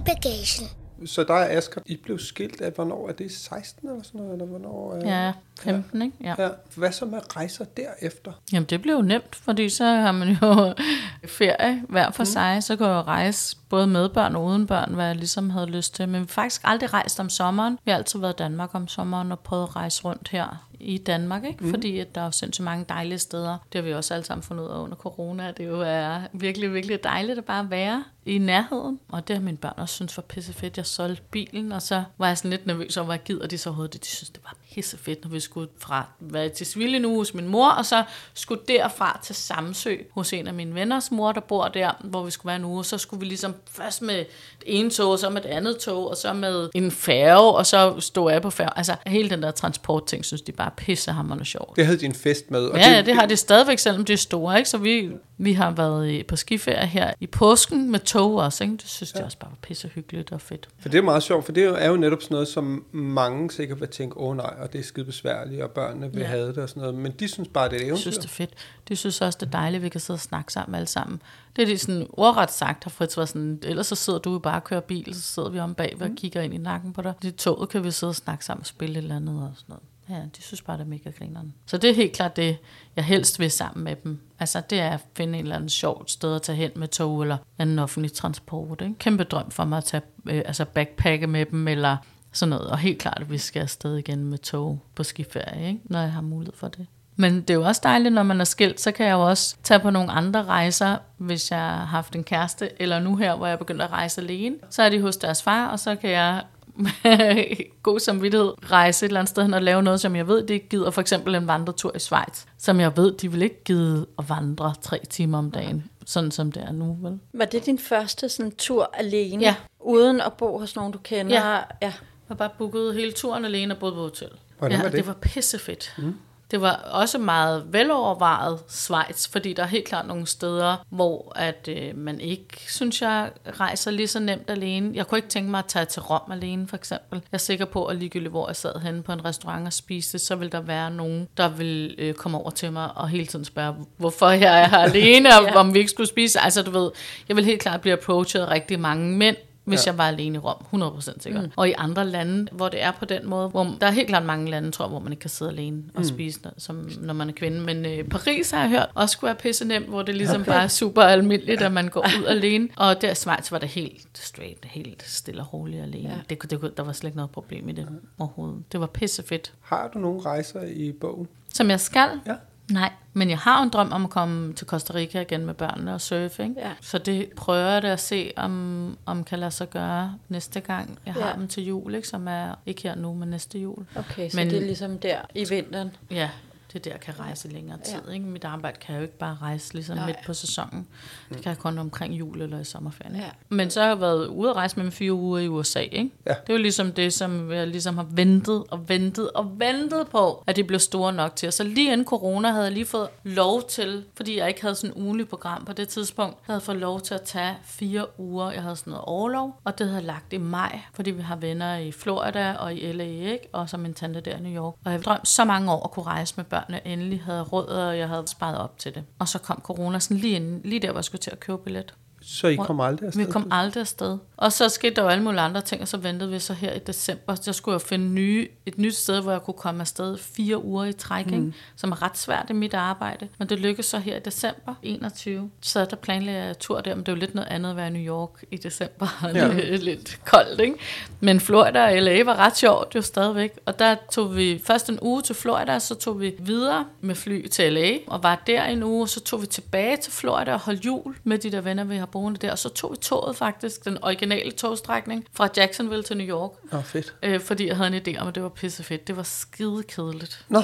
i 0.00 0.02
bagagen. 0.06 0.68
Så 1.06 1.24
der 1.24 1.34
er 1.34 1.58
Asger, 1.58 1.80
I 1.86 1.96
blev 1.96 2.18
skilt 2.18 2.60
af, 2.60 2.72
hvornår 2.72 3.08
er 3.08 3.12
det 3.12 3.32
16 3.32 3.88
eller 3.88 4.02
sådan 4.02 4.20
noget, 4.20 4.32
eller 4.32 4.46
hvornår 4.46 4.94
er... 4.94 5.24
Ja, 5.24 5.32
15, 5.60 6.02
ikke? 6.02 6.16
Ja. 6.20 6.34
ja. 6.38 6.48
Hvad 6.74 6.92
så 6.92 7.04
med 7.04 7.36
rejser 7.36 7.64
derefter? 7.64 8.32
Jamen, 8.52 8.66
det 8.66 8.82
blev 8.82 8.94
jo 8.94 9.02
nemt, 9.02 9.34
fordi 9.34 9.68
så 9.68 9.84
har 9.84 10.12
man 10.12 10.28
jo 10.42 10.74
ferie 11.38 11.82
hver 11.88 12.10
for 12.10 12.22
mm. 12.22 12.26
sig. 12.26 12.62
Så 12.62 12.76
kan 12.76 12.86
jeg 12.86 12.94
jo 12.94 13.00
rejse 13.00 13.56
både 13.68 13.86
med 13.86 14.08
børn 14.08 14.36
og 14.36 14.44
uden 14.44 14.66
børn, 14.66 14.94
hvad 14.94 15.06
jeg 15.06 15.16
ligesom 15.16 15.50
havde 15.50 15.66
lyst 15.66 15.94
til. 15.94 16.08
Men 16.08 16.20
vi 16.20 16.26
har 16.26 16.26
faktisk 16.26 16.60
aldrig 16.64 16.92
rejst 16.92 17.20
om 17.20 17.28
sommeren. 17.28 17.78
Vi 17.84 17.90
har 17.90 17.98
altid 17.98 18.18
været 18.18 18.32
i 18.32 18.36
Danmark 18.42 18.74
om 18.74 18.88
sommeren 18.88 19.32
og 19.32 19.40
prøvet 19.40 19.62
at 19.62 19.76
rejse 19.76 20.04
rundt 20.04 20.28
her 20.28 20.69
i 20.80 20.98
Danmark, 20.98 21.44
ikke? 21.44 21.64
Mm. 21.64 21.70
fordi 21.70 21.98
at 21.98 22.14
der 22.14 22.20
er 22.20 22.30
sindssygt 22.30 22.64
mange 22.64 22.84
dejlige 22.88 23.18
steder. 23.18 23.58
Det 23.72 23.78
har 23.78 23.82
vi 23.82 23.94
også 23.94 24.14
alle 24.14 24.24
sammen 24.24 24.42
fundet 24.42 24.64
ud 24.64 24.68
af 24.68 24.78
under 24.78 24.96
corona, 24.96 25.52
det 25.56 25.66
jo 25.66 25.80
er 25.80 26.20
virkelig, 26.32 26.74
virkelig 26.74 27.04
dejligt 27.04 27.38
at 27.38 27.44
bare 27.44 27.70
være 27.70 28.04
i 28.26 28.38
nærheden. 28.38 29.00
Og 29.08 29.28
det 29.28 29.36
har 29.36 29.42
mine 29.42 29.56
børn 29.56 29.74
også 29.76 29.94
synes 29.94 30.16
var 30.16 30.22
pisse 30.22 30.52
fedt. 30.52 30.76
Jeg 30.76 30.86
solgte 30.86 31.22
bilen, 31.30 31.72
og 31.72 31.82
så 31.82 32.04
var 32.18 32.26
jeg 32.26 32.38
sådan 32.38 32.50
lidt 32.50 32.66
nervøs 32.66 32.96
over, 32.96 33.06
hvad 33.06 33.18
gider 33.18 33.46
de 33.46 33.58
så 33.58 33.70
overhovedet. 33.70 34.02
De 34.04 34.08
synes, 34.08 34.30
det 34.30 34.40
var 34.44 34.54
pisse 34.74 34.98
fedt, 34.98 35.24
når 35.24 35.30
vi 35.30 35.40
skulle 35.40 35.68
fra 35.78 36.06
være 36.20 36.48
til 36.48 36.66
Sville 36.66 36.98
nu 36.98 37.16
hos 37.16 37.34
min 37.34 37.48
mor, 37.48 37.70
og 37.70 37.86
så 37.86 38.04
skulle 38.34 38.60
derfra 38.68 39.20
til 39.22 39.34
Samsø 39.34 39.96
hos 40.12 40.32
en 40.32 40.46
af 40.46 40.54
mine 40.54 40.74
venners 40.74 41.10
mor, 41.10 41.32
der 41.32 41.40
bor 41.40 41.68
der, 41.68 41.90
hvor 42.04 42.22
vi 42.22 42.30
skulle 42.30 42.50
være 42.50 42.56
en 42.56 42.64
uge. 42.64 42.84
Så 42.84 42.98
skulle 42.98 43.20
vi 43.20 43.26
ligesom 43.26 43.54
først 43.70 44.02
med 44.02 44.20
et 44.20 44.26
ene 44.66 44.90
tog, 44.90 45.10
og 45.10 45.18
så 45.18 45.30
med 45.30 45.44
et 45.44 45.48
andet 45.48 45.78
tog, 45.78 46.10
og 46.10 46.16
så 46.16 46.32
med 46.32 46.70
en 46.74 46.90
færge, 46.90 47.52
og 47.52 47.66
så 47.66 48.00
stod 48.00 48.32
jeg 48.32 48.42
på 48.42 48.50
færge. 48.50 48.78
Altså 48.78 48.96
hele 49.06 49.30
den 49.30 49.42
der 49.42 49.50
transportting, 49.50 50.24
synes 50.24 50.42
de 50.42 50.52
bare 50.52 50.70
pissehammerende 50.76 51.44
sjovt. 51.44 51.76
Det 51.76 51.86
havde 51.86 51.98
din 51.98 52.14
fest 52.14 52.50
med. 52.50 52.66
Og 52.66 52.78
ja, 52.78 52.88
det, 52.88 52.96
ja, 52.96 53.02
det 53.02 53.14
har 53.14 53.26
det 53.26 53.38
stadigvæk, 53.38 53.78
selvom 53.78 54.04
det 54.04 54.12
er 54.12 54.18
store, 54.18 54.58
ikke? 54.58 54.70
Så 54.70 54.78
vi, 54.78 55.10
vi 55.42 55.52
har 55.52 55.70
været 55.70 56.26
på 56.26 56.36
skiferie 56.36 56.86
her 56.86 57.12
i 57.20 57.26
påsken 57.26 57.90
med 57.90 58.00
tog 58.00 58.34
også, 58.34 58.64
ikke? 58.64 58.76
Det 58.76 58.88
synes 58.88 59.12
ja. 59.14 59.18
jeg 59.18 59.26
også 59.26 59.38
bare 59.38 59.50
var 59.50 59.58
pisse 59.62 59.88
hyggeligt 59.88 60.32
og 60.32 60.40
fedt. 60.40 60.68
For 60.78 60.88
det 60.88 60.98
er 60.98 61.02
meget 61.02 61.22
sjovt, 61.22 61.44
for 61.44 61.52
det 61.52 61.64
er 61.84 61.90
jo 61.90 61.96
netop 61.96 62.22
sådan 62.22 62.34
noget, 62.34 62.48
som 62.48 62.84
mange 62.92 63.50
sikkert 63.50 63.80
vil 63.80 63.88
tænke, 63.88 64.16
åh 64.16 64.28
oh, 64.28 64.36
nej, 64.36 64.54
og 64.58 64.72
det 64.72 64.78
er 64.78 64.82
skide 64.82 65.04
besværligt, 65.04 65.62
og 65.62 65.70
børnene 65.70 66.12
vil 66.12 66.20
ja. 66.20 66.26
have 66.26 66.48
det 66.48 66.58
og 66.58 66.68
sådan 66.68 66.80
noget. 66.80 66.94
Men 66.94 67.12
de 67.12 67.28
synes 67.28 67.48
bare, 67.48 67.68
det 67.68 67.76
er 67.76 67.80
et 67.80 67.86
eventyr. 67.86 67.96
De 67.96 68.00
synes, 68.00 68.18
det 68.18 68.24
er 68.24 68.28
fedt. 68.28 68.50
De 68.88 68.96
synes 68.96 69.20
også, 69.20 69.38
det 69.40 69.46
er 69.46 69.50
dejligt, 69.50 69.80
at 69.80 69.84
vi 69.84 69.88
kan 69.88 70.00
sidde 70.00 70.16
og 70.16 70.20
snakke 70.20 70.52
sammen 70.52 70.74
alle 70.74 70.86
sammen. 70.86 71.22
Det 71.56 71.62
er 71.62 71.66
de 71.66 71.78
sådan 71.78 72.06
ordret 72.12 72.52
sagt, 72.52 72.84
har 72.84 72.90
Fritz 72.90 73.16
var 73.16 73.24
sådan, 73.24 73.58
ellers 73.62 73.86
så 73.86 73.94
sidder 73.94 74.18
du 74.18 74.32
jo 74.32 74.38
bare 74.38 74.56
og 74.56 74.64
kører 74.64 74.80
bil, 74.80 75.14
så 75.14 75.20
sidder 75.20 75.50
vi 75.50 75.58
om 75.58 75.74
bag 75.74 75.96
og 76.00 76.08
mm. 76.08 76.16
kigger 76.16 76.40
ind 76.40 76.54
i 76.54 76.58
nakken 76.58 76.92
på 76.92 77.02
dig. 77.02 77.14
I 77.24 77.30
toget 77.30 77.68
kan 77.68 77.84
vi 77.84 77.90
sidde 77.90 78.10
og 78.10 78.16
snakke 78.16 78.44
sammen 78.44 78.60
og 78.60 78.66
spille 78.66 78.92
et 78.92 79.02
eller 79.02 79.16
andet 79.16 79.42
og 79.42 79.52
sådan 79.54 79.64
noget. 79.68 79.82
Ja, 80.10 80.22
de 80.36 80.42
synes 80.42 80.62
bare, 80.62 80.76
det 80.76 80.84
er 80.84 80.88
mega 80.88 81.10
grineren. 81.10 81.54
Så 81.66 81.78
det 81.78 81.90
er 81.90 81.94
helt 81.94 82.12
klart 82.12 82.36
det, 82.36 82.58
jeg 82.96 83.04
helst 83.04 83.38
vil 83.38 83.50
sammen 83.50 83.84
med 83.84 83.96
dem. 83.96 84.18
Altså, 84.38 84.62
det 84.70 84.80
er 84.80 84.90
at 84.90 85.00
finde 85.16 85.38
en 85.38 85.44
eller 85.44 85.56
anden 85.56 85.68
sjovt 85.68 86.10
sted 86.10 86.34
at 86.34 86.42
tage 86.42 86.56
hen 86.56 86.70
med 86.76 86.88
tog 86.88 87.22
eller 87.22 87.36
anden 87.58 87.78
offentlig 87.78 88.12
transport. 88.12 88.80
Ikke? 88.80 88.94
Kæmpe 88.98 89.24
drøm 89.24 89.50
for 89.50 89.64
mig 89.64 89.78
at 89.78 89.84
tage, 89.84 90.02
øh, 90.26 90.42
altså 90.44 90.64
backpacke 90.64 91.26
med 91.26 91.46
dem, 91.46 91.68
eller 91.68 91.96
sådan 92.32 92.50
noget. 92.50 92.70
Og 92.70 92.78
helt 92.78 92.98
klart, 92.98 93.18
at 93.20 93.30
vi 93.30 93.38
skal 93.38 93.60
afsted 93.60 93.96
igen 93.96 94.24
med 94.24 94.38
tog 94.38 94.82
på 94.94 95.02
skiferie, 95.02 95.68
ikke? 95.68 95.80
når 95.84 96.00
jeg 96.00 96.12
har 96.12 96.20
mulighed 96.20 96.56
for 96.56 96.68
det. 96.68 96.86
Men 97.16 97.40
det 97.40 97.50
er 97.50 97.54
jo 97.54 97.62
også 97.62 97.80
dejligt, 97.84 98.14
når 98.14 98.22
man 98.22 98.40
er 98.40 98.44
skilt, 98.44 98.80
så 98.80 98.92
kan 98.92 99.06
jeg 99.06 99.12
jo 99.12 99.28
også 99.28 99.56
tage 99.62 99.80
på 99.80 99.90
nogle 99.90 100.10
andre 100.10 100.44
rejser, 100.44 100.96
hvis 101.16 101.50
jeg 101.50 101.58
har 101.58 101.84
haft 101.84 102.16
en 102.16 102.24
kæreste, 102.24 102.82
eller 102.82 103.00
nu 103.00 103.16
her, 103.16 103.36
hvor 103.36 103.46
jeg 103.46 103.58
begynder 103.58 103.84
at 103.84 103.90
rejse 103.90 104.20
alene. 104.20 104.56
Så 104.70 104.82
er 104.82 104.88
de 104.88 105.00
hos 105.00 105.16
deres 105.16 105.42
far, 105.42 105.68
og 105.68 105.78
så 105.78 105.96
kan 105.96 106.10
jeg 106.10 106.42
god 107.82 108.00
samvittighed 108.00 108.70
rejse 108.70 109.06
et 109.06 109.08
eller 109.08 109.20
andet 109.20 109.30
sted 109.30 109.52
og 109.52 109.62
lave 109.62 109.82
noget, 109.82 110.00
som 110.00 110.16
jeg 110.16 110.28
ved, 110.28 110.46
de 110.46 110.52
ikke 110.52 110.68
gider. 110.68 110.90
For 110.90 111.00
eksempel 111.00 111.34
en 111.34 111.46
vandretur 111.46 111.92
i 111.96 111.98
Schweiz, 111.98 112.44
som 112.58 112.80
jeg 112.80 112.96
ved, 112.96 113.12
de 113.12 113.30
vil 113.30 113.42
ikke 113.42 113.64
give 113.64 114.06
at 114.18 114.28
vandre 114.28 114.74
tre 114.82 115.00
timer 115.10 115.38
om 115.38 115.50
dagen, 115.50 115.84
sådan 116.06 116.30
som 116.30 116.52
det 116.52 116.62
er 116.62 116.72
nu, 116.72 116.96
vel? 117.00 117.18
Var 117.32 117.44
det 117.44 117.66
din 117.66 117.78
første 117.78 118.28
sådan, 118.28 118.52
tur 118.52 118.90
alene? 118.94 119.42
Ja. 119.42 119.54
Uden 119.80 120.20
at 120.20 120.32
bo 120.32 120.58
hos 120.58 120.76
nogen, 120.76 120.92
du 120.92 120.98
kender? 120.98 121.34
Ja. 121.34 121.54
ja. 121.56 121.62
Jeg 121.82 121.92
har 122.28 122.34
bare 122.34 122.50
booket 122.58 122.94
hele 122.94 123.12
turen 123.12 123.44
alene 123.44 123.74
og 123.74 123.78
boet 123.78 123.94
på 123.94 124.00
hotel. 124.00 124.28
Hvordan 124.58 124.78
ja, 124.78 124.82
var 124.82 124.90
det? 124.90 124.98
det 124.98 125.06
var 125.06 125.12
pissefedt. 125.12 125.94
Mm. 125.98 126.14
Det 126.50 126.60
var 126.60 126.72
også 126.72 127.18
meget 127.18 127.64
velovervejet 127.72 128.58
Schweiz, 128.68 129.28
fordi 129.28 129.52
der 129.52 129.62
er 129.62 129.66
helt 129.66 129.84
klart 129.84 130.06
nogle 130.06 130.26
steder, 130.26 130.86
hvor 130.90 131.32
at 131.36 131.68
øh, 131.68 131.96
man 131.96 132.20
ikke, 132.20 132.56
synes 132.68 133.02
jeg, 133.02 133.30
rejser 133.60 133.90
lige 133.90 134.06
så 134.06 134.20
nemt 134.20 134.50
alene. 134.50 134.90
Jeg 134.94 135.06
kunne 135.06 135.18
ikke 135.18 135.28
tænke 135.28 135.50
mig 135.50 135.58
at 135.58 135.64
tage 135.64 135.84
til 135.84 136.02
Rom 136.02 136.32
alene, 136.32 136.68
for 136.68 136.76
eksempel. 136.76 137.16
Jeg 137.32 137.36
er 137.36 137.38
sikker 137.38 137.64
på, 137.64 137.84
at 137.84 137.96
ligegyldigt 137.96 138.30
hvor 138.30 138.48
jeg 138.48 138.56
sad 138.56 138.80
henne 138.80 139.02
på 139.02 139.12
en 139.12 139.24
restaurant 139.24 139.66
og 139.66 139.72
spiste, 139.72 140.18
så 140.18 140.36
vil 140.36 140.52
der 140.52 140.60
være 140.60 140.90
nogen, 140.90 141.28
der 141.36 141.48
vil 141.48 141.94
øh, 141.98 142.14
komme 142.14 142.38
over 142.38 142.50
til 142.50 142.72
mig 142.72 142.96
og 142.96 143.08
hele 143.08 143.26
tiden 143.26 143.44
spørge, 143.44 143.74
hvorfor 143.96 144.30
jeg 144.30 144.62
er 144.62 144.68
her 144.68 144.78
alene, 144.78 145.28
og 145.28 145.44
ja. 145.48 145.56
om 145.56 145.74
vi 145.74 145.78
ikke 145.78 145.90
skulle 145.90 146.08
spise. 146.08 146.40
Altså 146.40 146.62
du 146.62 146.70
ved, 146.70 146.90
jeg 147.28 147.36
vil 147.36 147.44
helt 147.44 147.60
klart 147.60 147.80
blive 147.80 147.92
approachet 147.92 148.48
rigtig 148.48 148.80
mange 148.80 149.16
mænd, 149.16 149.36
hvis 149.64 149.86
ja. 149.86 149.90
jeg 149.90 149.98
var 149.98 150.08
alene 150.08 150.36
i 150.36 150.38
Rom, 150.38 150.82
100% 150.82 151.20
sikker. 151.20 151.40
Mm. 151.40 151.50
Og 151.56 151.68
i 151.68 151.72
andre 151.78 152.06
lande, 152.06 152.48
hvor 152.52 152.68
det 152.68 152.82
er 152.82 152.90
på 152.90 153.04
den 153.04 153.28
måde, 153.28 153.48
hvor 153.48 153.76
der 153.80 153.86
er 153.86 153.90
helt 153.90 154.08
klart 154.08 154.24
mange 154.24 154.50
lande, 154.50 154.70
tror 154.70 154.84
jeg, 154.84 154.90
hvor 154.90 154.98
man 154.98 155.12
ikke 155.12 155.20
kan 155.20 155.30
sidde 155.30 155.50
alene 155.50 155.82
og 155.94 156.00
mm. 156.00 156.04
spise, 156.04 156.40
når, 156.44 156.52
som, 156.58 156.90
når 157.00 157.14
man 157.14 157.28
er 157.28 157.32
kvinde. 157.32 157.60
Men 157.60 157.86
øh, 157.86 158.04
Paris 158.04 158.50
har 158.50 158.60
jeg 158.60 158.70
hørt 158.70 158.90
også 158.94 159.12
skulle 159.12 159.28
være 159.28 159.36
pisse 159.36 159.64
nemt, 159.64 159.86
hvor 159.86 160.02
det 160.02 160.14
ligesom 160.14 160.40
okay. 160.40 160.50
bare 160.50 160.62
er 160.62 160.68
super 160.68 161.02
almindeligt, 161.02 161.62
at 161.62 161.72
man 161.72 161.88
går 161.88 162.06
ud 162.20 162.24
alene. 162.36 162.68
Og 162.76 163.02
der 163.02 163.10
i 163.10 163.14
Schweiz 163.14 163.52
var 163.52 163.58
det 163.58 163.68
helt 163.68 164.18
straight, 164.18 164.64
helt 164.64 165.02
stille 165.02 165.42
og 165.42 165.54
roligt 165.54 165.82
alene. 165.82 166.08
Ja. 166.08 166.34
Det, 166.34 166.50
det, 166.50 166.76
der 166.76 166.82
var 166.82 166.92
slet 166.92 167.08
ikke 167.08 167.16
noget 167.16 167.30
problem 167.30 167.68
i 167.68 167.72
det 167.72 167.82
ja. 167.82 167.86
overhovedet. 168.18 168.62
Det 168.72 168.80
var 168.80 168.86
pisse 168.86 169.22
fedt. 169.22 169.52
Har 169.60 169.90
du 169.94 169.98
nogle 169.98 170.20
rejser 170.20 170.62
i 170.62 170.92
bogen? 170.92 171.28
Som 171.54 171.70
jeg 171.70 171.80
skal? 171.80 172.08
Ja. 172.26 172.34
Nej, 172.70 172.92
men 173.12 173.30
jeg 173.30 173.38
har 173.38 173.62
en 173.62 173.68
drøm 173.68 173.92
om 173.92 174.04
at 174.04 174.10
komme 174.10 174.52
til 174.52 174.66
Costa 174.66 174.94
Rica 174.94 175.20
igen 175.20 175.46
med 175.46 175.54
børnene 175.54 175.94
og 175.94 176.00
surfe. 176.00 176.42
Ikke? 176.42 176.54
Ja. 176.58 176.70
Så 176.80 176.98
det 176.98 177.28
prøver 177.36 177.68
jeg 177.68 177.84
at 177.84 178.00
se, 178.00 178.32
om, 178.36 178.98
om 179.06 179.24
kan 179.24 179.38
lade 179.38 179.50
sig 179.50 179.70
gøre 179.70 180.14
næste 180.28 180.60
gang. 180.60 180.98
Jeg 181.06 181.14
har 181.14 181.28
ja. 181.28 181.34
dem 181.34 181.48
til 181.48 181.66
jul, 181.66 181.94
ikke? 181.94 182.08
som 182.08 182.28
er 182.28 182.54
ikke 182.66 182.82
her 182.82 182.94
nu, 182.94 183.14
men 183.14 183.28
næste 183.28 183.58
jul. 183.58 183.86
Okay, 183.94 184.30
så 184.30 184.36
men, 184.36 184.50
det 184.50 184.56
er 184.56 184.60
ligesom 184.60 184.98
der 184.98 185.18
i 185.34 185.48
vinteren? 185.48 185.90
Ja, 186.10 186.30
det 186.72 186.86
er 186.86 186.90
der, 186.90 186.98
kan 186.98 187.20
rejse 187.20 187.48
længere 187.48 187.78
tid. 187.78 188.00
Ja. 188.08 188.12
Ikke? 188.12 188.26
Mit 188.26 188.44
arbejde 188.44 188.78
kan 188.80 188.96
jo 188.96 189.02
ikke 189.02 189.18
bare 189.18 189.36
rejse 189.42 189.74
ligesom 189.74 189.96
Nej. 189.96 190.06
midt 190.06 190.18
på 190.26 190.34
sæsonen. 190.34 190.88
Det 191.28 191.42
kan 191.42 191.48
jeg 191.48 191.58
kun 191.58 191.78
omkring 191.78 192.14
jul 192.14 192.42
eller 192.42 192.60
i 192.60 192.64
sommerferien. 192.64 193.16
Ja. 193.16 193.30
Men 193.48 193.70
så 193.70 193.80
har 193.80 193.88
jeg 193.88 194.00
været 194.00 194.26
ude 194.26 194.50
at 194.50 194.56
rejse 194.56 194.80
med 194.80 194.90
fire 194.90 195.12
uger 195.12 195.38
i 195.38 195.48
USA. 195.48 195.80
Ikke? 195.80 196.10
Ja. 196.26 196.30
Det 196.30 196.48
er 196.48 196.54
jo 196.54 196.62
ligesom 196.62 196.92
det, 196.92 197.12
som 197.12 197.52
jeg 197.52 197.66
ligesom 197.66 197.96
har 197.96 198.06
ventet 198.10 198.64
og 198.70 198.88
ventet 198.88 199.30
og 199.30 199.60
ventet 199.60 200.08
på, 200.08 200.44
at 200.46 200.56
det 200.56 200.66
blev 200.66 200.80
store 200.80 201.12
nok 201.12 201.36
til. 201.36 201.52
Så 201.52 201.64
lige 201.64 201.92
inden 201.92 202.06
corona 202.06 202.50
havde 202.50 202.64
jeg 202.64 202.72
lige 202.72 202.86
fået 202.86 203.08
lov 203.24 203.68
til, 203.68 204.04
fordi 204.14 204.38
jeg 204.38 204.48
ikke 204.48 204.62
havde 204.62 204.74
sådan 204.74 204.90
et 204.96 205.02
ugenligt 205.02 205.28
program 205.28 205.64
på 205.64 205.72
det 205.72 205.88
tidspunkt, 205.88 206.36
havde 206.42 206.58
jeg 206.58 206.62
fået 206.62 206.78
lov 206.78 207.00
til 207.00 207.14
at 207.14 207.22
tage 207.22 207.56
fire 207.64 208.20
uger. 208.20 208.50
Jeg 208.50 208.62
havde 208.62 208.76
sådan 208.76 208.90
noget 208.90 209.04
overlov, 209.04 209.60
og 209.64 209.78
det 209.78 209.86
havde 209.86 209.98
jeg 209.98 210.06
lagt 210.06 210.32
i 210.32 210.38
maj, 210.38 210.80
fordi 210.94 211.10
vi 211.10 211.22
har 211.22 211.36
venner 211.36 211.76
i 211.76 211.92
Florida 211.92 212.52
og 212.52 212.74
i 212.74 212.92
LA, 212.92 213.04
ikke? 213.04 213.48
og 213.52 213.68
som 213.68 213.80
min 213.80 213.94
tante 213.94 214.20
der 214.20 214.36
i 214.36 214.40
New 214.40 214.62
York. 214.62 214.74
Og 214.84 214.92
jeg 214.92 215.02
drømte 215.02 215.26
så 215.26 215.44
mange 215.44 215.72
år 215.72 215.84
at 215.84 215.90
kunne 215.90 216.06
rejse 216.06 216.34
med 216.36 216.44
børn 216.44 216.59
børnene 216.60 216.86
endelig 216.86 217.22
havde 217.22 217.42
råd, 217.42 217.66
og 217.66 217.98
jeg 217.98 218.08
havde 218.08 218.28
sparet 218.28 218.58
op 218.58 218.78
til 218.78 218.94
det. 218.94 219.04
Og 219.18 219.28
så 219.28 219.38
kom 219.38 219.60
corona 219.64 219.98
sådan 219.98 220.16
lige, 220.16 220.36
inden, 220.36 220.60
lige 220.64 220.80
der, 220.80 220.90
hvor 220.90 220.98
jeg 220.98 221.04
skulle 221.04 221.20
til 221.20 221.30
at 221.30 221.40
købe 221.40 221.58
billet. 221.58 221.94
Så 222.32 222.46
I 222.48 222.56
kom 222.56 222.80
aldrig 222.80 223.06
afsted? 223.06 223.26
Vi 223.26 223.32
kom 223.32 223.48
aldrig 223.50 223.80
afsted. 223.80 224.18
Og 224.36 224.52
så 224.52 224.68
skete 224.68 224.94
der 224.94 225.02
jo 225.02 225.08
alle 225.08 225.24
mulige 225.24 225.40
andre 225.40 225.60
ting, 225.60 225.82
og 225.82 225.88
så 225.88 225.96
ventede 225.96 226.30
vi 226.30 226.38
så 226.38 226.54
her 226.54 226.72
i 226.72 226.78
december. 226.78 227.34
Så 227.34 227.52
skulle 227.52 227.72
jeg 227.72 227.80
finde 227.80 228.08
nye, 228.08 228.48
et 228.66 228.78
nyt 228.78 228.94
sted, 228.94 229.22
hvor 229.22 229.32
jeg 229.32 229.42
kunne 229.42 229.54
komme 229.54 229.80
afsted 229.80 230.18
fire 230.18 230.64
uger 230.64 230.84
i 230.84 230.92
træk, 230.92 231.26
mm. 231.26 231.52
som 231.76 231.92
er 231.92 232.02
ret 232.02 232.18
svært 232.18 232.46
i 232.50 232.52
mit 232.52 232.74
arbejde. 232.74 233.28
Men 233.38 233.48
det 233.48 233.58
lykkedes 233.58 233.86
så 233.86 233.98
her 233.98 234.16
i 234.16 234.20
december 234.20 234.74
21. 234.82 235.50
Så 235.60 235.84
der 235.84 235.96
planlagde 235.96 236.44
jeg 236.44 236.58
tur 236.58 236.80
der, 236.80 236.94
men 236.94 237.06
det 237.06 237.14
var 237.14 237.18
lidt 237.18 237.34
noget 237.34 237.48
andet 237.48 237.70
at 237.70 237.76
være 237.76 237.86
i 237.86 237.90
New 237.90 238.02
York 238.02 238.44
i 238.50 238.56
december. 238.56 239.06
Ja. 239.34 239.52
lidt, 239.52 239.82
lidt 239.82 240.20
koldt, 240.24 240.60
ikke? 240.60 240.74
Men 241.20 241.40
Florida 241.40 241.84
og 241.84 242.02
LA 242.02 242.24
var 242.24 242.36
ret 242.36 242.56
sjovt 242.56 242.94
jo 242.94 243.02
stadigvæk. 243.02 243.58
Og 243.66 243.78
der 243.78 243.96
tog 244.12 244.36
vi 244.36 244.62
først 244.66 244.88
en 244.88 244.98
uge 245.02 245.22
til 245.22 245.34
Florida, 245.34 245.78
så 245.78 245.94
tog 245.94 246.20
vi 246.20 246.34
videre 246.38 246.86
med 247.00 247.14
fly 247.14 247.46
til 247.46 247.72
LA, 247.72 247.92
og 248.06 248.22
var 248.22 248.42
der 248.46 248.64
en 248.64 248.82
uge, 248.82 249.08
så 249.08 249.20
tog 249.20 249.42
vi 249.42 249.46
tilbage 249.46 249.96
til 249.96 250.12
Florida 250.12 250.52
og 250.52 250.60
holdt 250.60 250.86
jul 250.86 251.16
med 251.24 251.38
de 251.38 251.52
der 251.52 251.60
venner, 251.60 251.84
vi 251.84 251.96
har 251.96 252.06
boende 252.20 252.38
der. 252.46 252.52
Og 252.52 252.58
så 252.58 252.68
tog 252.68 252.92
vi 252.92 252.96
toget 252.96 253.36
faktisk, 253.36 253.84
den 253.84 254.04
originale 254.04 254.50
togstrækning, 254.50 255.26
fra 255.32 255.48
Jacksonville 255.56 256.02
til 256.02 256.16
New 256.16 256.26
York. 256.26 256.50
Nå, 256.72 256.80
fedt. 256.80 257.14
Øh, 257.22 257.40
fordi 257.40 257.66
jeg 257.66 257.76
havde 257.76 257.96
en 257.96 258.02
idé 258.08 258.20
om, 258.20 258.28
at 258.28 258.34
det 258.34 258.42
var 258.42 258.48
pisse 258.48 258.82
fedt. 258.82 259.08
Det 259.08 259.16
var 259.16 259.22
skide 259.22 259.82
kedeligt. 259.82 260.44
Nå, 260.48 260.62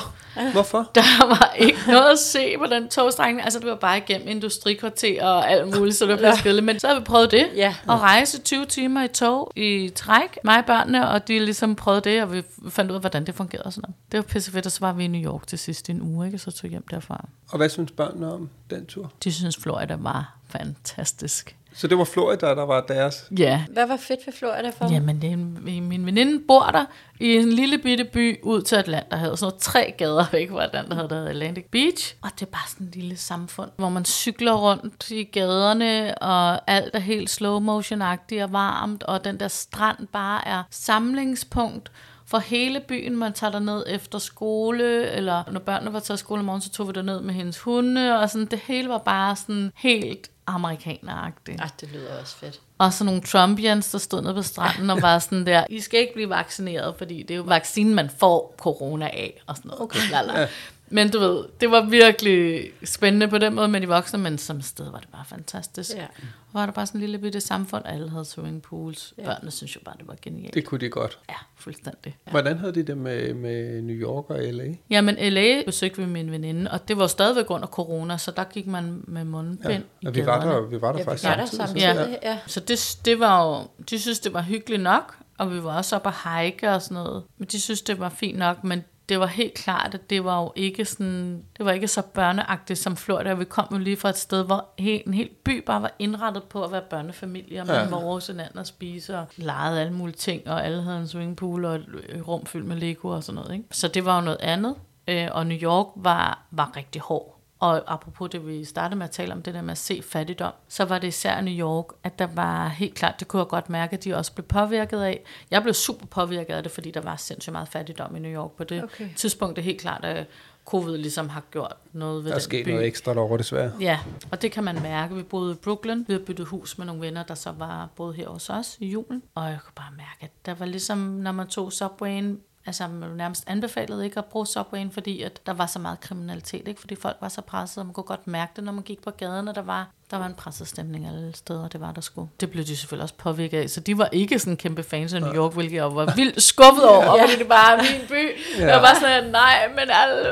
hvorfor? 0.52 0.90
Der 0.94 1.26
var 1.26 1.54
ikke 1.58 1.78
noget 1.86 2.12
at 2.12 2.18
se 2.18 2.58
på 2.58 2.66
den 2.66 2.88
togstrækning. 2.88 3.42
Altså, 3.44 3.58
det 3.58 3.68
var 3.68 3.74
bare 3.74 3.98
igennem 3.98 4.28
industrikvarter 4.28 5.24
og 5.24 5.50
alt 5.50 5.78
muligt, 5.78 5.96
så 5.96 6.06
det 6.06 6.22
var 6.22 6.32
pisse. 6.44 6.60
Men 6.60 6.80
så 6.80 6.88
har 6.88 6.98
vi 6.98 7.04
prøvet 7.04 7.30
det. 7.30 7.46
Ja. 7.56 7.74
At 7.88 8.00
rejse 8.00 8.40
20 8.40 8.66
timer 8.66 9.02
i 9.02 9.08
tog 9.08 9.52
i 9.56 9.92
træk. 9.94 10.38
Mig 10.44 10.58
og 10.58 10.64
børnene, 10.64 11.08
og 11.08 11.28
de 11.28 11.38
ligesom 11.38 11.74
prøvede 11.74 12.00
det, 12.00 12.22
og 12.22 12.32
vi 12.32 12.42
fandt 12.68 12.90
ud 12.90 12.94
af, 12.94 13.02
hvordan 13.02 13.26
det 13.26 13.34
fungerede. 13.34 13.66
Og 13.66 13.72
sådan 13.72 13.82
noget. 13.88 13.96
Det 14.12 14.18
var 14.18 14.22
pisse 14.22 14.50
fedt, 14.52 14.66
og 14.66 14.72
så 14.72 14.80
var 14.80 14.92
vi 14.92 15.04
i 15.04 15.06
New 15.06 15.32
York 15.32 15.46
til 15.46 15.58
sidst 15.58 15.88
i 15.88 15.92
en 15.92 16.02
uge, 16.02 16.26
ikke? 16.26 16.36
og 16.36 16.40
så 16.40 16.50
tog 16.50 16.70
hjem 16.70 16.84
derfra. 16.90 17.28
Og 17.50 17.56
hvad 17.56 17.68
synes 17.68 17.92
børnene 17.92 18.32
om 18.32 18.50
den 18.70 18.86
tur? 18.86 19.12
De 19.24 19.32
synes, 19.32 19.56
Florida 19.56 19.96
var 19.98 20.36
fantastisk. 20.48 21.56
Så 21.76 21.86
det 21.86 21.98
var 21.98 22.04
Florida, 22.04 22.46
der 22.46 22.66
var 22.66 22.80
deres? 22.80 23.24
Ja. 23.38 23.64
Hvad 23.72 23.86
var 23.86 23.96
fedt 23.96 24.20
ved 24.26 24.32
Florida 24.32 24.70
for 24.70 24.92
Jamen, 24.92 25.20
det 25.22 25.28
er 25.28 25.32
en, 25.32 25.58
min 25.88 26.06
veninde 26.06 26.42
bor 26.48 26.70
der 26.72 26.84
i 27.20 27.36
en 27.36 27.52
lille 27.52 27.78
bitte 27.78 28.04
by 28.04 28.38
ud 28.42 28.62
til 28.62 28.76
Atlanterhavet. 28.76 29.38
Sådan 29.38 29.50
noget 29.50 29.62
tre 29.62 29.94
gader 29.98 30.24
væk 30.32 30.50
fra 30.50 30.64
Atlanterhavet, 30.64 31.10
der 31.10 31.16
hedder 31.16 31.30
Atlantic 31.30 31.64
Beach. 31.70 32.16
Og 32.22 32.30
det 32.34 32.42
er 32.42 32.50
bare 32.50 32.68
sådan 32.68 32.86
en 32.86 32.92
lille 32.94 33.16
samfund, 33.16 33.70
hvor 33.76 33.88
man 33.88 34.04
cykler 34.04 34.52
rundt 34.54 35.10
i 35.10 35.24
gaderne, 35.24 36.18
og 36.18 36.70
alt 36.70 36.94
er 36.94 36.98
helt 36.98 37.30
slow 37.30 37.60
motion-agtigt 37.60 38.42
og 38.42 38.52
varmt, 38.52 39.02
og 39.02 39.24
den 39.24 39.40
der 39.40 39.48
strand 39.48 40.06
bare 40.06 40.48
er 40.48 40.62
samlingspunkt 40.70 41.90
for 42.26 42.38
hele 42.38 42.80
byen. 42.80 43.16
Man 43.16 43.32
tager 43.32 43.50
der 43.50 43.58
ned 43.58 43.84
efter 43.88 44.18
skole, 44.18 45.10
eller 45.10 45.42
når 45.50 45.60
børnene 45.60 45.92
var 45.92 46.00
taget 46.00 46.18
skole 46.18 46.38
om 46.38 46.44
morgenen, 46.44 46.62
så 46.62 46.70
tog 46.70 46.88
vi 46.88 46.92
der 46.92 47.02
ned 47.02 47.20
med 47.20 47.34
hendes 47.34 47.58
hunde, 47.58 48.20
og 48.20 48.30
sådan, 48.30 48.46
det 48.46 48.58
hele 48.58 48.88
var 48.88 48.98
bare 48.98 49.36
sådan 49.36 49.72
helt 49.74 50.30
amerikaneragtigt. 50.46 51.60
Ej, 51.60 51.68
det 51.80 51.88
lyder 51.92 52.20
også 52.20 52.36
fedt. 52.36 52.60
Og 52.78 52.92
så 52.92 53.04
nogle 53.04 53.20
Trumpians, 53.20 53.90
der 53.90 53.98
stod 53.98 54.22
nede 54.22 54.34
på 54.34 54.42
stranden 54.42 54.90
og 54.90 55.02
var 55.02 55.18
sådan 55.18 55.46
der, 55.46 55.64
I 55.70 55.80
skal 55.80 56.00
ikke 56.00 56.14
blive 56.14 56.30
vaccineret, 56.30 56.94
fordi 56.98 57.22
det 57.22 57.30
er 57.30 57.36
jo 57.38 57.42
vaccinen, 57.42 57.94
man 57.94 58.10
får 58.18 58.54
corona 58.58 59.06
af, 59.06 59.42
og 59.46 59.56
sådan 59.56 59.68
noget. 59.68 59.82
Okay. 59.82 59.98
Lala. 60.10 60.48
Men 60.88 61.10
du 61.10 61.18
ved, 61.18 61.44
det 61.60 61.70
var 61.70 61.84
virkelig 61.84 62.70
spændende 62.84 63.28
på 63.28 63.38
den 63.38 63.54
måde 63.54 63.68
med 63.68 63.80
de 63.80 63.88
voksne, 63.88 64.18
men 64.18 64.38
som 64.38 64.60
sted 64.62 64.90
var 64.90 64.98
det 64.98 65.08
bare 65.12 65.24
fantastisk. 65.28 65.94
Ja. 65.94 66.02
Og 66.26 66.60
var 66.60 66.66
der 66.66 66.72
bare 66.72 66.86
sådan 66.86 66.98
en 66.98 67.00
lille 67.00 67.18
bitte 67.18 67.40
samfund, 67.40 67.82
alle 67.86 68.10
havde 68.10 68.24
swimmingpools. 68.24 69.14
Ja. 69.18 69.24
Børnene 69.24 69.50
synes 69.50 69.74
jo 69.76 69.80
bare, 69.84 69.94
det 69.98 70.08
var 70.08 70.16
genialt. 70.22 70.54
Det 70.54 70.64
kunne 70.64 70.80
de 70.80 70.88
godt. 70.88 71.18
Ja, 71.28 71.34
fuldstændig. 71.56 72.16
Ja. 72.26 72.30
Hvordan 72.30 72.58
havde 72.58 72.74
de 72.74 72.82
det 72.82 72.98
med, 72.98 73.34
med 73.34 73.82
New 73.82 73.96
York 73.96 74.30
og 74.30 74.38
LA? 74.42 74.64
Jamen, 74.90 75.16
LA 75.32 75.62
besøgte 75.66 75.98
vi 76.02 76.06
min 76.06 76.30
veninde, 76.30 76.70
og 76.70 76.88
det 76.88 76.96
var 76.98 77.06
stadigvæk 77.06 77.50
under 77.50 77.66
corona, 77.68 78.16
så 78.18 78.30
der 78.30 78.44
gik 78.44 78.66
man 78.66 79.00
med 79.06 79.24
mundbind 79.24 79.72
Ja, 79.72 79.78
i 80.00 80.06
og 80.06 80.14
vi 80.14 80.26
var 80.26 80.40
der, 80.44 80.60
vi 80.60 80.80
var 80.80 80.92
der 80.92 80.98
Ja, 80.98 81.04
vi 81.04 81.04
faktisk 81.04 81.24
var 81.28 81.36
der 81.36 81.44
samtidig. 81.46 81.80
samtidig. 81.82 82.18
Ja. 82.22 82.30
Ja. 82.30 82.38
Så 82.46 82.60
det, 82.60 82.98
det 83.04 83.20
var 83.20 83.44
jo, 83.46 83.62
de 83.90 83.98
synes, 83.98 84.20
det 84.20 84.32
var 84.32 84.42
hyggeligt 84.42 84.82
nok, 84.82 85.16
og 85.38 85.52
vi 85.54 85.64
var 85.64 85.76
også 85.76 85.96
oppe 85.96 86.08
at 86.08 86.14
hike 86.44 86.70
og 86.70 86.82
sådan 86.82 86.94
noget. 86.94 87.22
Men 87.38 87.48
de 87.52 87.60
synes, 87.60 87.82
det 87.82 87.98
var 88.00 88.08
fint 88.08 88.38
nok, 88.38 88.64
men 88.64 88.84
det 89.08 89.20
var 89.20 89.26
helt 89.26 89.54
klart, 89.54 89.94
at 89.94 90.10
det 90.10 90.24
var 90.24 90.42
jo 90.42 90.52
ikke 90.56 90.84
sådan, 90.84 91.42
det 91.56 91.64
var 91.66 91.72
ikke 91.72 91.88
så 91.88 92.02
børneagtigt 92.02 92.78
som 92.78 92.96
Florida. 92.96 93.34
Vi 93.34 93.44
kom 93.44 93.66
jo 93.72 93.78
lige 93.78 93.96
fra 93.96 94.08
et 94.08 94.18
sted, 94.18 94.44
hvor 94.44 94.64
he, 94.78 95.06
en 95.06 95.14
hel 95.14 95.28
by 95.44 95.64
bare 95.66 95.82
var 95.82 95.92
indrettet 95.98 96.42
på 96.42 96.62
at 96.64 96.72
være 96.72 96.82
børnefamilie, 96.90 97.60
og 97.60 97.66
man 97.66 97.76
Ja. 97.76 97.88
var 97.88 97.96
hos 97.96 98.26
hinanden 98.26 98.58
og 98.58 98.66
spise 98.66 99.18
og 99.18 99.26
legede 99.36 99.80
alle 99.80 99.92
mulige 99.92 100.16
ting, 100.16 100.48
og 100.48 100.64
alle 100.66 100.82
havde 100.82 100.98
en 100.98 101.08
swimmingpool 101.08 101.64
og 101.64 101.74
et 101.74 102.22
rum 102.28 102.46
fyldt 102.46 102.66
med 102.66 102.76
Lego 102.76 103.08
og 103.08 103.24
sådan 103.24 103.34
noget. 103.36 103.52
Ikke? 103.52 103.64
Så 103.70 103.88
det 103.88 104.04
var 104.04 104.16
jo 104.16 104.24
noget 104.24 104.38
andet, 104.40 104.74
øh, 105.08 105.28
og 105.32 105.46
New 105.46 105.58
York 105.58 105.86
var, 105.96 106.46
var 106.50 106.72
rigtig 106.76 107.02
hård. 107.02 107.35
Og 107.60 107.82
apropos 107.86 108.30
det, 108.30 108.46
vi 108.46 108.64
startede 108.64 108.98
med 108.98 109.04
at 109.06 109.10
tale 109.10 109.32
om, 109.32 109.42
det 109.42 109.54
der 109.54 109.62
med 109.62 109.70
at 109.72 109.78
se 109.78 110.02
fattigdom, 110.02 110.52
så 110.68 110.84
var 110.84 110.98
det 110.98 111.08
især 111.08 111.38
i 111.38 111.42
New 111.42 111.54
York, 111.66 111.84
at 112.04 112.18
der 112.18 112.26
var 112.34 112.68
helt 112.68 112.94
klart, 112.94 113.20
det 113.20 113.28
kunne 113.28 113.40
jeg 113.40 113.48
godt 113.48 113.70
mærke, 113.70 113.96
at 113.96 114.04
de 114.04 114.14
også 114.16 114.32
blev 114.32 114.44
påvirket 114.46 115.00
af. 115.02 115.20
Jeg 115.50 115.62
blev 115.62 115.74
super 115.74 116.06
påvirket 116.06 116.54
af 116.54 116.62
det, 116.62 116.72
fordi 116.72 116.90
der 116.90 117.00
var 117.00 117.16
sindssygt 117.16 117.52
meget 117.52 117.68
fattigdom 117.68 118.16
i 118.16 118.18
New 118.18 118.30
York 118.32 118.50
på 118.50 118.64
det 118.64 118.82
Okay. 118.84 119.08
tidspunkt. 119.16 119.56
Det 119.56 119.62
er 119.62 119.64
helt 119.64 119.80
klart, 119.80 120.04
at 120.04 120.26
covid 120.64 120.96
ligesom 120.98 121.28
har 121.28 121.42
gjort 121.50 121.74
noget 121.92 122.24
ved 122.24 122.30
Der 122.30 122.34
er 122.34 122.38
den 122.38 122.44
sket 122.44 122.64
by. 122.64 122.70
noget 122.70 122.86
ekstra 122.86 123.14
derovre, 123.14 123.38
desværre. 123.38 123.72
Ja, 123.80 123.98
og 124.30 124.42
det 124.42 124.52
kan 124.52 124.64
man 124.64 124.82
mærke. 124.82 125.14
Vi 125.14 125.22
boede 125.22 125.52
i 125.52 125.54
Brooklyn. 125.54 125.98
Vi 125.98 126.12
havde 126.12 126.24
byttet 126.24 126.46
hus 126.46 126.78
med 126.78 126.86
nogle 126.86 127.00
venner, 127.00 127.22
der 127.22 127.34
så 127.34 127.52
var 127.52 127.88
boet 127.96 128.14
her 128.16 128.28
hos 128.28 128.50
os 128.50 128.76
i 128.80 128.86
julen. 128.86 129.22
Og 129.34 129.44
jeg 129.48 129.58
kunne 129.64 129.72
bare 129.76 129.92
mærke, 129.96 130.16
at 130.20 130.30
der 130.46 130.54
var 130.54 130.66
ligesom, 130.66 130.98
når 130.98 131.32
man 131.32 131.46
tog 131.46 131.72
Subwayen, 131.72 132.40
altså 132.66 132.88
man 132.88 133.00
blev 133.00 133.14
nærmest 133.14 133.44
anbefalet 133.46 134.04
ikke 134.04 134.18
at 134.18 134.24
bruge 134.24 134.46
Subwayen, 134.46 134.90
fordi 134.90 135.22
at 135.22 135.46
der 135.46 135.52
var 135.52 135.66
så 135.66 135.78
meget 135.78 136.00
kriminalitet, 136.00 136.68
ikke? 136.68 136.80
fordi 136.80 136.94
folk 136.94 137.16
var 137.20 137.28
så 137.28 137.40
pressede, 137.40 137.82
og 137.82 137.86
man 137.86 137.94
kunne 137.94 138.04
godt 138.04 138.26
mærke 138.26 138.52
det, 138.56 138.64
når 138.64 138.72
man 138.72 138.82
gik 138.82 139.02
på 139.02 139.10
gaden, 139.10 139.48
og 139.48 139.54
der 139.54 139.62
var, 139.62 139.90
der 140.10 140.16
var 140.16 140.26
en 140.26 140.34
presset 140.34 140.68
stemning 140.68 141.06
alle 141.06 141.32
steder, 141.34 141.68
det 141.68 141.80
var 141.80 141.92
der 141.92 142.00
sgu. 142.00 142.28
Det 142.40 142.50
blev 142.50 142.64
de 142.64 142.76
selvfølgelig 142.76 143.02
også 143.02 143.14
påvirket 143.18 143.58
af, 143.58 143.70
så 143.70 143.80
de 143.80 143.98
var 143.98 144.08
ikke 144.12 144.38
sådan 144.38 144.56
kæmpe 144.56 144.82
fans 144.82 145.14
af 145.14 145.20
New 145.20 145.34
York, 145.34 145.54
hvilket 145.54 145.76
jeg 145.76 145.96
var 145.96 146.14
vildt 146.16 146.42
skuffet 146.42 146.88
over, 146.88 147.20
fordi 147.20 147.38
det 147.38 147.48
bare 147.48 147.78
er 147.78 147.82
min 147.82 148.08
by. 148.08 148.30
Ja. 148.58 148.66
Jeg 148.66 148.82
var 148.82 148.96
sådan, 149.00 149.30
nej, 149.30 149.68
men 149.68 149.84
alle... 149.88 150.28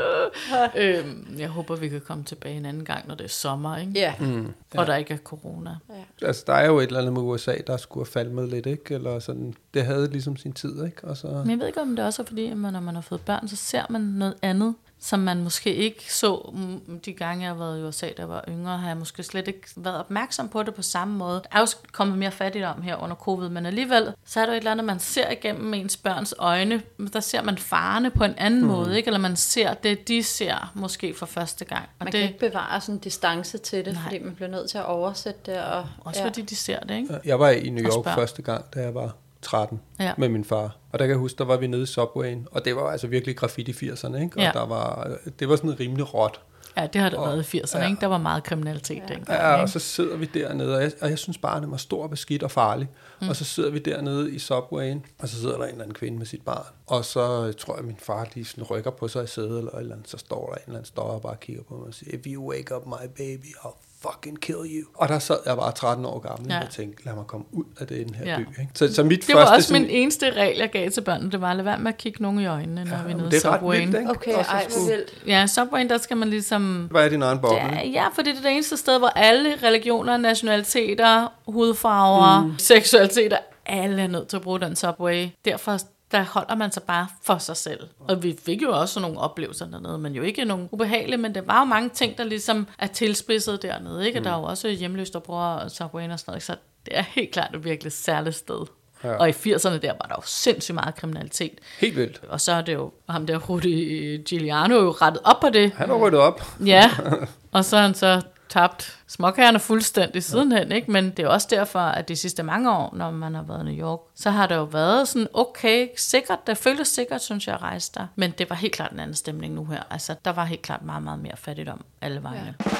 øhm, 0.76 1.36
jeg 1.38 1.48
håber, 1.48 1.76
vi 1.76 1.88
kan 1.88 2.00
komme 2.00 2.24
tilbage 2.24 2.56
en 2.56 2.66
anden 2.66 2.84
gang, 2.84 3.08
når 3.08 3.14
det 3.14 3.24
er 3.24 3.28
sommer, 3.28 3.76
ikke? 3.76 3.92
Ja. 3.94 4.14
Mm. 4.20 4.52
Og 4.76 4.86
der 4.86 4.96
ikke 4.96 5.14
er 5.14 5.18
corona. 5.18 5.76
Altså, 6.22 6.44
der 6.46 6.52
er 6.52 6.66
jo 6.66 6.78
et 6.78 6.86
eller 6.86 7.00
andet 7.00 7.12
med 7.12 7.22
USA, 7.22 7.54
der 7.66 7.76
skulle 7.76 8.06
have 8.06 8.12
falmet 8.12 8.48
lidt, 8.48 8.66
ikke? 8.66 8.94
Eller 8.94 9.18
sådan, 9.18 9.54
det 9.74 9.86
havde 9.86 10.10
ligesom 10.10 10.36
sin 10.36 10.52
tid, 10.52 10.84
ikke? 10.84 11.04
Og 11.04 11.16
så... 11.16 11.26
Men 11.26 11.50
jeg 11.50 11.58
ved 11.58 11.66
ikke, 11.66 11.80
om 11.80 11.96
det 11.96 12.04
også 12.04 12.22
er 12.22 12.26
fordi, 12.26 12.46
at 12.46 12.56
man, 12.56 12.72
når 12.72 12.80
man 12.80 12.94
har 12.94 13.02
fået 13.02 13.20
børn, 13.20 13.48
så 13.48 13.56
ser 13.56 13.82
man 13.90 14.00
noget 14.00 14.34
andet, 14.42 14.74
som 15.04 15.20
man 15.20 15.42
måske 15.42 15.74
ikke 15.74 16.14
så 16.14 16.50
mm, 16.54 17.00
de 17.00 17.12
gange, 17.12 17.42
jeg 17.44 17.50
har 17.52 17.58
været 17.58 17.80
i 17.80 17.82
USA, 17.82 18.06
da 18.06 18.12
jeg 18.18 18.28
var 18.28 18.44
yngre, 18.48 18.78
har 18.78 18.88
jeg 18.88 18.96
måske 18.96 19.22
slet 19.22 19.48
ikke 19.48 19.60
været 19.76 19.96
opmærksom 19.98 20.48
på 20.48 20.62
det 20.62 20.74
på 20.74 20.82
samme 20.82 21.14
måde. 21.16 21.34
Der 21.34 21.58
er 21.58 21.60
jo 21.60 21.66
kommet 21.92 22.18
mere 22.18 22.30
fattigdom 22.30 22.82
her 22.82 22.96
under 22.96 23.16
covid, 23.16 23.48
men 23.48 23.66
alligevel, 23.66 24.14
så 24.26 24.40
er 24.40 24.44
der 24.46 24.52
jo 24.52 24.56
et 24.56 24.60
eller 24.60 24.70
andet, 24.70 24.86
man 24.86 24.98
ser 24.98 25.30
igennem 25.30 25.74
ens 25.74 25.96
børns 25.96 26.34
øjne. 26.38 26.82
Der 27.12 27.20
ser 27.20 27.42
man 27.42 27.58
farne 27.58 28.10
på 28.10 28.24
en 28.24 28.34
anden 28.38 28.60
Mm. 28.60 28.66
måde, 28.66 28.96
ikke? 28.96 29.06
eller 29.06 29.20
man 29.20 29.36
ser 29.36 29.74
det, 29.74 30.08
de 30.08 30.22
ser 30.22 30.72
måske 30.74 31.14
for 31.14 31.26
første 31.26 31.64
gang. 31.64 31.82
Og 31.82 32.04
Man 32.04 32.12
det 32.12 32.20
kan 32.20 32.28
ikke 32.28 32.38
bevare 32.50 32.80
sådan 32.80 32.94
en 32.94 32.98
distance 32.98 33.58
til 33.58 33.84
det, 33.84 33.92
Nej. 33.94 34.02
fordi 34.02 34.18
man 34.18 34.34
bliver 34.34 34.48
nødt 34.48 34.70
til 34.70 34.78
at 34.78 34.84
oversætte 34.86 35.40
det. 35.52 35.62
Og, 35.62 35.86
også 36.00 36.22
fordi 36.22 36.42
de 36.42 36.56
ser 36.56 36.80
det, 36.80 36.96
ikke? 36.96 37.20
Jeg 37.24 37.38
var 37.40 37.50
i 37.50 37.68
New 37.70 37.84
York 37.84 38.04
første 38.04 38.42
gang, 38.42 38.74
da 38.74 38.80
jeg 38.80 38.94
var 38.94 39.14
13 39.44 39.80
Ja. 40.00 40.12
med 40.18 40.28
min 40.28 40.44
far. 40.44 40.76
Og 40.92 40.98
der 40.98 41.04
kan 41.04 41.08
jeg 41.10 41.18
huske, 41.18 41.38
der 41.38 41.44
var 41.44 41.56
vi 41.56 41.66
nede 41.66 41.82
i 41.82 41.86
Subwayen, 41.86 42.48
og 42.50 42.64
det 42.64 42.76
var 42.76 42.82
altså 42.90 43.06
virkelig 43.06 43.36
graffiti 43.36 43.70
i 43.70 43.90
80'erne, 43.90 44.16
ikke? 44.16 44.36
Og 44.36 44.42
Ja. 44.42 44.50
der 44.54 44.66
var, 44.66 45.16
det 45.38 45.48
var 45.48 45.56
sådan 45.56 45.80
rimelig 45.80 46.14
råt. 46.14 46.40
Ja, 46.76 46.86
det 46.86 47.00
har 47.00 47.08
der 47.10 47.18
Og- 47.18 47.26
været 47.28 47.54
i 47.54 47.58
80'erne, 47.60 47.78
ja. 47.78 47.88
ikke? 47.88 48.00
Der 48.00 48.06
var 48.06 48.18
meget 48.18 48.44
kriminalitet 48.44 48.96
ja. 48.96 49.14
dengang. 49.14 49.38
Ja, 49.40 49.62
og 49.62 49.68
så 49.68 49.78
sidder 49.78 50.16
vi 50.16 50.24
dernede, 50.34 50.76
og 50.76 50.82
jeg, 50.82 50.92
og 51.00 51.10
jeg 51.10 51.18
synes 51.18 51.38
bare, 51.38 51.60
den 51.60 51.70
var 51.70 51.76
stor 51.76 52.02
og 52.02 52.10
beskidt 52.10 52.42
og 52.42 52.50
farlig. 52.50 52.88
Mm. 53.20 53.28
Og 53.28 53.36
så 53.36 53.44
sidder 53.44 53.70
vi 53.70 53.78
dernede 53.78 54.32
i 54.34 54.38
Subwayen, 54.38 55.04
og 55.18 55.28
så 55.28 55.36
sidder 55.40 55.56
der 55.56 55.64
en 55.64 55.70
eller 55.70 55.82
anden 55.82 55.94
kvinde 55.94 56.18
med 56.18 56.26
sit 56.26 56.42
barn. 56.44 56.66
Og 56.86 57.04
så 57.04 57.52
tror 57.52 57.74
jeg, 57.74 57.78
at 57.78 57.84
min 57.84 57.96
far 58.02 58.26
lige 58.34 58.44
sådan 58.44 58.64
rykker 58.64 58.90
på 58.90 59.08
sig 59.08 59.24
i 59.24 59.26
sædet, 59.26 59.58
eller 59.58 59.70
eller 59.72 59.94
andet, 59.94 60.08
så 60.10 60.18
står 60.18 60.46
der 60.46 60.54
en 60.54 60.60
eller 60.66 60.74
anden 60.78 60.86
står 60.86 61.02
og 61.02 61.22
bare 61.22 61.36
kigger 61.40 61.62
på 61.62 61.74
mig 61.76 61.86
og 61.86 61.94
siger, 61.94 62.18
if 62.18 62.26
you 62.26 62.50
wake 62.50 62.76
up 62.76 62.86
my 62.86 63.06
baby, 63.16 63.46
I'll 63.64 63.76
fucking 64.10 64.40
kill 64.40 64.56
you. 64.56 64.86
Og 64.94 65.08
der 65.08 65.18
sad 65.18 65.36
jeg 65.46 65.56
bare 65.56 65.72
13 65.72 66.04
år 66.04 66.18
gammel, 66.18 66.50
Ja. 66.50 66.56
og 66.56 66.62
jeg 66.62 66.70
tænkte, 66.70 67.04
lad 67.06 67.14
mig 67.14 67.24
komme 67.26 67.46
ud 67.52 67.64
af 67.80 67.86
den 67.86 68.14
her 68.14 68.24
Ja. 68.32 68.38
by. 68.38 68.60
Ikke? 68.60 68.70
Så, 68.74 68.94
så 68.94 69.04
mit 69.04 69.26
Det 69.26 69.34
var 69.34 69.40
første... 69.40 69.52
også 69.52 69.68
sådan- 69.68 69.82
min 69.82 69.90
eneste 69.90 70.30
regel, 70.30 70.58
jeg 70.58 70.70
gav 70.70 70.90
til 70.90 71.00
børnene. 71.00 71.30
Det 71.30 71.40
var 71.40 71.50
at 71.50 71.56
lade 71.56 71.66
være 71.66 71.78
med 71.78 71.88
at 71.92 71.96
kigge 71.98 72.22
nogen 72.22 72.40
i 72.40 72.46
øjnene, 72.46 72.84
når 72.84 72.96
ja, 72.96 73.02
vi 73.06 73.12
er 73.12 73.16
nede 73.16 73.36
i 73.36 73.38
Subwayen. 73.40 73.92
vildt? 73.92 74.10
Okay, 74.10 74.34
Og 74.34 74.44
så 74.44 74.50
ej, 74.50 74.62
hvor 74.62 74.70
skulle- 74.70 74.96
vildt. 74.96 75.22
Ja, 75.26 75.46
Subwayen, 75.46 75.88
der 75.90 75.98
skal 75.98 76.16
man 76.16 76.30
ligesom... 76.30 76.88
Hvad 76.90 77.04
er 77.04 77.08
din 77.08 77.22
egen 77.22 77.38
boble? 77.38 77.56
Ja, 77.56 77.86
ja, 77.88 78.06
for 78.14 78.22
det 78.22 78.36
er 78.36 78.42
det 78.42 78.52
eneste 78.52 78.76
sted, 78.76 78.98
hvor 78.98 79.08
alle 79.08 79.54
religioner, 79.62 80.16
nationaliteter, 80.16 81.32
hudfarver, 81.48 82.44
mm. 82.44 82.58
seksualiteter, 82.58 83.38
alle 83.66 84.02
er 84.02 84.06
nødt 84.06 84.28
til 84.28 84.36
at 84.36 84.42
bruge 84.42 84.60
den 84.60 84.76
Subway. 84.76 85.26
Derfor 85.44 85.78
der 86.12 86.22
holder 86.22 86.54
man 86.54 86.72
sig 86.72 86.82
bare 86.82 87.06
for 87.22 87.38
sig 87.38 87.56
selv. 87.56 87.80
Og 87.98 88.22
vi 88.22 88.36
fik 88.44 88.62
jo 88.62 88.80
også 88.80 89.00
nogle 89.00 89.18
oplevelser 89.18 89.66
dernede, 89.66 89.98
men 89.98 90.14
jo 90.14 90.22
ikke 90.22 90.44
nogle 90.44 90.68
ubehagelige, 90.70 91.16
men 91.16 91.34
det 91.34 91.46
var 91.46 91.58
jo 91.58 91.64
mange 91.64 91.88
ting, 91.88 92.18
der 92.18 92.24
ligesom 92.24 92.66
er 92.78 92.86
tilspidset 92.86 93.62
dernede, 93.62 94.06
ikke? 94.06 94.18
Og 94.18 94.20
Mm. 94.20 94.24
der 94.24 94.32
er 94.32 94.38
jo 94.38 94.44
også 94.44 94.68
hjemløst, 94.68 95.12
der 95.12 95.18
bruger 95.18 95.68
Subway 95.68 96.08
og 96.10 96.18
sådan 96.18 96.32
noget, 96.32 96.42
så 96.42 96.56
det 96.86 96.98
er 96.98 97.02
helt 97.02 97.30
klart 97.32 97.54
et 97.54 97.64
virkelig 97.64 97.92
særligt 97.92 98.36
sted. 98.36 98.66
Ja. 99.04 99.14
Og 99.16 99.28
i 99.28 99.32
80'erne 99.32 99.78
der 99.78 99.92
var 99.92 100.06
der 100.08 100.14
jo 100.18 100.22
sindssygt 100.26 100.74
meget 100.74 100.94
kriminalitet. 100.94 101.58
Helt 101.80 101.96
vildt. 101.96 102.20
Og 102.28 102.40
så 102.40 102.52
er 102.52 102.60
det 102.62 102.74
jo 102.74 102.92
ham 103.08 103.26
der 103.26 103.38
Rudy 103.38 104.20
Giuliano 104.24 104.74
jo 104.74 104.90
rettet 104.90 105.22
op 105.24 105.40
på 105.40 105.48
det. 105.50 105.72
Han 105.72 105.88
har 105.88 105.96
ryddet 105.96 106.20
op. 106.20 106.42
Ja, 106.66 106.90
og 107.52 107.64
så 107.64 107.76
har 107.76 107.82
han 107.84 107.94
så 107.94 108.20
tabt 108.48 108.98
småkagerne 109.06 109.58
fuldstændig 109.58 110.24
sidenhen, 110.24 110.72
ikke? 110.72 110.90
Men 110.90 111.10
det 111.10 111.18
er 111.18 111.28
også 111.28 111.48
derfor, 111.50 111.78
at 111.80 112.08
de 112.08 112.16
sidste 112.16 112.42
mange 112.42 112.72
år, 112.72 112.94
når 112.96 113.10
man 113.10 113.34
har 113.34 113.42
været 113.42 113.60
i 113.60 113.64
New 113.64 113.86
York, 113.86 114.00
så 114.14 114.30
har 114.30 114.46
det 114.46 114.54
jo 114.54 114.64
været 114.64 115.08
sådan, 115.08 115.28
okay, 115.34 115.88
sikkert, 115.96 116.46
det 116.46 116.58
føltes 116.58 116.88
sikkert, 116.88 117.22
synes 117.22 117.46
jeg, 117.46 117.54
at 117.54 117.62
rejse 117.62 117.92
der. 117.94 118.06
Men 118.16 118.30
det 118.30 118.50
var 118.50 118.56
helt 118.56 118.72
klart 118.72 118.92
en 118.92 119.00
anden 119.00 119.16
stemning 119.16 119.54
nu 119.54 119.64
her. 119.64 119.82
Altså, 119.90 120.14
der 120.24 120.32
var 120.32 120.44
helt 120.44 120.62
klart 120.62 120.82
meget, 120.82 121.02
meget 121.02 121.18
mere 121.18 121.36
fattigdom 121.36 121.84
alle 122.00 122.22
vegne. 122.22 122.54
Ja. 122.64 122.70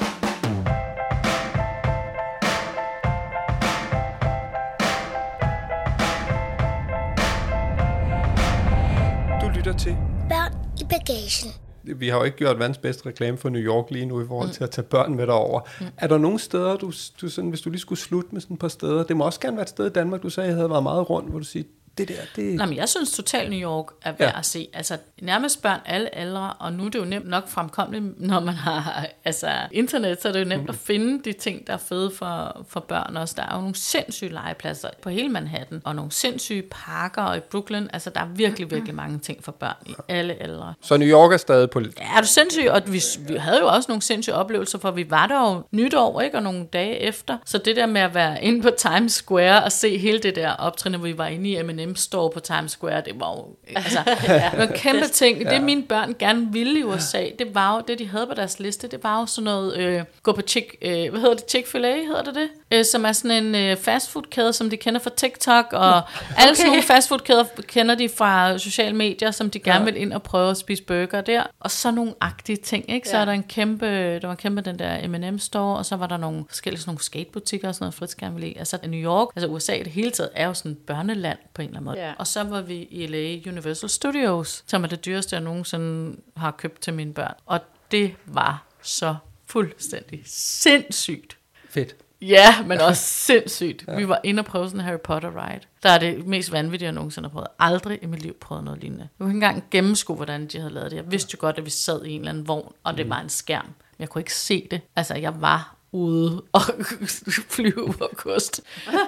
Du 9.41 9.49
lytter 9.49 9.73
til 9.79 9.97
Børn 10.29 10.53
i 10.81 10.85
bagagen. 10.85 11.64
Vi 11.85 12.09
har 12.09 12.19
jo 12.19 12.25
ikke 12.25 12.37
gjort 12.37 12.59
verdens 12.59 12.79
bedste 12.79 13.07
reklame 13.07 13.37
for 13.37 13.49
New 13.49 13.63
York 13.63 13.91
lige 13.91 14.07
nu 14.07 14.23
i 14.23 14.27
forhold 14.27 14.51
til 14.51 14.65
at 14.65 14.71
tage 14.71 14.85
børn 14.85 15.15
med 15.15 15.27
derover. 15.27 15.61
Mm. 15.81 15.87
Er 15.99 16.07
der 16.07 16.19
nogle 16.19 16.39
steder, 16.39 16.77
du, 16.77 16.93
du 17.21 17.29
sådan, 17.29 17.51
hvis 17.51 17.61
du 17.61 17.71
lige 17.71 17.81
skulle 17.81 17.99
slutte 17.99 18.29
med 18.33 18.41
sådan 18.41 18.55
et 18.55 18.61
par 18.61 18.69
steder, 18.69 19.05
det 19.05 19.17
må 19.17 19.25
også 19.25 19.41
gerne 19.41 19.57
være 19.57 19.63
et 19.63 19.69
sted 19.69 19.87
i 19.87 19.91
Danmark, 19.91 20.23
du 20.23 20.31
sagde, 20.31 20.49
jeg 20.49 20.57
havde 20.57 20.71
været 20.71 20.83
meget 20.83 21.11
rundt, 21.11 21.31
hvor 21.31 21.39
du 21.39 21.45
siger, 21.45 21.65
det 21.99 22.09
der, 22.09 22.15
det... 22.37 22.55
Nå, 22.55 22.67
men 22.67 22.77
jeg 22.77 22.89
synes 22.89 23.13
totalt 23.13 23.51
New 23.51 23.61
York 23.61 23.87
er 24.03 24.13
værd 24.19 24.31
Ja. 24.33 24.39
at 24.39 24.47
se. 24.47 24.69
Altså, 24.73 24.97
nærmest 25.23 25.63
børn 25.63 25.81
alle 25.87 26.15
aldre, 26.15 26.53
og 26.59 26.73
nu 26.73 26.85
er 26.87 26.91
det 26.91 26.99
jo 26.99 27.05
nemt 27.05 27.29
nok 27.29 27.49
fremkommeligt, 27.49 28.21
når 28.21 28.41
man 28.41 28.55
har 28.55 29.07
altså, 29.25 29.49
internet, 29.73 30.23
så 30.23 30.29
er 30.29 30.33
det 30.33 30.41
jo 30.41 30.45
nemt 30.45 30.69
at 30.69 30.75
finde 30.75 31.25
de 31.25 31.33
ting, 31.33 31.67
der 31.67 31.73
er 31.73 31.77
fede 31.77 32.11
for, 32.11 32.65
for 32.69 32.81
børn 32.81 33.17
også. 33.17 33.35
Der 33.37 33.43
er 33.43 33.55
jo 33.55 33.61
nogle 33.61 33.75
sindssyge 33.75 34.31
legepladser 34.31 34.89
på 35.03 35.09
hele 35.11 35.29
Manhattan, 35.29 35.83
og 35.85 35.95
nogle 35.97 36.13
sindssyge 36.13 36.63
parker 36.71 37.23
og 37.23 37.37
i 37.37 37.41
Brooklyn. 37.41 37.87
Altså, 37.93 38.11
der 38.11 38.21
er 38.21 38.27
virkelig, 38.27 38.71
virkelig 38.71 38.95
mange 38.95 39.19
ting 39.19 39.45
for 39.45 39.53
børn 39.53 39.77
i 39.87 39.95
alle 40.09 40.43
aldre. 40.43 40.75
Så 40.83 40.97
New 40.97 41.09
York 41.09 41.33
er 41.33 41.37
stadig 41.37 41.71
på. 41.71 41.81
Ja, 41.81 41.87
er 42.17 42.21
du 42.21 42.27
sindssyg? 42.27 42.67
Og 42.71 42.83
vi, 42.87 43.03
vi 43.29 43.35
havde 43.37 43.59
jo 43.61 43.67
også 43.67 43.87
nogle 43.89 44.03
sindssyge 44.03 44.35
oplevelser, 44.35 44.79
for 44.79 44.91
vi 44.91 45.11
var 45.11 45.27
der 45.27 45.41
jo 45.51 45.63
nytår, 45.71 46.21
ikke? 46.21 46.37
Og 46.37 46.43
nogle 46.43 46.67
dage 46.73 46.99
efter. 46.99 47.39
Så 47.47 47.59
det 47.59 47.77
der 47.77 47.87
med 47.87 48.01
at 48.01 48.15
være 48.15 48.45
inde 48.45 48.63
på 48.63 48.71
Times 48.79 49.13
Square 49.13 49.65
og 49.65 49.73
se 49.73 49.99
hele 49.99 50.19
det 50.19 50.37
der 50.37 50.51
optrin, 50.53 50.95
hvor 50.95 51.05
vi 51.07 51.19
var 51.19 51.27
inde 51.27 51.51
i 51.51 51.63
M&M 51.63 51.84
store 51.97 52.31
på 52.31 52.41
Times 52.41 52.71
Square, 52.73 53.01
det 53.01 53.21
var 53.21 53.31
jo 53.31 53.57
altså, 53.77 53.99
det 54.07 54.59
var 54.59 54.63
en 54.67 54.73
kæmpe 54.75 55.07
ting. 55.13 55.51
Det 55.51 55.63
mine 55.63 55.83
børn 55.83 56.15
gerne 56.19 56.53
ville 56.53 56.79
i 56.81 56.83
USA, 56.83 57.25
det 57.39 57.55
var 57.55 57.75
jo, 57.77 57.83
det 57.89 57.99
de 57.99 58.07
havde 58.09 58.27
på 58.27 58.35
deres 58.35 58.59
liste, 58.61 58.89
det 58.89 59.05
var 59.05 59.21
jo 59.21 59.27
sådan 59.27 59.45
noget, 59.45 59.77
øh, 59.77 60.03
gå 60.23 60.33
på 60.33 60.41
Chick, 60.43 60.75
øh, 60.83 61.11
hvad 61.11 61.21
hedder 61.21 61.35
det, 61.35 61.45
Chick-fil-A, 61.51 61.97
hedder 61.97 62.23
det 62.23 62.35
det? 62.35 62.49
Øh, 62.71 62.85
som 62.85 63.05
er 63.05 63.13
sådan 63.13 63.45
en 63.45 63.55
øh, 63.55 63.77
fastfood-kæde, 63.77 64.53
som 64.53 64.71
de 64.71 64.77
kender 64.77 65.01
fra 65.01 65.11
TikTok, 65.17 65.67
og 65.73 66.03
alle 66.37 66.57
sådan 66.57 66.67
nogle 66.71 66.83
fastfood-kæder 66.83 67.45
kender 67.67 67.95
de 67.95 68.09
fra 68.09 68.59
sociale 68.59 68.97
medier, 68.97 69.31
som 69.31 69.51
de 69.51 69.59
gerne 69.59 69.85
vil 69.85 69.97
ind 69.97 70.13
og 70.13 70.23
prøve 70.23 70.51
at 70.51 70.57
spise 70.57 70.83
burger 70.83 71.21
der. 71.21 71.43
Og 71.61 71.71
så 71.71 71.91
nogle 71.91 72.15
agtige 72.21 72.57
ting, 72.57 72.91
ikke? 72.91 73.09
Så 73.09 73.17
Ja. 73.17 73.21
er 73.21 73.25
der 73.25 73.33
en 73.33 73.43
kæmpe, 73.43 73.87
der 73.87 74.21
var 74.27 74.31
en 74.31 74.37
kæmpe 74.37 74.61
den 74.61 74.79
der 74.79 75.09
M&M 75.09 75.39
store, 75.39 75.77
og 75.79 75.87
så 75.87 75.97
var 75.97 76.07
der 76.07 76.17
nogle 76.17 76.45
forskellige 76.49 76.81
sådan 76.81 76.91
nogle 76.91 77.03
skatebutikker 77.03 77.69
og 77.69 77.75
sådan 77.75 77.85
noget, 77.85 77.95
Fritz 77.95 78.15
gerne 78.15 78.35
ville 78.35 78.49
i. 78.49 78.57
Altså 78.59 78.79
New 78.87 79.01
York, 79.01 79.29
altså 79.37 79.49
USA 79.49 79.73
det 79.79 79.87
hele 79.87 80.11
taget, 80.11 80.31
er 80.35 80.47
jo 80.47 80.55
sådan 80.55 80.71
et 80.73 80.79
børneland 80.79 81.39
på 81.55 81.63
en 81.63 81.74
eller 81.75 81.81
anden 81.81 81.85
måde. 81.85 82.07
Ja. 82.07 82.13
Og 82.19 82.27
så 82.27 82.43
var 82.43 82.61
vi 82.61 82.75
i 82.75 83.07
LA 83.07 83.51
Universal 83.51 83.91
Studios, 83.91 84.65
som 84.67 84.85
er 84.85 84.89
det 84.89 85.05
dyreste, 85.05 85.37
jeg 85.37 85.43
nogensinde 85.43 86.17
har 86.37 86.51
købt 86.51 86.81
til 86.81 86.95
mine 86.95 87.13
børn. 87.13 87.35
Og 87.47 87.61
det 87.91 88.15
var 88.27 88.65
så 88.83 89.17
fuldstændig 89.47 90.23
sindssygt. 90.25 91.37
Fedt. 91.69 91.97
Ja, 92.21 92.63
men 92.67 92.81
også 92.81 93.03
sindssygt. 93.03 93.85
Ja. 93.89 93.97
Vi 93.97 94.09
var 94.09 94.21
inde 94.25 94.41
og 94.41 94.45
prøve 94.45 94.67
sådan 94.67 94.81
en 94.81 94.85
Harry 94.85 95.01
Potter 95.01 95.49
ride. 95.49 95.61
Der 95.83 95.91
er 95.91 95.99
det 95.99 96.27
mest 96.27 96.53
vanvittige, 96.53 96.87
jeg 96.87 96.93
nogensinde 96.93 97.29
har 97.29 97.33
prøvet. 97.33 97.49
Aldrig 97.59 97.99
i 98.03 98.07
mit 98.07 98.23
liv 98.23 98.35
prøvet 98.35 98.65
noget 98.65 98.81
lignende. 98.81 99.03
Jeg 99.03 99.25
kunne 99.25 99.31
ikke 99.31 99.37
engang 99.37 99.65
gennemskue, 99.71 100.17
hvordan 100.17 100.47
de 100.47 100.59
havde 100.59 100.75
lavet 100.75 100.91
det. 100.91 100.97
Jeg 100.97 101.11
vidste 101.11 101.31
jo 101.35 101.41
godt, 101.41 101.59
at 101.59 101.65
vi 101.65 101.71
sad 101.71 102.05
i 102.05 102.11
en 102.11 102.21
eller 102.21 102.31
anden 102.31 102.49
vogn, 102.49 102.73
og 102.85 102.97
det 102.97 103.09
var 103.09 103.21
en 103.21 103.29
skærm. 103.29 103.67
Men 103.67 103.75
jeg 103.99 104.09
kunne 104.09 104.21
ikke 104.21 104.35
se 104.35 104.69
det. 104.71 104.81
Altså, 104.97 105.15
jeg 105.15 105.41
var 105.41 105.74
ude 105.95 106.43
og 106.53 106.61
flyve 107.55 107.93
på 107.99 108.09
kost. 108.17 108.61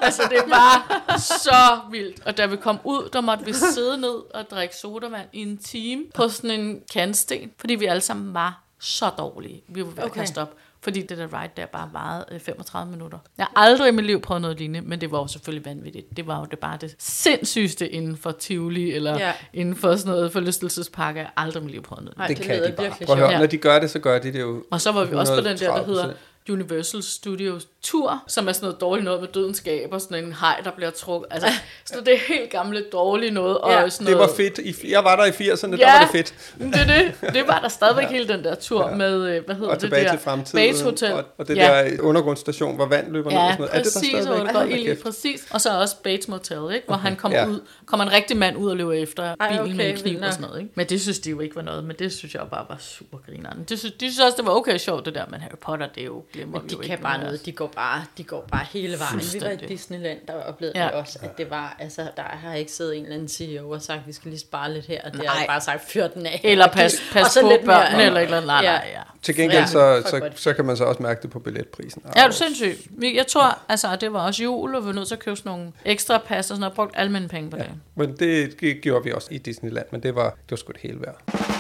Altså, 0.03 0.23
det 0.31 0.39
var 0.51 1.03
så 1.19 1.81
vildt. 1.91 2.21
Og 2.27 2.37
da 2.37 2.47
vi 2.47 2.57
kom 2.57 2.79
ud, 2.85 3.09
der 3.13 3.21
måtte 3.21 3.45
vi 3.45 3.53
sidde 3.53 3.99
ned 3.99 4.15
og 4.35 4.45
drikke 4.51 4.77
sodavand 4.77 5.29
i 5.33 5.43
en 5.43 5.57
time 5.59 6.03
på 6.15 6.29
sådan 6.29 6.51
en 6.61 6.81
kantsten, 6.93 7.51
fordi 7.59 7.75
vi 7.75 7.85
alle 7.87 8.01
sammen 8.01 8.35
var 8.35 8.63
så 8.81 9.11
dårlige. 9.19 9.63
Vi 9.69 9.81
var 9.81 9.89
ved 9.91 9.99
at 9.99 10.05
Okay. 10.05 10.21
kaste 10.21 10.39
op. 10.43 10.55
Fordi 10.81 11.03
det 11.03 11.19
der 11.19 11.43
ride 11.43 11.51
der 11.57 11.67
bare 11.67 11.91
varede 11.93 12.25
øh, 12.33 12.41
35 12.41 12.91
minutter. 12.93 13.19
Jeg 13.39 13.47
har 13.47 13.63
aldrig 13.65 13.89
i 13.89 13.91
mit 13.91 14.05
liv 14.05 14.21
prøvet 14.21 14.43
noget 14.43 14.59
lignende, 14.59 14.89
men 14.89 15.01
det 15.01 15.11
var 15.11 15.19
jo 15.19 15.27
selvfølgelig 15.27 15.65
vanvittigt. 15.67 16.17
Det 16.17 16.27
var 16.27 16.39
jo 16.39 16.47
det 16.51 16.59
bare 16.59 16.79
det 16.81 16.95
sindssygste 16.99 17.89
inden 17.89 18.17
for 18.17 18.31
Tivoli, 18.31 18.93
eller 18.93 19.13
ja. 19.19 19.27
Ja. 19.27 19.33
inden 19.53 19.77
for 19.77 19.97
sådan 19.97 20.13
noget 20.13 20.33
forlystelsespark. 20.33 21.17
Jeg 21.17 21.25
har 21.25 21.33
aldrig 21.37 21.61
i 21.61 21.65
mit 21.65 21.73
liv 21.73 21.83
prøvet 21.83 22.05
noget. 22.05 22.19
Nej, 22.19 22.27
Det, 22.27 22.37
det 22.37 22.47
kan 22.47 22.57
lyder 22.57 22.71
de 22.71 22.73
bare. 22.77 22.87
virkelig 22.87 23.07
Prøv 23.07 23.15
at 23.17 23.19
høre, 23.21 23.31
sjovt. 23.31 23.41
når 23.41 23.47
de 23.47 23.57
gør 23.59 23.79
det, 23.79 23.91
så 23.91 23.99
gør 23.99 24.19
de 24.19 24.33
det 24.33 24.41
jo 24.41 24.65
Og 24.71 24.81
så 24.81 24.93
var 24.93 25.05
vi 25.05 25.15
også 25.15 25.35
på 25.35 25.41
den 25.41 25.59
der, 25.59 25.75
der 25.75 25.83
130%. 25.83 25.87
hedder 25.87 26.13
Universal 26.51 27.03
Studios 27.03 27.67
Tour, 27.83 28.23
som 28.29 28.49
er 28.49 28.53
sådan 28.53 28.67
noget 28.67 28.81
dårligt 28.81 29.05
noget 29.05 29.21
med 29.21 29.29
dødens 29.29 29.57
skaber, 29.57 29.99
sådan 29.99 30.25
en 30.25 30.33
hej, 30.33 30.61
der 30.65 30.71
bliver 30.77 30.91
trukket. 30.91 31.29
Altså, 31.31 31.49
så 31.85 31.95
det 32.07 32.15
er 32.15 32.19
helt 32.29 32.51
gamle 32.51 32.85
dårlige 32.93 33.31
noget. 33.31 33.59
Og 33.59 33.71
Ja, 33.73 33.89
sådan 33.89 34.07
Det 34.07 34.15
noget, 34.17 34.29
var 34.31 34.37
fedt. 34.37 34.59
I- 34.59 34.91
Jeg 34.91 35.05
var 35.05 35.17
der 35.17 35.25
i 35.25 35.31
80'erne, 35.31 35.71
der 35.71 35.77
Ja. 35.79 35.93
var 35.93 36.01
det 36.01 36.09
fedt. 36.13 36.35
Det 36.59 36.75
er 36.81 36.85
det. 36.99 37.15
Det 37.35 37.49
var 37.49 37.61
der 37.61 37.69
stadigvæk 37.69 38.07
hele 38.09 38.29
den 38.29 38.45
der 38.45 38.55
tur 38.55 38.91
med, 38.91 39.23
øh, 39.37 39.45
hvad 39.45 39.55
hedder 39.55 39.71
Og 39.71 39.81
det 39.81 39.91
der? 39.91 40.11
til 40.11 40.19
fremtiden. 40.19 40.59
Bates 40.69 40.81
Hotel. 40.81 41.13
Og, 41.13 41.25
og 41.39 41.49
det 41.49 41.57
ja. 41.57 41.63
der 41.97 42.01
undergrundsstation, 42.03 42.77
hvor 42.77 42.87
vand 42.87 43.13
løber 43.13 43.31
ned 43.31 43.39
og 43.39 43.45
Ja, 43.45 43.51
sådan 43.53 43.61
noget. 43.61 43.79
Er 43.79 43.83
det 43.83 43.95
der 43.95 44.01
præcis, 44.01 44.23
stadigvæk? 44.55 44.73
det 44.73 44.79
ild 44.79 44.87
kæft. 44.87 45.03
præcis. 45.03 45.47
Og 45.51 45.61
så 45.61 45.81
også 45.81 45.97
Bates 46.05 46.29
Motel, 46.29 46.75
ikke? 46.75 46.87
hvor 46.87 46.97
han 46.97 47.17
kom 47.17 47.33
Ja. 47.33 47.47
ud, 47.49 47.61
kommer 47.87 48.07
en 48.07 48.13
rigtig 48.13 48.37
mand 48.37 48.57
ud 48.57 48.71
og 48.71 48.77
løber 48.77 48.93
efter 48.93 49.35
Ej, 49.41 49.49
bilen 49.49 49.77
med 49.77 49.85
okay, 49.85 49.91
en 49.91 49.97
kniv 49.97 50.13
vildt 50.13 50.25
og 50.25 50.33
sådan 50.33 50.47
noget. 50.47 50.61
Ikke? 50.61 50.73
Men 50.75 50.87
det 50.87 51.01
synes 51.01 51.19
de 51.19 51.31
jo 51.31 51.41
ikke 51.41 51.57
var 51.57 51.63
noget, 51.63 51.85
men 51.85 51.97
det 51.99 52.13
synes 52.13 52.35
jeg 52.35 52.43
bare 52.51 52.67
var 52.69 52.77
super 52.81 53.19
grineren. 53.27 53.65
Det 53.69 53.79
synes, 53.79 53.95
de 54.01 54.13
synes 54.13 54.21
også, 54.21 54.37
det 54.37 54.47
var 54.47 54.53
okay 54.53 54.79
sjovt 54.79 55.05
det 55.07 55.15
der, 55.15 55.25
men 55.31 55.41
Harry 55.41 55.59
Potter, 55.61 55.87
det 55.95 56.01
er 56.01 56.05
jo 56.07 56.23
glemmer 56.37 56.61
vi 56.61 56.69
De 56.69 56.73
jo 56.73 56.79
kan 56.79 56.91
ikke. 56.91 57.03
bare 57.03 57.13
men 57.13 57.21
noget, 57.21 57.33
altså- 57.33 57.47
de 57.47 57.53
går 57.53 57.67
bare, 57.67 58.05
de 58.19 58.25
går 58.25 58.47
bare 58.53 58.67
hele 58.73 58.99
vejen. 58.99 59.21
Vi 59.35 59.41
var 59.41 59.51
i. 59.51 59.57
Disneyland, 59.57 60.19
der 60.29 60.35
oplevede 60.35 60.79
Ja. 60.79 60.85
ja. 60.85 60.91
også, 60.91 61.19
at 61.23 61.39
det 61.39 61.51
var, 61.51 61.77
altså, 61.79 62.03
der 62.17 62.23
har 62.23 62.55
ikke 62.55 62.73
siddet 62.73 62.97
en 62.97 63.03
eller 63.03 63.15
anden 63.15 63.29
CEO 63.29 63.71
og 63.71 63.83
sagt, 63.83 64.01
vi 64.07 64.13
skal 64.13 64.31
lige 64.31 64.41
spare 64.41 64.73
lidt 64.73 64.87
her, 64.87 65.01
og 65.05 65.13
det 65.13 65.27
har 65.29 65.47
bare 65.47 65.61
sagt, 65.61 65.91
fyr 65.91 66.07
den 66.09 66.27
af. 66.27 66.41
Eller 66.45 66.67
pas, 66.67 66.95
pas 67.13 67.23
og 67.25 67.31
så 67.31 67.41
på 67.43 67.49
lidt 67.49 67.65
mere- 67.67 67.77
børnene 67.81 68.03
eller 68.03 68.21
et 68.21 68.25
eller 68.25 68.37
andet. 68.37 68.47
Nej, 68.47 68.61
Ja. 68.65 68.73
nej, 68.73 68.89
ja. 68.93 69.01
Til 69.23 69.37
gengæld, 69.37 69.61
Ja, 69.61 69.67
så, 69.67 70.03
så, 70.11 70.17
er 70.17 70.21
det 70.29 70.39
så 70.41 70.53
kan 70.53 70.65
man 70.65 70.77
så 70.77 70.85
også 70.85 71.03
mærke 71.03 71.23
det 71.23 71.31
på 71.31 71.39
billetprisen. 71.39 72.03
Ja, 72.17 72.23
er 72.23 72.27
du 72.29 72.33
sindssyg? 72.33 72.77
Vi- 72.91 73.17
Jeg 73.17 73.27
tror, 73.27 73.59
altså, 73.69 73.97
det 73.97 74.13
var 74.13 74.27
også 74.27 74.43
jul, 74.43 74.75
og 74.75 74.83
vi 74.83 74.87
var 74.87 74.93
nødt 74.93 75.09
til 75.09 75.15
at 75.15 75.21
købe 75.21 75.37
sådan 75.37 75.51
nogle 75.53 75.73
ekstra 75.85 76.19
pas 76.19 76.39
og 76.39 76.45
sådan 76.45 76.61
noget, 76.61 76.71
og 76.71 76.77
brugt 76.77 76.95
alle 76.95 77.13
mine 77.13 77.29
penge 77.29 77.51
på 77.51 77.57
det. 77.57 77.67
Men 77.95 78.17
det, 78.17 78.61
det 78.61 78.81
gjorde 78.83 79.05
vi 79.05 79.13
også 79.13 79.29
i 79.31 79.39
Disneyland, 79.39 79.87
men 79.93 80.03
det 80.03 80.15
var, 80.15 80.31
det 80.31 80.51
var 80.51 80.57
sgu 80.57 80.73
det 80.73 80.81
hele 80.81 80.99
værd. 81.01 81.56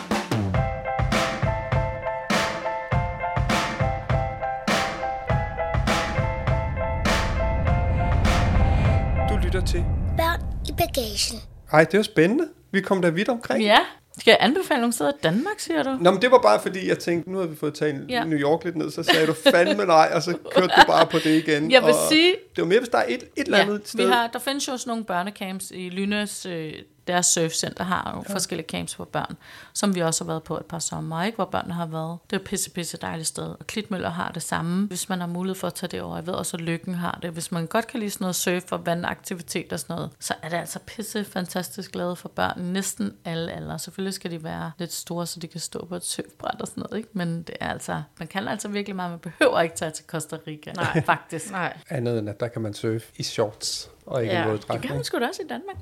I 10.68 10.72
bagagen. 10.72 11.40
Ej, 11.72 11.84
det 11.84 11.96
var 11.96 12.02
spændende. 12.02 12.48
Vi 12.70 12.80
kom 12.80 13.02
da 13.02 13.08
vidt 13.08 13.28
omkring. 13.28 13.64
Ja. 13.64 13.78
Skal 14.18 14.30
jeg 14.30 14.38
anbefale 14.40 14.80
nogle 14.80 14.92
steder 14.92 15.10
i 15.10 15.14
Danmark, 15.22 15.60
siger 15.60 15.82
du? 15.82 15.90
Nå, 16.00 16.10
men 16.10 16.22
det 16.22 16.30
var 16.30 16.38
bare 16.38 16.60
fordi, 16.62 16.88
jeg 16.88 16.98
tænkte, 16.98 17.30
nu 17.30 17.38
har 17.38 17.46
vi 17.46 17.56
fået 17.56 17.74
taget 17.74 18.04
Ja. 18.08 18.14
ja. 18.14 18.24
New 18.24 18.38
York 18.38 18.64
lidt 18.64 18.76
ned, 18.76 18.90
så 18.90 19.02
sagde 19.02 19.26
du 19.26 19.32
fandme 19.50 19.84
nej, 19.84 20.10
og 20.14 20.22
så 20.22 20.38
kørte 20.54 20.72
du 20.76 20.82
bare 20.86 21.06
på 21.06 21.18
det 21.18 21.26
igen. 21.48 21.70
Jeg 21.70 21.82
vil 21.82 21.90
og 21.90 21.96
sige- 22.08 22.34
Det 22.56 22.62
var 22.62 22.68
mere, 22.68 22.78
hvis 22.78 22.88
der 22.88 22.98
er 22.98 23.04
et, 23.08 23.14
et 23.14 23.28
eller 23.36 23.56
Ja, 23.58 23.62
andet 23.62 23.78
vi 23.80 23.86
sted. 23.86 24.08
har, 24.12 24.26
der 24.26 24.38
findes 24.38 24.68
jo 24.68 24.76
sådan 24.76 24.90
nogle 24.90 25.04
børnecamps 25.04 25.70
i 25.74 25.88
Lynes, 25.88 26.46
øh, 26.46 26.72
deres 27.06 27.26
surfcenter 27.26 27.84
har 27.84 28.12
jo 28.16 28.24
ja. 28.28 28.34
forskellige 28.34 28.68
camps 28.68 28.94
for 28.94 29.04
børn, 29.04 29.36
som 29.72 29.94
vi 29.94 30.02
også 30.02 30.24
har 30.24 30.26
været 30.26 30.42
på 30.42 30.56
et 30.56 30.66
par 30.66 30.78
sommer, 30.78 31.22
ikke? 31.22 31.36
hvor 31.36 31.44
børnene 31.44 31.74
har 31.74 31.86
været. 31.86 32.18
Det 32.30 32.36
er 32.36 32.40
et 32.40 32.46
pisse, 32.46 32.70
pisse 32.70 32.96
dejligt 32.96 33.28
sted. 33.28 33.44
Og 33.44 33.66
Klitmøller 33.66 34.10
har 34.10 34.32
det 34.32 34.42
samme, 34.42 34.86
hvis 34.86 35.08
man 35.08 35.20
har 35.20 35.26
mulighed 35.26 35.54
for 35.54 35.66
at 35.66 35.74
tage 35.74 35.90
det 35.90 36.02
over. 36.02 36.16
Jeg 36.16 36.26
ved 36.26 36.34
også, 36.34 36.56
at 36.56 36.60
Lykken 36.60 36.94
har 36.94 37.18
det. 37.22 37.30
Hvis 37.30 37.52
man 37.52 37.66
godt 37.66 37.86
kan 37.86 38.00
lide 38.00 38.10
sådan 38.10 38.24
noget 38.24 38.36
surf 38.36 38.72
og 38.72 38.86
vandaktivitet 38.86 39.72
og 39.72 39.80
sådan 39.80 39.96
noget, 39.96 40.10
så 40.20 40.34
er 40.42 40.48
det 40.48 40.56
altså 40.56 40.78
pisse 40.86 41.24
fantastisk 41.24 41.94
lavet 41.94 42.18
for 42.18 42.28
børn. 42.28 42.60
Næsten 42.60 43.14
alle 43.24 43.52
aldre. 43.52 43.78
Selvfølgelig 43.78 44.14
skal 44.14 44.30
de 44.30 44.44
være 44.44 44.72
lidt 44.78 44.92
store, 44.92 45.26
så 45.26 45.40
de 45.40 45.48
kan 45.48 45.60
stå 45.60 45.86
på 45.86 45.96
et 45.96 46.04
surfbræt 46.04 46.60
og 46.60 46.66
sådan 46.66 46.82
noget. 46.82 46.96
Ikke? 46.96 47.08
Men 47.12 47.42
det 47.42 47.56
er 47.60 47.68
altså, 47.68 48.02
man 48.18 48.28
kan 48.28 48.48
altså 48.48 48.68
virkelig 48.68 48.96
meget. 48.96 49.10
Man 49.10 49.18
behøver 49.18 49.60
ikke 49.60 49.76
tage 49.76 49.90
til 49.90 50.04
Costa 50.04 50.36
Rica. 50.46 50.72
Nej, 50.72 51.04
faktisk. 51.04 51.50
Nej. 51.50 51.76
Andet 51.90 52.18
end, 52.18 52.28
at 52.28 52.40
der 52.40 52.48
kan 52.48 52.62
man 52.62 52.74
surfe 52.74 53.06
i 53.16 53.22
shorts, 53.22 53.90
og 54.06 54.22
ikke 54.22 54.34
Ja, 54.34 54.48
våddragt. 54.48 54.72
Det 54.72 54.88
kan 54.88 54.96
man 54.96 55.04
sgu 55.04 55.18
da 55.18 55.26
også 55.26 55.42
i 55.42 55.48
Danmark. 55.48 55.76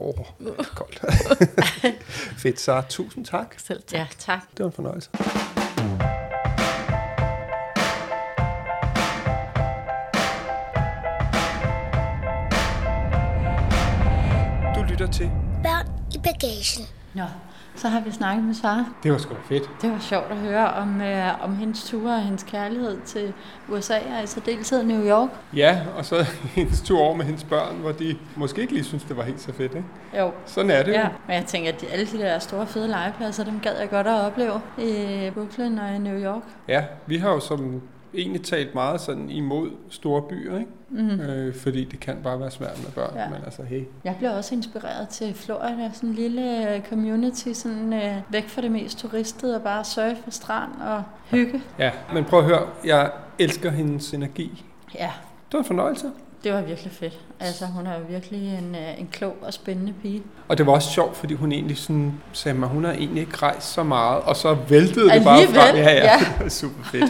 Åh, 0.00 0.08
oh, 0.08 0.64
koldt. 0.74 1.00
Fedt, 2.42 2.60
så 2.60 2.82
tusind 2.88 3.24
tak. 3.24 3.54
Selv 3.58 3.82
tak. 3.82 3.98
Ja, 3.98 4.06
tak. 4.18 4.40
Det 4.50 4.58
var 4.58 4.66
en 4.66 4.72
fornøjelse. 4.72 5.10
Du 14.74 14.82
lytter 14.90 15.08
til. 15.12 15.30
Børn 15.62 15.86
i 16.14 16.18
bagagen. 16.18 16.86
Nå, 17.14 17.24
så 17.76 17.88
har 17.88 18.00
vi 18.00 18.10
snakket 18.10 18.44
med 18.44 18.54
Sara. 18.54 18.84
Det 19.02 19.12
var 19.12 19.18
sgu 19.18 19.34
fedt. 19.48 19.70
Det 19.82 19.90
var 19.90 19.98
sjovt 19.98 20.26
at 20.30 20.36
høre 20.36 20.72
om, 20.72 21.00
øh, 21.00 21.44
om 21.44 21.56
hendes 21.56 21.84
ture 21.84 22.14
og 22.14 22.20
hendes 22.22 22.42
kærlighed 22.42 23.00
til 23.06 23.32
USA, 23.68 23.94
og 24.18 24.24
i 24.24 24.26
særdeleshed 24.26 24.82
New 24.84 25.08
York. 25.08 25.28
Ja, 25.56 25.80
og 25.98 26.04
så 26.04 26.16
hendes 26.56 26.80
to 26.80 26.98
år 27.02 27.14
med 27.14 27.24
hendes 27.24 27.44
børn, 27.44 27.76
hvor 27.76 27.92
de 27.92 28.16
måske 28.36 28.60
ikke 28.60 28.72
lige 28.72 28.84
synes, 28.84 29.04
det 29.04 29.16
var 29.16 29.22
helt 29.22 29.40
så 29.40 29.52
fedt, 29.52 29.74
ikke? 29.74 29.84
Jo. 30.18 30.30
Sådan 30.46 30.70
er 30.70 30.82
det 30.82 30.92
Ja, 30.92 31.00
jo. 31.02 31.08
men 31.26 31.36
jeg 31.36 31.44
tænker, 31.46 31.72
at 31.72 31.80
de, 31.80 31.86
alle 31.86 32.06
de 32.06 32.18
der 32.18 32.38
store 32.38 32.66
fede 32.66 32.88
legepladser, 32.88 33.44
dem 33.44 33.60
gad 33.60 33.78
jeg 33.80 33.90
godt 33.90 34.06
at 34.06 34.24
opleve 34.26 34.60
i 34.78 35.30
Brooklyn 35.34 35.78
og 35.78 35.94
i 35.94 35.98
New 35.98 36.24
York. 36.24 36.42
Ja, 36.68 36.84
vi 37.06 37.16
har 37.18 37.30
jo 37.30 37.40
som 37.40 37.80
egentlig 38.16 38.42
talt 38.42 38.74
meget 38.74 39.00
sådan 39.00 39.30
imod 39.30 39.70
store 39.90 40.22
byer, 40.22 40.58
ikke? 40.58 40.70
Mm. 40.90 41.20
Øh, 41.20 41.54
fordi 41.54 41.84
det 41.84 42.00
kan 42.00 42.16
bare 42.22 42.40
være 42.40 42.50
svært 42.50 42.82
med 42.84 42.90
børn, 42.92 43.14
Ja. 43.14 43.22
ja. 43.22 43.28
men 43.28 43.38
altså 43.44 43.62
hey. 43.62 43.82
Jeg 44.04 44.14
blev 44.18 44.30
også 44.30 44.54
inspireret 44.54 45.08
til 45.08 45.34
Florida, 45.34 45.90
sådan 45.94 46.08
en 46.08 46.14
lille 46.14 46.74
øh, 46.74 46.82
community, 46.88 47.52
sådan 47.52 47.92
øh, 47.92 48.16
væk 48.30 48.48
fra 48.48 48.62
det 48.62 48.70
mest 48.70 48.98
turistede, 48.98 49.56
og 49.56 49.62
bare 49.62 49.84
surfe 49.84 50.22
og 50.26 50.32
strand 50.32 50.70
og 50.80 51.02
hygge. 51.30 51.62
Ja, 51.78 51.90
men 52.14 52.24
prøv 52.24 52.38
at 52.38 52.44
høre, 52.44 52.68
jeg 52.84 53.10
elsker 53.38 53.70
hendes 53.70 54.14
energi. 54.14 54.64
Ja, 54.94 55.10
Det 55.46 55.52
var 55.52 55.58
en 55.58 55.64
fornøjelse. 55.64 56.10
Det 56.46 56.54
var 56.54 56.62
virkelig 56.62 56.92
fedt. 56.92 57.18
Altså, 57.40 57.64
hun 57.66 57.86
er 57.86 57.94
jo 57.94 58.04
virkelig 58.08 58.58
en, 58.58 58.74
øh, 58.74 59.00
en 59.00 59.08
klog 59.12 59.36
og 59.42 59.52
spændende 59.52 59.94
pige. 60.02 60.22
Og 60.48 60.58
det 60.58 60.66
var 60.66 60.72
også 60.72 60.90
sjovt, 60.90 61.16
fordi 61.16 61.34
hun 61.34 61.52
egentlig 61.52 61.76
sådan 61.76 62.12
sagde, 62.32 62.58
at 62.62 62.68
hun 62.68 62.84
har 62.84 62.92
egentlig 62.92 63.20
ikke 63.20 63.36
rejst 63.36 63.72
så 63.72 63.82
meget, 63.82 64.22
og 64.22 64.36
så 64.36 64.54
væltede 64.68 65.10
det 65.10 65.24
bare 65.24 65.46
frem. 65.46 65.76
Ja, 65.76 65.90
ja, 65.90 66.18
ja. 66.40 66.48
super 66.60 66.84
fedt. 66.84 67.04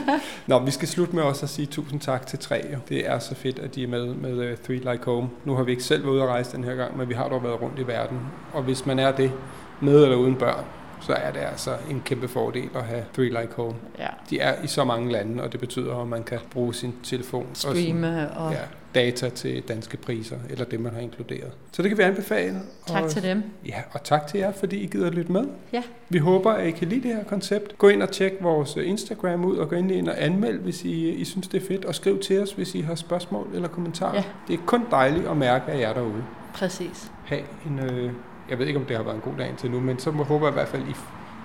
Nå, 0.47 0.59
vi 0.59 0.71
skal 0.71 0.89
slutte 0.89 1.17
med 1.17 1.23
også 1.23 1.47
at 1.47 1.51
sige 1.51 1.67
tusind 1.67 2.01
tak 2.01 2.27
til 2.27 2.39
tre. 2.39 2.65
Det 2.89 3.09
er 3.09 3.19
så 3.19 3.35
fedt, 3.35 3.59
at 3.59 3.75
de 3.75 3.83
er 3.83 3.89
med 3.89 4.15
med 4.15 4.51
uh, 4.51 4.57
Three 4.59 4.93
Like 4.93 5.05
Home. 5.05 5.29
Nu 5.45 5.55
har 5.55 5.63
vi 5.63 5.71
ikke 5.71 5.85
selv 5.85 6.03
været 6.03 6.13
ude 6.13 6.23
at 6.23 6.29
rejse 6.29 6.57
den 6.57 6.65
her 6.65 6.75
gang, 6.75 6.97
men 6.97 7.09
vi 7.09 7.15
har 7.15 7.29
dog 7.29 7.43
været 7.43 7.63
rundt 7.63 7.79
i 7.79 7.87
verden. 7.87 8.19
Og 8.53 8.63
hvis 8.63 8.87
man 8.87 8.99
er 8.99 9.13
det, 9.13 9.33
med 9.81 10.03
eller 10.03 10.17
uden 10.17 10.35
børn, 10.35 10.65
så 11.01 11.13
er 11.13 11.31
det 11.33 11.41
altså 11.41 11.71
en 11.91 12.03
kæmpe 12.05 12.29
fordel 12.29 12.69
at 12.75 12.83
have 12.83 13.05
Three 13.15 13.29
Like 13.29 13.53
Home. 13.57 13.75
Ja. 13.99 14.09
De 14.31 14.39
er 14.41 14.63
i 14.65 14.67
så 14.67 14.85
mange 14.85 15.13
lande, 15.13 15.43
og 15.43 15.53
det 15.53 15.61
betyder, 15.61 15.97
at 15.97 16.09
man 16.09 16.23
kan 16.23 16.39
bruge 16.51 16.75
sin 16.75 16.95
telefon 17.03 17.47
og 17.51 17.57
sin, 17.57 17.71
Streame 17.71 18.31
og... 18.37 18.53
ja, 18.53 18.59
data 18.97 19.29
til 19.29 19.63
danske 19.69 19.97
priser, 19.97 20.37
eller 20.51 20.65
det, 20.65 20.81
man 20.81 20.93
har 20.95 21.01
inkluderet. 21.01 21.53
Så 21.73 21.83
det 21.83 21.91
kan 21.91 21.99
vi 21.99 22.03
anbefale. 22.03 22.59
Tak 22.87 23.03
og, 23.03 23.11
til 23.11 23.23
dem. 23.23 23.43
Ja, 23.67 23.83
og 23.93 24.05
tak 24.05 24.27
til 24.27 24.39
jer, 24.41 24.53
fordi 24.53 24.77
I 24.77 24.87
gider 24.87 25.11
lytte 25.11 25.33
med. 25.33 25.45
Ja. 25.73 25.83
Vi 26.09 26.19
håber, 26.19 26.53
at 26.53 26.67
I 26.67 26.71
kan 26.71 26.89
lide 26.89 27.09
det 27.09 27.17
her 27.17 27.25
koncept. 27.25 27.79
Gå 27.79 27.89
ind 27.89 28.03
og 28.03 28.11
tjek 28.11 28.33
vores 28.41 28.77
øh, 28.77 28.89
Instagram 28.89 29.45
ud, 29.45 29.57
og 29.57 29.69
gå 29.69 29.77
ind 29.77 29.93
ind 29.93 30.09
og 30.09 30.23
anmeld, 30.25 30.59
hvis 30.59 30.85
I, 30.85 31.09
I 31.11 31.25
synes, 31.25 31.49
det 31.49 31.63
er 31.63 31.67
fedt. 31.67 31.85
Og 31.85 31.95
skriv 31.95 32.19
til 32.21 32.43
os, 32.43 32.53
hvis 32.53 32.75
I 32.75 32.81
har 32.81 32.95
spørgsmål 32.95 33.47
eller 33.55 33.69
kommentarer. 33.69 34.15
Ja. 34.15 34.25
Det 34.49 34.55
er 34.55 34.59
kun 34.67 34.83
dejligt 34.91 35.27
at 35.29 35.37
mærke, 35.37 35.73
at 35.73 35.81
jer 35.81 35.93
derude. 35.95 36.25
Præcis. 36.55 37.11
Ha' 37.25 37.41
en, 37.67 37.79
øh, 37.79 38.11
jeg 38.51 38.59
ved 38.59 38.67
ikke, 38.67 38.79
om 38.79 38.85
det 38.87 38.97
har 38.97 39.03
været 39.05 39.15
en 39.15 39.21
god 39.21 39.33
dag 39.39 39.49
indtil 39.49 39.71
nu, 39.71 39.81
men 39.81 39.99
så 39.99 40.11
må- 40.11 40.25
håber 40.25 40.47
jeg 40.47 40.53
i 40.53 40.55
hvert 40.59 40.69
fald, 40.69 40.83
I, 40.83 40.91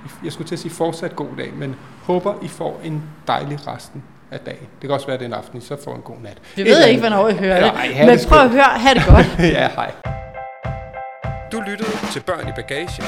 I, 0.05 0.09
jeg 0.23 0.31
skulle 0.31 0.47
til 0.47 0.55
at 0.55 0.59
sige 0.59 0.71
fortsat 0.71 1.15
god 1.15 1.27
dag, 1.37 1.53
men 1.55 1.75
håber, 2.03 2.33
I 2.43 2.47
får 2.47 2.81
en 2.83 3.03
dejlig 3.27 3.67
resten 3.67 4.03
af 4.31 4.39
dagen. 4.39 4.67
Det 4.81 4.81
kan 4.81 4.91
også 4.91 5.05
være, 5.05 5.13
at 5.13 5.19
det 5.19 5.25
er 5.25 5.29
en 5.29 5.33
aften, 5.43 5.57
I 5.57 5.61
så 5.61 5.77
får 5.83 5.95
en 5.95 6.01
god 6.01 6.17
nat. 6.21 6.37
Vi 6.55 6.61
Et 6.61 6.65
ved 6.67 6.73
eller 6.75 6.87
ikke, 6.87 6.99
hvornår 6.99 7.29
I 7.29 7.33
hører 7.33 7.59
det. 7.63 7.73
Nej, 7.73 8.05
Men 8.05 8.17
det 8.19 8.27
prøv 8.27 8.39
at 8.39 8.49
høre, 8.49 8.63
ha' 8.63 8.93
det 8.93 9.03
godt. 9.05 9.27
ja, 9.59 9.67
hej. 9.79 9.91
Du 11.51 11.59
lyttede 11.69 11.91
til 12.13 12.21
Børn 12.23 12.47
i 12.47 12.51
Bagagen, 12.55 13.05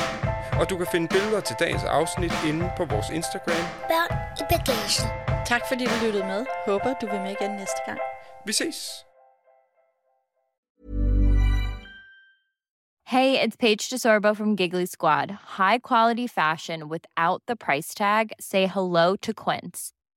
og 0.59 0.69
du 0.69 0.77
kan 0.77 0.87
finde 0.91 1.07
billeder 1.07 1.39
til 1.39 1.55
dagens 1.59 1.83
afsnit 1.83 2.33
inde 2.49 2.71
på 2.77 2.85
vores 2.85 3.09
Instagram. 3.09 3.65
Børn 3.93 4.11
i 4.41 4.43
bagagen. 4.53 5.07
Tak 5.45 5.61
fordi 5.67 5.85
du 5.85 6.05
lyttede 6.05 6.25
med. 6.25 6.45
Håber, 6.67 6.93
du 7.01 7.05
vil 7.11 7.19
med 7.21 7.31
igen 7.41 7.51
næste 7.51 7.79
gang. 7.85 7.99
Vi 8.45 8.53
ses! 8.53 8.77
Hey, 13.05 13.37
it's 13.45 13.57
Paige 13.57 13.89
DeSorbo 13.91 14.33
from 14.33 14.55
Giggly 14.55 14.85
Squad. 14.85 15.27
High 15.57 15.79
quality 15.89 16.27
fashion 16.27 16.79
without 16.89 17.41
the 17.47 17.55
price 17.55 17.93
tag. 17.93 18.25
Say 18.39 18.65
hello 18.67 19.15
to 19.15 19.33
Quince. 19.33 19.93